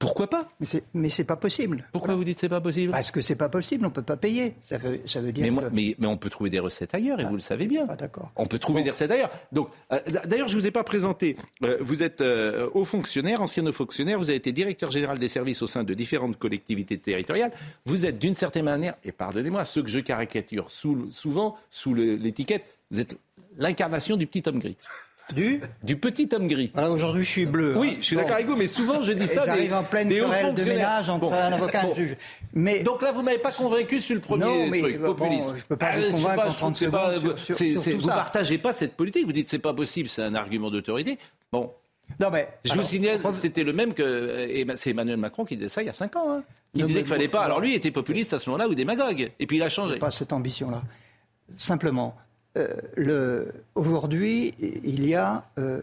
pourquoi 0.00 0.28
pas 0.28 0.48
Mais 0.94 1.08
c'est, 1.10 1.24
pas 1.24 1.36
possible. 1.36 1.86
Pourquoi 1.92 2.14
vous 2.16 2.24
dites 2.24 2.38
c'est 2.40 2.48
pas 2.48 2.60
possible 2.60 2.90
Parce 2.90 3.10
que 3.10 3.20
c'est 3.20 3.34
pas 3.36 3.50
possible, 3.50 3.84
on 3.84 3.90
peut 3.90 4.00
pas 4.02 4.16
payer. 4.16 4.54
Ça 4.62 4.78
veut, 4.78 4.98
ça 5.06 5.20
veut 5.20 5.30
dire 5.30 5.44
mais, 5.44 5.50
moi- 5.50 5.62
que... 5.64 5.68
Ah, 5.68 5.72
mais, 5.74 5.94
mais 5.98 6.06
on 6.06 6.16
peut 6.16 6.30
trouver 6.30 6.48
des 6.48 6.58
recettes 6.58 6.94
ailleurs, 6.94 7.20
et 7.20 7.24
vous 7.24 7.34
le 7.34 7.40
savez 7.40 7.66
bien. 7.66 7.84
d'accord. 7.84 8.32
On 8.34 8.46
peut 8.46 8.58
trouver 8.58 8.82
des 8.82 8.90
recettes 8.90 9.10
ailleurs. 9.10 9.30
Donc, 9.52 9.68
euh, 9.92 9.98
d'ailleurs, 10.24 10.48
je 10.48 10.56
vous 10.58 10.66
ai 10.66 10.70
pas 10.70 10.84
présenté. 10.84 11.36
Euh, 11.64 11.76
vous 11.80 12.02
êtes 12.02 12.22
euh, 12.22 12.68
haut 12.72 12.86
fonctionnaire, 12.86 13.42
ancien 13.42 13.64
haut 13.66 13.72
fonctionnaire. 13.72 14.18
Vous 14.18 14.30
avez 14.30 14.38
été 14.38 14.52
directeur 14.52 14.90
général 14.90 15.18
des 15.18 15.28
services 15.28 15.60
au 15.60 15.66
sein 15.66 15.84
de 15.84 15.92
différentes 15.92 16.38
collectivités 16.38 16.96
territoriales. 16.98 17.52
Vous 17.84 18.06
êtes 18.06 18.18
d'une 18.18 18.34
certaine 18.34 18.64
manière, 18.64 18.94
et 19.04 19.12
pardonnez-moi, 19.12 19.66
ceux 19.66 19.82
que 19.82 19.90
je 19.90 20.00
caricature 20.00 20.70
sous- 20.70 21.10
souvent 21.12 21.56
sous 21.70 21.92
l'étiquette, 21.94 22.64
vous 22.90 23.00
êtes 23.00 23.16
l'incarnation 23.58 24.16
du 24.16 24.26
petit 24.26 24.42
homme 24.48 24.60
gris. 24.60 24.78
Du 25.34 25.60
Du 25.82 25.96
petit 25.96 26.28
homme 26.32 26.46
gris. 26.46 26.70
Alors 26.74 26.92
aujourd'hui, 26.92 27.24
je 27.24 27.30
suis 27.30 27.46
bleu. 27.46 27.76
Oui, 27.76 27.90
hein. 27.92 27.96
je 28.00 28.06
suis 28.06 28.16
Bon. 28.16 28.22
d'accord 28.22 28.36
avec 28.36 28.46
vous, 28.46 28.56
mais 28.56 28.68
souvent 28.68 29.02
je 29.02 29.12
dis 29.12 29.24
Et 29.24 29.26
ça 29.26 29.44
J'arrive 29.46 29.72
en 29.74 29.82
pleine 29.84 30.08
des 30.08 30.20
hauts 30.20 30.26
de 30.28 30.64
ménage 30.64 31.08
entre 31.08 31.20
Bon. 31.28 31.32
un 31.32 31.52
avocat 31.52 31.78
et 31.82 31.84
un 31.84 31.88
Bon. 31.88 31.94
juge. 31.94 32.16
Mais 32.54 32.80
Donc 32.82 33.02
là, 33.02 33.12
vous 33.12 33.22
m'avez 33.22 33.38
pas 33.38 33.52
convaincu 33.52 34.00
sur 34.00 34.14
le 34.14 34.20
premier 34.20 34.44
Non, 34.44 34.66
mais, 34.68 34.80
truc, 34.80 35.00
bon, 35.00 35.14
populisme. 35.14 35.54
je 35.58 35.64
peux 35.64 35.76
pas 35.76 35.94
vous 35.96 36.00
je 36.02 36.06
sais 36.06 36.10
convaincre 36.12 36.36
pas, 36.42 36.48
en 36.48 36.50
je 36.52 36.56
30 36.56 36.58
trouve 36.58 36.72
que 36.72 36.78
c'est 36.78 36.90
pas- 36.90 37.14
secondes 37.14 37.36
sur- 37.36 37.44
sur- 37.44 37.54
c'est- 37.56 37.70
sur 37.72 37.82
c'est- 37.82 37.90
tout 37.92 38.00
Vous 38.00 38.08
ça. 38.08 38.14
partagez 38.14 38.58
pas 38.58 38.72
cette 38.72 38.94
politique. 38.96 39.26
Vous 39.26 39.32
dites 39.32 39.48
c'est 39.48 39.58
pas 39.58 39.74
possible, 39.74 40.08
c'est 40.08 40.22
un 40.22 40.34
argument 40.34 40.70
d'autorité. 40.70 41.18
Bon. 41.52 41.72
Non, 42.18 42.28
mais, 42.32 42.48
Je 42.64 42.72
alors, 42.72 42.82
vous 42.84 42.90
signale, 42.90 43.20
c'était 43.34 43.62
le 43.62 43.72
même 43.72 43.94
que 43.94 44.02
euh, 44.02 44.64
c'est 44.76 44.90
Emmanuel 44.90 45.16
Macron 45.16 45.44
qui 45.44 45.56
disait 45.56 45.68
ça 45.68 45.80
il 45.82 45.86
y 45.86 45.88
a 45.88 45.92
5 45.92 46.16
ans. 46.16 46.26
Hein. 46.38 46.42
Il 46.74 46.80
Non, 46.80 46.86
disait 46.88 47.00
qu'il 47.00 47.08
fallait 47.08 47.26
bon, 47.28 47.32
pas. 47.32 47.38
Alors 47.44 47.58
alors- 47.58 47.60
lui 47.60 47.70
il 47.70 47.76
était 47.76 47.92
populiste 47.92 48.32
à 48.32 48.38
ce 48.40 48.50
moment-là 48.50 48.68
ou 48.68 48.74
démagogue. 48.74 49.30
Et 49.38 49.46
puis 49.46 49.58
il 49.58 49.62
a 49.62 49.68
changé. 49.68 49.96
pas 49.96 50.10
cette 50.10 50.32
ambition-là. 50.32 50.82
Simplement, 51.56 52.16
euh, 52.56 53.44
aujourd'hui, 53.74 54.54
il 54.60 55.06
y 55.06 55.14
a 55.14 55.44
euh, 55.58 55.82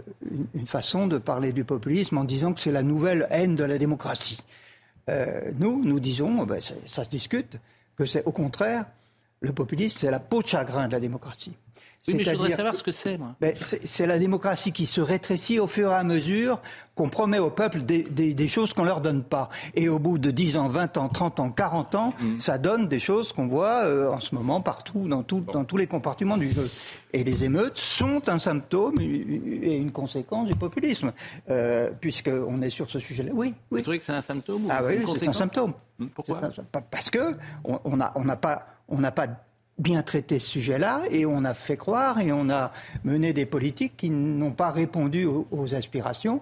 une, 0.54 0.68
façon 0.68 1.08
de 1.08 1.18
parler 1.18 1.54
du 1.54 1.64
populisme 1.64 2.18
en 2.18 2.24
disant 2.24 2.54
que 2.54 2.60
c'est 2.60 2.72
la 2.72 2.84
nouvelle 2.84 3.28
haine 3.30 3.56
de 3.56 3.64
la 3.64 3.78
démocratie. 3.78 4.42
Euh, 5.10 5.52
nous, 5.58 5.84
nous 5.84 6.00
disons, 6.00 6.46
ben, 6.46 6.60
c'est- 6.62 6.76
ça 6.86 7.04
se 7.06 7.10
discute, 7.10 7.58
que 7.96 8.06
c'est 8.06 8.24
au 8.26 8.32
contraire, 8.32 8.86
le 9.40 9.54
populisme, 9.54 9.98
c'est 10.00 10.12
la 10.12 10.20
peau 10.20 10.42
de 10.42 10.48
chagrin 10.48 10.88
de 10.88 10.92
la 10.92 11.00
démocratie. 11.00 11.54
Oui, 12.08 12.16
mais 12.16 12.24
je 12.24 12.32
voudrais 12.32 12.52
savoir 12.56 12.76
ce 12.76 12.84
que 12.84 12.92
c'est, 12.92 13.18
moi. 13.18 13.36
ben, 13.42 13.54
c'est 13.62 14.08
la 14.08 14.18
démocratie 14.18 14.72
qui 14.72 14.86
se 14.86 15.02
rétrécit 15.02 15.60
au 15.60 15.68
fur 15.68 15.92
et 15.92 15.96
à 15.96 16.04
mesure 16.04 16.62
qu'on 16.96 17.10
promet 17.10 17.38
au 17.40 17.50
peuple 17.50 17.82
des, 17.84 18.02
des- 18.04 18.34
des 18.34 18.48
choses 18.48 18.74
qu'on 18.74 18.84
leur 18.86 19.02
donne 19.02 19.24
pas. 19.24 19.50
Et 19.76 19.90
au 19.90 20.00
bout 20.00 20.18
de 20.18 20.32
10 20.32 20.58
ans, 20.58 20.68
20 20.70 20.98
ans, 20.98 21.10
30 21.10 21.40
ans, 21.40 21.50
40 21.52 21.96
ans, 21.96 22.14
Mm. 22.20 22.40
ça 22.40 22.58
donne 22.58 22.88
des 22.88 23.00
choses 23.00 23.34
qu'on 23.34 23.48
voit 23.48 23.84
euh, 23.86 24.10
en 24.10 24.20
ce 24.20 24.34
moment 24.34 24.62
partout, 24.62 25.08
dans, 25.08 25.22
tout- 25.24 25.42
dans 25.54 25.66
tous 25.66 25.78
les 25.78 25.86
compartiments 25.88 26.38
du 26.38 26.50
jeu. 26.52 26.68
Et 27.14 27.24
les 27.24 27.44
émeutes 27.44 27.78
sont 27.78 28.28
un 28.30 28.40
symptôme 28.40 28.96
et 29.00 29.76
une 29.76 29.92
conséquence 29.92 30.48
du 30.48 30.56
populisme, 30.56 31.12
euh, 31.50 31.90
puisqu'on 32.00 32.62
est 32.62 32.70
sur 32.70 32.90
ce 32.90 33.00
sujet-là. 33.00 33.32
Oui, 33.34 33.48
oui. 33.72 33.80
Vous 33.80 33.82
trouvez 33.82 33.98
que 34.00 34.04
c'est 34.04 34.14
un 34.14 34.22
symptôme 34.22 34.66
ou 34.66 34.70
Ah 34.72 34.82
oui, 34.84 35.00
c'est 35.18 35.28
un 35.28 35.34
symptôme. 35.34 35.74
Pourquoi? 36.16 36.40
Un- 36.44 36.82
Parce 36.92 37.10
que 37.10 37.36
on 37.64 37.80
on 37.84 37.98
n'a 37.98 38.12
on 38.16 38.24
n'a 38.24 38.36
pas, 38.36 38.66
on 38.88 39.00
n'a 39.00 39.12
pas 39.12 39.28
bien 39.78 40.02
traité 40.04 40.40
ce 40.40 40.48
sujet-là 40.48 41.04
et 41.12 41.26
on 41.26 41.44
a 41.44 41.54
fait 41.54 41.78
croire 41.78 42.20
et 42.20 42.32
on 42.32 42.50
a 42.50 42.72
mené 43.04 43.34
des 43.34 43.46
politiques 43.46 43.96
qui 43.98 44.10
n'ont 44.10 44.52
pas 44.52 44.72
répondu 44.72 45.26
aux, 45.26 45.74
aspirations 45.74 46.42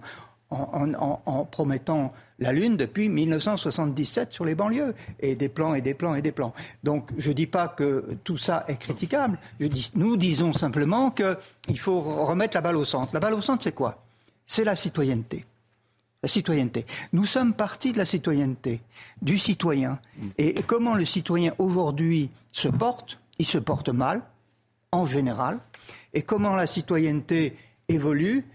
en, 0.51 1.45
promettant 1.45 2.13
la 2.39 2.51
Lune 2.51 2.77
depuis 2.77 3.09
1977 3.09 4.31
sur 4.31 4.45
les 4.45 4.55
banlieues 4.55 4.93
et 5.19 5.35
des 5.35 5.49
plans 5.49 5.73
et 5.73 5.81
des 5.81 5.93
plans 5.93 6.15
et 6.15 6.21
des 6.21 6.31
plans. 6.31 6.53
Donc 6.83 7.09
je 7.17 7.29
ne 7.29 7.33
dis 7.33 7.47
pas 7.47 7.67
que 7.67 8.15
tout 8.23 8.37
ça 8.37 8.63
est 8.67 8.77
critiquable. 8.77 9.37
Nous 9.95 10.17
disons 10.17 10.53
simplement 10.53 11.11
qu'il 11.11 11.79
faut 11.79 11.99
remettre 11.99 12.55
la 12.55 12.61
balle 12.61 12.77
au 12.77 12.85
centre. 12.85 13.13
La 13.13 13.19
balle 13.19 13.33
au 13.33 13.41
centre, 13.41 13.63
c'est 13.63 13.75
quoi? 13.75 14.03
C'est 14.45 14.63
la 14.63 14.75
citoyenneté. 14.75 15.45
La 16.21 16.29
citoyenneté. 16.29 16.85
Nous 17.13 17.25
sommes 17.25 17.53
partis 17.53 17.91
de 17.91 17.97
la 17.97 18.05
citoyenneté, 18.05 18.81
du 19.21 19.37
citoyen. 19.37 19.99
Et 20.37 20.53
comment 20.63 20.95
le 20.95 21.05
citoyen 21.05 21.53
aujourd'hui 21.57 22.29
se 22.51 22.67
porte? 22.67 23.19
Il 23.39 23.45
se 23.45 23.57
porte 23.57 23.89
mal, 23.89 24.21
en 24.91 25.05
général. 25.05 25.59
Et 26.13 26.21
comment 26.21 26.55
la 26.55 26.67
citoyenneté 26.67 27.55
évolue? 27.89 28.45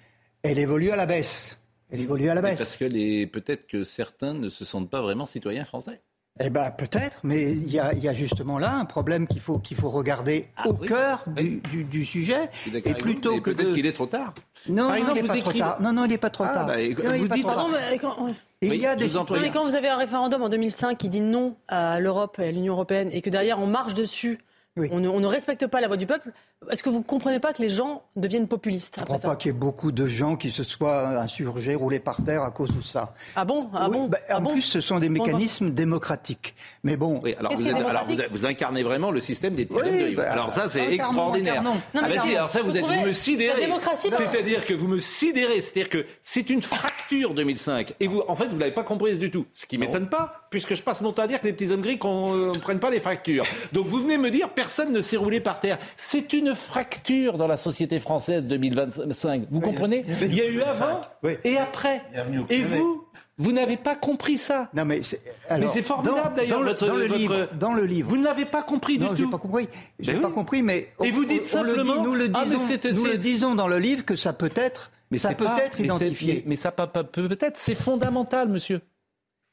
Elle 0.43 0.59
évolue 0.59 0.91
à 0.91 0.97
la 0.97 1.07
baisse. 1.07 1.59
Elle 1.91 2.01
évolue 2.01 2.29
à 2.31 2.35
la 2.35 2.41
Mais 2.41 2.51
baisse. 2.51 2.59
Parce 2.59 2.77
que 2.77 2.85
les- 2.85 3.27
peut-être 3.27 3.67
que 3.67 3.85
certains 3.85 4.33
ne 4.33 4.49
se 4.49 4.65
sentent 4.65 4.89
pas 4.91 5.03
vraiment 5.03 5.27
citoyens 5.27 5.65
français. 5.65 6.01
Eh 6.43 6.49
ben 6.49 6.71
peut-être, 6.71 7.19
mais 7.25 7.51
il 7.53 7.69
y, 7.71 7.79
a- 7.81 7.93
il 7.93 8.03
y 8.03 8.09
a 8.09 8.15
justement 8.15 8.59
là 8.59 8.73
un 8.75 8.85
problème 8.85 9.27
qu'il 9.27 9.41
faut 9.41 9.59
qu'il 9.59 9.77
faut 9.77 9.91
regarder 9.91 10.47
au 10.65 10.73
cœur 10.73 11.25
du, 11.27 11.61
du- 11.71 11.85
du 11.85 12.05
sujet. 12.05 12.49
Et 12.73 12.95
plutôt 12.95 13.33
mais 13.35 13.41
que 13.41 13.51
peut-être 13.51 13.69
de- 13.71 13.75
qu'il 13.75 13.85
est 13.85 13.93
trop 13.93 14.07
tard. 14.07 14.33
Non, 14.69 14.77
Par 14.77 14.89
non, 14.91 14.95
exemple, 14.95 15.19
il 15.19 15.23
n'est 15.23 15.29
pas 15.29 15.35
trop 15.35 15.41
écrivez- 15.51 15.59
tard. 15.59 15.83
Non, 15.83 15.93
non, 15.93 16.05
il 16.05 16.09
n'est 16.11 16.19
pas 16.19 16.31
trop 16.31 16.45
Ah, 16.45 16.55
tard. 16.55 16.67
bah, 16.69 16.77
Non, 16.79 17.19
vous 17.19 17.29
dites- 17.29 17.43
Pardon, 17.45 17.69
mais 17.91 17.99
quand. 17.99 18.35
Il 18.63 18.75
y 18.77 18.87
a 18.87 18.95
des. 18.95 19.09
Non, 19.09 19.27
mais 19.43 19.51
quand 19.51 19.65
vous 19.65 19.75
avez 19.75 19.89
un 19.89 19.97
référendum 19.97 20.41
en 20.43 20.49
2005 20.49 20.97
qui 20.97 21.09
dit 21.09 21.21
non 21.21 21.57
à 21.69 21.99
l'Europe 21.99 22.39
et 22.39 22.45
à 22.49 22.53
l'Union 22.53 22.75
européenne 22.75 23.11
et 23.13 23.21
que 23.23 23.29
derrière 23.31 23.59
on 23.59 23.67
marche 23.67 23.95
dessus, 23.95 24.39
on, 24.77 25.01
ne, 25.01 25.09
on 25.09 25.21
ne 25.21 25.27
respecte 25.27 25.67
pas 25.67 25.81
la 25.81 25.89
voix 25.89 25.97
du 25.97 26.07
peuple, 26.07 26.33
est-ce 26.71 26.83
que 26.83 26.91
vous 26.91 26.99
ne 26.99 27.03
comprenez 27.05 27.41
pas 27.41 27.55
que 27.55 27.63
les 27.63 27.71
gens 27.71 28.03
deviennent 28.17 28.47
populistes 28.47 28.97
Je 28.97 29.01
ne 29.01 29.07
crois 29.07 29.19
ça 29.19 29.29
pas 29.29 29.37
qu'il 29.37 29.51
y 29.51 29.55
ait 29.55 29.59
beaucoup 29.59 29.93
de 29.93 30.07
gens 30.07 30.37
qui 30.37 30.51
se 30.51 30.63
soient 30.63 31.09
insurgés, 31.19 31.75
roulés 31.75 32.01
par 32.01 32.23
terre 32.23 32.43
à 32.43 32.51
cause 32.51 32.71
de 32.77 32.83
ça. 32.83 33.15
Ah 33.35 33.47
bon? 33.47 33.71
Ah 33.75 33.87
Oui, 33.89 33.97
bon? 33.97 34.07
bah, 34.09 34.19
Ah 34.29 34.37
En 34.39 34.43
bon? 34.43 34.53
plus, 34.53 34.61
ce 34.63 34.81
sont 34.83 34.99
des 34.99 35.09
Bon, 35.09 35.25
mécanismes 35.25 35.71
démocratiques. 35.71 36.55
Mais 36.85 36.97
bon, 36.97 37.19
Oui, 37.25 37.35
alors 37.39 37.55
vous, 37.55 37.67
êtes- 37.67 37.75
alors 37.75 38.05
vous, 38.31 38.45
incarnez 38.47 38.83
vraiment 38.83 39.11
le 39.11 39.21
système 39.21 39.55
des 39.55 39.65
petits 39.65 39.81
Oui, 39.81 39.89
hommes 39.89 39.99
de 39.99 40.05
rive. 40.05 40.17
bah, 40.19 40.31
alors 40.33 40.51
ça, 40.53 40.69
c'est 40.69 40.81
incarnons, 40.81 40.95
extraordinaire. 41.13 41.63
Non, 41.63 41.75
mais 41.95 42.01
ah 42.03 42.09
bah 42.09 42.21
si, 42.23 42.37
alors 42.37 42.51
ça, 42.51 42.61
vous, 42.63 42.71
vous 42.71 42.77
êtes, 42.77 42.85
vous 42.85 43.07
me 43.07 43.13
sidérez. 43.13 43.61
la 43.61 43.67
démocratie, 43.67 44.11
pardon. 44.11 44.25
C'est-à-dire 44.31 44.67
que 44.67 44.75
vous 44.75 44.87
me 44.87 44.99
sidérez. 44.99 45.63
C'est-à-dire 45.63 45.89
que 45.89 46.05
c'est 46.23 46.51
une 46.51 46.63
fracture 46.63 47.33
2005. 47.35 47.95
Et 48.01 48.07
vous, 48.07 48.23
en 48.29 48.37
fait, 48.37 48.49
vous 48.49 48.59
l'avez 48.59 48.71
pas 48.75 48.85
comprise 48.85 49.19
du 49.19 49.31
tout. 49.31 49.47
Ce 49.55 49.65
qui 49.65 49.79
m'étonne 49.79 50.09
pas, 50.11 50.47
puisque 50.51 50.75
je 50.75 50.83
passe 50.83 51.01
mon 51.01 51.13
temps 51.13 51.23
à 51.23 51.27
dire 51.27 51.41
que 51.41 51.47
les 51.47 51.55
petits 51.55 51.73
hommes 51.73 51.81
gris 51.81 51.99
qu'on 51.99 52.35
ne 52.53 52.59
prenne 52.59 52.81
pas 52.81 52.91
les 52.91 53.01
fractures. 53.01 53.45
Donc 53.73 53.87
vous 53.87 53.99
venez 53.99 54.19
me 54.19 54.31
dire, 54.31 54.51
personne 54.51 54.93
ne 54.93 55.01
s'est 55.01 55.17
roulé 55.17 55.41
par 55.41 55.59
terre. 55.59 55.79
C'est 55.97 56.33
une 56.35 56.50
fracture 56.55 57.37
dans 57.39 57.47
la 57.47 57.57
société 57.57 57.99
française 58.01 58.45
2025. 58.45 59.45
Vous 59.51 59.61
comprenez 59.61 60.05
Il 60.23 60.35
y 60.35 60.41
a 60.41 60.47
eu 60.49 60.63
avant 60.63 61.01
Oui. 61.23 61.33
et 61.45 61.57
après. 61.59 62.03
Et 62.49 62.63
vous, 62.63 63.05
vous 63.39 63.53
n'avez 63.53 63.77
pas 63.77 63.95
compris 63.97 64.37
ça. 64.39 64.69
non, 64.75 64.85
mais 64.85 65.03
c'est 65.03 65.21
Mais 65.51 65.83
formidable 65.83 66.17
dans- 66.29 66.35
d'ailleurs 66.35 66.59
dans 66.59 66.63
le- 66.65 66.71
votre, 66.71 66.87
dans 66.87 66.95
le 66.97 67.07
votre- 67.07 67.19
livre. 67.19 67.49
Dans 67.59 67.73
le 67.73 67.85
livre. 67.85 68.09
Vous 68.11 68.17
ne 68.17 68.25
l'avez 68.25 68.45
pas 68.45 68.63
compris 68.63 68.99
non, 68.99 69.13
du 69.15 69.23
tout. 69.25 69.31
pas 69.31 69.39
compris. 69.39 69.69
J'ai 69.99 70.13
Ben 70.13 70.21
pas 70.23 70.31
compris, 70.31 70.63
mais 70.63 70.93
Et 71.03 71.11
vous 71.11 71.25
dites 71.25 71.51
on 71.57 71.63
le 71.63 71.73
dit- 71.73 71.79
simplement- 71.79 72.03
nous 72.05 72.15
le 72.15 72.31
Ah, 72.35 72.45
mais 72.45 72.51
disons, 72.57 72.67
c'est- 72.67 72.85
nous 72.93 73.05
c'est- 73.07 73.13
le 73.13 73.19
disons 73.19 73.55
dans 73.55 73.69
le 73.69 73.79
livre 73.79 74.05
que 74.05 74.17
ça 74.17 74.33
peut 74.33 74.53
être, 74.57 74.91
ça 75.15 75.31
c'est 75.31 75.35
peut 75.37 75.45
pas- 75.45 75.59
être 75.65 75.79
mais 75.79 75.87
identifié. 75.87 76.35
Mais, 76.35 76.43
mais 76.51 76.57
ça 76.57 76.71
peut 76.71 76.87
peut- 76.87 77.29
peut-être, 77.29 77.57
c'est 77.57 77.75
fondamental, 77.75 78.49
monsieur. 78.49 78.81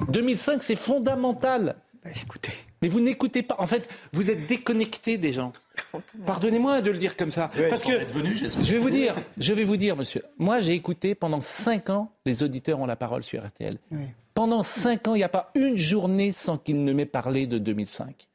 2005, 0.10 0.62
c'est 0.64 0.76
fondamental. 0.76 1.76
Ben, 2.04 2.12
écoutez, 2.16 2.52
Mais 2.82 2.90
vous 2.90 3.00
n'écoutez 3.00 3.42
pas. 3.42 3.56
En 3.58 3.66
fait, 3.66 3.90
vous 4.14 4.30
êtes 4.30 4.46
déconnecté 4.48 5.18
des 5.18 5.34
gens. 5.34 5.52
Pardonnez-moi 6.26 6.82
de 6.82 6.92
le 6.92 6.98
dire 6.98 7.16
comme 7.16 7.32
ça. 7.32 7.50
Parce 7.70 7.84
que 7.84 7.92
je 8.62 8.72
vais 8.74 8.78
vous 8.80 8.90
dire, 8.90 9.16
je 9.38 9.54
vais 9.54 9.64
vous 9.64 9.78
dire, 9.78 9.96
monsieur. 9.96 10.24
Moi, 10.38 10.62
j'ai 10.62 10.74
écouté 10.74 11.16
pendant 11.16 11.42
cinq 11.42 11.90
ans. 11.90 12.12
Les 12.26 12.44
auditeurs 12.44 12.80
ont 12.80 12.86
la 12.86 12.96
parole 12.96 13.24
sur 13.24 13.46
RTL. 13.46 13.78
Oui. 13.92 14.00
Pendant 14.34 14.64
cinq 14.64 15.08
ans, 15.08 15.16
il 15.16 15.20
n'y 15.20 15.24
a 15.24 15.30
pas 15.30 15.52
une 15.56 15.76
journée 15.76 16.32
sans 16.32 16.58
qu'ils 16.58 16.84
ne 16.84 16.94
m'aient 16.94 17.06
parlé 17.06 17.48
de 17.48 17.58
2005. 17.58 18.28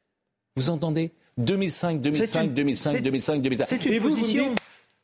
Vous 0.55 0.69
entendez? 0.69 1.11
2005, 1.37 2.01
2005, 2.01 2.25
C'est 2.41 2.45
une- 2.45 2.53
2005, 2.53 2.91
c'est- 2.95 3.01
2005, 3.01 3.41
2005. 3.41 3.65
c'est 3.69 3.85
une 3.85 3.93
Et 3.93 3.99
vous, 3.99 4.09
vous 4.09 4.15
me 4.15 4.19
position. 4.21 4.49
dites, 4.49 4.57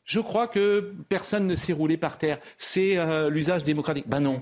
je 0.03 0.19
crois 0.19 0.47
que 0.47 0.93
personne 1.07 1.47
ne 1.47 1.55
s'est 1.55 1.73
roulé 1.73 1.97
par 1.97 2.17
terre. 2.17 2.39
C'est 2.57 2.97
euh, 2.97 3.29
l'usage 3.29 3.63
démocratique. 3.63 4.05
Ben 4.07 4.19
non. 4.19 4.41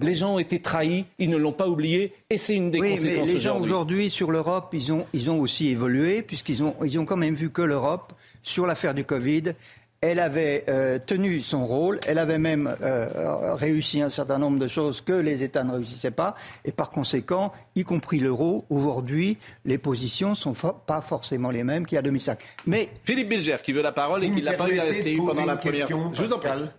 Les 0.00 0.14
gens 0.14 0.34
ont 0.34 0.38
été 0.38 0.58
trahis, 0.60 1.04
ils 1.18 1.28
ne 1.28 1.36
l'ont 1.36 1.52
pas 1.52 1.68
oublié, 1.68 2.14
et 2.30 2.38
c'est 2.38 2.54
une 2.54 2.70
des 2.70 2.80
oui, 2.80 2.90
mais 2.92 2.96
conséquences 2.96 3.28
les 3.28 3.40
gens 3.40 3.60
aujourd'hui. 3.60 4.08
sur 4.08 4.30
l'Europe, 4.30 4.70
ils 4.72 4.90
ont, 4.92 5.04
ils 5.12 5.30
ont 5.30 5.38
aussi 5.38 5.68
évolué, 5.68 6.22
puisqu'ils 6.22 6.62
ont, 6.64 6.74
ils 6.82 6.98
ont 6.98 7.04
quand 7.04 7.18
même 7.18 7.34
vu 7.34 7.50
que 7.50 7.60
l'Europe, 7.60 8.14
sur 8.42 8.66
l'affaire 8.66 8.94
du 8.94 9.04
Covid, 9.04 9.52
elle 10.00 10.18
avait 10.18 10.64
euh, 10.68 10.98
tenu 10.98 11.40
son 11.42 11.66
rôle, 11.66 12.00
elle 12.08 12.18
avait 12.18 12.38
même 12.38 12.74
euh, 12.82 13.54
réussi 13.54 14.00
un 14.00 14.08
certain 14.10 14.38
nombre 14.38 14.58
de 14.58 14.66
choses 14.66 15.00
que 15.02 15.12
les 15.12 15.42
États 15.42 15.62
ne 15.62 15.74
réussissaient 15.74 16.10
pas, 16.10 16.34
et 16.64 16.72
par 16.72 16.88
conséquent, 16.90 17.52
y 17.76 17.84
compris 17.84 18.18
l'euro, 18.18 18.64
aujourd'hui, 18.70 19.36
les 19.66 19.76
positions 19.78 20.30
ne 20.30 20.34
sont 20.36 20.54
fo- 20.54 20.74
pas 20.86 21.02
forcément 21.02 21.50
les 21.50 21.64
mêmes 21.64 21.84
qu'il 21.86 21.96
y 21.96 21.98
a 21.98 22.02
2005. 22.02 22.38
Mais 22.66 22.88
Philippe 23.04 23.28
Bilger 23.28 23.58
qui 23.62 23.72
veut 23.72 23.82
la 23.82 23.92
parole 23.92 24.24
et 24.24 24.30
qui 24.30 24.40
l'a 24.40 24.54
pas 24.54 24.70
eu 24.70 24.78
pendant 25.18 25.44
la 25.44 25.56
première. 25.56 25.86
question, 25.86 26.12
Je 26.14 26.24
vous 26.24 26.32
en 26.32 26.38
prie. 26.38 26.48
Pascal 26.48 26.72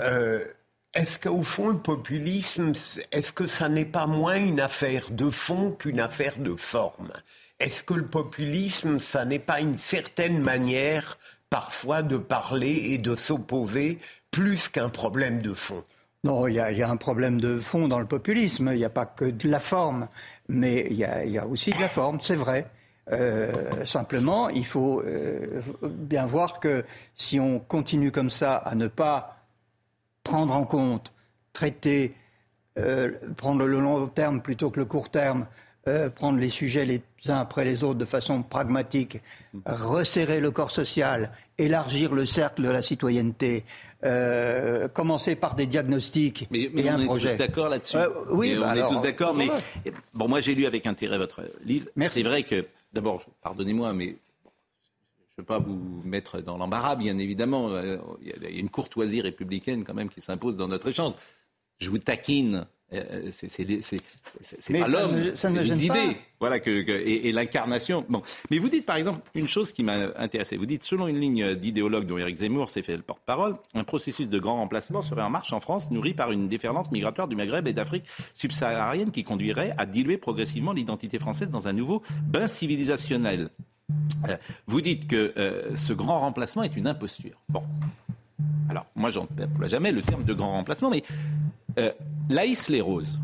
Euh, 0.00 0.44
Est-ce 0.94 1.18
qu'au 1.18 1.42
fond, 1.42 1.68
le 1.68 1.78
populisme, 1.78 2.72
est-ce 3.12 3.32
que 3.32 3.46
ça 3.46 3.68
n'est 3.68 3.84
pas 3.84 4.06
moins 4.06 4.36
une 4.36 4.60
affaire 4.60 5.10
de 5.10 5.30
fond 5.30 5.72
qu'une 5.72 6.00
affaire 6.00 6.38
de 6.38 6.54
forme? 6.54 7.12
Est-ce 7.60 7.82
que 7.82 7.94
le 7.94 8.06
populisme, 8.06 8.98
ça 8.98 9.24
n'est 9.24 9.38
pas 9.38 9.60
une 9.60 9.76
certaine 9.76 10.40
manière, 10.40 11.18
parfois, 11.50 12.02
de 12.02 12.16
parler 12.16 12.92
et 12.92 12.98
de 12.98 13.16
s'opposer 13.16 13.98
plus 14.30 14.68
qu'un 14.68 14.88
problème 14.88 15.42
de 15.42 15.52
fond? 15.52 15.84
Non, 16.24 16.48
il 16.48 16.54
y, 16.54 16.60
a 16.60 16.90
un 16.90 16.96
problème 16.96 17.40
de 17.40 17.60
fond 17.60 17.86
dans 17.86 18.00
le 18.00 18.06
populisme. 18.06 18.70
Il 18.72 18.78
n'y 18.78 18.84
a 18.84 18.90
pas 18.90 19.06
que 19.06 19.26
de 19.26 19.48
la 19.48 19.60
forme, 19.60 20.08
mais 20.48 20.86
il 20.90 20.96
y 20.96 21.04
a, 21.04 21.46
aussi 21.46 21.70
de 21.70 21.80
la 21.80 21.88
forme, 21.88 22.18
c'est 22.20 22.34
vrai. 22.34 22.66
Euh, 23.12 23.52
simplement, 23.84 24.48
il 24.48 24.66
faut 24.66 25.00
euh, 25.00 25.62
bien 25.82 26.26
voir 26.26 26.60
que 26.60 26.84
si 27.14 27.38
on 27.38 27.58
continue 27.58 28.10
comme 28.10 28.30
ça 28.30 28.56
à 28.56 28.74
ne 28.74 28.88
pas 28.88 29.37
prendre 30.24 30.54
en 30.54 30.64
compte, 30.64 31.12
traiter, 31.52 32.14
euh, 32.78 33.12
prendre 33.36 33.64
le 33.64 33.78
long 33.78 34.06
terme 34.06 34.40
plutôt 34.40 34.70
que 34.70 34.80
le 34.80 34.86
court 34.86 35.10
terme, 35.10 35.46
prendre 36.16 36.38
les 36.38 36.50
sujets 36.50 36.84
les 36.84 37.00
uns 37.28 37.38
après 37.38 37.64
les 37.64 37.82
autres 37.82 37.98
de 37.98 38.04
façon 38.04 38.42
pragmatique, 38.42 39.22
resserrer 39.64 40.38
le 40.38 40.50
corps 40.50 40.70
social, 40.70 41.30
élargir 41.56 42.14
le 42.14 42.26
cercle 42.26 42.62
de 42.62 42.68
la 42.68 42.82
citoyenneté, 42.82 43.64
euh, 44.04 44.86
commencer 44.88 45.34
par 45.34 45.54
des 45.54 45.66
diagnostics 45.66 46.46
mais, 46.50 46.70
mais 46.72 46.82
et 46.82 46.90
on 46.90 46.94
un 46.94 47.00
est 47.00 47.04
projet. 47.06 47.32
tous 47.32 47.38
d'accord 47.38 47.68
là-dessus. 47.68 47.96
Euh, 47.96 48.08
oui, 48.30 48.54
bah 48.54 48.66
on 48.66 48.68
alors, 48.70 48.92
est 48.92 48.94
tous 48.96 49.02
d'accord. 49.02 49.34
Mais 49.34 49.48
bon, 50.14 50.28
moi 50.28 50.40
j'ai 50.40 50.54
lu 50.54 50.66
avec 50.66 50.86
intérêt 50.86 51.18
votre 51.18 51.42
livre. 51.64 51.88
Merci. 51.96 52.20
C'est 52.20 52.28
vrai 52.28 52.42
que 52.44 52.66
d'abord, 52.92 53.24
pardonnez-moi, 53.42 53.92
mais 53.94 54.16
ne 55.38 55.42
veux 55.42 55.46
pas 55.46 55.58
vous 55.58 56.02
mettre 56.04 56.40
dans 56.42 56.56
l'embarras, 56.58 56.96
bien 56.96 57.16
évidemment. 57.18 57.68
Euh, 57.70 57.96
Il 58.20 58.28
y 58.42 58.46
a 58.46 58.50
une 58.50 58.68
courtoisie 58.70 59.20
républicaine 59.20 59.84
quand 59.84 59.94
même 59.94 60.08
qui 60.08 60.20
s'impose 60.20 60.56
dans 60.56 60.68
notre 60.68 60.88
échange. 60.88 61.14
Je 61.78 61.90
vous 61.90 61.98
taquine. 61.98 62.66
euh, 62.92 63.30
C'est 63.30 63.48
c'est 63.48 64.72
pas 64.80 64.88
l'homme, 64.88 65.32
c'est 65.36 65.50
les 65.52 65.84
idées, 65.84 65.88
pas. 66.14 66.18
voilà 66.40 66.58
que, 66.58 66.82
que- 66.82 66.90
et, 66.90 67.28
et 67.28 67.32
l'incarnation. 67.32 68.04
Bon, 68.08 68.22
mais 68.50 68.58
vous 68.58 68.68
dites 68.68 68.84
par 68.86 68.96
exemple 68.96 69.20
une 69.34 69.46
chose 69.46 69.72
qui 69.72 69.84
m'a 69.84 70.08
intéressé. 70.16 70.56
Vous 70.56 70.66
dites 70.66 70.82
selon 70.84 71.06
une 71.06 71.20
ligne 71.20 71.54
d'idéologue 71.54 72.06
dont 72.06 72.18
Éric 72.18 72.36
Zemmour 72.36 72.68
s'est 72.70 72.82
fait 72.82 72.96
le 72.96 73.02
porte-parole, 73.02 73.56
un 73.74 73.84
processus 73.84 74.28
de 74.28 74.38
grand 74.38 74.56
remplacement 74.56 75.02
serait 75.02 75.22
en 75.22 75.30
marche 75.30 75.52
en 75.52 75.60
France, 75.60 75.90
nourri 75.92 76.14
par 76.14 76.32
une 76.32 76.48
déferlante 76.48 76.90
migratoire 76.90 77.28
du 77.28 77.36
Maghreb 77.36 77.68
et 77.68 77.72
d'Afrique 77.74 78.06
subsaharienne 78.34 79.12
qui 79.12 79.22
conduirait 79.22 79.74
à 79.78 79.84
diluer 79.86 80.16
progressivement 80.18 80.72
l'identité 80.72 81.18
française 81.18 81.50
dans 81.50 81.68
un 81.68 81.72
nouveau 81.74 82.02
bain 82.26 82.46
civilisationnel. 82.46 83.50
Euh, 84.28 84.36
vous 84.66 84.80
dites 84.80 85.06
que 85.06 85.32
euh, 85.36 85.76
ce 85.76 85.92
grand 85.92 86.20
remplacement 86.20 86.62
est 86.62 86.76
une 86.76 86.86
imposture. 86.86 87.40
Bon. 87.48 87.62
Alors, 88.68 88.86
moi, 88.94 89.10
j'emploie 89.10 89.68
jamais 89.68 89.92
le 89.92 90.02
terme 90.02 90.24
de 90.24 90.34
grand 90.34 90.52
remplacement, 90.52 90.90
mais 90.90 91.02
euh, 91.78 91.92
Laïs 92.28 92.68
les 92.68 92.80
Roses. 92.80 93.18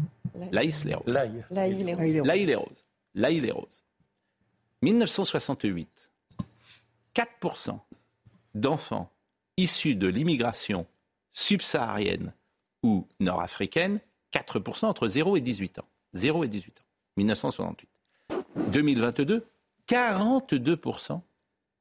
Laïs 0.52 0.84
les 0.84 0.94
Roses. 0.94 1.06
Laïs 1.50 1.84
les 1.84 2.54
Roses. 2.54 2.84
Laïs 3.14 3.42
les 3.42 3.50
Roses. 3.50 3.84
1968, 4.82 6.10
4% 7.14 7.78
d'enfants 8.54 9.10
issus 9.56 9.94
de 9.94 10.06
l'immigration 10.08 10.86
subsaharienne 11.32 12.32
ou 12.82 13.06
nord-africaine, 13.20 14.00
4% 14.32 14.86
entre 14.86 15.08
0 15.08 15.36
et 15.36 15.40
18 15.40 15.78
ans. 15.78 15.88
0 16.12 16.44
et 16.44 16.48
18 16.48 16.80
ans. 16.80 16.84
1968. 17.16 17.88
2022, 18.68 19.46
42% 19.88 21.20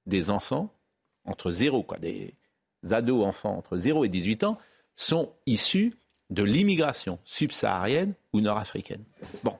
des 0.05 0.29
enfants 0.29 0.69
entre 1.25 1.51
0, 1.51 1.83
quoi, 1.83 1.97
des 1.97 2.33
ados 2.91 3.25
enfants 3.25 3.57
entre 3.57 3.77
0 3.77 4.03
et 4.05 4.09
18 4.09 4.43
ans, 4.43 4.57
sont 4.95 5.31
issus 5.45 5.93
de 6.29 6.43
l'immigration 6.43 7.19
subsaharienne 7.23 8.13
ou 8.33 8.41
nord-africaine. 8.41 9.03
Bon. 9.43 9.55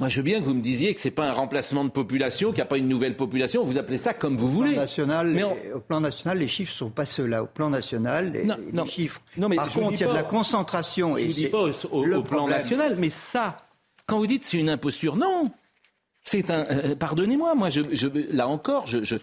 Moi, 0.00 0.08
je 0.08 0.16
veux 0.16 0.22
bien 0.22 0.40
que 0.40 0.44
vous 0.46 0.54
me 0.54 0.62
disiez 0.62 0.94
que 0.94 1.00
ce 1.00 1.08
n'est 1.08 1.12
pas 1.14 1.28
un 1.28 1.32
remplacement 1.34 1.84
de 1.84 1.90
population, 1.90 2.48
qu'il 2.48 2.56
n'y 2.56 2.62
a 2.62 2.66
pas 2.66 2.78
une 2.78 2.88
nouvelle 2.88 3.14
population. 3.14 3.62
Vous 3.62 3.76
appelez 3.76 3.98
ça 3.98 4.14
comme 4.14 4.38
vous 4.38 4.46
Au 4.46 4.48
plan, 4.48 4.56
voulez. 4.68 4.76
national, 4.76 5.26
Mais 5.28 5.42
on- 5.44 5.56
au 5.76 5.80
plan 5.80 6.00
national, 6.00 6.38
les 6.38 6.48
chiffres 6.48 6.72
ne 6.72 6.76
sont 6.76 6.90
pas 6.90 7.04
ceux-là. 7.04 7.42
Au 7.42 7.46
plan 7.46 7.68
national, 7.68 8.32
les, 8.32 8.44
Non, 8.44 8.56
les 8.64 8.72
non. 8.72 8.86
chiffres. 8.86 9.20
Non, 9.36 9.50
mais 9.50 9.56
Par 9.56 9.70
contre, 9.70 9.92
il 9.92 10.00
y 10.00 10.04
a 10.04 10.08
de 10.08 10.14
la 10.14 10.22
concentration. 10.22 11.18
Je 11.18 11.26
ne 11.26 11.32
dis 11.32 11.46
pas 11.48 11.58
au, 11.64 11.70
au- 11.92 12.22
plan 12.22 12.48
national, 12.48 12.96
mais 12.98 13.10
ça, 13.10 13.58
quand 14.06 14.16
vous 14.18 14.26
dites 14.26 14.44
c'est 14.44 14.56
une 14.58 14.70
imposture, 14.70 15.14
non. 15.16 15.50
C'est 16.22 16.50
un. 16.50 16.64
euh, 16.70 16.94
Pardonnez-moi, 16.96 17.54
moi, 17.54 17.68
je, 17.70 17.80
je- 17.92 18.06
là 18.34 18.48
encore, 18.48 18.86
je, 18.86 19.02
je, 19.02 19.16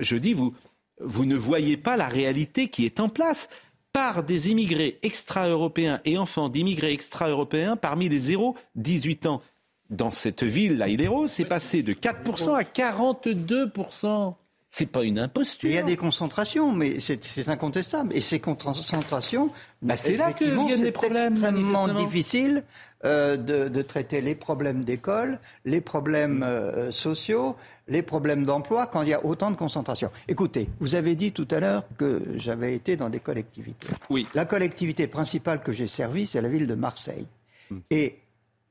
je- 0.00 0.16
dis, 0.16 0.32
vous, 0.32 0.54
vous 1.00 1.24
ne 1.26 1.36
voyez 1.36 1.76
pas 1.76 1.96
la 1.96 2.08
réalité 2.08 2.68
qui 2.68 2.84
est 2.86 3.00
en 3.00 3.08
place. 3.08 3.48
Par 3.94 4.22
des 4.24 4.48
immigrés 4.48 4.98
extra-européens 5.02 6.00
et 6.06 6.16
enfants 6.16 6.48
d'immigrés 6.48 6.92
extra-européens 6.94 7.76
parmi 7.76 8.08
les 8.08 8.20
0-18 8.34 9.26
ans. 9.28 9.42
Dans 9.90 10.10
cette 10.10 10.42
ville, 10.44 10.78
là, 10.78 10.88
il 10.88 11.02
est 11.02 11.08
rose, 11.08 11.30
c'est 11.30 11.44
passé 11.44 11.82
de 11.82 11.92
4% 11.92 12.54
à 12.54 12.62
42%. 12.62 14.34
C'est 14.70 14.86
pas 14.86 15.04
une 15.04 15.18
imposture. 15.18 15.68
Il 15.68 15.74
y 15.74 15.78
a 15.78 15.82
des 15.82 15.96
concentrations, 15.98 16.72
mais 16.72 16.98
c'est 16.98 17.22
c'est 17.22 17.50
incontestable. 17.50 18.16
Et 18.16 18.22
ces 18.22 18.40
concentrations, 18.40 19.50
Bah, 19.82 19.98
c'est 19.98 20.16
là 20.16 20.32
que 20.32 20.44
viennent 20.46 20.68
les 20.80 20.86
c'est 20.86 20.92
problèmes, 20.92 21.32
extrêmement 21.34 21.82
manifestement. 21.86 22.06
difficile 22.08 22.64
euh, 23.04 23.36
de, 23.36 23.68
de 23.68 23.82
traiter 23.82 24.20
les 24.20 24.34
problèmes 24.34 24.84
d'école, 24.84 25.40
les 25.64 25.80
problèmes 25.80 26.42
euh, 26.42 26.90
sociaux, 26.92 27.56
les 27.88 28.02
problèmes 28.02 28.44
d'emploi 28.44 28.86
quand 28.86 29.02
il 29.02 29.08
y 29.08 29.14
a 29.14 29.24
autant 29.24 29.50
de 29.50 29.56
concentration. 29.56 30.10
Écoutez, 30.28 30.68
vous 30.78 30.94
avez 30.94 31.16
dit 31.16 31.32
tout 31.32 31.48
à 31.50 31.58
l'heure 31.58 31.84
que 31.98 32.22
j'avais 32.36 32.74
été 32.74 32.96
dans 32.96 33.10
des 33.10 33.20
collectivités. 33.20 33.88
Oui. 34.08 34.28
La 34.34 34.44
collectivité 34.44 35.08
principale 35.08 35.62
que 35.62 35.72
j'ai 35.72 35.88
servie, 35.88 36.26
c'est 36.26 36.40
la 36.40 36.48
ville 36.48 36.66
de 36.66 36.74
Marseille. 36.74 37.26
Hmm. 37.70 37.78
Et 37.90 38.20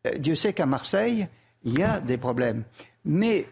euh, 0.08 0.12
Dieu 0.18 0.36
sait 0.36 0.54
qu'à 0.54 0.66
Marseille, 0.66 1.28
il 1.64 1.78
y 1.78 1.84
a 1.84 2.00
des 2.00 2.18
problèmes. 2.18 2.64
Mais 3.04 3.48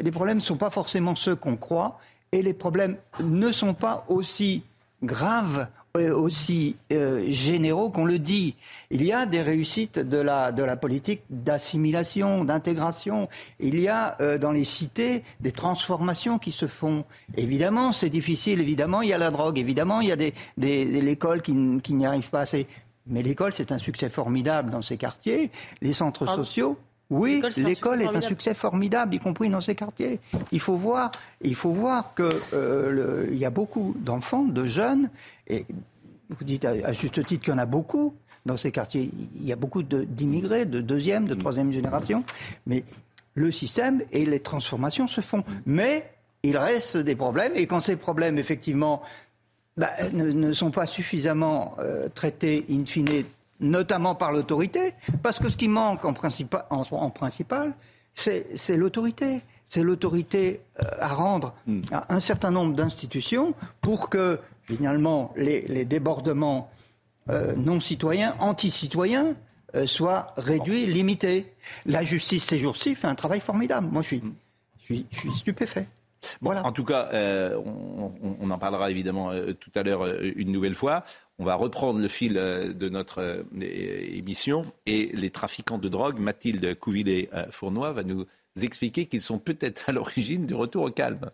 les 0.00 0.10
problèmes 0.10 0.38
ne 0.38 0.42
sont 0.42 0.56
pas 0.56 0.70
forcément 0.70 1.14
ceux 1.14 1.36
qu'on 1.36 1.56
croit, 1.56 2.00
et 2.32 2.42
les 2.42 2.54
problèmes 2.54 2.96
ne 3.20 3.52
sont 3.52 3.74
pas 3.74 4.04
aussi 4.08 4.62
graves, 5.02 5.68
aussi 5.96 6.76
euh, 6.92 7.24
généraux 7.28 7.90
qu'on 7.90 8.04
le 8.04 8.18
dit. 8.18 8.54
Il 8.90 9.02
y 9.04 9.12
a 9.12 9.26
des 9.26 9.42
réussites 9.42 9.98
de 9.98 10.18
la, 10.18 10.52
de 10.52 10.62
la 10.62 10.76
politique 10.76 11.22
d'assimilation, 11.30 12.44
d'intégration. 12.44 13.28
Il 13.60 13.80
y 13.80 13.88
a 13.88 14.16
euh, 14.20 14.38
dans 14.38 14.52
les 14.52 14.64
cités 14.64 15.22
des 15.40 15.52
transformations 15.52 16.38
qui 16.38 16.52
se 16.52 16.66
font. 16.66 17.04
Évidemment, 17.36 17.92
c'est 17.92 18.10
difficile. 18.10 18.60
Évidemment, 18.60 19.02
il 19.02 19.08
y 19.08 19.12
a 19.12 19.18
la 19.18 19.30
drogue. 19.30 19.58
Évidemment, 19.58 20.00
il 20.00 20.08
y 20.08 20.12
a 20.12 20.16
des, 20.16 20.34
des, 20.56 20.84
des- 20.84 21.00
l'école 21.00 21.42
qui, 21.42 21.54
qui 21.82 21.94
n'y 21.94 22.06
arrive 22.06 22.30
pas 22.30 22.40
assez. 22.42 22.66
Mais 23.06 23.22
l'école, 23.22 23.52
c'est 23.54 23.72
un 23.72 23.78
succès 23.78 24.08
formidable 24.10 24.70
dans 24.70 24.82
ces 24.82 24.98
quartiers. 24.98 25.50
Les 25.80 25.94
centres 25.94 26.26
Pardon 26.26 26.44
sociaux, 26.44 26.78
oui, 27.10 27.40
L'école, 27.68 28.02
est 28.02 28.06
un 28.06 28.20
succès 28.28 28.54
formidable, 28.54 29.14
y 29.14 29.18
compris 29.18 29.48
dans 29.48 29.60
ces 29.60 29.74
quartiers. 29.74 30.20
Il 30.52 30.60
faut 30.60 30.74
voir, 30.76 31.10
il 31.42 31.54
faut 31.54 31.70
voir 31.72 32.12
que 32.14 32.28
euh, 32.52 32.90
le- 32.90 33.28
il 33.32 33.38
y 33.38 33.44
a 33.46 33.50
beaucoup 33.50 33.94
d'enfants, 33.98 34.44
de 34.44 34.64
jeunes, 34.64 35.08
et 35.46 35.64
vous 36.30 36.44
dites 36.44 36.64
à, 36.64 36.70
à 36.84 36.92
juste 36.92 37.24
titre 37.24 37.42
qu'il 37.44 37.52
y 37.52 37.56
en 37.56 37.58
a 37.58 37.66
beaucoup 37.66 38.14
dans 38.44 38.56
ces 38.58 38.70
quartiers. 38.72 39.10
Il 39.40 39.46
y 39.46 39.52
a 39.52 39.56
beaucoup 39.56 39.82
de- 39.82 40.04
d'immigrés, 40.04 40.66
de 40.66 40.80
deuxième, 40.80 41.26
de 41.26 41.34
troisième 41.34 41.72
génération, 41.72 42.24
mais 42.66 42.84
le 43.34 43.50
système 43.52 44.02
et 44.12 44.26
les 44.26 44.40
transformations 44.40 45.06
se 45.06 45.20
font. 45.22 45.44
Mais 45.64 46.10
il 46.42 46.56
reste 46.58 46.96
des 46.98 47.16
problèmes, 47.16 47.52
et 47.54 47.66
quand 47.66 47.80
ces 47.80 47.96
problèmes, 47.96 48.36
effectivement, 48.38 49.00
bah, 49.76 49.90
ne, 50.12 50.30
ne 50.32 50.52
sont 50.52 50.70
pas 50.70 50.86
suffisamment 50.86 51.74
euh, 51.78 52.08
traités 52.14 52.66
in 52.70 52.84
fine, 52.84 53.24
notamment 53.60 54.14
par 54.14 54.32
l'autorité, 54.32 54.94
parce 55.22 55.38
que 55.38 55.48
ce 55.48 55.56
qui 55.56 55.68
manque 55.68 56.04
en, 56.04 56.12
principa- 56.12 56.66
en, 56.70 56.82
en 56.90 57.10
principal, 57.10 57.74
c'est 58.14 58.76
l'autorité. 58.76 59.40
C'est 59.66 59.82
l'autorité 59.82 60.60
euh, 60.80 60.84
à 60.98 61.08
rendre 61.08 61.54
à 61.92 62.14
un 62.14 62.20
certain 62.20 62.50
nombre 62.50 62.74
d'institutions 62.74 63.52
pour 63.82 64.08
que 64.08 64.40
finalement 64.64 65.32
les, 65.36 65.60
les 65.68 65.84
débordements 65.84 66.70
euh, 67.28 67.54
non 67.54 67.78
citoyens, 67.78 68.34
anti-citoyens, 68.40 69.34
euh, 69.74 69.86
soient 69.86 70.32
réduits, 70.38 70.86
limités. 70.86 71.52
La 71.84 72.02
justice 72.02 72.44
ces 72.44 72.56
jours-ci 72.58 72.94
fait 72.94 73.06
un 73.08 73.14
travail 73.14 73.40
formidable. 73.40 73.88
Moi, 73.92 74.00
je 74.00 74.06
suis, 74.08 74.22
je 74.78 74.84
suis, 74.84 75.06
je 75.10 75.18
suis 75.18 75.36
stupéfait. 75.36 75.86
Bon, 76.40 76.56
En 76.56 76.72
tout 76.72 76.84
cas, 76.84 77.10
euh, 77.12 77.56
on, 77.64 78.10
on- 78.22 78.36
on 78.40 78.50
en 78.50 78.58
parlera 78.58 78.90
évidemment 78.90 79.30
euh, 79.32 79.52
tout 79.52 79.70
à 79.74 79.82
l'heure 79.82 80.04
euh, 80.06 80.32
une 80.36 80.50
nouvelle 80.50 80.74
fois. 80.74 81.04
On 81.40 81.44
va 81.44 81.54
reprendre 81.54 82.00
le 82.00 82.08
fil 82.08 82.36
euh, 82.36 82.72
de 82.72 82.88
notre 82.88 83.20
euh, 83.20 83.42
émission 83.60 84.64
et 84.86 85.10
les 85.14 85.30
trafiquants 85.30 85.78
de 85.78 85.88
drogue, 85.88 86.18
Mathilde 86.18 86.76
Couvillet-Fournois, 86.78 87.92
va 87.92 88.02
nous 88.02 88.26
expliquer 88.60 89.06
qu'ils 89.06 89.20
sont 89.20 89.38
peut-être 89.38 89.88
à 89.88 89.92
l'origine 89.92 90.46
du 90.46 90.54
retour 90.54 90.84
au 90.84 90.90
calme. 90.90 91.30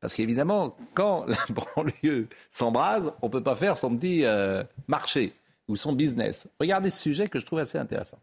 Parce 0.00 0.14
qu'évidemment, 0.14 0.76
quand 0.94 1.26
la 1.26 1.36
banlieue 1.76 2.28
s'embrase, 2.50 3.12
on 3.20 3.26
ne 3.26 3.32
peut 3.32 3.42
pas 3.42 3.54
faire 3.54 3.76
son 3.76 3.94
petit 3.94 4.24
euh, 4.24 4.64
marché 4.88 5.34
ou 5.68 5.76
son 5.76 5.92
business. 5.92 6.48
Regardez 6.58 6.90
ce 6.90 7.00
sujet 7.00 7.28
que 7.28 7.38
je 7.38 7.46
trouve 7.46 7.58
assez 7.58 7.78
intéressant. 7.78 8.18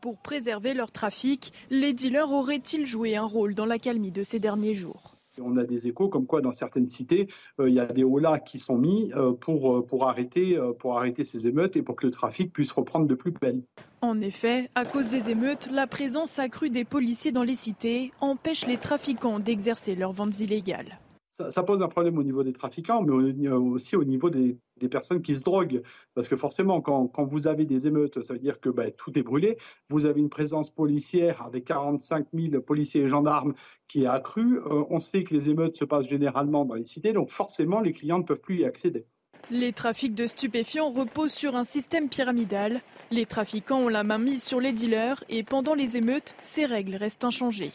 Pour 0.00 0.16
préserver 0.18 0.74
leur 0.74 0.90
trafic, 0.90 1.52
les 1.70 1.92
dealers 1.92 2.32
auraient-ils 2.32 2.86
joué 2.86 3.14
un 3.16 3.24
rôle 3.24 3.54
dans 3.54 3.66
l'accalmie 3.66 4.10
de 4.10 4.22
ces 4.22 4.38
derniers 4.38 4.74
jours? 4.74 5.11
On 5.40 5.56
a 5.56 5.64
des 5.64 5.88
échos 5.88 6.08
comme 6.08 6.26
quoi 6.26 6.40
dans 6.40 6.52
certaines 6.52 6.88
cités, 6.88 7.28
euh, 7.60 7.68
il 7.68 7.74
y 7.74 7.80
a 7.80 7.86
des 7.86 8.04
holas 8.04 8.38
qui 8.38 8.58
sont 8.58 8.76
mis 8.76 9.12
euh, 9.14 9.32
pour, 9.32 9.78
euh, 9.78 9.82
pour, 9.82 10.08
arrêter, 10.08 10.58
pour 10.78 10.98
arrêter 10.98 11.24
ces 11.24 11.48
émeutes 11.48 11.76
et 11.76 11.82
pour 11.82 11.96
que 11.96 12.06
le 12.06 12.12
trafic 12.12 12.52
puisse 12.52 12.72
reprendre 12.72 13.06
de 13.06 13.14
plus 13.14 13.32
belle. 13.32 13.62
En 14.00 14.20
effet, 14.20 14.68
à 14.74 14.84
cause 14.84 15.08
des 15.08 15.30
émeutes, 15.30 15.68
la 15.70 15.86
présence 15.86 16.38
accrue 16.38 16.70
des 16.70 16.84
policiers 16.84 17.32
dans 17.32 17.42
les 17.42 17.56
cités 17.56 18.10
empêche 18.20 18.66
les 18.66 18.76
trafiquants 18.76 19.38
d'exercer 19.38 19.94
leurs 19.94 20.12
ventes 20.12 20.40
illégales. 20.40 20.98
Ça, 21.32 21.62
pose 21.62 21.82
un 21.82 21.88
problème 21.88 22.18
au 22.18 22.22
niveau 22.22 22.44
des 22.44 22.52
trafiquants, 22.52 23.02
mais 23.02 23.48
aussi 23.50 23.96
au 23.96 24.04
niveau 24.04 24.28
des, 24.28 24.58
personnes 24.90 25.22
qui 25.22 25.34
se 25.34 25.44
droguent. 25.44 25.82
Parce 26.14 26.28
que 26.28 26.36
forcément, 26.36 26.82
quand, 26.82 27.06
quand, 27.06 27.24
vous 27.24 27.48
avez 27.48 27.64
des 27.64 27.86
émeutes, 27.86 28.20
ça 28.22 28.34
veut 28.34 28.40
dire 28.40 28.60
que 28.60 28.68
bah, 28.68 28.90
tout 28.90 29.18
est 29.18 29.22
brûlé. 29.22 29.56
Vous 29.88 30.04
avez 30.04 30.20
une 30.20 30.28
présence 30.28 30.70
policière 30.70 31.42
avec 31.42 31.64
45 31.64 32.26
000 32.34 32.60
policiers 32.62 33.02
et 33.02 33.08
gendarmes 33.08 33.54
qui 33.88 34.02
est 34.02 34.06
accrue. 34.06 34.58
Euh, 34.58 34.84
on 34.90 34.98
sait 34.98 35.22
que 35.22 35.32
les 35.32 35.48
émeutes 35.48 35.76
se 35.76 35.86
passent 35.86 36.08
généralement 36.08 36.66
dans 36.66 36.74
les 36.74 36.84
cités, 36.84 37.12
donc 37.12 37.30
forcément, 37.30 37.80
les 37.80 37.92
clients 37.92 38.18
ne 38.18 38.24
peuvent 38.24 38.40
plus 38.40 38.58
y 38.58 38.64
accéder. 38.64 39.06
Les 39.50 39.72
trafics 39.72 40.14
de 40.14 40.26
stupéfiants 40.26 40.90
reposent 40.90 41.32
sur 41.32 41.56
un 41.56 41.64
système 41.64 42.08
pyramidal. 42.08 42.82
Les 43.10 43.26
trafiquants 43.26 43.80
ont 43.80 43.88
la 43.88 44.04
main 44.04 44.18
mise 44.18 44.42
sur 44.42 44.60
les 44.60 44.72
dealers 44.72 45.24
et 45.28 45.42
pendant 45.42 45.74
les 45.74 45.96
émeutes, 45.96 46.34
ces 46.42 46.66
règles 46.66 46.96
restent 46.96 47.24
inchangées 47.24 47.72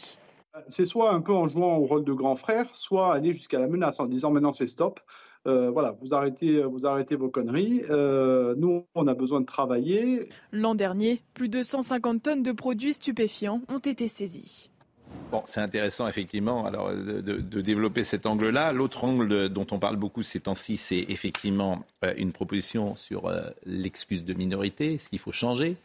c'est 0.68 0.86
soit 0.86 1.12
un 1.14 1.22
peu 1.22 1.34
en 1.34 1.48
jouant 1.48 1.78
au 1.78 1.86
rôle 1.86 2.04
de 2.04 2.14
grand 2.14 2.36
frère, 2.36 2.66
soit 2.68 3.14
aller 3.14 3.32
jusqu'à 3.32 3.60
la 3.60 3.68
menace 3.68 4.00
en 4.00 4.06
disant 4.06 4.32
maintenant 4.32 4.54
c'est 4.54 4.68
stop. 4.68 5.00
Euh, 5.46 5.70
voilà, 5.70 5.96
vous 6.02 6.14
arrêtez, 6.14 6.62
vous 6.64 6.86
arrêtez 6.86 7.16
vos 7.16 7.30
conneries. 7.30 7.82
Euh, 7.90 8.54
nous, 8.58 8.86
on 8.96 9.08
a 9.08 9.14
besoin 9.14 9.40
de 9.40 9.46
travailler. 9.46 10.22
L'an 10.52 10.76
dernier, 10.76 11.22
plus 11.34 11.48
de 11.48 11.64
150 11.64 12.22
tonnes 12.22 12.44
de 12.44 12.52
produits 12.52 12.94
stupéfiants 12.94 13.62
ont 13.70 13.80
été 13.80 14.08
saisis. 14.08 14.70
Bon, 15.32 15.42
c'est 15.46 15.62
intéressant 15.62 16.08
effectivement 16.08 16.66
alors, 16.66 16.92
de, 16.92 17.22
de 17.22 17.62
développer 17.62 18.04
cet 18.04 18.26
angle-là. 18.26 18.74
L'autre 18.74 19.06
angle 19.06 19.50
dont 19.50 19.68
on 19.72 19.80
parle 19.80 19.96
beaucoup 19.96 20.22
ces 20.22 20.42
temps-ci, 20.42 20.76
c'est 20.76 21.06
effectivement 21.08 21.86
euh, 22.04 22.14
une 22.18 22.34
proposition 22.34 22.96
sur 22.96 23.32
l'excuse 23.66 24.26
de 24.26 24.34
minorité, 24.34 24.98
ce 25.00 25.08
qu'il 25.08 25.20
faut 25.20 25.32
changer. 25.32 25.78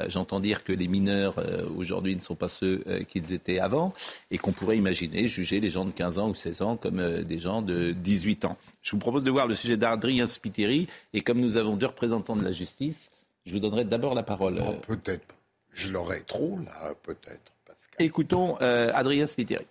Euh, 0.00 0.06
j'entends 0.08 0.40
dire 0.40 0.64
que 0.64 0.72
les 0.72 0.88
mineurs 0.88 1.38
euh, 1.38 1.66
aujourd'hui 1.76 2.16
ne 2.16 2.20
sont 2.20 2.34
pas 2.34 2.48
ceux 2.48 2.82
euh, 2.86 3.02
qu'ils 3.04 3.32
étaient 3.32 3.58
avant 3.58 3.92
et 4.30 4.38
qu'on 4.38 4.52
pourrait 4.52 4.76
imaginer 4.76 5.28
juger 5.28 5.60
les 5.60 5.70
gens 5.70 5.84
de 5.84 5.90
15 5.90 6.18
ans 6.18 6.28
ou 6.28 6.34
16 6.34 6.62
ans 6.62 6.76
comme 6.76 7.22
des 7.22 7.38
gens 7.38 7.62
de 7.62 7.92
18 7.92 8.44
ans. 8.44 8.56
Je 8.82 8.92
vous 8.92 8.98
propose 8.98 9.24
de 9.24 9.30
voir 9.30 9.46
le 9.46 9.54
sujet 9.54 9.76
d'Adrien 9.76 10.26
Spiteri 10.26 10.88
et 11.12 11.20
comme 11.20 11.40
nous 11.40 11.56
avons 11.56 11.76
deux 11.76 11.86
représentants 11.86 12.36
de 12.36 12.44
la 12.44 12.52
justice, 12.52 13.10
je 13.44 13.52
vous 13.52 13.60
donnerai 13.60 13.84
d'abord 13.84 14.14
la 14.14 14.22
parole. 14.22 14.56
peut-être. 14.86 15.26
Je 15.72 15.90
l'aurais 15.90 16.20
trop 16.20 16.58
là, 16.64 16.94
peut-être. 17.02 17.52
Écoutons 17.98 18.56
Adrien 18.56 19.26
Spiteri. 19.26 19.64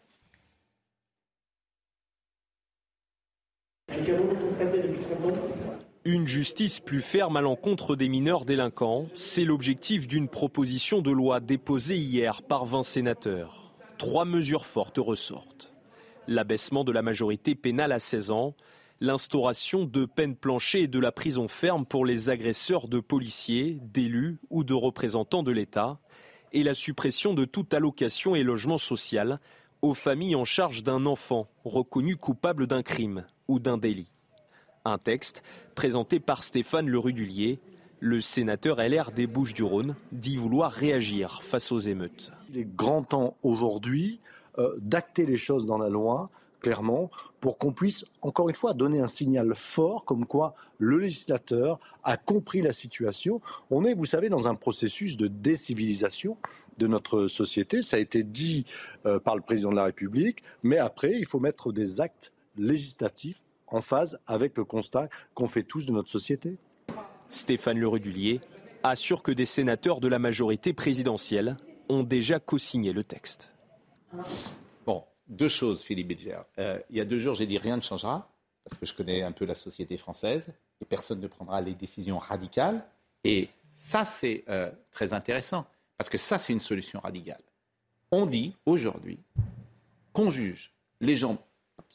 Une 6.08 6.28
justice 6.28 6.80
plus 6.80 7.01
ferme 7.01 7.36
à 7.36 7.41
l'encontre 7.41 7.95
des 7.95 8.10
mineurs 8.10 8.45
délinquants, 8.45 9.08
c'est 9.16 9.43
l'objectif 9.43 10.08
d'une 10.08 10.28
proposition 10.28 11.01
de 11.01 11.10
loi 11.10 11.39
déposée 11.39 11.97
hier 11.97 12.43
par 12.43 12.66
20 12.66 12.84
sénateurs. 12.84 13.74
Trois 13.97 14.24
mesures 14.24 14.68
fortes 14.68 14.99
ressortent. 14.99 15.74
L'abaissement 16.28 16.84
de 16.84 16.91
la 16.91 17.01
majorité 17.01 17.56
pénale 17.56 17.91
à 17.91 17.97
16 17.97 18.30
ans, 18.30 18.53
l'instauration 19.01 19.86
de 19.86 20.06
peines 20.06 20.36
planchées 20.36 20.84
et 20.84 20.88
de 20.88 20.99
la 20.99 21.12
prison 21.12 21.47
ferme 21.47 21.88
pour 21.88 22.06
les 22.06 22.30
agresseurs 22.30 22.88
de 22.88 22.99
policiers, 22.99 23.80
d'élus 23.82 24.38
ou 24.51 24.64
de 24.64 24.76
représentants 24.76 25.41
de 25.41 25.51
l'État, 25.51 25.97
et 26.53 26.62
la 26.62 26.76
suppression 26.76 27.34
de 27.34 27.45
toute 27.45 27.74
allocation 27.74 28.36
et 28.36 28.43
logement 28.43 28.78
social 28.78 29.39
aux 29.82 29.95
familles 29.95 30.36
en 30.36 30.45
charge 30.45 30.84
d'un 30.84 31.08
enfant 31.08 31.49
reconnu 31.64 32.16
coupable 32.16 32.68
d'un 32.68 32.84
crime 32.84 33.26
ou 33.47 33.58
d'un 33.60 33.80
délit. 33.80 34.14
Un 34.88 34.99
texte 34.99 35.41
présenté 35.73 36.19
par 36.19 36.43
Stéphane 36.43 36.88
Le 36.88 36.99
Rudulier, 36.99 37.57
le 37.99 38.21
sénateur 38.21 38.77
LR 38.77 39.11
des 39.11 39.25
Bouches-du-Rhône, 39.25 39.95
dit 40.11 40.38
vouloir 40.38 40.71
réagir 40.71 41.41
face 41.41 41.71
aux 41.71 41.79
émeutes. 41.79 42.31
Il 42.51 42.59
est 42.59 42.75
grand 42.75 43.01
temps 43.01 43.36
aujourd'hui 43.41 44.19
euh, 44.59 44.75
d'acter 44.77 45.25
les 45.25 45.38
choses 45.38 45.65
dans 45.65 45.79
la 45.79 45.89
loi, 45.89 46.29
clairement, 46.61 47.09
pour 47.39 47.57
qu'on 47.57 47.71
puisse, 47.71 48.05
encore 48.21 48.47
une 48.47 48.55
fois, 48.55 48.75
donner 48.75 48.99
un 48.99 49.07
signal 49.07 49.55
fort 49.55 50.05
comme 50.05 50.27
quoi 50.27 50.53
le 50.77 50.99
législateur 50.99 51.79
a 52.03 52.15
compris 52.15 52.61
la 52.61 52.71
situation. 52.71 53.41
On 53.71 53.86
est, 53.86 53.95
vous 53.95 54.05
savez, 54.05 54.29
dans 54.29 54.47
un 54.47 54.53
processus 54.53 55.17
de 55.17 55.25
décivilisation 55.25 56.38
de 56.77 56.86
notre 56.86 57.25
société. 57.25 57.81
Ça 57.81 57.97
a 57.97 57.99
été 57.99 58.21
dit 58.21 58.67
euh, 59.07 59.17
par 59.17 59.36
le 59.36 59.41
président 59.41 59.71
de 59.71 59.77
la 59.77 59.86
République, 59.86 60.43
mais 60.61 60.77
après, 60.77 61.13
il 61.17 61.25
faut 61.25 61.39
mettre 61.39 61.71
des 61.71 62.01
actes 62.01 62.33
législatifs 62.55 63.45
en 63.68 63.82
phase 63.82 64.20
avec 64.28 64.57
le 64.57 64.66
constat 64.66 65.09
qu'on 65.34 65.47
fait 65.47 65.63
tous 65.63 65.86
de 65.86 65.91
notre 65.91 66.09
société. 66.09 66.57
Stéphane 67.30 67.80
Le 67.80 67.88
Rudulier 67.88 68.41
assure 68.84 69.24
que 69.24 69.32
des 69.32 69.45
sénateurs 69.45 69.99
de 69.99 70.07
la 70.07 70.20
majorité 70.20 70.74
présidentielle 70.74 71.57
ont 71.89 72.03
déjà 72.03 72.39
co-signé 72.39 72.93
le 72.93 73.03
texte. 73.03 73.53
Bon, 74.86 75.03
deux 75.28 75.49
choses, 75.49 75.84
Philippe 75.84 76.07
Bilger. 76.07 76.39
Euh, 76.59 76.80
il 76.89 76.97
y 76.97 77.01
a 77.01 77.05
deux 77.05 77.18
jours, 77.18 77.36
j'ai 77.36 77.47
dit 77.47 77.57
rien 77.57 77.78
ne 77.78 77.82
changera, 77.82 78.32
parce 78.63 78.80
que 78.80 78.86
je 78.86 78.95
connais 78.95 79.24
un 79.24 79.32
peu 79.32 79.45
la 79.45 79.55
société 79.55 79.97
française, 79.97 80.47
et 80.82 80.86
personne 80.86 81.20
ne 81.20 81.28
prendra 81.28 81.61
les 81.61 81.74
décisions 81.74 82.18
radicales. 82.18 82.86
Et 83.24 83.49
ça, 83.76 84.05
c'est 84.05 84.43
euh, 84.49 84.72
très 84.91 85.13
intéressant, 85.13 85.66
parce 85.97 86.09
que 86.09 86.18
ça, 86.18 86.38
c'est 86.38 86.53
une 86.53 86.59
solution 86.59 86.99
radicale. 86.99 87.41
On 88.11 88.26
dit 88.26 88.55
aujourd'hui 88.66 89.20
qu'on 90.13 90.30
juge 90.30 90.74
les 91.01 91.18
gens 91.18 91.38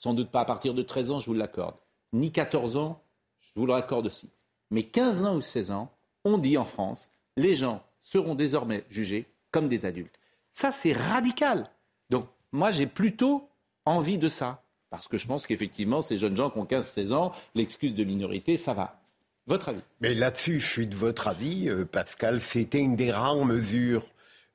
sans 0.00 0.14
doute 0.14 0.30
pas 0.30 0.40
à 0.40 0.44
partir 0.46 0.72
de 0.72 0.82
13 0.82 1.10
ans, 1.10 1.20
je 1.20 1.26
vous 1.26 1.34
l'accorde. 1.34 1.76
Ni 2.14 2.32
14 2.32 2.76
ans, 2.78 3.02
je 3.40 3.50
vous 3.54 3.66
le 3.66 3.72
raccorde 3.74 4.06
aussi. 4.06 4.30
Mais 4.70 4.84
15 4.84 5.26
ans 5.26 5.36
ou 5.36 5.42
16 5.42 5.70
ans, 5.72 5.92
on 6.24 6.38
dit 6.38 6.56
en 6.56 6.64
France, 6.64 7.10
les 7.36 7.54
gens 7.54 7.82
seront 8.00 8.34
désormais 8.34 8.84
jugés 8.88 9.26
comme 9.52 9.68
des 9.68 9.84
adultes. 9.84 10.18
Ça, 10.52 10.72
c'est 10.72 10.94
radical. 10.94 11.66
Donc, 12.08 12.26
moi, 12.50 12.70
j'ai 12.70 12.86
plutôt 12.86 13.48
envie 13.84 14.18
de 14.18 14.28
ça. 14.28 14.64
Parce 14.88 15.06
que 15.06 15.18
je 15.18 15.26
pense 15.26 15.46
qu'effectivement, 15.46 16.00
ces 16.00 16.18
jeunes 16.18 16.36
gens 16.36 16.50
qui 16.50 16.58
ont 16.58 16.64
15-16 16.64 17.12
ans, 17.12 17.32
l'excuse 17.54 17.94
de 17.94 18.02
minorité, 18.02 18.56
ça 18.56 18.72
va. 18.72 19.00
Votre 19.46 19.68
avis? 19.68 19.82
Mais 20.00 20.14
là-dessus, 20.14 20.60
je 20.60 20.66
suis 20.66 20.86
de 20.86 20.96
votre 20.96 21.28
avis, 21.28 21.68
euh, 21.68 21.84
Pascal. 21.84 22.40
C'était 22.40 22.80
une 22.80 22.96
des 22.96 23.12
rares 23.12 23.44
mesures 23.44 24.06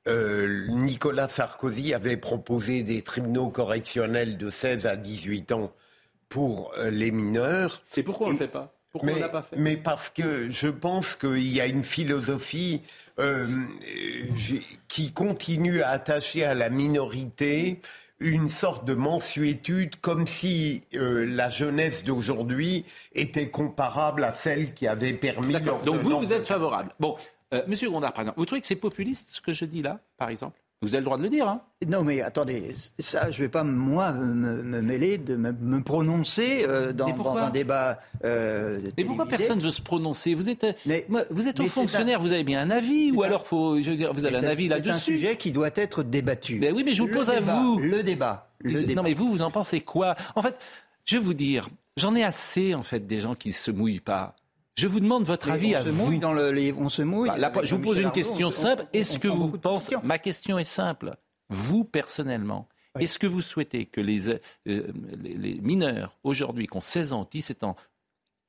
euh, 0.08 0.66
Nicolas 0.68 1.28
Sarkozy 1.28 1.94
avait 1.94 2.16
proposé 2.16 2.82
des 2.82 3.02
tribunaux 3.02 3.48
correctionnels 3.48 4.36
de 4.36 4.50
16 4.50 4.86
à 4.86 4.96
18 4.96 5.52
ans 5.52 5.72
pour 6.28 6.72
euh, 6.78 6.90
les 6.90 7.10
mineurs. 7.10 7.82
C'est 7.90 8.02
pourquoi 8.02 8.28
on 8.28 8.32
ne 8.32 8.38
fait 8.38 8.46
pas? 8.46 8.72
Pourquoi 8.92 9.10
mais, 9.10 9.16
on 9.16 9.20
l'a 9.20 9.28
pas 9.28 9.42
fait? 9.42 9.56
mais 9.56 9.76
parce 9.76 10.08
que 10.08 10.50
je 10.50 10.68
pense 10.68 11.16
qu'il 11.16 11.52
y 11.52 11.60
a 11.60 11.66
une 11.66 11.84
philosophie 11.84 12.82
euh, 13.18 13.46
qui 14.88 15.12
continue 15.12 15.82
à 15.82 15.90
attacher 15.90 16.44
à 16.44 16.54
la 16.54 16.70
minorité 16.70 17.80
une 18.18 18.48
sorte 18.48 18.86
de 18.86 18.94
mensuétude, 18.94 19.96
comme 20.00 20.26
si 20.26 20.80
la 20.92 21.50
jeunesse 21.50 22.02
d'aujourd'hui 22.02 22.86
était 23.12 23.50
comparable 23.50 24.24
à 24.24 24.32
celle 24.32 24.72
qui 24.72 24.86
avait 24.86 25.12
permis. 25.12 25.52
Donc 25.84 26.00
vous, 26.00 26.20
vous 26.20 26.32
êtes 26.32 26.46
favorable. 26.46 26.94
Bon, 26.98 27.16
euh, 27.54 27.62
Monsieur 27.66 27.90
Gondard, 27.90 28.12
par 28.12 28.22
exemple, 28.22 28.38
vous 28.38 28.46
trouvez 28.46 28.60
que 28.60 28.66
c'est 28.66 28.76
populiste 28.76 29.28
ce 29.28 29.40
que 29.40 29.52
je 29.52 29.64
dis 29.64 29.82
là, 29.82 30.00
par 30.16 30.28
exemple? 30.28 30.60
Vous 30.82 30.88
avez 30.88 30.98
le 30.98 31.04
droit 31.04 31.16
de 31.16 31.22
le 31.22 31.30
dire. 31.30 31.48
Hein? 31.48 31.62
Non, 31.86 32.02
mais 32.02 32.20
attendez, 32.20 32.74
ça, 32.98 33.30
je 33.30 33.38
ne 33.38 33.46
vais 33.46 33.48
pas, 33.48 33.64
moi, 33.64 34.12
me, 34.12 34.82
mêler, 34.82 35.16
de 35.16 35.34
me, 35.34 35.80
prononcer 35.80 36.64
euh, 36.68 36.92
dans, 36.92 37.06
un 37.36 37.48
débat. 37.48 37.98
Euh, 38.24 38.80
mais 38.98 39.04
pourquoi 39.04 39.24
personne 39.24 39.58
ne 39.58 39.64
veut 39.64 39.70
se 39.70 39.80
prononcer? 39.80 40.34
Vous 40.34 40.50
êtes, 40.50 40.66
vous 41.30 41.48
êtes 41.48 41.60
un 41.60 41.68
fonctionnaire, 41.68 42.20
vous 42.20 42.32
avez 42.32 42.44
bien 42.44 42.60
un 42.60 42.70
avis, 42.70 43.10
ou 43.10 43.22
alors 43.22 43.46
faut, 43.46 43.80
je 43.80 43.90
veux 43.90 43.96
dire, 43.96 44.12
vous 44.12 44.26
avez 44.26 44.36
un 44.36 44.44
avis 44.44 44.68
là-dessus 44.68 44.90
C'est 44.90 44.94
un 44.94 44.98
sujet 44.98 45.36
qui 45.38 45.50
doit 45.50 45.70
être 45.74 46.02
débattu. 46.02 46.58
Ben 46.58 46.74
oui, 46.74 46.82
mais 46.84 46.92
je 46.92 47.02
vous 47.02 47.08
pose 47.08 47.30
à 47.30 47.40
vous. 47.40 47.78
Le 47.78 48.02
débat. 48.02 48.50
Le 48.60 48.94
non, 48.94 49.02
mais 49.02 49.14
vous, 49.14 49.30
vous 49.30 49.42
en 49.42 49.50
pensez 49.50 49.80
quoi? 49.80 50.14
En 50.34 50.42
fait, 50.42 50.58
je 51.06 51.16
vais 51.16 51.22
vous 51.22 51.34
dire, 51.34 51.68
j'en 51.96 52.14
ai 52.14 52.22
assez, 52.22 52.74
en 52.74 52.82
fait, 52.82 53.06
des 53.06 53.20
gens 53.20 53.34
qui 53.34 53.48
ne 53.48 53.54
se 53.54 53.70
mouillent 53.70 54.00
pas. 54.00 54.34
Je 54.76 54.86
vous 54.86 55.00
demande 55.00 55.24
votre 55.24 55.50
avis 55.50 55.74
on 55.74 55.78
à 55.78 55.84
se 55.84 55.88
vous. 55.88 56.06
Mouille 56.06 56.18
dans 56.18 56.34
le, 56.34 56.74
on 56.78 56.90
se 56.90 57.00
mouille. 57.00 57.30
Bah, 57.30 57.50
je 57.62 57.74
vous 57.74 57.80
pose 57.80 57.98
une 57.98 58.12
question 58.12 58.50
simple. 58.50 58.84
Est-ce 58.92 59.18
que 59.18 59.28
vous 59.28 59.48
pensez 59.48 59.96
Ma 60.02 60.18
question 60.18 60.58
est 60.58 60.64
simple. 60.64 61.16
Vous 61.48 61.84
personnellement, 61.84 62.68
est-ce 63.00 63.18
que 63.18 63.26
vous 63.26 63.40
souhaitez 63.40 63.86
que 63.86 64.00
les, 64.02 64.28
euh, 64.28 64.38
les, 64.66 65.60
mineurs 65.62 66.18
aujourd'hui 66.24 66.66
qui 66.66 66.76
ont 66.76 66.82
16 66.82 67.12
ans, 67.14 67.26
17 67.30 67.64
ans, 67.64 67.76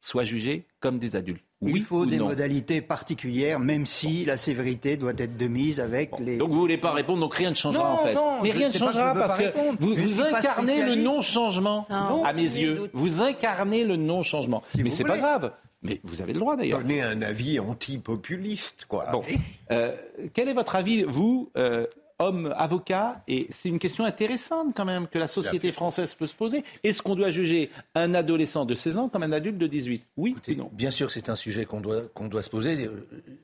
soient 0.02 0.26
jugés 0.26 0.68
comme 0.80 1.00
des 1.00 1.16
adultes? 1.16 1.44
Oui 1.62 1.74
Il 1.76 1.84
faut 1.84 2.06
des 2.06 2.18
non? 2.18 2.28
modalités 2.28 2.82
particulières, 2.82 3.60
même 3.60 3.86
si 3.86 4.26
la 4.26 4.38
sévérité 4.38 4.96
doit 4.96 5.14
être 5.18 5.38
de 5.38 5.48
mise 5.48 5.80
avec 5.80 6.12
les. 6.20 6.38
Donc 6.38 6.52
vous 6.52 6.60
voulez 6.60 6.78
pas 6.78 6.92
répondre, 6.92 7.20
donc 7.20 7.34
rien 7.34 7.50
ne 7.50 7.56
changera 7.56 7.94
en 7.94 7.98
fait. 7.98 8.14
Non, 8.14 8.44
Mais 8.44 8.52
rien 8.52 8.68
ne 8.68 8.74
changera 8.74 9.16
parce 9.16 9.38
que 9.38 9.54
vous, 9.80 9.96
vous 9.96 10.22
incarnez 10.22 10.84
le 10.84 10.96
non-changement 10.96 11.88
à 11.90 12.34
mes 12.34 12.42
yeux. 12.42 12.90
Vous 12.94 13.22
incarnez 13.22 13.86
le 13.86 13.96
non-changement. 13.96 14.62
Mais 14.78 14.90
c'est 14.90 15.04
pas 15.06 15.18
grave. 15.18 15.54
Mais 15.88 16.00
vous 16.04 16.22
avez 16.22 16.34
le 16.34 16.40
droit 16.40 16.56
d'ailleurs. 16.56 16.82
Donner 16.82 17.02
un 17.02 17.22
avis 17.22 17.60
anti-populiste, 17.60 18.86
quoi. 18.88 19.08
Bon. 19.12 19.24
Euh, 19.72 19.96
quel 20.34 20.48
est 20.48 20.54
votre 20.54 20.76
avis, 20.76 21.04
vous, 21.04 21.52
euh, 21.58 21.86
homme 22.20 22.54
avocat? 22.58 23.22
Et 23.28 23.48
c'est 23.50 23.70
une 23.70 23.80
question 23.80 24.06
intéressante 24.06 24.74
quand 24.76 24.86
même 24.86 25.08
que 25.08 25.20
la 25.20 25.28
société 25.28 25.72
française 25.72 26.16
peut 26.16 26.28
se 26.28 26.36
poser. 26.36 26.64
Est-ce 26.84 27.02
qu'on 27.02 27.16
doit 27.16 27.32
juger 27.32 27.70
un 27.96 28.14
adolescent 28.14 28.66
de 28.66 28.74
16 28.76 28.98
ans 28.98 29.10
comme 29.10 29.24
un 29.24 29.32
adulte 29.32 29.58
de 29.58 29.68
18 29.68 30.06
Oui 30.18 30.36
ou 30.48 30.54
non? 30.54 30.70
Bien 30.74 30.92
sûr, 30.92 31.12
c'est 31.12 31.30
un 31.30 31.36
sujet 31.36 31.66
qu'on 31.66 31.82
doit, 31.82 32.04
qu'on 32.14 32.28
doit 32.28 32.44
se 32.44 32.50
poser. 32.50 32.90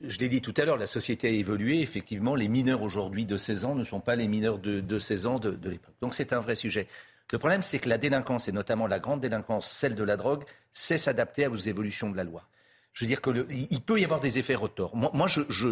Je 0.02 0.18
l'ai 0.18 0.28
dit 0.28 0.40
tout 0.40 0.54
à 0.56 0.64
l'heure, 0.64 0.78
la 0.78 0.86
société 0.86 1.28
a 1.28 1.30
évolué. 1.30 1.80
Effectivement, 1.80 2.34
les 2.34 2.48
mineurs 2.48 2.82
aujourd'hui 2.82 3.26
de 3.26 3.36
16 3.36 3.64
ans 3.64 3.74
ne 3.74 3.84
sont 3.84 4.00
pas 4.00 4.16
les 4.16 4.28
mineurs 4.28 4.58
de, 4.58 4.98
16 4.98 5.26
ans 5.26 5.38
de, 5.38 5.50
de 5.50 5.68
l'époque. 5.68 5.94
Donc 6.00 6.14
c'est 6.14 6.32
un 6.32 6.40
vrai 6.40 6.54
sujet. 6.54 6.86
Le 7.32 7.38
problème, 7.38 7.62
c'est 7.62 7.78
que 7.78 7.88
la 7.88 7.98
délinquance, 7.98 8.48
et 8.48 8.52
notamment 8.52 8.86
la 8.86 8.98
grande 8.98 9.20
délinquance, 9.20 9.70
celle 9.70 9.94
de 9.94 10.04
la 10.04 10.16
drogue, 10.16 10.44
sait 10.72 10.98
s'adapter 10.98 11.46
aux 11.46 11.56
évolutions 11.56 12.10
de 12.10 12.16
la 12.16 12.24
loi. 12.24 12.44
Je 12.92 13.04
veux 13.04 13.08
dire 13.08 13.20
qu'il 13.20 13.80
peut 13.80 14.00
y 14.00 14.04
avoir 14.04 14.20
des 14.20 14.38
effets 14.38 14.54
retors. 14.54 14.94
Moi, 14.94 15.26
je 15.26 15.68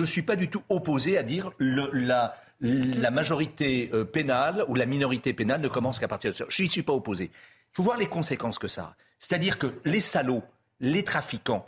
ne 0.00 0.06
suis 0.06 0.22
pas 0.22 0.36
du 0.36 0.48
tout 0.48 0.62
opposé 0.70 1.18
à 1.18 1.22
dire 1.22 1.50
le, 1.58 1.90
la, 1.92 2.34
la 2.60 3.10
majorité 3.10 3.90
euh, 3.92 4.04
pénale 4.04 4.64
ou 4.68 4.74
la 4.74 4.86
minorité 4.86 5.34
pénale 5.34 5.60
ne 5.60 5.68
commence 5.68 5.98
qu'à 5.98 6.08
partir 6.08 6.32
de 6.32 6.36
ça. 6.36 6.44
Je 6.48 6.62
n'y 6.62 6.68
suis 6.68 6.82
pas 6.82 6.94
opposé. 6.94 7.24
Il 7.24 7.74
faut 7.74 7.82
voir 7.82 7.98
les 7.98 8.06
conséquences 8.06 8.58
que 8.58 8.68
ça 8.68 8.82
a. 8.82 8.96
C'est-à-dire 9.18 9.58
que 9.58 9.74
les 9.84 10.00
salauds, 10.00 10.42
les 10.80 11.02
trafiquants, 11.02 11.66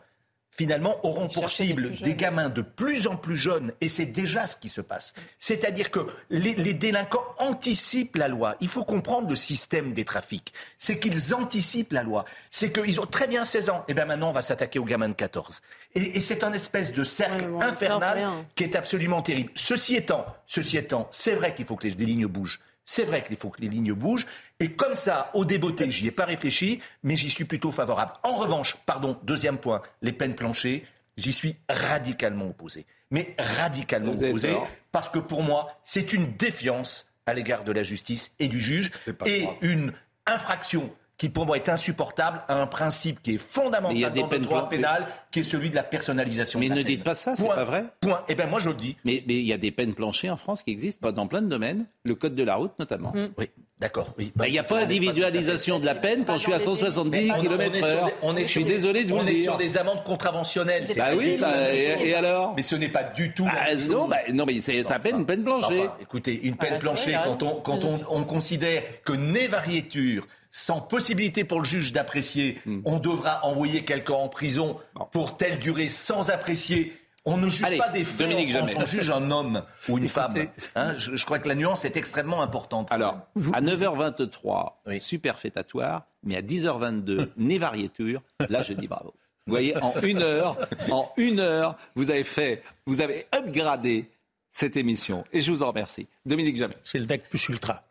finalement, 0.57 1.05
auront 1.05 1.29
pour 1.29 1.51
cible 1.51 1.91
des, 1.91 2.15
gamins 2.15 2.49
de 2.49 2.63
plus 2.63 3.07
en 3.07 3.17
plus 3.17 3.37
jeunes, 3.37 3.73
et 3.81 3.89
c'est 3.89 4.07
déjà 4.07 4.47
ce 4.47 4.57
qui 4.57 4.69
se 4.69 4.81
passe. 4.81 5.15
C'est-à-dire 5.39 5.91
que 5.91 6.07
les, 6.31 6.55
délinquants 6.75 7.25
anticipent 7.39 8.17
la 8.17 8.29
loi. 8.29 8.57
Il 8.61 8.69
faut 8.69 8.85
comprendre 8.85 9.29
le 9.29 9.37
système 9.37 9.93
des 9.93 10.05
trafics. 10.05 10.53
C'est 10.79 11.01
qu'ils 11.01 11.35
anticipent 11.35 11.93
la 11.93 12.03
loi. 12.03 12.25
C'est 12.51 12.73
qu'ils 12.73 13.01
ont 13.01 13.07
très 13.07 13.27
bien 13.27 13.45
16 13.45 13.71
ans. 13.71 13.79
Et 13.89 13.93
eh 13.93 13.95
bien 13.95 14.05
maintenant, 14.05 14.31
on 14.31 14.33
va 14.33 14.43
s'attaquer 14.43 14.79
aux 14.79 14.85
gamins 14.85 15.09
de 15.09 15.15
14. 15.15 15.61
Et, 15.95 16.21
c'est 16.21 16.45
un 16.45 16.53
espèce 16.53 16.93
de 16.93 17.05
cercle 17.05 17.47
infernal 17.61 18.29
qui 18.55 18.65
est 18.65 18.77
absolument 18.77 19.23
terrible. 19.23 19.51
Ceci 19.55 19.97
étant, 19.97 20.25
ceci 20.47 20.79
étant, 20.79 21.09
c'est 21.11 21.35
vrai 21.35 21.55
qu'il 21.55 21.67
faut 21.67 21.77
que 21.77 21.87
les 21.87 21.95
lignes 21.95 22.27
bougent. 22.27 22.61
C'est 22.85 23.05
vrai 23.05 23.23
qu'il 23.23 23.37
faut 23.37 23.51
que 23.51 23.61
les 23.61 23.69
lignes 23.69 23.93
bougent. 23.93 24.27
Et 24.61 24.73
comme 24.73 24.95
ça, 24.95 25.31
au 25.35 25.45
débeauté, 25.45 25.91
j'y 25.91 26.07
ai 26.09 26.11
pas 26.11 26.27
réfléchi, 26.27 26.81
mais 27.03 27.17
j'y 27.17 27.31
suis 27.31 27.45
plutôt 27.45 27.73
favorable. 27.73 28.13
En 28.23 28.35
revanche, 28.35 28.77
pardon, 28.87 29.19
deuxième 29.23 29.59
point, 29.59 29.83
les 30.03 30.13
peines 30.13 30.35
planchées, 30.35 30.85
j'y 31.17 31.33
suis 31.33 31.57
radicalement 31.69 32.49
opposé. 32.49 32.87
Mais 33.11 33.35
radicalement 33.39 34.13
opposé, 34.13 34.57
parce 34.93 35.09
que 35.09 35.19
pour 35.19 35.43
moi, 35.43 35.79
c'est 35.85 36.13
une 36.13 36.33
défiance 36.35 37.13
à 37.27 37.33
l'égard 37.33 37.65
de 37.65 37.73
la 37.73 37.83
justice 37.83 38.33
et 38.39 38.49
du 38.49 38.61
juge, 38.61 38.91
et 39.25 39.47
une 39.63 39.93
infraction 40.27 40.91
qui 41.17 41.29
pour 41.29 41.47
moi 41.47 41.57
est 41.57 41.69
insupportable 41.69 42.43
à 42.49 42.61
un 42.61 42.67
principe 42.67 43.23
qui 43.23 43.35
est 43.35 43.39
fondamental 43.39 44.13
dans 44.13 44.29
le 44.29 44.39
droit 44.41 44.69
pénal, 44.69 45.07
qui 45.31 45.41
est 45.41 45.45
celui 45.45 45.71
de 45.71 45.77
la 45.77 45.85
personnalisation. 45.85 46.59
Mais 46.59 46.69
ne 46.69 46.83
dites 46.83 47.05
pas 47.05 47.15
ça, 47.15 47.37
c'est 47.37 47.47
pas 47.47 47.65
vrai. 47.65 47.85
Point. 48.01 48.23
Eh 48.29 48.35
bien 48.35 48.47
moi 48.47 48.59
je 48.59 48.69
le 48.69 48.75
dis. 48.75 48.97
Mais, 49.05 49.23
mais 49.27 49.35
il 49.35 49.47
y 49.47 49.53
a 49.53 49.59
des 49.59 49.71
peines 49.71 49.95
planchées 49.95 50.31
en 50.31 50.37
France 50.37 50.63
qui 50.63 50.71
existent 50.71 51.13
dans 51.13 51.27
plein 51.27 51.43
de 51.43 51.49
domaines, 51.49 51.87
le 52.05 52.15
code 52.15 52.35
de 52.35 52.45
la 52.45 52.57
route 52.57 52.73
notamment. 52.79 53.13
Mm. 53.15 53.29
Oui. 53.39 53.49
D'accord. 53.81 54.15
Oui. 54.19 54.33
Bah, 54.37 54.47
il 54.47 54.53
n'y 54.53 54.59
a 54.59 54.65
pas 54.65 54.81
d'individualisation 54.81 55.81
de 55.81 55.85
la 55.85 55.97
peine 55.97 56.25
quand 56.25 56.37
je 56.37 56.45
suis 56.45 56.53
à 56.53 56.61
170 56.61 57.33
km/h. 57.41 58.13
On 58.23 58.37
est 58.37 58.45
je 58.45 58.49
suis 58.49 58.65
désolé 58.65 59.05
de 59.05 59.11
vous 59.11 59.17
on 59.17 59.23
le 59.23 59.27
dire. 59.27 59.35
On 59.35 59.41
est 59.41 59.43
sur 59.43 59.57
des 59.57 59.77
amendes 59.77 60.05
contraventionnelles. 60.05 60.87
Bah 60.97 61.09
oui. 61.17 61.37
Bah, 61.41 61.75
et, 61.75 62.15
alors 62.15 62.55
Mais 62.57 62.63
ce 62.63 62.77
n'est 62.77 62.89
pas 62.89 63.03
du 63.03 63.33
tout. 63.35 63.45
Bah, 63.45 63.75
non, 63.89 64.07
bah, 64.07 64.17
non, 64.33 64.47
mais 64.47 64.61
c'est 64.61 64.83
ça 64.85 64.99
peine 64.99 65.19
une 65.19 65.27
peine 65.27 65.45
planchée. 65.45 65.89
écoutez, 66.01 66.41
une 66.45 66.57
peine 66.57 66.79
planchée 66.79 67.17
quand 67.25 67.43
on 67.43 67.61
quand 67.61 67.85
on, 67.85 68.01
on 68.09 68.25
considère 68.25 68.83
que 69.05 69.13
né 69.13 69.49
variéture 69.49 70.27
sans 70.57 70.81
possibilité 70.81 71.43
pour 71.43 71.59
le 71.59 71.65
juge 71.65 71.93
d'apprécier, 71.93 72.61
hmm. 72.65 72.83
on 72.85 73.01
devra 73.01 73.45
envoyer 73.45 73.85
quelqu'un 73.85 74.15
en 74.15 74.29
prison 74.29 74.77
pour 75.11 75.37
telle 75.37 75.59
durée 75.59 75.89
sans 75.89 76.31
apprécier. 76.31 76.93
On 77.25 77.37
ne 77.39 77.49
juge 77.49 77.77
pas 77.77 77.89
des 77.89 78.05
faits, 78.05 78.29
on, 78.33 78.83
on, 78.83 78.85
juge 78.85 79.11
un 79.11 79.33
homme 79.33 79.65
ou 79.89 79.99
une 79.99 80.07
femme. 80.09 80.35
Hein, 80.77 80.95
je, 80.97 81.25
crois 81.25 81.41
que 81.41 81.49
la 81.49 81.57
nuance 81.57 81.85
est 81.85 81.97
extrêmement 81.97 82.41
importante. 82.41 82.93
Alors, 82.93 83.19
à 83.53 83.61
9h23, 83.61 85.01
superfétatoire, 85.01 86.07
mais 86.23 86.37
à 86.37 86.43
10h22, 86.43 87.31
né 87.37 87.59
variéture, 87.59 88.23
là 88.49 88.63
je 88.63 88.75
dis 88.75 88.87
bravo. 88.87 89.13
Vous 89.47 89.51
voyez, 89.51 89.77
en 89.79 89.93
une 90.05 90.23
heure, 90.23 90.57
en 90.89 91.11
une 91.17 91.41
heure, 91.41 91.77
vous 91.97 92.13
avez 92.13 92.25
fait, 92.25 92.63
vous 92.87 93.01
avez 93.01 93.27
upgradé 93.35 94.09
cette 94.53 94.77
émission. 94.77 95.25
Et 95.33 95.43
je 95.43 95.51
vous 95.51 95.65
en 95.65 95.69
remercie. 95.69 96.07
Dominique 96.25 96.59
Jamais. 96.59 96.77
C'est 96.85 97.01
le 97.01 97.07
deck 97.07 97.29
plus 97.29 97.49
ultra. 97.49 97.83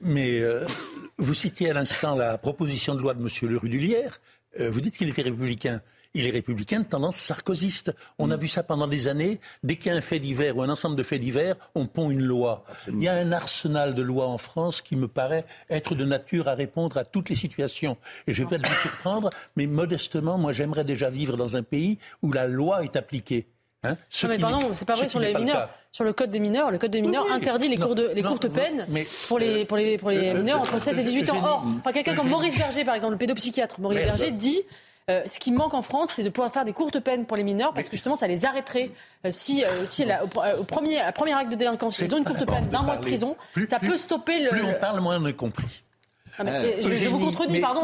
Mais 0.00 0.40
euh, 0.40 0.66
vous 1.18 1.34
citiez 1.34 1.70
à 1.70 1.74
l'instant 1.74 2.14
la 2.14 2.38
proposition 2.38 2.94
de 2.94 3.00
loi 3.00 3.14
de 3.14 3.20
M. 3.20 3.28
Le 3.50 3.58
Rudulière. 3.58 4.20
Euh, 4.58 4.70
vous 4.70 4.80
dites 4.80 4.96
qu'il 4.96 5.08
était 5.08 5.22
républicain. 5.22 5.80
Il 6.12 6.26
est 6.26 6.30
républicain 6.30 6.80
de 6.80 6.86
tendance 6.86 7.16
sarkozyste. 7.16 7.94
On 8.18 8.32
a 8.32 8.36
vu 8.36 8.48
ça 8.48 8.64
pendant 8.64 8.88
des 8.88 9.06
années. 9.06 9.38
Dès 9.62 9.76
qu'il 9.76 9.92
y 9.92 9.94
a 9.94 9.98
un 9.98 10.00
fait 10.00 10.18
divers 10.18 10.56
ou 10.56 10.62
un 10.62 10.68
ensemble 10.68 10.96
de 10.96 11.04
faits 11.04 11.20
divers, 11.20 11.54
on 11.76 11.86
pond 11.86 12.10
une 12.10 12.22
loi. 12.22 12.64
Il 12.88 13.00
y 13.00 13.06
a 13.06 13.14
un 13.14 13.30
arsenal 13.30 13.94
de 13.94 14.02
lois 14.02 14.26
en 14.26 14.38
France 14.38 14.82
qui 14.82 14.96
me 14.96 15.06
paraît 15.06 15.44
être 15.68 15.94
de 15.94 16.04
nature 16.04 16.48
à 16.48 16.54
répondre 16.54 16.96
à 16.96 17.04
toutes 17.04 17.30
les 17.30 17.36
situations. 17.36 17.96
Et 18.26 18.34
je 18.34 18.42
vais 18.42 18.48
peut-être 18.48 18.68
vous 18.68 18.82
surprendre, 18.82 19.30
mais 19.54 19.68
modestement, 19.68 20.36
moi 20.36 20.50
j'aimerais 20.50 20.84
déjà 20.84 21.10
vivre 21.10 21.36
dans 21.36 21.56
un 21.56 21.62
pays 21.62 21.98
où 22.22 22.32
la 22.32 22.48
loi 22.48 22.82
est 22.82 22.96
appliquée. 22.96 23.46
Hein 23.82 23.96
non 24.22 24.28
mais 24.28 24.38
pardon, 24.38 24.70
c'est 24.74 24.84
pas 24.84 24.92
vrai 24.92 25.08
sur 25.08 25.20
les 25.20 25.34
mineurs. 25.34 25.70
Sur 25.92 26.04
le 26.04 26.12
code 26.12 26.30
des 26.30 26.38
mineurs, 26.38 26.70
le 26.70 26.78
code 26.78 26.90
des 26.90 27.00
mineurs 27.00 27.30
interdit 27.32 27.68
les, 27.68 27.76
de, 27.78 28.12
les 28.14 28.22
courtes 28.22 28.48
peines 28.48 28.86
pour 29.26 29.38
les, 29.38 29.64
pour 29.64 29.76
les, 29.76 29.98
pour 29.98 30.10
les 30.10 30.34
mineurs 30.34 30.60
entre 30.60 30.78
16 30.78 30.98
et 30.98 31.02
18 31.02 31.30
ans. 31.30 31.42
Or, 31.42 31.92
quelqu'un 31.92 32.14
comme 32.14 32.28
Maurice 32.28 32.58
Berger, 32.58 32.84
par 32.84 32.94
exemple, 32.94 33.12
le 33.12 33.18
pédopsychiatre 33.18 33.80
Maurice 33.80 34.00
Berger, 34.00 34.30
dit 34.30 34.62
euh, 35.10 35.22
ce 35.26 35.38
qui 35.38 35.50
manque 35.50 35.74
en 35.74 35.82
France, 35.82 36.10
c'est 36.12 36.22
de 36.22 36.28
pouvoir 36.28 36.52
faire 36.52 36.64
des 36.64 36.72
courtes 36.72 37.00
peines 37.00 37.24
pour 37.24 37.36
les 37.36 37.42
mineurs, 37.42 37.72
parce 37.72 37.88
que 37.88 37.96
justement, 37.96 38.16
ça 38.16 38.28
les 38.28 38.44
arrêterait 38.44 38.90
euh, 39.24 39.30
si, 39.30 39.64
euh, 39.64 39.86
si 39.86 40.04
au, 40.04 40.64
premier, 40.64 41.00
premier 41.14 41.32
acte 41.32 41.50
de 41.50 41.56
délinquance, 41.56 41.98
ils 41.98 42.14
ont 42.14 42.18
une 42.18 42.24
courte 42.24 42.46
peine 42.46 42.68
d'un 42.68 42.82
mois 42.82 42.96
de 42.96 43.02
prison, 43.02 43.36
ça 43.66 43.80
peut 43.80 43.96
stopper 43.96 44.40
le. 44.40 44.50
Plus 44.50 44.62
on 44.62 44.74
parle, 44.74 45.00
moins 45.00 45.20
on 45.20 45.26
est 45.26 45.32
compris. 45.32 45.82
Ah, 46.46 46.62
je, 46.82 47.08
vous 47.08 47.18
contredis, 47.18 47.60
pardon. 47.60 47.82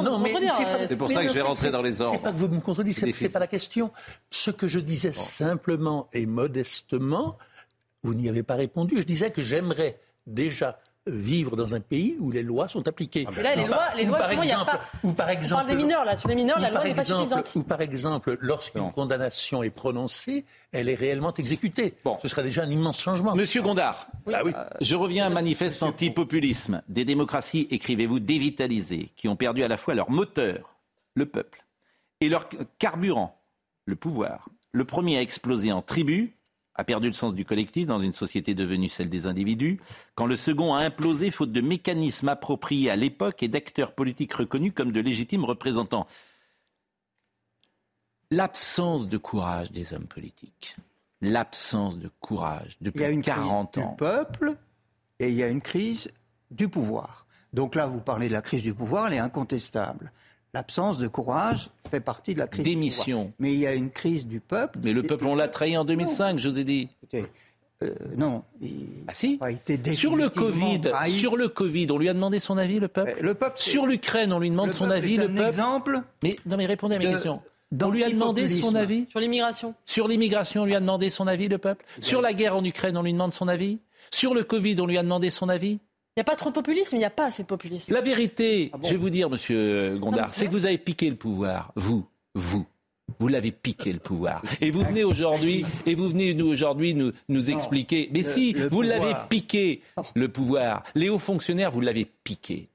C'est 0.88 0.96
pour 0.96 1.10
ça 1.10 1.22
que 1.22 1.28
je 1.28 1.34
vais 1.34 1.42
rentrer 1.42 1.70
dans 1.70 1.82
les 1.82 2.00
ordres. 2.00 2.14
C'est 2.14 2.22
pas 2.22 2.32
que 2.32 2.36
vous 2.36 2.48
me 2.48 2.60
contredites, 2.60 2.98
c'est 2.98 3.28
pas 3.28 3.38
la 3.38 3.46
question. 3.46 3.90
Ce 4.30 4.50
que 4.50 4.68
je 4.68 4.78
disais 4.78 5.12
simplement 5.12 6.08
et 6.12 6.26
modestement, 6.26 7.36
vous 8.02 8.14
n'y 8.14 8.28
avez 8.28 8.42
pas 8.42 8.54
répondu. 8.54 8.96
Je 8.98 9.02
disais 9.02 9.30
que 9.30 9.42
j'aimerais 9.42 9.98
déjà 10.26 10.78
vivre 11.06 11.56
dans 11.56 11.74
un 11.74 11.80
pays 11.80 12.16
où 12.18 12.30
les 12.30 12.42
lois 12.42 12.68
sont 12.68 12.86
appliquées. 12.88 13.26
là, 13.42 13.54
les 13.54 13.66
lois, 13.66 13.84
les 13.96 14.04
lois, 14.04 14.18
il 14.32 14.40
n'y 14.40 14.52
a 14.52 14.64
pas. 14.64 14.80
Ou 15.04 15.12
par 15.12 15.30
exemple, 15.30 15.62
on 15.62 15.66
parle 15.66 15.78
des 15.78 15.82
mineurs 15.82 16.04
là. 16.04 16.16
Sur 16.16 16.28
les 16.28 16.34
mineurs, 16.34 16.58
la 16.58 16.70
loi 16.70 16.84
n'est 16.84 16.94
pas 16.94 17.04
suffisante. 17.04 17.52
Ou 17.54 17.62
par 17.62 17.80
exemple, 17.80 18.36
lorsqu'une 18.40 18.90
condamnation 18.92 19.62
est 19.62 19.70
prononcée, 19.70 20.44
elle 20.72 20.88
est 20.88 20.94
réellement 20.94 21.32
exécutée. 21.34 21.94
Bon. 22.04 22.18
Ce 22.20 22.28
serait 22.28 22.42
déjà 22.42 22.62
un 22.62 22.70
immense 22.70 23.00
changement. 23.00 23.34
Monsieur 23.34 23.62
Gondard, 23.62 24.08
ah 24.32 24.42
oui. 24.44 24.52
je 24.80 24.94
reviens 24.94 25.26
à 25.26 25.30
manifeste 25.30 25.82
anti-populisme. 25.82 26.82
Des 26.88 27.04
démocraties, 27.04 27.68
écrivez-vous, 27.70 28.20
dévitalisées, 28.20 29.10
qui 29.16 29.28
ont 29.28 29.36
perdu 29.36 29.62
à 29.62 29.68
la 29.68 29.76
fois 29.76 29.94
leur 29.94 30.10
moteur, 30.10 30.76
le 31.14 31.26
peuple, 31.26 31.64
et 32.20 32.28
leur 32.28 32.48
carburant, 32.78 33.40
le 33.84 33.96
pouvoir. 33.96 34.48
Le 34.72 34.84
premier 34.84 35.18
a 35.18 35.22
explosé 35.22 35.72
en 35.72 35.82
tribu, 35.82 36.36
a 36.76 36.84
perdu 36.84 37.08
le 37.08 37.12
sens 37.12 37.34
du 37.34 37.44
collectif 37.44 37.86
dans 37.86 38.00
une 38.00 38.12
société 38.12 38.54
devenue 38.54 38.88
celle 38.88 39.08
des 39.08 39.26
individus, 39.26 39.80
quand 40.14 40.26
le 40.26 40.36
second 40.36 40.74
a 40.74 40.80
implosé 40.80 41.30
faute 41.30 41.52
de 41.52 41.60
mécanismes 41.60 42.28
appropriés 42.28 42.90
à 42.90 42.96
l'époque 42.96 43.42
et 43.42 43.48
d'acteurs 43.48 43.92
politiques 43.94 44.34
reconnus 44.34 44.72
comme 44.74 44.92
de 44.92 45.00
légitimes 45.00 45.44
représentants. 45.44 46.06
L'absence 48.30 49.08
de 49.08 49.18
courage 49.18 49.70
des 49.70 49.94
hommes 49.94 50.06
politiques, 50.06 50.76
l'absence 51.20 51.98
de 51.98 52.10
courage 52.20 52.76
depuis 52.80 53.00
il 53.00 53.02
y 53.02 53.06
a 53.06 53.10
une 53.10 53.22
40 53.22 53.72
crise 53.72 53.84
ans. 53.84 53.90
Du 53.90 53.96
peuple 53.96 54.56
et 55.18 55.28
il 55.28 55.34
y 55.34 55.42
a 55.42 55.48
une 55.48 55.62
crise 55.62 56.10
du 56.50 56.68
pouvoir. 56.68 57.26
Donc 57.52 57.74
là, 57.74 57.86
vous 57.86 58.00
parlez 58.00 58.28
de 58.28 58.32
la 58.32 58.42
crise 58.42 58.62
du 58.62 58.74
pouvoir, 58.74 59.06
elle 59.06 59.14
est 59.14 59.18
incontestable. 59.18 60.12
L'absence 60.56 60.96
de 60.96 61.06
courage 61.06 61.68
fait 61.90 62.00
partie 62.00 62.32
de 62.32 62.38
la 62.38 62.46
crise. 62.46 62.64
Démission. 62.64 63.30
Mais 63.38 63.52
il 63.52 63.60
y 63.60 63.66
a 63.66 63.74
une 63.74 63.90
crise 63.90 64.24
du 64.24 64.40
peuple. 64.40 64.78
Mais 64.82 64.94
le 64.94 65.02
peuple, 65.02 65.26
on 65.26 65.34
l'a 65.34 65.48
trahi 65.48 65.76
en 65.76 65.84
2005, 65.84 66.38
je 66.38 66.48
vous 66.48 66.58
ai 66.58 66.64
dit. 66.64 66.88
Euh, 67.82 67.90
non. 68.16 68.42
ah 69.06 69.12
si. 69.12 69.38
sur 69.92 70.16
le 70.16 70.30
Covid, 70.30 70.80
sur 71.08 71.36
le 71.36 71.50
Covid, 71.50 71.88
on 71.90 71.98
lui 71.98 72.08
a 72.08 72.14
demandé 72.14 72.38
son 72.38 72.56
avis, 72.56 72.80
le 72.80 72.88
peuple. 72.88 73.18
Le 73.20 73.34
peuple. 73.34 73.60
Sur 73.60 73.84
l'Ukraine, 73.84 74.32
on 74.32 74.38
lui 74.38 74.50
demande 74.50 74.72
son 74.72 74.88
avis, 74.88 75.18
le 75.18 75.28
peuple. 75.28 75.42
Exemple. 75.42 76.00
Mais 76.22 76.38
non, 76.46 76.56
mais 76.56 76.64
répondez 76.64 76.94
à 76.94 77.00
mes 77.00 77.04
questions. 77.04 77.42
On 77.78 77.90
lui 77.90 78.02
a 78.02 78.08
demandé 78.08 78.48
son 78.48 78.74
avis. 78.74 79.06
Sur 79.10 79.20
l'immigration. 79.20 79.74
Sur 79.84 80.08
l'immigration, 80.08 80.62
on 80.62 80.64
lui 80.64 80.74
a 80.74 80.80
demandé 80.80 81.10
son 81.10 81.26
avis, 81.26 81.48
le 81.48 81.58
peuple. 81.58 81.84
Sur 82.00 82.22
la 82.22 82.32
guerre 82.32 82.56
en 82.56 82.64
Ukraine, 82.64 82.96
on 82.96 83.02
lui 83.02 83.12
demande 83.12 83.34
son 83.34 83.46
avis. 83.46 83.78
Sur 84.10 84.32
le 84.32 84.42
Covid, 84.42 84.80
on 84.80 84.86
lui 84.86 84.96
a 84.96 85.02
demandé 85.02 85.28
son 85.28 85.50
avis. 85.50 85.80
Il 86.16 86.20
n'y 86.20 86.22
a 86.22 86.24
pas 86.24 86.36
trop 86.36 86.48
de 86.48 86.54
populisme, 86.54 86.96
il 86.96 87.00
n'y 87.00 87.04
a 87.04 87.10
pas 87.10 87.26
assez 87.26 87.42
de 87.42 87.46
populisme. 87.46 87.92
La 87.92 88.00
vérité, 88.00 88.70
ah 88.72 88.78
je 88.82 88.88
vais 88.88 88.96
vous 88.96 89.10
dire, 89.10 89.28
monsieur 89.28 89.98
Gondard, 89.98 90.28
c'est 90.28 90.46
que 90.46 90.52
vous 90.52 90.64
avez 90.64 90.78
piqué 90.78 91.10
le 91.10 91.16
pouvoir. 91.16 91.72
Vous, 91.76 92.06
vous. 92.34 92.64
Vous 93.18 93.28
l'avez 93.28 93.52
piqué 93.52 93.92
le 93.92 93.98
pouvoir. 93.98 94.42
Et 94.62 94.70
vous 94.70 94.80
venez 94.80 95.04
aujourd'hui, 95.04 95.66
et 95.84 95.94
vous 95.94 96.08
venez 96.08 96.32
nous 96.32 96.46
aujourd'hui 96.46 96.94
nous, 96.94 97.12
nous 97.28 97.50
expliquer. 97.50 98.08
Mais 98.14 98.22
si, 98.22 98.54
vous 98.54 98.80
l'avez 98.80 99.12
piqué 99.28 99.82
le 100.14 100.28
pouvoir. 100.28 100.84
Les 100.94 101.10
hauts 101.10 101.18
fonctionnaires, 101.18 101.70
vous 101.70 101.82
l'avez 101.82 102.06
piqué. 102.06 102.70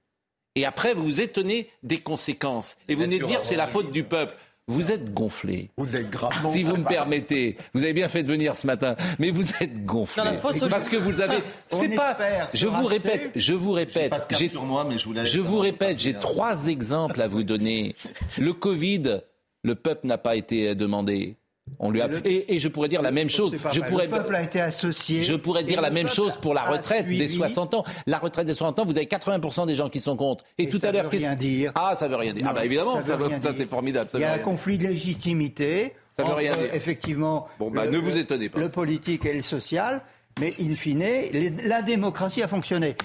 Et 0.54 0.64
après, 0.64 0.94
vous 0.94 1.04
vous 1.04 1.22
étonnez 1.22 1.68
des 1.82 1.98
conséquences. 1.98 2.78
Et 2.88 2.94
vous 2.94 3.02
venez 3.02 3.18
de 3.18 3.26
dire 3.26 3.44
c'est 3.44 3.56
la 3.56 3.68
faute 3.68 3.92
du 3.92 4.04
peuple. 4.04 4.36
Vous 4.72 4.92
êtes 4.92 5.14
gonflé. 5.14 5.70
Vous 5.76 5.96
êtes 5.96 6.10
gravement. 6.10 6.50
Si 6.50 6.64
vous 6.64 6.78
me 6.78 6.86
permettez, 6.86 7.58
vous 7.74 7.84
avez 7.84 7.94
bien 7.94 8.08
fait 8.08 8.24
de 8.24 8.32
venir 8.32 8.56
ce 8.56 8.66
matin, 8.66 8.96
mais 9.20 9.30
vous 9.30 9.50
êtes 9.60 9.86
gonflé. 9.86 10.24
Parce 10.70 10.88
que 10.88 10.96
vous 10.96 11.20
avez. 11.20 11.40
C'est 11.70 11.90
pas. 11.90 12.18
Je 12.54 12.68
vous 12.68 12.86
répète, 12.86 13.32
je 13.36 13.54
vous 13.54 13.74
répète. 13.74 14.14
J'ai 14.30 14.50
sur 14.50 14.64
moi, 14.64 14.86
mais 14.88 14.98
je 14.98 15.08
vous, 15.08 15.16
je 15.24 15.40
vous 15.40 15.60
répète, 15.60 16.00
j'ai 16.00 16.14
trois 16.14 16.68
exemples 16.68 17.22
à 17.22 17.28
vous 17.28 17.44
donner. 17.44 17.96
Le 18.38 18.54
Covid, 18.54 19.22
le 19.64 19.76
peuple 19.76 20.08
n'a 20.08 20.18
pas 20.18 20.36
été 20.36 20.74
demandé. 20.74 21.36
On 21.80 21.90
lui 21.92 22.02
a... 22.02 22.10
et, 22.26 22.56
et 22.56 22.60
je 22.60 22.68
pourrais 22.68 22.88
dire 22.88 23.02
la 23.02 23.12
même 23.12 23.30
chose. 23.30 23.54
Je 23.74 23.82
pourrais... 23.82 24.06
Le 24.06 24.12
peuple 24.12 24.36
a 24.36 24.42
été 24.44 24.62
associé. 24.62 25.24
Je 25.24 25.36
pourrais 25.36 25.64
dire 25.64 25.80
Et 25.80 25.82
la 25.82 25.90
le 25.90 25.94
même 25.96 26.08
chose 26.08 26.36
pour 26.38 26.54
la 26.54 26.64
retraite 26.64 27.08
des 27.08 27.16
suivi. 27.28 27.38
60 27.38 27.74
ans. 27.74 27.84
La 28.08 28.20
retraite 28.20 28.46
des 28.48 28.54
60 28.54 28.80
ans, 28.80 28.86
vous 28.86 28.98
avez 28.98 29.06
80% 29.06 29.66
des 29.68 29.76
gens 29.76 29.90
qui 29.90 30.00
sont 30.00 30.16
contre. 30.16 30.44
Et, 30.58 30.70
tout 30.70 30.80
ça 30.80 30.90
à 30.90 30.92
l'heure, 30.92 31.04
veut 31.06 31.10
qu'est-ce- 31.10 31.26
rien 31.26 31.36
dire. 31.36 31.72
Ah, 31.76 31.94
ça 31.96 32.08
veut 32.08 32.16
rien 32.16 32.34
dire. 32.34 32.44
ah 32.46 32.50
Non, 32.50 32.56
bah 32.56 32.66
évidemment, 32.66 32.96
ça 33.02 33.06
ça, 33.06 33.16
veut 33.18 33.30
ça, 33.42 33.52
c'est 33.56 33.70
formidable. 33.70 34.10
ça 34.12 34.18
Il 34.18 34.22
y 34.22 34.26
a 34.26 34.34
un 34.34 34.38
conflit 34.40 34.78
de 34.78 34.88
légitimité. 34.88 35.94
Ça 36.18 36.24
veut 36.24 36.34
rien 36.34 36.52
dire. 36.52 36.74
Effectivement. 36.74 37.48
Bon, 37.60 37.72
bah, 37.72 37.88
ne 37.88 37.98
vous 37.98 38.18
étonnez 38.18 38.50
pas. 38.50 38.60
Le 38.60 38.70
politique 38.70 39.26
et 39.26 39.34
le 39.34 39.42
social, 39.42 40.02
mais 40.40 40.54
in 40.60 40.76
fine, 40.76 41.00
les- 41.00 41.50
la 41.66 41.82
démocratie 41.82 42.44
a 42.44 42.48
fonctionné. 42.48 42.96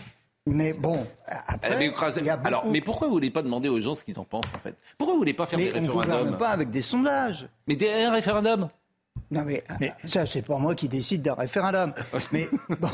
Mais 0.49 0.73
bon, 0.73 1.05
après, 1.49 1.77
démocratie- 1.77 2.21
il 2.21 2.27
y 2.27 2.31
a 2.31 2.37
beaucoup- 2.37 2.47
Alors, 2.49 2.67
mais 2.67 2.81
pourquoi 2.81 3.09
vous 3.09 3.15
voulez 3.15 3.31
pas 3.31 3.43
demander 3.43 3.69
aux 3.69 3.81
gens 3.81 3.95
ce 3.97 4.05
qu'ils 4.05 4.19
en 4.21 4.25
pensent 4.25 4.53
en 4.55 4.59
fait? 4.61 4.77
Pourquoi 4.97 5.15
vous 5.15 5.19
voulez 5.21 5.35
pas 5.35 5.47
faire 5.47 5.59
mais 5.59 5.73
des 5.73 5.79
on 5.79 5.83
ne 5.83 5.87
gouverne 5.89 6.11
référendums 6.11 6.39
pas 6.39 6.49
avec 6.51 6.71
des 6.71 6.83
sondages. 6.83 7.49
Mais 7.67 7.75
des 7.77 7.91
un 8.05 8.13
référendum? 8.13 8.69
Non 9.31 9.43
mais, 9.45 9.65
ça 10.05 10.25
c'est 10.27 10.43
pas 10.43 10.59
moi 10.59 10.75
qui 10.77 10.89
décide 10.89 11.23
d'un 11.23 11.35
référendum. 11.35 11.93
mais 12.33 12.49
bon, 12.79 12.89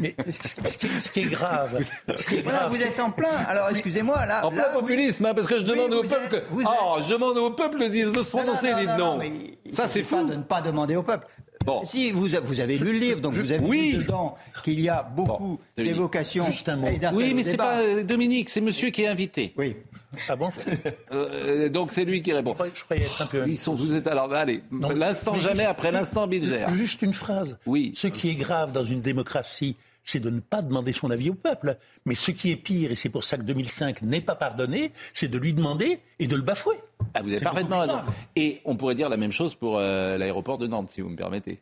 Mais 0.00 0.14
ce 0.40 0.76
qui, 0.78 0.88
ce 1.00 1.10
qui 1.10 1.20
est 1.20 1.24
grave, 1.24 1.78
ce 2.16 2.24
qui 2.26 2.36
est 2.36 2.42
Voilà, 2.42 2.60
grave, 2.60 2.70
vous 2.72 2.82
êtes 2.82 2.98
en 3.00 3.10
plein. 3.10 3.28
Alors 3.48 3.68
excusez-moi 3.68 4.24
là. 4.24 4.46
En 4.46 4.50
plein 4.50 4.70
populisme, 4.72 5.26
hein, 5.26 5.34
parce 5.34 5.46
que 5.46 5.58
je 5.58 5.64
demande 5.64 5.92
au 5.92 6.02
peuple. 6.02 6.14
êtes- 6.36 6.48
que- 6.48 6.54
êtes- 6.62 6.66
Oh, 6.66 6.96
je 7.06 7.12
demande 7.12 7.36
au 7.36 7.50
peuple 7.50 7.80
de, 7.90 8.22
se 8.22 8.30
prononcer, 8.30 8.70
non, 8.70 8.78
dites 8.78 8.88
non, 8.88 8.96
non. 8.96 9.04
non, 9.12 9.18
mais 9.18 9.32
il 9.66 9.74
Ça, 9.74 9.86
c'est 9.86 9.98
suffit 9.98 10.14
pas 10.14 10.20
fou. 10.22 10.26
de 10.28 10.34
ne 10.36 10.42
pas 10.42 10.62
demander 10.62 10.96
au 10.96 11.02
peuple. 11.02 11.26
Si 11.84 12.10
vous, 12.12 12.34
a- 12.36 12.40
vous 12.40 12.60
avez 12.60 12.76
lu 12.78 12.92
le 12.92 12.98
livre, 12.98 13.20
donc 13.20 13.34
vous 13.34 13.50
avez 13.52 13.64
Oui. 13.64 13.92
vu 13.92 14.04
dedans 14.04 14.36
qu'il 14.64 14.80
y 14.80 14.88
a 14.88 15.02
beaucoup 15.02 15.58
d'évocations. 15.76 16.44
Oui, 17.12 17.34
mais 17.34 17.42
c'est 17.42 17.56
pas 17.56 17.78
euh, 17.80 18.02
Dominique, 18.04 18.50
c'est 18.50 18.60
monsieur 18.60 18.90
qui 18.90 19.02
est 19.02 19.06
invité. 19.08 19.52
Oui. 19.56 19.76
Ah 20.28 20.36
bon? 20.36 20.50
Euh, 21.12 21.68
Donc 21.68 21.90
c'est 21.90 22.04
lui 22.04 22.22
qui 22.22 22.32
répond. 22.32 22.54
Je 22.72 22.84
croyais 22.84 23.02
être 23.04 23.20
un 23.22 23.26
peu. 23.26 23.42
Ils 23.46 23.56
sont, 23.58 23.74
vous 23.74 23.94
êtes 23.94 24.06
alors, 24.06 24.32
allez, 24.32 24.62
l'instant 24.94 25.32
mais 25.34 25.40
jamais 25.40 25.54
juste- 25.56 25.68
après 25.70 25.90
l'instant 25.92 26.26
Bilger. 26.26 26.66
Juste 26.74 27.02
une 27.02 27.14
phrase. 27.14 27.58
Oui. 27.66 27.92
Ce 27.96 28.06
qui 28.06 28.30
est 28.30 28.34
grave 28.36 28.72
dans 28.72 28.84
une 28.84 29.00
démocratie, 29.00 29.76
c'est 30.04 30.20
de 30.20 30.30
ne 30.30 30.40
pas 30.40 30.62
demander 30.62 30.92
son 30.92 31.10
avis 31.10 31.30
au 31.30 31.34
peuple. 31.34 31.76
Mais 32.04 32.14
ce 32.14 32.30
qui 32.30 32.50
est 32.50 32.56
pire, 32.56 32.92
et 32.92 32.94
c'est 32.94 33.08
pour 33.08 33.24
ça 33.24 33.36
que 33.36 33.42
2005 33.42 34.02
n'est 34.02 34.20
pas 34.20 34.34
pardonné, 34.36 34.92
c'est 35.12 35.28
de 35.28 35.38
lui 35.38 35.52
demander 35.52 36.00
et 36.18 36.26
de 36.26 36.36
le 36.36 36.42
bafouer. 36.42 36.76
Ah, 37.14 37.22
vous 37.22 37.32
avez 37.32 37.40
parfaitement 37.40 37.80
raison. 37.80 38.00
Et 38.36 38.60
on 38.64 38.76
pourrait 38.76 38.94
dire 38.94 39.08
la 39.08 39.16
même 39.16 39.32
chose 39.32 39.54
pour 39.54 39.78
euh, 39.78 40.16
l'aéroport 40.18 40.58
de 40.58 40.66
Nantes, 40.66 40.90
si 40.90 41.00
vous 41.00 41.08
me 41.08 41.16
permettez. 41.16 41.60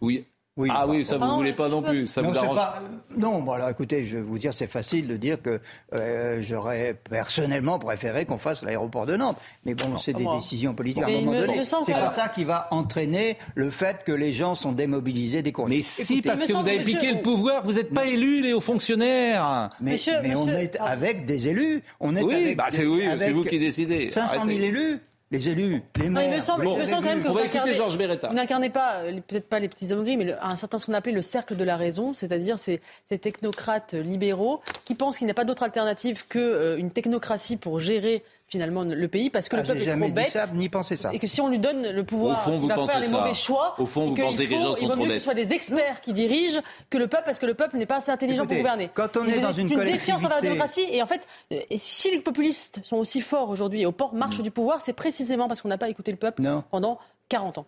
Oui. 0.00 0.24
Oui, 0.56 0.68
ah 0.72 0.86
oui, 0.86 1.04
ça 1.04 1.18
vous 1.18 1.28
voulez 1.34 1.52
pas 1.52 1.68
non 1.68 1.82
plus. 1.82 2.06
Ça 2.06 2.22
non, 2.22 2.28
vous 2.28 2.34
c'est 2.34 2.40
arrange. 2.44 2.54
pas- 2.56 2.80
non, 3.16 3.40
bon 3.40 3.50
alors 3.52 3.70
écoutez, 3.70 4.04
je 4.04 4.14
vais 4.16 4.22
vous 4.22 4.38
dire, 4.38 4.54
c'est 4.54 4.68
facile 4.68 5.08
de 5.08 5.16
dire 5.16 5.42
que 5.42 5.58
euh, 5.92 6.38
j'aurais 6.42 6.94
personnellement 7.10 7.80
préféré 7.80 8.24
qu'on 8.24 8.38
fasse 8.38 8.62
l'aéroport 8.62 9.04
de 9.04 9.16
Nantes. 9.16 9.36
Mais 9.64 9.74
bon, 9.74 9.98
c'est 9.98 10.12
des 10.12 10.22
moi. 10.22 10.36
décisions 10.36 10.72
politiques 10.72 11.02
à 11.02 11.06
Mais 11.06 11.16
un 11.18 11.20
moment 11.22 11.32
me- 11.40 11.46
donné. 11.48 11.64
C'est 11.64 11.92
pas 11.92 12.12
ça 12.12 12.28
qui 12.28 12.44
va 12.44 12.68
entraîner 12.70 13.36
le 13.56 13.68
fait 13.70 14.04
que 14.04 14.12
les 14.12 14.32
gens 14.32 14.54
sont 14.54 14.70
démobilisés 14.70 15.42
des 15.42 15.50
courriers. 15.50 15.78
Mais 15.78 15.82
si, 15.82 16.22
parce 16.22 16.44
que 16.44 16.52
vous 16.52 16.58
avez 16.68 16.78
monsieur, 16.78 17.00
piqué 17.00 17.12
le 17.14 17.22
pouvoir, 17.22 17.64
vous 17.64 17.72
n'êtes 17.72 17.92
pas 17.92 18.06
élus, 18.06 18.40
les 18.40 18.52
hauts 18.52 18.60
fonctionnaires. 18.60 19.70
Mais, 19.80 19.92
Monsieur- 19.92 20.20
mais 20.22 20.36
on 20.36 20.46
est 20.48 20.76
avec 20.78 21.26
des 21.26 21.48
élus. 21.48 21.82
On 21.98 22.14
est 22.14 22.22
Oui, 22.22 22.32
avec 22.32 22.56
bah, 22.56 22.66
des- 22.70 22.86
oui, 22.86 23.02
c'est 23.18 23.30
vous 23.32 23.44
qui 23.44 23.58
décidez. 23.58 24.10
500 24.12 24.32
000 24.34 24.42
Arrêtez. 24.44 24.64
élus. 24.66 25.00
Les 25.34 25.48
élus, 25.48 25.82
les 25.96 26.04
Non, 26.08 26.12
maires. 26.20 26.30
il 26.30 26.36
me 26.36 26.40
semble, 26.40 26.64
vous 26.64 26.70
il 26.70 26.76
me 26.76 26.80
les 26.82 26.86
semble 26.86 27.02
quand 27.02 27.08
même 27.14 27.22
que 27.22 27.28
vous 27.28 27.38
écouter 27.40 27.58
incarnez- 27.58 27.74
Georges 27.74 27.98
Beretta. 27.98 28.28
Vous 28.28 28.34
n'incarnez 28.34 28.70
pas, 28.70 28.98
euh, 29.02 29.18
peut-être 29.26 29.48
pas 29.48 29.58
les 29.58 29.68
petits 29.68 29.92
hommes 29.92 30.04
gris, 30.04 30.16
mais 30.16 30.24
le- 30.24 30.44
un 30.44 30.54
certain 30.54 30.78
ce 30.78 30.86
qu'on 30.86 30.92
appelait 30.94 31.12
le 31.12 31.22
cercle 31.22 31.56
de 31.56 31.64
la 31.64 31.76
raison, 31.76 32.12
c'est-à-dire 32.12 32.56
ces, 32.58 32.80
ces 33.08 33.18
technocrates 33.18 33.94
libéraux 33.94 34.60
qui 34.84 34.94
pensent 34.94 35.18
qu'il 35.18 35.26
n'y 35.26 35.32
a 35.32 35.34
pas 35.34 35.44
d'autre 35.44 35.64
alternative 35.64 36.26
qu'une 36.28 36.90
technocratie 36.92 37.56
pour 37.56 37.80
gérer 37.80 38.22
finalement 38.46 38.84
le 38.84 39.08
pays, 39.08 39.30
parce 39.30 39.48
que 39.48 39.56
Ah, 39.56 39.60
le 39.60 39.66
peuple 39.66 39.78
J'ai 39.80 39.84
est 39.84 39.88
jamais 39.88 40.06
trop 40.06 40.14
bête. 40.16 40.30
ça, 40.30 40.46
ni 40.54 40.68
pensé 40.68 40.96
ça. 40.96 41.12
Et 41.12 41.18
que 41.18 41.26
si 41.26 41.40
on 41.40 41.48
lui 41.48 41.58
donne 41.58 41.88
le 41.90 42.04
pouvoir, 42.04 42.42
fond, 42.42 42.60
il 42.62 42.68
va 42.68 42.86
faire 42.86 43.00
les 43.00 43.06
ça. 43.06 43.12
mauvais 43.18 43.34
choix. 43.34 43.74
Au 43.78 43.86
fond, 43.86 44.04
et 44.06 44.08
vous 44.10 44.14
pensez 44.14 44.46
que 44.46 44.50
les 44.54 44.58
gens 44.60 44.74
sont 44.74 44.76
Il 44.80 44.86
vaut 44.86 44.92
trop 44.92 44.96
mieux 44.96 45.02
que 45.04 45.08
bêtes. 45.08 45.18
ce 45.18 45.24
soit 45.24 45.34
des 45.34 45.52
experts 45.52 46.00
qui 46.02 46.12
dirigent 46.12 46.60
que 46.90 46.98
le 46.98 47.06
peuple, 47.08 47.24
parce 47.24 47.38
que 47.38 47.46
le 47.46 47.54
peuple 47.54 47.78
n'est 47.78 47.86
pas 47.86 47.96
assez 47.96 48.10
intelligent 48.12 48.42
Écoutez, 48.44 48.56
pour 48.56 48.62
gouverner. 48.62 48.90
quand 48.94 49.16
on 49.16 49.24
Et 49.24 49.30
est 49.30 49.38
dans 49.40 49.52
c'est 49.52 49.62
une 49.62 49.72
une 49.72 49.84
défiance 49.84 50.22
envers 50.24 50.36
la 50.36 50.42
démocratie. 50.42 50.86
Et 50.90 51.02
en 51.02 51.06
fait, 51.06 51.22
euh, 51.52 51.58
et 51.70 51.78
si 51.78 52.10
les 52.10 52.20
populistes 52.20 52.80
sont 52.84 52.96
aussi 52.96 53.20
forts 53.22 53.48
aujourd'hui 53.50 53.80
et 53.82 53.86
au 53.86 53.92
port 53.92 54.14
marche 54.14 54.40
du 54.40 54.50
pouvoir, 54.50 54.80
c'est 54.82 54.92
précisément 54.92 55.48
parce 55.48 55.60
qu'on 55.60 55.68
n'a 55.68 55.78
pas 55.78 55.88
écouté 55.88 56.10
le 56.10 56.16
peuple 56.18 56.42
Non. 56.42 56.62
pendant 56.70 56.98
40 57.30 57.58
ans. 57.58 57.66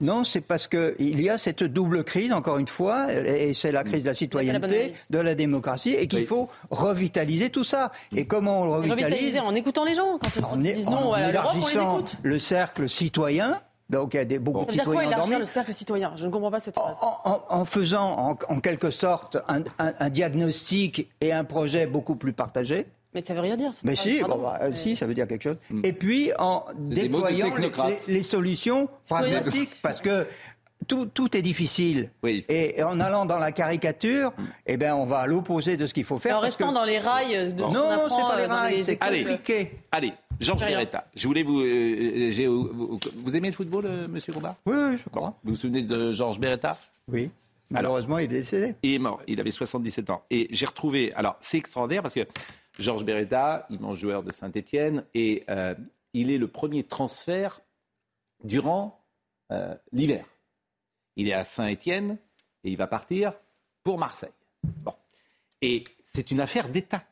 Non, 0.00 0.24
c'est 0.24 0.40
parce 0.40 0.66
que 0.66 0.96
il 0.98 1.20
y 1.20 1.28
a 1.28 1.36
cette 1.36 1.62
double 1.62 2.04
crise, 2.04 2.32
encore 2.32 2.56
une 2.56 2.66
fois, 2.68 3.12
et 3.12 3.52
c'est 3.52 3.70
la 3.70 3.84
crise 3.84 4.02
de 4.02 4.06
la 4.06 4.12
bonne 4.12 4.16
citoyenneté, 4.16 4.92
de 5.10 5.18
la 5.18 5.34
démocratie, 5.34 5.92
et 5.92 6.06
qu'il 6.06 6.20
Oui. 6.20 6.24
faut 6.24 6.48
revitaliser 6.70 7.50
tout 7.50 7.64
ça. 7.64 7.92
Et 8.16 8.24
comment 8.26 8.62
on 8.62 8.64
le 8.64 8.70
revitalise 8.70 9.04
Revitaliser 9.04 9.40
en 9.40 9.54
écoutant 9.54 9.84
les 9.84 9.94
gens. 9.94 10.18
Quand, 10.18 10.40
quand 10.40 10.52
En, 10.54 10.60
ils 10.60 10.72
disent 10.74 10.86
en 10.86 10.90
non 10.92 11.12
à 11.12 11.30
l'Europe, 11.30 11.50
on 11.52 11.56
les 11.58 11.60
élargissant 11.68 11.98
écoute. 11.98 12.16
le 12.22 12.38
cercle 12.38 12.88
citoyen. 12.88 13.60
Donc 13.90 14.14
il 14.14 14.18
y 14.18 14.20
a 14.20 14.24
des, 14.24 14.38
beaucoup 14.38 14.60
de 14.60 14.64
quoi 14.66 14.72
citoyens 14.84 15.10
endormis. 15.12 15.36
le 15.36 15.44
cercle 15.44 15.74
citoyen? 15.74 16.12
Je 16.16 16.24
ne 16.24 16.30
comprends 16.30 16.50
pas 16.50 16.60
cette 16.60 16.76
phrase. 16.76 16.94
En, 17.02 17.18
en- 17.24 17.42
en 17.50 17.64
faisant 17.66 18.16
en, 18.18 18.38
en 18.48 18.60
quelque 18.60 18.90
sorte 18.90 19.36
un, 19.48 19.60
un- 19.78 19.92
un 19.98 20.08
diagnostic 20.08 21.10
et 21.20 21.32
un 21.32 21.44
projet 21.44 21.86
beaucoup 21.86 22.14
plus 22.16 22.32
partagé. 22.32 22.86
Mais 23.14 23.20
ça 23.20 23.34
veut 23.34 23.40
rien 23.40 23.56
dire. 23.56 23.70
Mais 23.84 23.96
si, 23.96 24.20
bon, 24.20 24.38
bah, 24.38 24.58
mais- 24.62 24.72
si, 24.72 24.94
ça 24.96 25.06
veut 25.06 25.14
dire 25.14 25.26
quelque 25.26 25.42
chose. 25.42 25.56
Et 25.82 25.92
puis 25.92 26.30
en 26.38 26.64
déployant 26.78 27.46
les, 27.46 27.52
technocrate. 27.52 28.06
les- 28.06 28.14
les 28.14 28.22
solutions 28.22 28.88
pragmatiques, 29.08 29.70
parce 29.82 30.00
que 30.00 30.26
tout, 30.86 31.06
tout 31.06 31.36
est 31.36 31.42
difficile. 31.42 32.10
Oui. 32.22 32.44
Et 32.48 32.82
en 32.82 33.00
allant 33.00 33.26
dans 33.26 33.38
la 33.38 33.52
caricature, 33.52 34.32
eh 34.66 34.76
ben, 34.76 34.94
on 34.94 35.06
va 35.06 35.18
à 35.20 35.26
l'opposé 35.26 35.76
de 35.76 35.86
ce 35.86 35.92
qu'il 35.94 36.04
faut 36.04 36.18
faire. 36.18 36.36
En 36.36 36.40
parce 36.40 36.54
restant 36.56 36.70
que- 36.70 36.74
dans 36.74 36.84
les 36.84 36.98
rails 36.98 37.52
de 37.52 37.58
ce 37.58 37.62
qu'on 37.64 37.72
Non, 37.72 37.90
apprend 37.90 38.16
c'est 38.16 38.22
pas 38.22 38.36
les 38.38 38.44
euh, 38.44 38.48
rails, 38.48 38.84
c'est 38.84 38.96
compliqué. 38.96 39.72
Allez, 39.92 40.12
Georges. 40.38 40.60
Beretta, 40.60 41.04
je 41.14 41.26
voulais 41.26 41.42
vous. 41.42 41.60
euh, 41.60 42.46
vous, 42.46 42.98
vous 43.24 43.36
aimez 43.36 43.48
le 43.48 43.54
football, 43.54 43.84
euh, 43.86 44.08
monsieur 44.08 44.32
oui, 44.66 44.96
je 44.96 45.08
crois. 45.10 45.34
Vous 45.44 45.50
vous 45.50 45.56
souvenez 45.56 45.82
de 45.82 46.12
Georges 46.12 46.38
Beretta 46.40 46.78
Oui. 47.08 47.30
Malheureusement, 47.72 48.18
il 48.18 48.24
est 48.24 48.28
décédé. 48.28 48.74
Il 48.82 48.94
est 48.94 48.98
mort, 48.98 49.20
il 49.28 49.38
avait 49.38 49.50
77 49.52 50.10
ans. 50.10 50.22
Et 50.30 50.48
j'ai 50.50 50.66
retrouvé, 50.66 51.12
alors 51.14 51.36
c'est 51.40 51.58
extraordinaire 51.58 52.02
parce 52.02 52.14
que 52.14 52.26
Georges 52.78 53.04
Beretta, 53.04 53.66
immense 53.70 53.98
joueur 53.98 54.22
de 54.22 54.32
Saint-Etienne, 54.32 55.04
et 55.14 55.44
euh, 55.48 55.74
il 56.12 56.30
est 56.30 56.38
le 56.38 56.48
premier 56.48 56.84
transfert 56.84 57.60
durant 58.44 59.04
euh, 59.52 59.74
l'hiver. 59.92 60.24
Il 61.16 61.28
est 61.28 61.34
à 61.34 61.44
Saint-Etienne 61.44 62.18
et 62.64 62.70
il 62.70 62.76
va 62.76 62.86
partir 62.86 63.34
pour 63.82 63.98
Marseille. 63.98 64.30
Bon. 64.62 64.94
Et 65.62 65.84
c'est 66.04 66.30
une 66.30 66.40
affaire 66.40 66.68
d'État. 66.68 67.04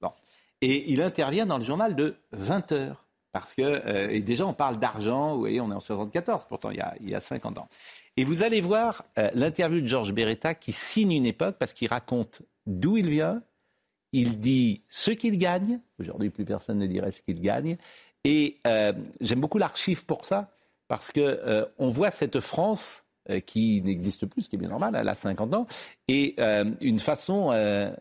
Bon. 0.00 0.12
Et 0.60 0.90
il 0.92 1.02
intervient 1.02 1.46
dans 1.46 1.58
le 1.58 1.64
journal 1.64 1.96
de 1.96 2.16
20 2.32 2.72
heures. 2.72 3.06
Parce 3.32 3.54
que, 3.54 3.62
euh, 3.62 4.08
et 4.10 4.22
déjà, 4.22 4.44
on 4.44 4.54
parle 4.54 4.78
d'argent, 4.78 5.34
vous 5.34 5.40
voyez, 5.40 5.60
on 5.60 5.70
est 5.70 5.74
en 5.74 5.80
74, 5.80 6.46
pourtant 6.46 6.70
il 6.70 6.78
y 6.78 6.80
a, 6.80 6.94
il 7.00 7.08
y 7.08 7.14
a 7.14 7.20
50 7.20 7.58
ans. 7.58 7.68
Et 8.16 8.24
vous 8.24 8.42
allez 8.42 8.60
voir 8.60 9.04
l'interview 9.34 9.80
de 9.80 9.86
Georges 9.86 10.12
Beretta 10.12 10.54
qui 10.54 10.72
signe 10.72 11.12
une 11.12 11.26
époque 11.26 11.56
parce 11.58 11.72
qu'il 11.72 11.88
raconte 11.88 12.42
d'où 12.66 12.96
il 12.96 13.08
vient, 13.08 13.40
il 14.12 14.40
dit 14.40 14.82
ce 14.88 15.10
qu'il 15.10 15.38
gagne, 15.38 15.80
aujourd'hui 15.98 16.30
plus 16.30 16.44
personne 16.44 16.78
ne 16.78 16.86
dirait 16.86 17.12
ce 17.12 17.22
qu'il 17.22 17.40
gagne, 17.40 17.76
et 18.24 18.58
euh, 18.66 18.92
j'aime 19.20 19.40
beaucoup 19.40 19.58
l'archive 19.58 20.04
pour 20.04 20.24
ça, 20.24 20.50
parce 20.88 21.12
que 21.12 21.20
euh, 21.20 21.64
on 21.78 21.90
voit 21.90 22.10
cette 22.10 22.40
France 22.40 23.04
euh, 23.30 23.40
qui 23.40 23.80
n'existe 23.82 24.26
plus, 24.26 24.42
ce 24.42 24.48
qui 24.48 24.56
est 24.56 24.58
bien 24.58 24.68
normal, 24.68 24.96
elle 24.98 25.08
a 25.08 25.14
50 25.14 25.54
ans, 25.54 25.66
et 26.08 26.36
une 26.80 26.98
façon 26.98 27.50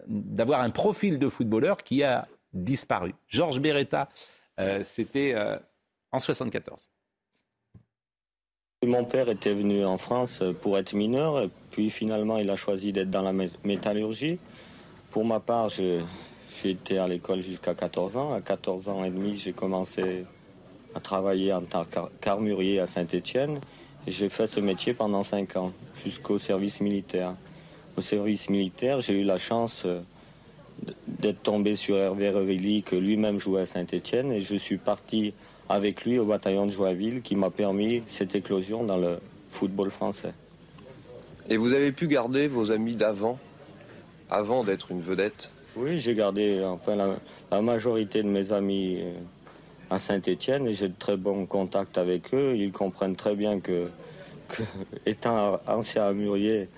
d'avoir 0.07 0.61
un 0.61 0.69
profil 0.71 1.19
de 1.19 1.29
footballeur 1.29 1.77
qui 1.77 2.03
a 2.03 2.27
disparu. 2.53 3.13
Georges 3.27 3.59
Beretta, 3.59 4.09
c'était 4.83 5.35
en 6.11 6.19
74. 6.19 6.89
Mon 8.85 9.03
père 9.05 9.29
était 9.29 9.53
venu 9.53 9.83
en 9.85 9.97
France 9.97 10.41
pour 10.61 10.77
être 10.77 10.93
mineur, 10.93 11.49
puis 11.69 11.89
finalement 11.89 12.37
il 12.37 12.49
a 12.49 12.55
choisi 12.55 12.93
d'être 12.93 13.09
dans 13.11 13.21
la 13.21 13.33
mé- 13.33 13.51
métallurgie. 13.65 14.39
Pour 15.11 15.25
ma 15.25 15.39
part, 15.39 15.69
j'ai 15.69 16.03
été 16.63 16.99
à 16.99 17.07
l'école 17.07 17.39
jusqu'à 17.39 17.73
14 17.73 18.15
ans. 18.15 18.31
À 18.31 18.41
14 18.41 18.89
ans 18.89 19.03
et 19.03 19.09
demi, 19.09 19.35
j'ai 19.35 19.53
commencé 19.53 20.25
à 20.93 20.99
travailler 20.99 21.51
en 21.51 21.61
tant 21.61 21.83
que 21.83 21.99
carmurier 22.21 22.79
à 22.79 22.85
Saint-Étienne. 22.85 23.59
J'ai 24.05 24.29
fait 24.29 24.45
ce 24.45 24.59
métier 24.59 24.93
pendant 24.93 25.23
5 25.23 25.55
ans, 25.55 25.73
jusqu'au 25.95 26.37
service 26.37 26.79
militaire. 26.79 27.33
Au 27.97 28.01
service 28.01 28.49
militaire, 28.49 29.01
j'ai 29.01 29.19
eu 29.19 29.23
la 29.23 29.37
chance 29.37 29.83
euh, 29.85 29.99
d'être 31.07 31.41
tombé 31.41 31.75
sur 31.75 31.97
Hervé 31.97 32.29
Revilly, 32.29 32.83
que 32.83 32.95
lui-même 32.95 33.39
jouait 33.39 33.61
à 33.61 33.65
Saint-Étienne, 33.65 34.31
et 34.31 34.39
je 34.39 34.55
suis 34.55 34.77
parti 34.77 35.33
avec 35.69 36.05
lui 36.05 36.19
au 36.19 36.25
bataillon 36.25 36.67
de 36.67 36.71
Joinville, 36.71 37.21
qui 37.21 37.35
m'a 37.35 37.49
permis 37.49 38.03
cette 38.07 38.35
éclosion 38.35 38.83
dans 38.83 38.97
le 38.97 39.19
football 39.49 39.89
français. 39.89 40.33
Et 41.49 41.57
vous 41.57 41.73
avez 41.73 41.91
pu 41.91 42.07
garder 42.07 42.47
vos 42.47 42.71
amis 42.71 42.95
d'avant, 42.95 43.39
avant 44.29 44.63
d'être 44.63 44.91
une 44.91 45.01
vedette 45.01 45.49
Oui, 45.75 45.99
j'ai 45.99 46.15
gardé 46.15 46.63
enfin 46.63 46.95
la, 47.51 47.61
majorité 47.61 48.23
de 48.23 48.27
mes 48.27 48.51
amis 48.51 48.99
euh, 49.01 49.13
à 49.89 49.99
Saint-Étienne 49.99 50.67
et 50.67 50.73
j'ai 50.73 50.89
de 50.89 50.97
très 50.97 51.17
bons 51.17 51.45
contacts 51.45 51.97
avec 51.97 52.33
eux. 52.33 52.55
Ils 52.55 52.71
comprennent 52.71 53.15
très 53.15 53.35
bien 53.35 53.59
que, 53.59 53.89
étant 55.05 55.59
ancien 55.67 56.03
amurier, 56.03 56.69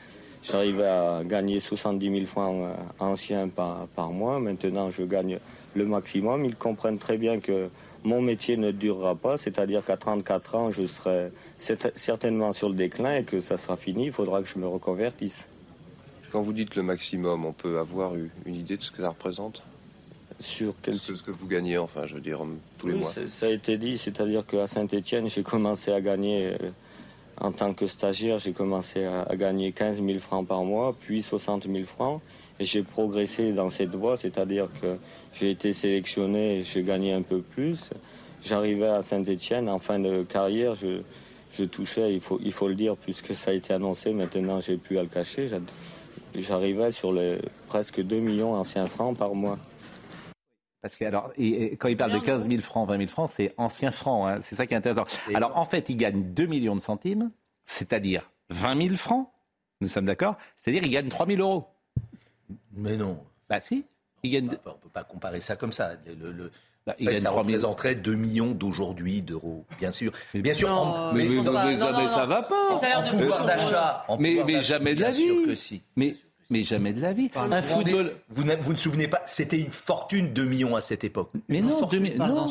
j'arrivais 0.44 0.88
à 0.88 1.22
gagner 1.26 1.60
70 1.60 2.12
000 2.12 2.26
francs 2.26 2.56
euh, 2.64 2.74
anciens 3.00 3.50
par 3.50 4.12
mois. 4.12 4.40
Maintenant, 4.40 4.90
je 4.90 5.04
gagne 5.04 5.40
le 5.76 5.86
maximum. 5.86 6.46
Ils 6.46 6.56
comprennent 6.56 7.00
très 7.00 7.18
bien 7.18 7.40
que 7.40 7.70
mon 8.04 8.22
métier 8.22 8.58
ne 8.58 8.72
durera 8.72 9.16
pas, 9.16 9.38
c'est-à-dire 9.38 9.84
qu'à 9.84 9.98
34 9.98 10.56
ans, 10.56 10.72
je 10.72 10.86
serai 10.86 11.32
certainement 11.96 12.52
sur 12.52 12.70
le 12.70 12.76
déclin 12.76 13.18
et 13.18 13.24
que 13.24 13.40
ça 13.40 13.58
sera 13.58 13.78
fini, 13.78 14.06
il 14.06 14.12
faudra 14.12 14.42
que 14.42 14.48
je 14.48 14.58
me 14.58 14.68
reconvertisse. 14.68 15.48
Quand 16.32 16.42
vous 16.42 16.54
dites 16.54 16.76
le 16.76 16.84
maximum, 16.84 17.46
on 17.46 17.52
peut 17.54 17.78
avoir 17.80 18.14
une 18.46 18.56
idée 18.56 18.78
de 18.78 18.82
ce 18.82 18.92
que 18.92 19.02
ça 19.04 19.10
représente 19.10 19.64
Sur 20.40 20.74
quel... 20.82 20.98
Ce 20.98 21.12
que 21.14 21.32
vous 21.32 21.48
gagnez, 21.48 21.78
enfin, 21.78 22.06
je 22.08 22.16
veux 22.16 22.22
dire, 22.22 22.40
tous 22.78 22.88
les 22.88 22.94
mois. 22.94 23.12
ça- 23.30 23.46
a 23.48 23.50
été 23.50 23.78
dit, 23.78 23.98
c'est-à-dire 23.98 24.46
qu'à 24.46 24.66
Saint-Étienne, 24.68 25.28
j'ai 25.30 25.44
commencé 25.44 25.92
à 25.92 26.00
gagner, 26.00 26.54
euh, 26.62 26.70
en 27.40 27.52
tant 27.52 27.74
que 27.74 27.86
stagiaire, 27.88 28.40
j'ai 28.40 28.54
commencé 28.54 29.04
à, 29.04 29.24
à 29.24 29.36
gagner 29.36 29.72
15 29.74 30.02
000 30.04 30.20
francs 30.20 30.48
par 30.48 30.64
mois, 30.64 30.96
puis 31.00 31.22
60 31.22 31.68
000 31.70 31.84
francs. 31.86 32.22
Et 32.60 32.66
j'ai 32.66 32.84
progressé 32.84 33.54
dans 33.54 33.70
cette 33.70 33.96
voie, 33.96 34.16
c'est-à-dire 34.18 34.68
que 34.82 34.98
j'ai 35.34 35.50
été 35.52 35.74
sélectionné, 35.74 36.62
j'ai 36.62 36.84
gagné 36.84 37.12
un 37.12 37.24
peu 37.24 37.42
plus. 37.42 37.90
J'arrivais 38.44 38.88
à 38.88 39.02
Saint-Étienne, 39.02 39.68
en 39.68 39.80
fin 39.80 40.00
de 40.00 40.24
carrière, 40.24 40.76
je, 40.76 41.02
je 41.52 41.64
touchais, 41.64 42.14
il 42.14 42.20
faut, 42.22 42.40
il 42.44 42.52
faut 42.52 42.68
le 42.68 42.76
dire, 42.76 42.96
puisque 42.96 43.34
ça 43.36 43.52
a 43.52 43.54
été 43.54 43.74
annoncé, 43.74 44.14
maintenant 44.14 44.60
j'ai 44.60 44.78
plus 44.78 44.98
à 45.00 45.02
le 45.04 45.10
cacher, 45.10 45.50
j'arrivais 46.36 46.92
sur 46.92 47.12
les 47.14 47.40
presque 47.68 48.02
2 48.02 48.20
millions 48.20 48.54
anciens 48.54 48.88
francs 48.88 49.18
par 49.18 49.34
mois. 49.36 49.58
Parce 50.82 50.96
que 50.98 51.06
alors, 51.06 51.32
et, 51.38 51.74
et 51.74 51.78
quand 51.78 51.90
il 51.90 51.98
parle 51.98 52.14
de 52.14 52.20
15 52.20 52.50
000 52.50 52.62
francs, 52.62 52.88
20 52.88 52.98
000 52.98 53.08
francs, 53.10 53.30
c'est 53.32 53.54
anciens 53.58 53.92
francs. 53.92 54.28
hein. 54.30 54.40
C'est 54.42 54.56
ça 54.56 54.66
qui 54.66 54.74
est 54.74 54.78
intéressant. 54.78 55.06
Alors 55.36 55.56
en 55.58 55.66
fait, 55.66 55.90
il 55.90 55.96
gagne 55.98 56.24
2 56.34 56.46
millions 56.48 56.76
de 56.76 56.82
centimes, 56.82 57.32
c'est-à-dire 57.66 58.32
20 58.50 58.82
000 58.84 58.96
francs. 58.96 59.30
Nous 59.82 59.88
sommes 59.88 60.06
d'accord 60.06 60.36
C'est-à-dire 60.58 60.84
il 60.84 60.90
gagne 60.92 61.08
3 61.10 61.28
000 61.28 61.40
euros. 61.42 61.68
Mais 62.74 62.98
non. 62.98 63.20
Bah 63.50 63.60
si. 63.60 63.86
Il 64.24 64.32
gagne. 64.32 64.48
On 64.66 64.70
ne 64.70 64.76
peut 64.76 64.90
pas 64.92 65.04
comparer 65.04 65.40
ça 65.40 65.56
comme 65.56 65.72
ça. 65.72 65.92
Le, 66.06 66.32
le- 66.32 66.52
Bah, 66.88 66.96
il 67.00 67.06
Ouais, 67.08 67.14
gagne 67.14 67.22
ça 67.22 67.30
3 67.30 67.44
000. 67.44 67.48
représenterait 67.48 67.96
2 67.96 68.16
millions 68.16 68.52
d'aujourd'hui 68.52 69.22
d'euros, 69.22 69.66
bien 69.80 69.92
sûr. 69.92 70.12
bien 70.34 70.54
sûr, 70.56 70.68
Non, 70.70 70.76
en, 70.76 71.14
mais- 71.14 71.24
mais- 71.26 71.30
mais- 71.30 71.36
mais 71.36 71.78
ça- 71.78 71.94
mais 71.98 72.08
ça 72.08 72.26
va 72.26 72.42
pas. 72.42 72.70
En, 72.72 72.76
en 72.76 73.10
pouvoir 73.10 73.46
d'achat. 73.46 74.04
en 74.08 74.18
Mais, 74.18 74.38
mais 74.48 74.62
jamais 74.64 74.96
de 74.96 75.02
la 75.02 75.12
bien 75.12 75.20
sûr 75.20 75.36
vie. 75.42 75.46
que 75.46 75.54
si. 75.56 75.84
Mais, 75.96 76.16
mais 76.50 76.64
jamais 76.64 76.94
de 76.94 77.00
la 77.02 77.14
vie. 77.14 77.30
Vous 77.34 77.40
Un 77.40 77.62
vous 77.62 77.68
football. 77.76 78.14
Vous 78.30 78.44
ne 78.44 78.56
vous 78.56 78.72
ne 78.74 78.78
souvenez 78.78 79.08
pas, 79.08 79.22
c'était 79.28 79.60
une 79.60 79.72
fortune 79.72 80.34
2 80.34 80.44
millions 80.46 80.76
à 80.76 80.82
cette 80.82 81.04
époque. 81.04 81.30
Mais 81.50 81.60
Une 81.60 81.66
non, 81.68 81.78
fortune. 81.78 82.00
2000 82.00 82.14
non, 82.18 82.18
pas 82.18 82.32
en. 82.34 82.48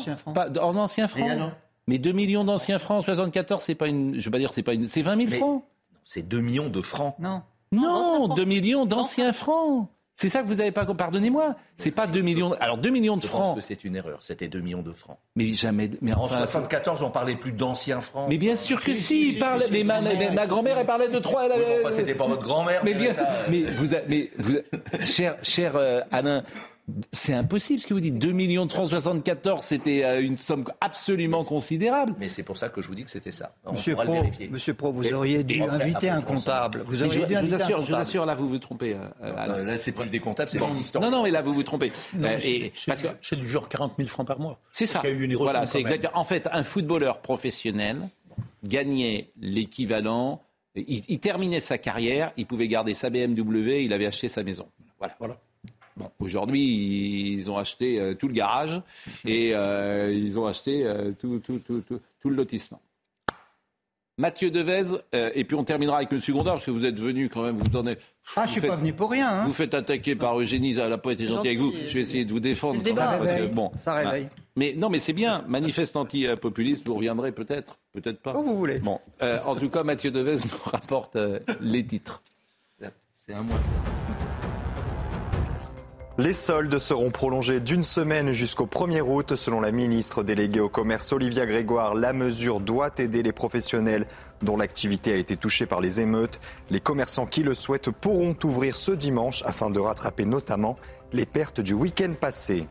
Et 1.17 1.29
alors 1.29 1.51
mais 1.87 1.97
2 1.97 2.11
millions 2.13 2.45
d'anciens 2.45 2.79
francs 2.79 2.99
en 2.99 3.01
74, 3.01 3.61
c'est 3.61 3.75
pas 3.75 3.87
une. 3.87 4.17
Je 4.17 4.23
veux 4.25 4.31
pas 4.31 4.37
dire, 4.37 4.53
c'est 4.53 4.63
pas 4.63 4.73
une. 4.75 4.85
C'est 4.85 5.01
20 5.01 5.17
000 5.17 5.29
Mais- 5.29 5.37
francs. 5.39 5.63
C'est 6.05 6.25
2 6.25 6.39
millions 6.39 6.69
de 6.69 6.81
francs. 6.81 7.15
Non. 7.19 7.41
Non, 7.73 8.27
2 8.29 8.45
millions 8.45 8.85
d'anciens 8.85 9.33
francs. 9.33 9.87
C'est 10.21 10.29
ça 10.29 10.43
que 10.43 10.47
vous 10.47 10.53
n'avez 10.53 10.71
pas. 10.71 10.85
Pardonnez-moi. 10.85 11.55
C'est 11.77 11.89
pas 11.89 12.05
2 12.05 12.21
millions. 12.21 12.53
Alors 12.59 12.77
2 12.77 12.91
millions 12.91 13.17
de 13.17 13.23
Je 13.23 13.27
pense 13.27 13.35
francs. 13.39 13.55
que 13.55 13.61
c'est 13.61 13.83
une 13.83 13.95
erreur. 13.95 14.19
C'était 14.21 14.47
2 14.47 14.59
millions 14.59 14.83
de 14.83 14.91
francs. 14.91 15.17
Mais 15.35 15.51
jamais. 15.53 15.89
Mais 15.99 16.13
En 16.13 16.25
enfin. 16.25 16.37
74, 16.37 17.01
on 17.01 17.09
parlait 17.09 17.35
plus 17.35 17.51
d'anciens 17.53 18.01
francs. 18.01 18.27
Mais 18.29 18.37
bien 18.37 18.55
sûr 18.55 18.79
que 18.83 18.93
si, 18.93 19.29
il 19.29 19.39
parle. 19.39 19.63
Mais 19.71 19.83
ma, 19.83 19.99
grand-mère, 20.45 20.77
elle 20.77 20.85
parlait 20.85 21.07
de 21.09 21.17
3. 21.17 21.45
Elle 21.47 21.51
avait- 21.53 21.79
enfin, 21.83 21.91
c'était 21.95 22.13
pas 22.13 22.27
votre 22.27 22.43
grand-mère. 22.43 22.81
Mais 22.85 22.93
bien 22.93 23.15
sûr. 23.15 23.23
euh, 23.27 23.45
Mais 23.49 23.63
vous, 23.63 23.95
a- 23.95 24.01
mais 24.07 24.29
vous, 24.37 24.57
a- 24.57 25.05
cher, 25.07 25.37
cher 25.41 25.71
euh, 25.75 26.01
Alain, 26.11 26.43
c'est 27.11 27.33
impossible 27.33 27.79
ce 27.79 27.87
que 27.87 27.93
vous 27.93 27.99
dites. 28.01 28.17
2 28.19 28.31
millions 28.31 28.65
de 28.65 28.71
francs 28.71 28.89
74, 28.89 29.61
c'était 29.63 30.03
euh, 30.03 30.21
une 30.21 30.37
somme 30.37 30.65
absolument 30.81 31.43
considérable. 31.43 32.13
Mais 32.19 32.29
c'est 32.29 32.43
pour 32.43 32.57
ça 32.57 32.69
que 32.69 32.81
je 32.81 32.87
vous 32.87 32.95
dis 32.95 33.03
que 33.03 33.09
c'était 33.09 33.31
ça. 33.31 33.55
On 33.65 33.73
Monsieur 33.73 33.95
Pro, 33.95 34.05
le 34.05 34.11
vérifier. 34.11 34.49
Monsieur 34.49 34.73
Pro, 34.73 34.91
vous 34.91 35.13
auriez 35.13 35.43
dû 35.43 35.61
inviter 35.63 36.09
un 36.09 36.21
comptable. 36.21 36.83
Vous 36.87 37.01
auriez 37.03 37.21
je, 37.21 37.25
dû 37.27 37.33
je 37.35 37.39
vous 37.39 37.45
inviter 37.53 37.55
un 37.61 37.65
assure, 37.65 37.83
je 37.83 37.93
vous 37.93 37.99
assure, 37.99 38.25
là 38.25 38.35
vous 38.35 38.47
vous 38.49 38.57
trompez. 38.59 38.93
euh, 38.93 38.97
euh, 39.23 39.33
Alain. 39.37 39.57
Non, 39.59 39.63
là, 39.65 39.77
c'est 39.77 39.91
plus 39.91 40.09
des 40.09 40.19
comptables, 40.19 40.49
c'est 40.51 40.59
des. 40.59 40.99
Non, 40.99 41.11
non, 41.11 41.23
mais 41.23 41.31
là 41.31 41.41
vous 41.41 41.53
vous 41.53 41.63
trompez. 41.63 41.91
Non, 42.15 42.27
Euh, 42.27 42.37
mais 42.37 42.49
et- 42.49 42.71
c'est- 42.75 42.85
parce 42.87 43.01
que 43.01 43.07
c'est 43.21 43.35
du 43.39 43.47
genre 43.47 43.69
40 43.69 43.93
000 43.97 44.07
francs 44.09 44.27
par 44.27 44.39
mois. 44.39 44.59
c'est 44.71 44.85
ça. 44.85 44.99
qu'il 44.99 45.09
y 45.09 45.13
a 45.13 45.15
eu 45.15 45.23
une 45.23 45.35
Voilà, 45.35 45.65
c'est 45.65 45.79
exact. 45.79 46.07
En 46.13 46.23
fait, 46.23 46.47
un 46.51 46.63
footballeur 46.63 47.19
professionnel 47.21 48.09
gagnait 48.63 49.31
l'équivalent. 49.39 50.41
Il, 50.75 51.03
il 51.07 51.19
terminait 51.19 51.59
sa 51.59 51.77
carrière, 51.77 52.31
il 52.37 52.45
pouvait 52.45 52.67
garder 52.67 52.93
sa 52.93 53.09
BMW, 53.09 53.83
il 53.83 53.93
avait 53.93 54.05
acheté 54.05 54.27
sa 54.29 54.43
maison. 54.43 54.67
Voilà. 54.99 55.15
Voilà. 55.19 55.37
Bon, 56.01 56.09
aujourd'hui, 56.19 57.33
ils 57.33 57.49
ont 57.51 57.57
acheté 57.57 57.99
euh, 57.99 58.15
tout 58.15 58.27
le 58.27 58.33
garage 58.33 58.81
et 59.23 59.51
euh, 59.53 60.11
ils 60.11 60.39
ont 60.39 60.47
acheté 60.47 60.83
euh, 60.85 61.11
tout, 61.11 61.39
tout, 61.39 61.59
tout, 61.59 61.81
tout, 61.87 61.99
tout 62.19 62.29
le 62.29 62.35
lotissement. 62.35 62.81
Mathieu 64.17 64.51
Devez, 64.51 64.83
euh, 65.15 65.31
et 65.33 65.43
puis 65.45 65.55
on 65.55 65.63
terminera 65.63 65.97
avec 65.97 66.11
M. 66.11 66.19
Gondard, 66.29 66.55
parce 66.55 66.65
que 66.65 66.71
vous 66.71 66.85
êtes 66.85 66.99
venu 66.99 67.29
quand 67.29 67.43
même, 67.43 67.57
vous 67.57 67.77
en 67.77 67.85
êtes. 67.87 68.01
Ah, 68.35 68.45
je 68.45 68.51
suis 68.51 68.61
pas 68.61 68.75
venu 68.75 68.93
pour 68.93 69.09
rien. 69.11 69.27
Hein. 69.29 69.45
Vous 69.45 69.53
faites 69.53 69.73
attaquer 69.73 70.15
par 70.15 70.39
Eugénie, 70.39 70.77
elle 70.77 70.89
n'a 70.89 70.97
pas 70.97 71.11
été 71.11 71.25
gentille 71.27 71.51
avec 71.51 71.59
vous. 71.59 71.73
Je 71.87 71.93
vais 71.93 72.01
essayer 72.01 72.25
de 72.25 72.31
vous 72.31 72.39
défendre. 72.39 72.77
Le 72.79 72.83
débat. 72.83 73.05
quand 73.05 73.11
même, 73.11 73.19
parce 73.19 73.29
Ça 73.29 73.35
que, 73.35 73.39
réveille. 73.41 73.55
bon, 73.55 73.71
Ça 73.83 73.93
réveille. 73.93 74.27
Mais 74.55 74.73
non, 74.77 74.89
mais 74.89 74.99
c'est 74.99 75.13
bien. 75.13 75.43
Manifeste 75.47 75.95
anti-populiste, 75.95 76.85
vous 76.85 76.95
reviendrez 76.95 77.31
peut-être, 77.31 77.79
peut-être 77.93 78.21
pas. 78.21 78.33
Comme 78.33 78.45
vous 78.45 78.57
voulez. 78.57 78.79
Bon, 78.79 78.99
euh, 79.23 79.39
en 79.45 79.55
tout 79.55 79.69
cas, 79.69 79.83
Mathieu 79.83 80.11
Devez 80.11 80.35
nous 80.35 80.57
rapporte 80.65 81.15
euh, 81.15 81.39
les 81.61 81.85
titres. 81.85 82.21
C'est 83.15 83.33
un 83.33 83.43
mois. 83.43 83.57
Les 86.21 86.33
soldes 86.33 86.77
seront 86.77 87.09
prolongés 87.09 87.59
d'une 87.59 87.81
semaine 87.81 88.31
jusqu'au 88.31 88.67
1er 88.67 89.01
août. 89.01 89.35
Selon 89.35 89.59
la 89.59 89.71
ministre 89.71 90.21
déléguée 90.21 90.59
au 90.59 90.69
commerce 90.69 91.11
Olivia 91.13 91.47
Grégoire, 91.47 91.95
la 91.95 92.13
mesure 92.13 92.59
doit 92.59 92.91
aider 92.99 93.23
les 93.23 93.31
professionnels 93.31 94.05
dont 94.43 94.55
l'activité 94.55 95.13
a 95.13 95.15
été 95.15 95.35
touchée 95.35 95.65
par 95.65 95.81
les 95.81 95.99
émeutes. 95.99 96.39
Les 96.69 96.79
commerçants 96.79 97.25
qui 97.25 97.41
le 97.41 97.55
souhaitent 97.55 97.89
pourront 97.89 98.35
ouvrir 98.43 98.75
ce 98.75 98.91
dimanche 98.91 99.41
afin 99.47 99.71
de 99.71 99.79
rattraper 99.79 100.25
notamment 100.25 100.77
les 101.11 101.25
pertes 101.25 101.59
du 101.59 101.73
week-end 101.73 102.13
passé. 102.13 102.67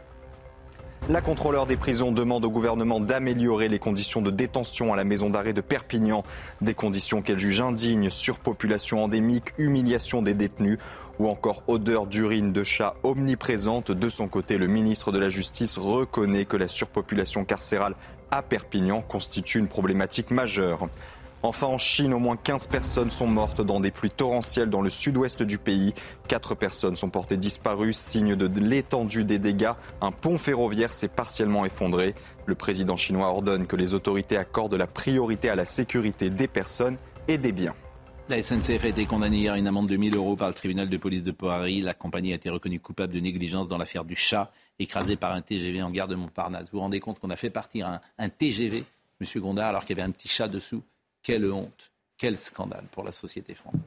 La 1.09 1.21
contrôleur 1.21 1.67
des 1.67 1.77
prisons 1.77 2.13
demande 2.13 2.45
au 2.45 2.51
gouvernement 2.51 3.01
d'améliorer 3.01 3.69
les 3.69 3.81
conditions 3.81 4.23
de 4.23 4.31
détention 4.31 4.93
à 4.93 4.97
la 4.97 5.03
maison 5.03 5.29
d'arrêt 5.29 5.55
de 5.55 5.61
Perpignan. 5.61 6.23
Des 6.61 6.75
conditions 6.75 7.21
qu'elle 7.21 7.39
juge 7.39 7.61
indignes, 7.61 8.11
surpopulation 8.11 9.03
endémique, 9.03 9.55
humiliation 9.59 10.23
des 10.23 10.35
détenus 10.35 10.79
ou 11.21 11.29
encore 11.29 11.63
odeur 11.69 12.07
d'urine 12.07 12.51
de 12.51 12.65
chat 12.65 12.97
omniprésente. 13.03 13.93
De 13.93 14.09
son 14.09 14.27
côté, 14.27 14.57
le 14.57 14.67
ministre 14.67 15.13
de 15.13 15.19
la 15.19 15.29
Justice 15.29 15.77
reconnaît 15.77 16.47
que 16.47 16.57
la 16.57 16.67
surpopulation 16.67 17.45
carcérale 17.45 17.95
à 18.31 18.41
Perpignan 18.41 19.03
constitue 19.03 19.59
une 19.59 19.69
problématique 19.69 20.31
majeure. 20.31 20.89
Enfin, 21.43 21.67
en 21.67 21.77
Chine, 21.77 22.15
au 22.15 22.19
moins 22.19 22.37
15 22.37 22.69
personnes 22.69 23.11
sont 23.11 23.27
mortes 23.27 23.61
dans 23.61 23.81
des 23.81 23.91
pluies 23.91 24.11
torrentielles 24.11 24.71
dans 24.71 24.81
le 24.81 24.89
sud-ouest 24.89 25.43
du 25.43 25.59
pays. 25.59 25.95
Quatre 26.27 26.55
personnes 26.55 26.97
sont 26.97 27.11
portées 27.11 27.37
disparues, 27.37 27.93
signe 27.93 28.35
de 28.35 28.61
l'étendue 28.61 29.25
des 29.25 29.39
dégâts. 29.39 29.73
Un 30.01 30.13
pont 30.13 30.39
ferroviaire 30.39 30.93
s'est 30.93 31.09
partiellement 31.09 31.67
effondré. 31.67 32.15
Le 32.47 32.55
président 32.55 32.97
chinois 32.97 33.29
ordonne 33.29 33.67
que 33.67 33.77
les 33.77 33.93
autorités 33.93 34.39
accordent 34.39 34.75
la 34.75 34.87
priorité 34.87 35.51
à 35.51 35.55
la 35.55 35.67
sécurité 35.67 36.31
des 36.31 36.49
personnes 36.49 36.97
et 37.29 37.37
des 37.37 37.53
biens. 37.53 37.75
La 38.31 38.41
SNCF 38.41 38.85
a 38.85 38.89
été 38.89 39.07
condamnée 39.07 39.39
hier 39.39 39.55
à 39.55 39.59
une 39.59 39.67
amende 39.67 39.89
de 39.89 39.97
1000 39.97 40.15
euros 40.15 40.37
par 40.37 40.47
le 40.47 40.55
tribunal 40.55 40.89
de 40.89 40.97
police 40.97 41.25
de 41.25 41.33
Paris. 41.33 41.81
La 41.81 41.95
compagnie 41.95 42.31
a 42.31 42.37
été 42.37 42.49
reconnue 42.49 42.79
coupable 42.79 43.13
de 43.13 43.19
négligence 43.19 43.67
dans 43.67 43.77
l'affaire 43.77 44.05
du 44.05 44.15
chat 44.15 44.53
écrasé 44.79 45.17
par 45.17 45.33
un 45.33 45.43
TGV 45.43 45.83
en 45.83 45.91
gare 45.91 46.07
de 46.07 46.15
Montparnasse. 46.15 46.67
Vous 46.71 46.79
vous 46.79 46.83
rendez 46.83 47.01
compte 47.01 47.19
qu'on 47.19 47.31
a 47.31 47.37
fait 47.37 47.51
partir 47.51 48.01
un, 48.19 48.29
TGV, 48.29 48.85
Monsieur 49.19 49.41
Gondard, 49.41 49.71
alors 49.71 49.85
qu'il 49.85 49.99
y 49.99 50.01
avait 50.01 50.09
un 50.09 50.13
petit 50.13 50.29
chat 50.29 50.47
dessous? 50.47 50.81
Quelle 51.25 51.51
honte, 51.51 51.91
quel 52.17 52.39
scandale 52.39 52.85
pour 52.93 53.03
la 53.03 53.11
société 53.11 53.53
française. 53.55 53.81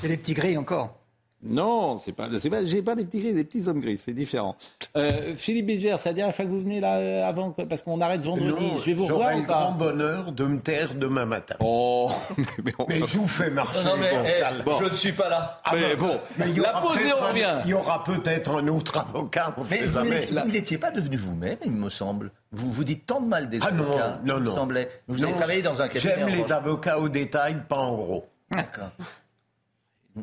C'est 0.00 0.06
les 0.06 0.16
petits 0.16 0.34
gris 0.34 0.56
encore? 0.56 1.01
Non, 1.44 1.98
c'est 1.98 2.12
pas, 2.12 2.28
c'est 2.40 2.50
pas, 2.50 2.64
j'ai 2.64 2.82
pas 2.82 2.94
des 2.94 3.04
petits 3.04 3.20
gris, 3.20 3.34
des 3.34 3.42
petits 3.42 3.66
hommes 3.66 3.80
gris, 3.80 3.98
c'est 3.98 4.12
différent. 4.12 4.54
Euh, 4.96 5.34
Philippe 5.34 5.66
Bilger, 5.66 5.96
c'est 5.98 6.10
la 6.10 6.12
dernière 6.12 6.34
fois 6.36 6.44
que 6.44 6.50
vous 6.50 6.60
venez 6.60 6.78
là 6.78 6.98
euh, 6.98 7.24
avant, 7.28 7.50
que- 7.50 7.62
parce 7.62 7.82
qu'on 7.82 8.00
arrête 8.00 8.22
vendredi. 8.24 8.48
Non, 8.48 8.78
je 8.78 8.84
vais 8.86 8.94
vous 8.94 9.08
j'aurai 9.08 9.34
revoir 9.34 9.36
le 9.36 9.42
ou 9.42 9.46
pas 9.46 9.60
grand 9.64 9.72
bonheur 9.72 10.32
de 10.32 10.44
me 10.44 10.60
taire 10.60 10.94
demain 10.94 11.26
matin. 11.26 11.56
Oh, 11.58 12.10
mais, 12.88 12.98
je 13.00 13.18
vous 13.18 13.26
fais 13.26 13.50
marcher. 13.50 13.84
Non, 13.84 13.96
mais, 13.98 14.12
eh, 14.24 14.42
je 14.78 14.84
ne 14.88 14.94
suis 14.94 15.12
pas 15.12 15.28
là. 15.28 15.60
Ah 15.64 15.72
Mais 15.74 15.96
bon, 15.96 16.20
mais 16.38 16.46
il 16.50 16.58
y 16.58 16.60
la 16.60 16.70
aura 16.78 16.82
pause 16.82 16.98
et 17.00 17.12
on 17.12 17.24
un- 17.24 17.28
revient. 17.28 17.54
Il 17.64 17.70
y 17.70 17.74
aura 17.74 18.04
peut-être 18.04 18.56
un 18.58 18.68
autre 18.68 18.98
avocat, 18.98 19.52
on 19.56 19.62
Mais 19.68 19.78
sait 19.78 19.86
vous 19.86 20.00
n'étiez- 20.48 20.76
vous 20.76 20.80
pas 20.80 20.90
devenu 20.92 21.16
vous-même, 21.16 21.58
il 21.64 21.72
me 21.72 21.90
semble. 21.90 22.30
Vous 22.52 22.70
vous 22.70 22.84
dites 22.84 23.04
tant 23.06 23.20
de 23.20 23.26
mal 23.26 23.48
des 23.48 23.58
Ah 23.62 23.70
non, 23.72 23.82
avocats. 23.84 24.20
non, 24.24 24.34
il 24.36 24.40
me 24.42 24.46
non. 24.46 24.54
semblait. 24.54 24.88
Vous 25.08 25.20
avez 25.22 25.32
Non, 25.32 25.38
travaillé 25.38 25.62
dans 25.62 25.82
un 25.82 25.88
cabinet. 25.88 26.14
J'aime 26.16 26.28
les 26.28 26.52
avocats 26.52 26.98
au 27.00 27.08
détail, 27.08 27.56
pas 27.68 27.78
en 27.78 27.94
gros. 27.96 28.28
D'accord. 28.52 28.90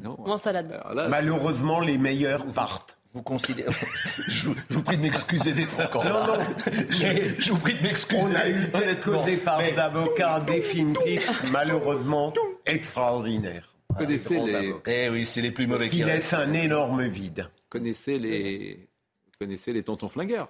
En 0.03 0.38
salade. 0.38 0.82
Malheureusement, 1.10 1.80
les 1.80 1.98
meilleurs 1.98 2.45
partent. 2.48 2.95
Vous 3.14 3.24
considérez. 3.24 3.74
je, 4.28 4.49
vous- 4.49 4.56
je 4.70 4.76
vous 4.76 4.84
prie 4.84 4.98
de 4.98 5.02
m'excuser 5.02 5.52
d'être 5.53 5.80
encore 5.80 6.03
Non, 6.06 6.28
là. 6.28 6.38
non. 6.38 6.72
Je, 6.91 7.41
je 7.41 7.52
vous 7.52 7.57
prie 7.57 7.74
de 7.74 7.82
m'excuser. 7.82 8.22
On 8.22 8.36
a 8.36 8.48
eu 8.48 8.70
quelques 8.72 9.26
départs 9.26 9.57
Mais- 9.57 9.72
d'avocats 9.72 10.40
définitifs, 10.41 11.44
malheureusement 11.52 12.32
extraordinaires, 12.68 13.74
Vous 13.90 13.95
connaissez 13.95 14.40
les. 14.40 14.74
Eh 14.86 15.10
oui, 15.10 15.26
c'est 15.26 15.41
les 15.41 15.49
plus 15.52 15.66
mauvais 15.66 15.90
qui 15.90 15.98
qui 15.98 16.03
laissent 16.03 16.34
un 16.34 16.53
énorme 16.53 17.03
vide. 17.07 17.49
connaissez 17.70 18.20
les, 18.20 18.88
vous 19.26 19.32
connaissez 19.45 19.74
les 19.74 19.82
tontons 19.82 20.10
flingueurs. 20.10 20.49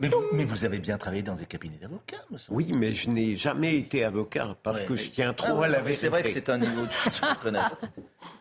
Mais 0.00 0.08
vous, 0.08 0.22
mais 0.32 0.44
vous 0.44 0.64
avez 0.64 0.78
bien 0.78 0.96
travaillé 0.98 1.22
dans 1.22 1.34
des 1.34 1.46
cabinets 1.46 1.78
d'avocats, 1.80 2.16
me 2.30 2.38
semble. 2.38 2.56
Oui, 2.56 2.72
mais 2.74 2.92
je 2.92 3.10
n'ai 3.10 3.36
jamais 3.36 3.76
été 3.76 4.04
avocat 4.04 4.56
parce 4.62 4.78
Ouais, 4.80 4.84
que 4.86 4.92
mais- 4.92 4.98
je 4.98 5.10
tiens 5.10 5.28
Ah 5.30 5.34
trop 5.34 5.58
ouais, 5.58 5.66
à 5.66 5.68
la 5.68 5.80
vérité. 5.80 6.00
C'est 6.02 6.08
vrai 6.08 6.22
que 6.22 6.28
c'est 6.28 6.48
un 6.48 6.58
niveau 6.58 6.82
de 6.82 7.26
reconnais. 7.26 7.58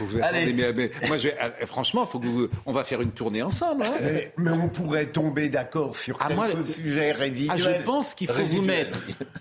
Vous 0.00 0.18
attendez, 0.22 0.52
mais, 0.52 0.72
mais 0.72 0.90
moi, 1.08 1.16
je, 1.16 1.28
euh, 1.28 1.66
franchement, 1.66 2.06
faut 2.06 2.18
que 2.18 2.26
vous, 2.26 2.48
on 2.66 2.72
va 2.72 2.84
faire 2.84 3.00
une 3.00 3.12
tournée 3.12 3.42
ensemble. 3.42 3.82
hein. 3.84 3.94
Mais, 4.02 4.32
mais 4.36 4.50
on 4.50 4.68
pourrait 4.68 5.06
tomber 5.06 5.48
d'accord 5.48 5.96
sur 5.96 6.16
Ah, 6.20 6.28
quelques 6.28 6.36
moi, 6.36 6.64
sujets 6.64 7.12
Ah, 7.14 7.18
résiduels. 7.18 7.58
je 7.80 7.84
pense 7.84 8.14
qu'il 8.14 8.28
faut 8.28 8.42
vous 8.44 8.62
mettre. 8.62 8.98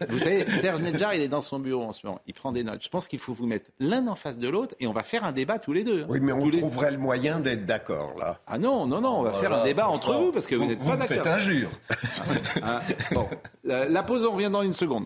Vous 0.09 0.19
savez, 0.19 0.45
Serge 0.61 0.81
Nedjar, 0.81 1.13
il 1.13 1.21
est 1.21 1.27
dans 1.27 1.41
son 1.41 1.59
bureau 1.59 1.83
en 1.83 1.93
ce 1.93 2.05
moment. 2.05 2.21
Il 2.27 2.33
prend 2.33 2.51
des 2.51 2.63
notes. 2.63 2.83
Je 2.83 2.89
pense 2.89 3.07
qu'il 3.07 3.19
faut 3.19 3.33
vous 3.33 3.45
mettre 3.47 3.71
l'un 3.79 4.07
en 4.07 4.15
face 4.15 4.37
de 4.37 4.47
l'autre 4.49 4.75
et 4.79 4.87
on 4.87 4.93
va 4.93 5.03
faire 5.03 5.23
un 5.23 5.31
débat 5.31 5.59
tous 5.59 5.73
les 5.73 5.83
deux. 5.83 6.01
hein. 6.03 6.07
Oui, 6.09 6.19
mais 6.21 6.31
on 6.31 6.41
Tous 6.41 6.51
les- 6.51 6.59
trouverait 6.59 6.91
le 6.91 6.97
moyen 6.97 7.39
d'être 7.39 7.65
d'accord, 7.65 8.13
là. 8.19 8.39
Ah 8.47 8.57
non, 8.57 8.85
non, 8.85 9.01
non, 9.01 9.19
on 9.19 9.23
va 9.23 9.31
Voilà, 9.31 9.49
faire 9.49 9.57
un 9.59 9.63
débat 9.63 9.87
entre 9.87 10.13
vous 10.13 10.31
parce 10.31 10.47
que 10.47 10.55
vous 10.55 10.63
vous- 10.63 10.69
n'êtes 10.69 10.79
vous 10.79 10.89
pas 10.89 10.97
me 10.97 11.01
faites 11.03 11.17
d'accord. 11.17 11.33
injure. 11.33 11.69
Hein, 12.61 12.79
bon, 13.11 13.27
la, 13.63 13.87
la 13.89 14.03
pause, 14.03 14.25
on 14.25 14.31
revient 14.33 14.49
dans 14.51 14.61
une 14.61 14.73
seconde. 14.73 15.05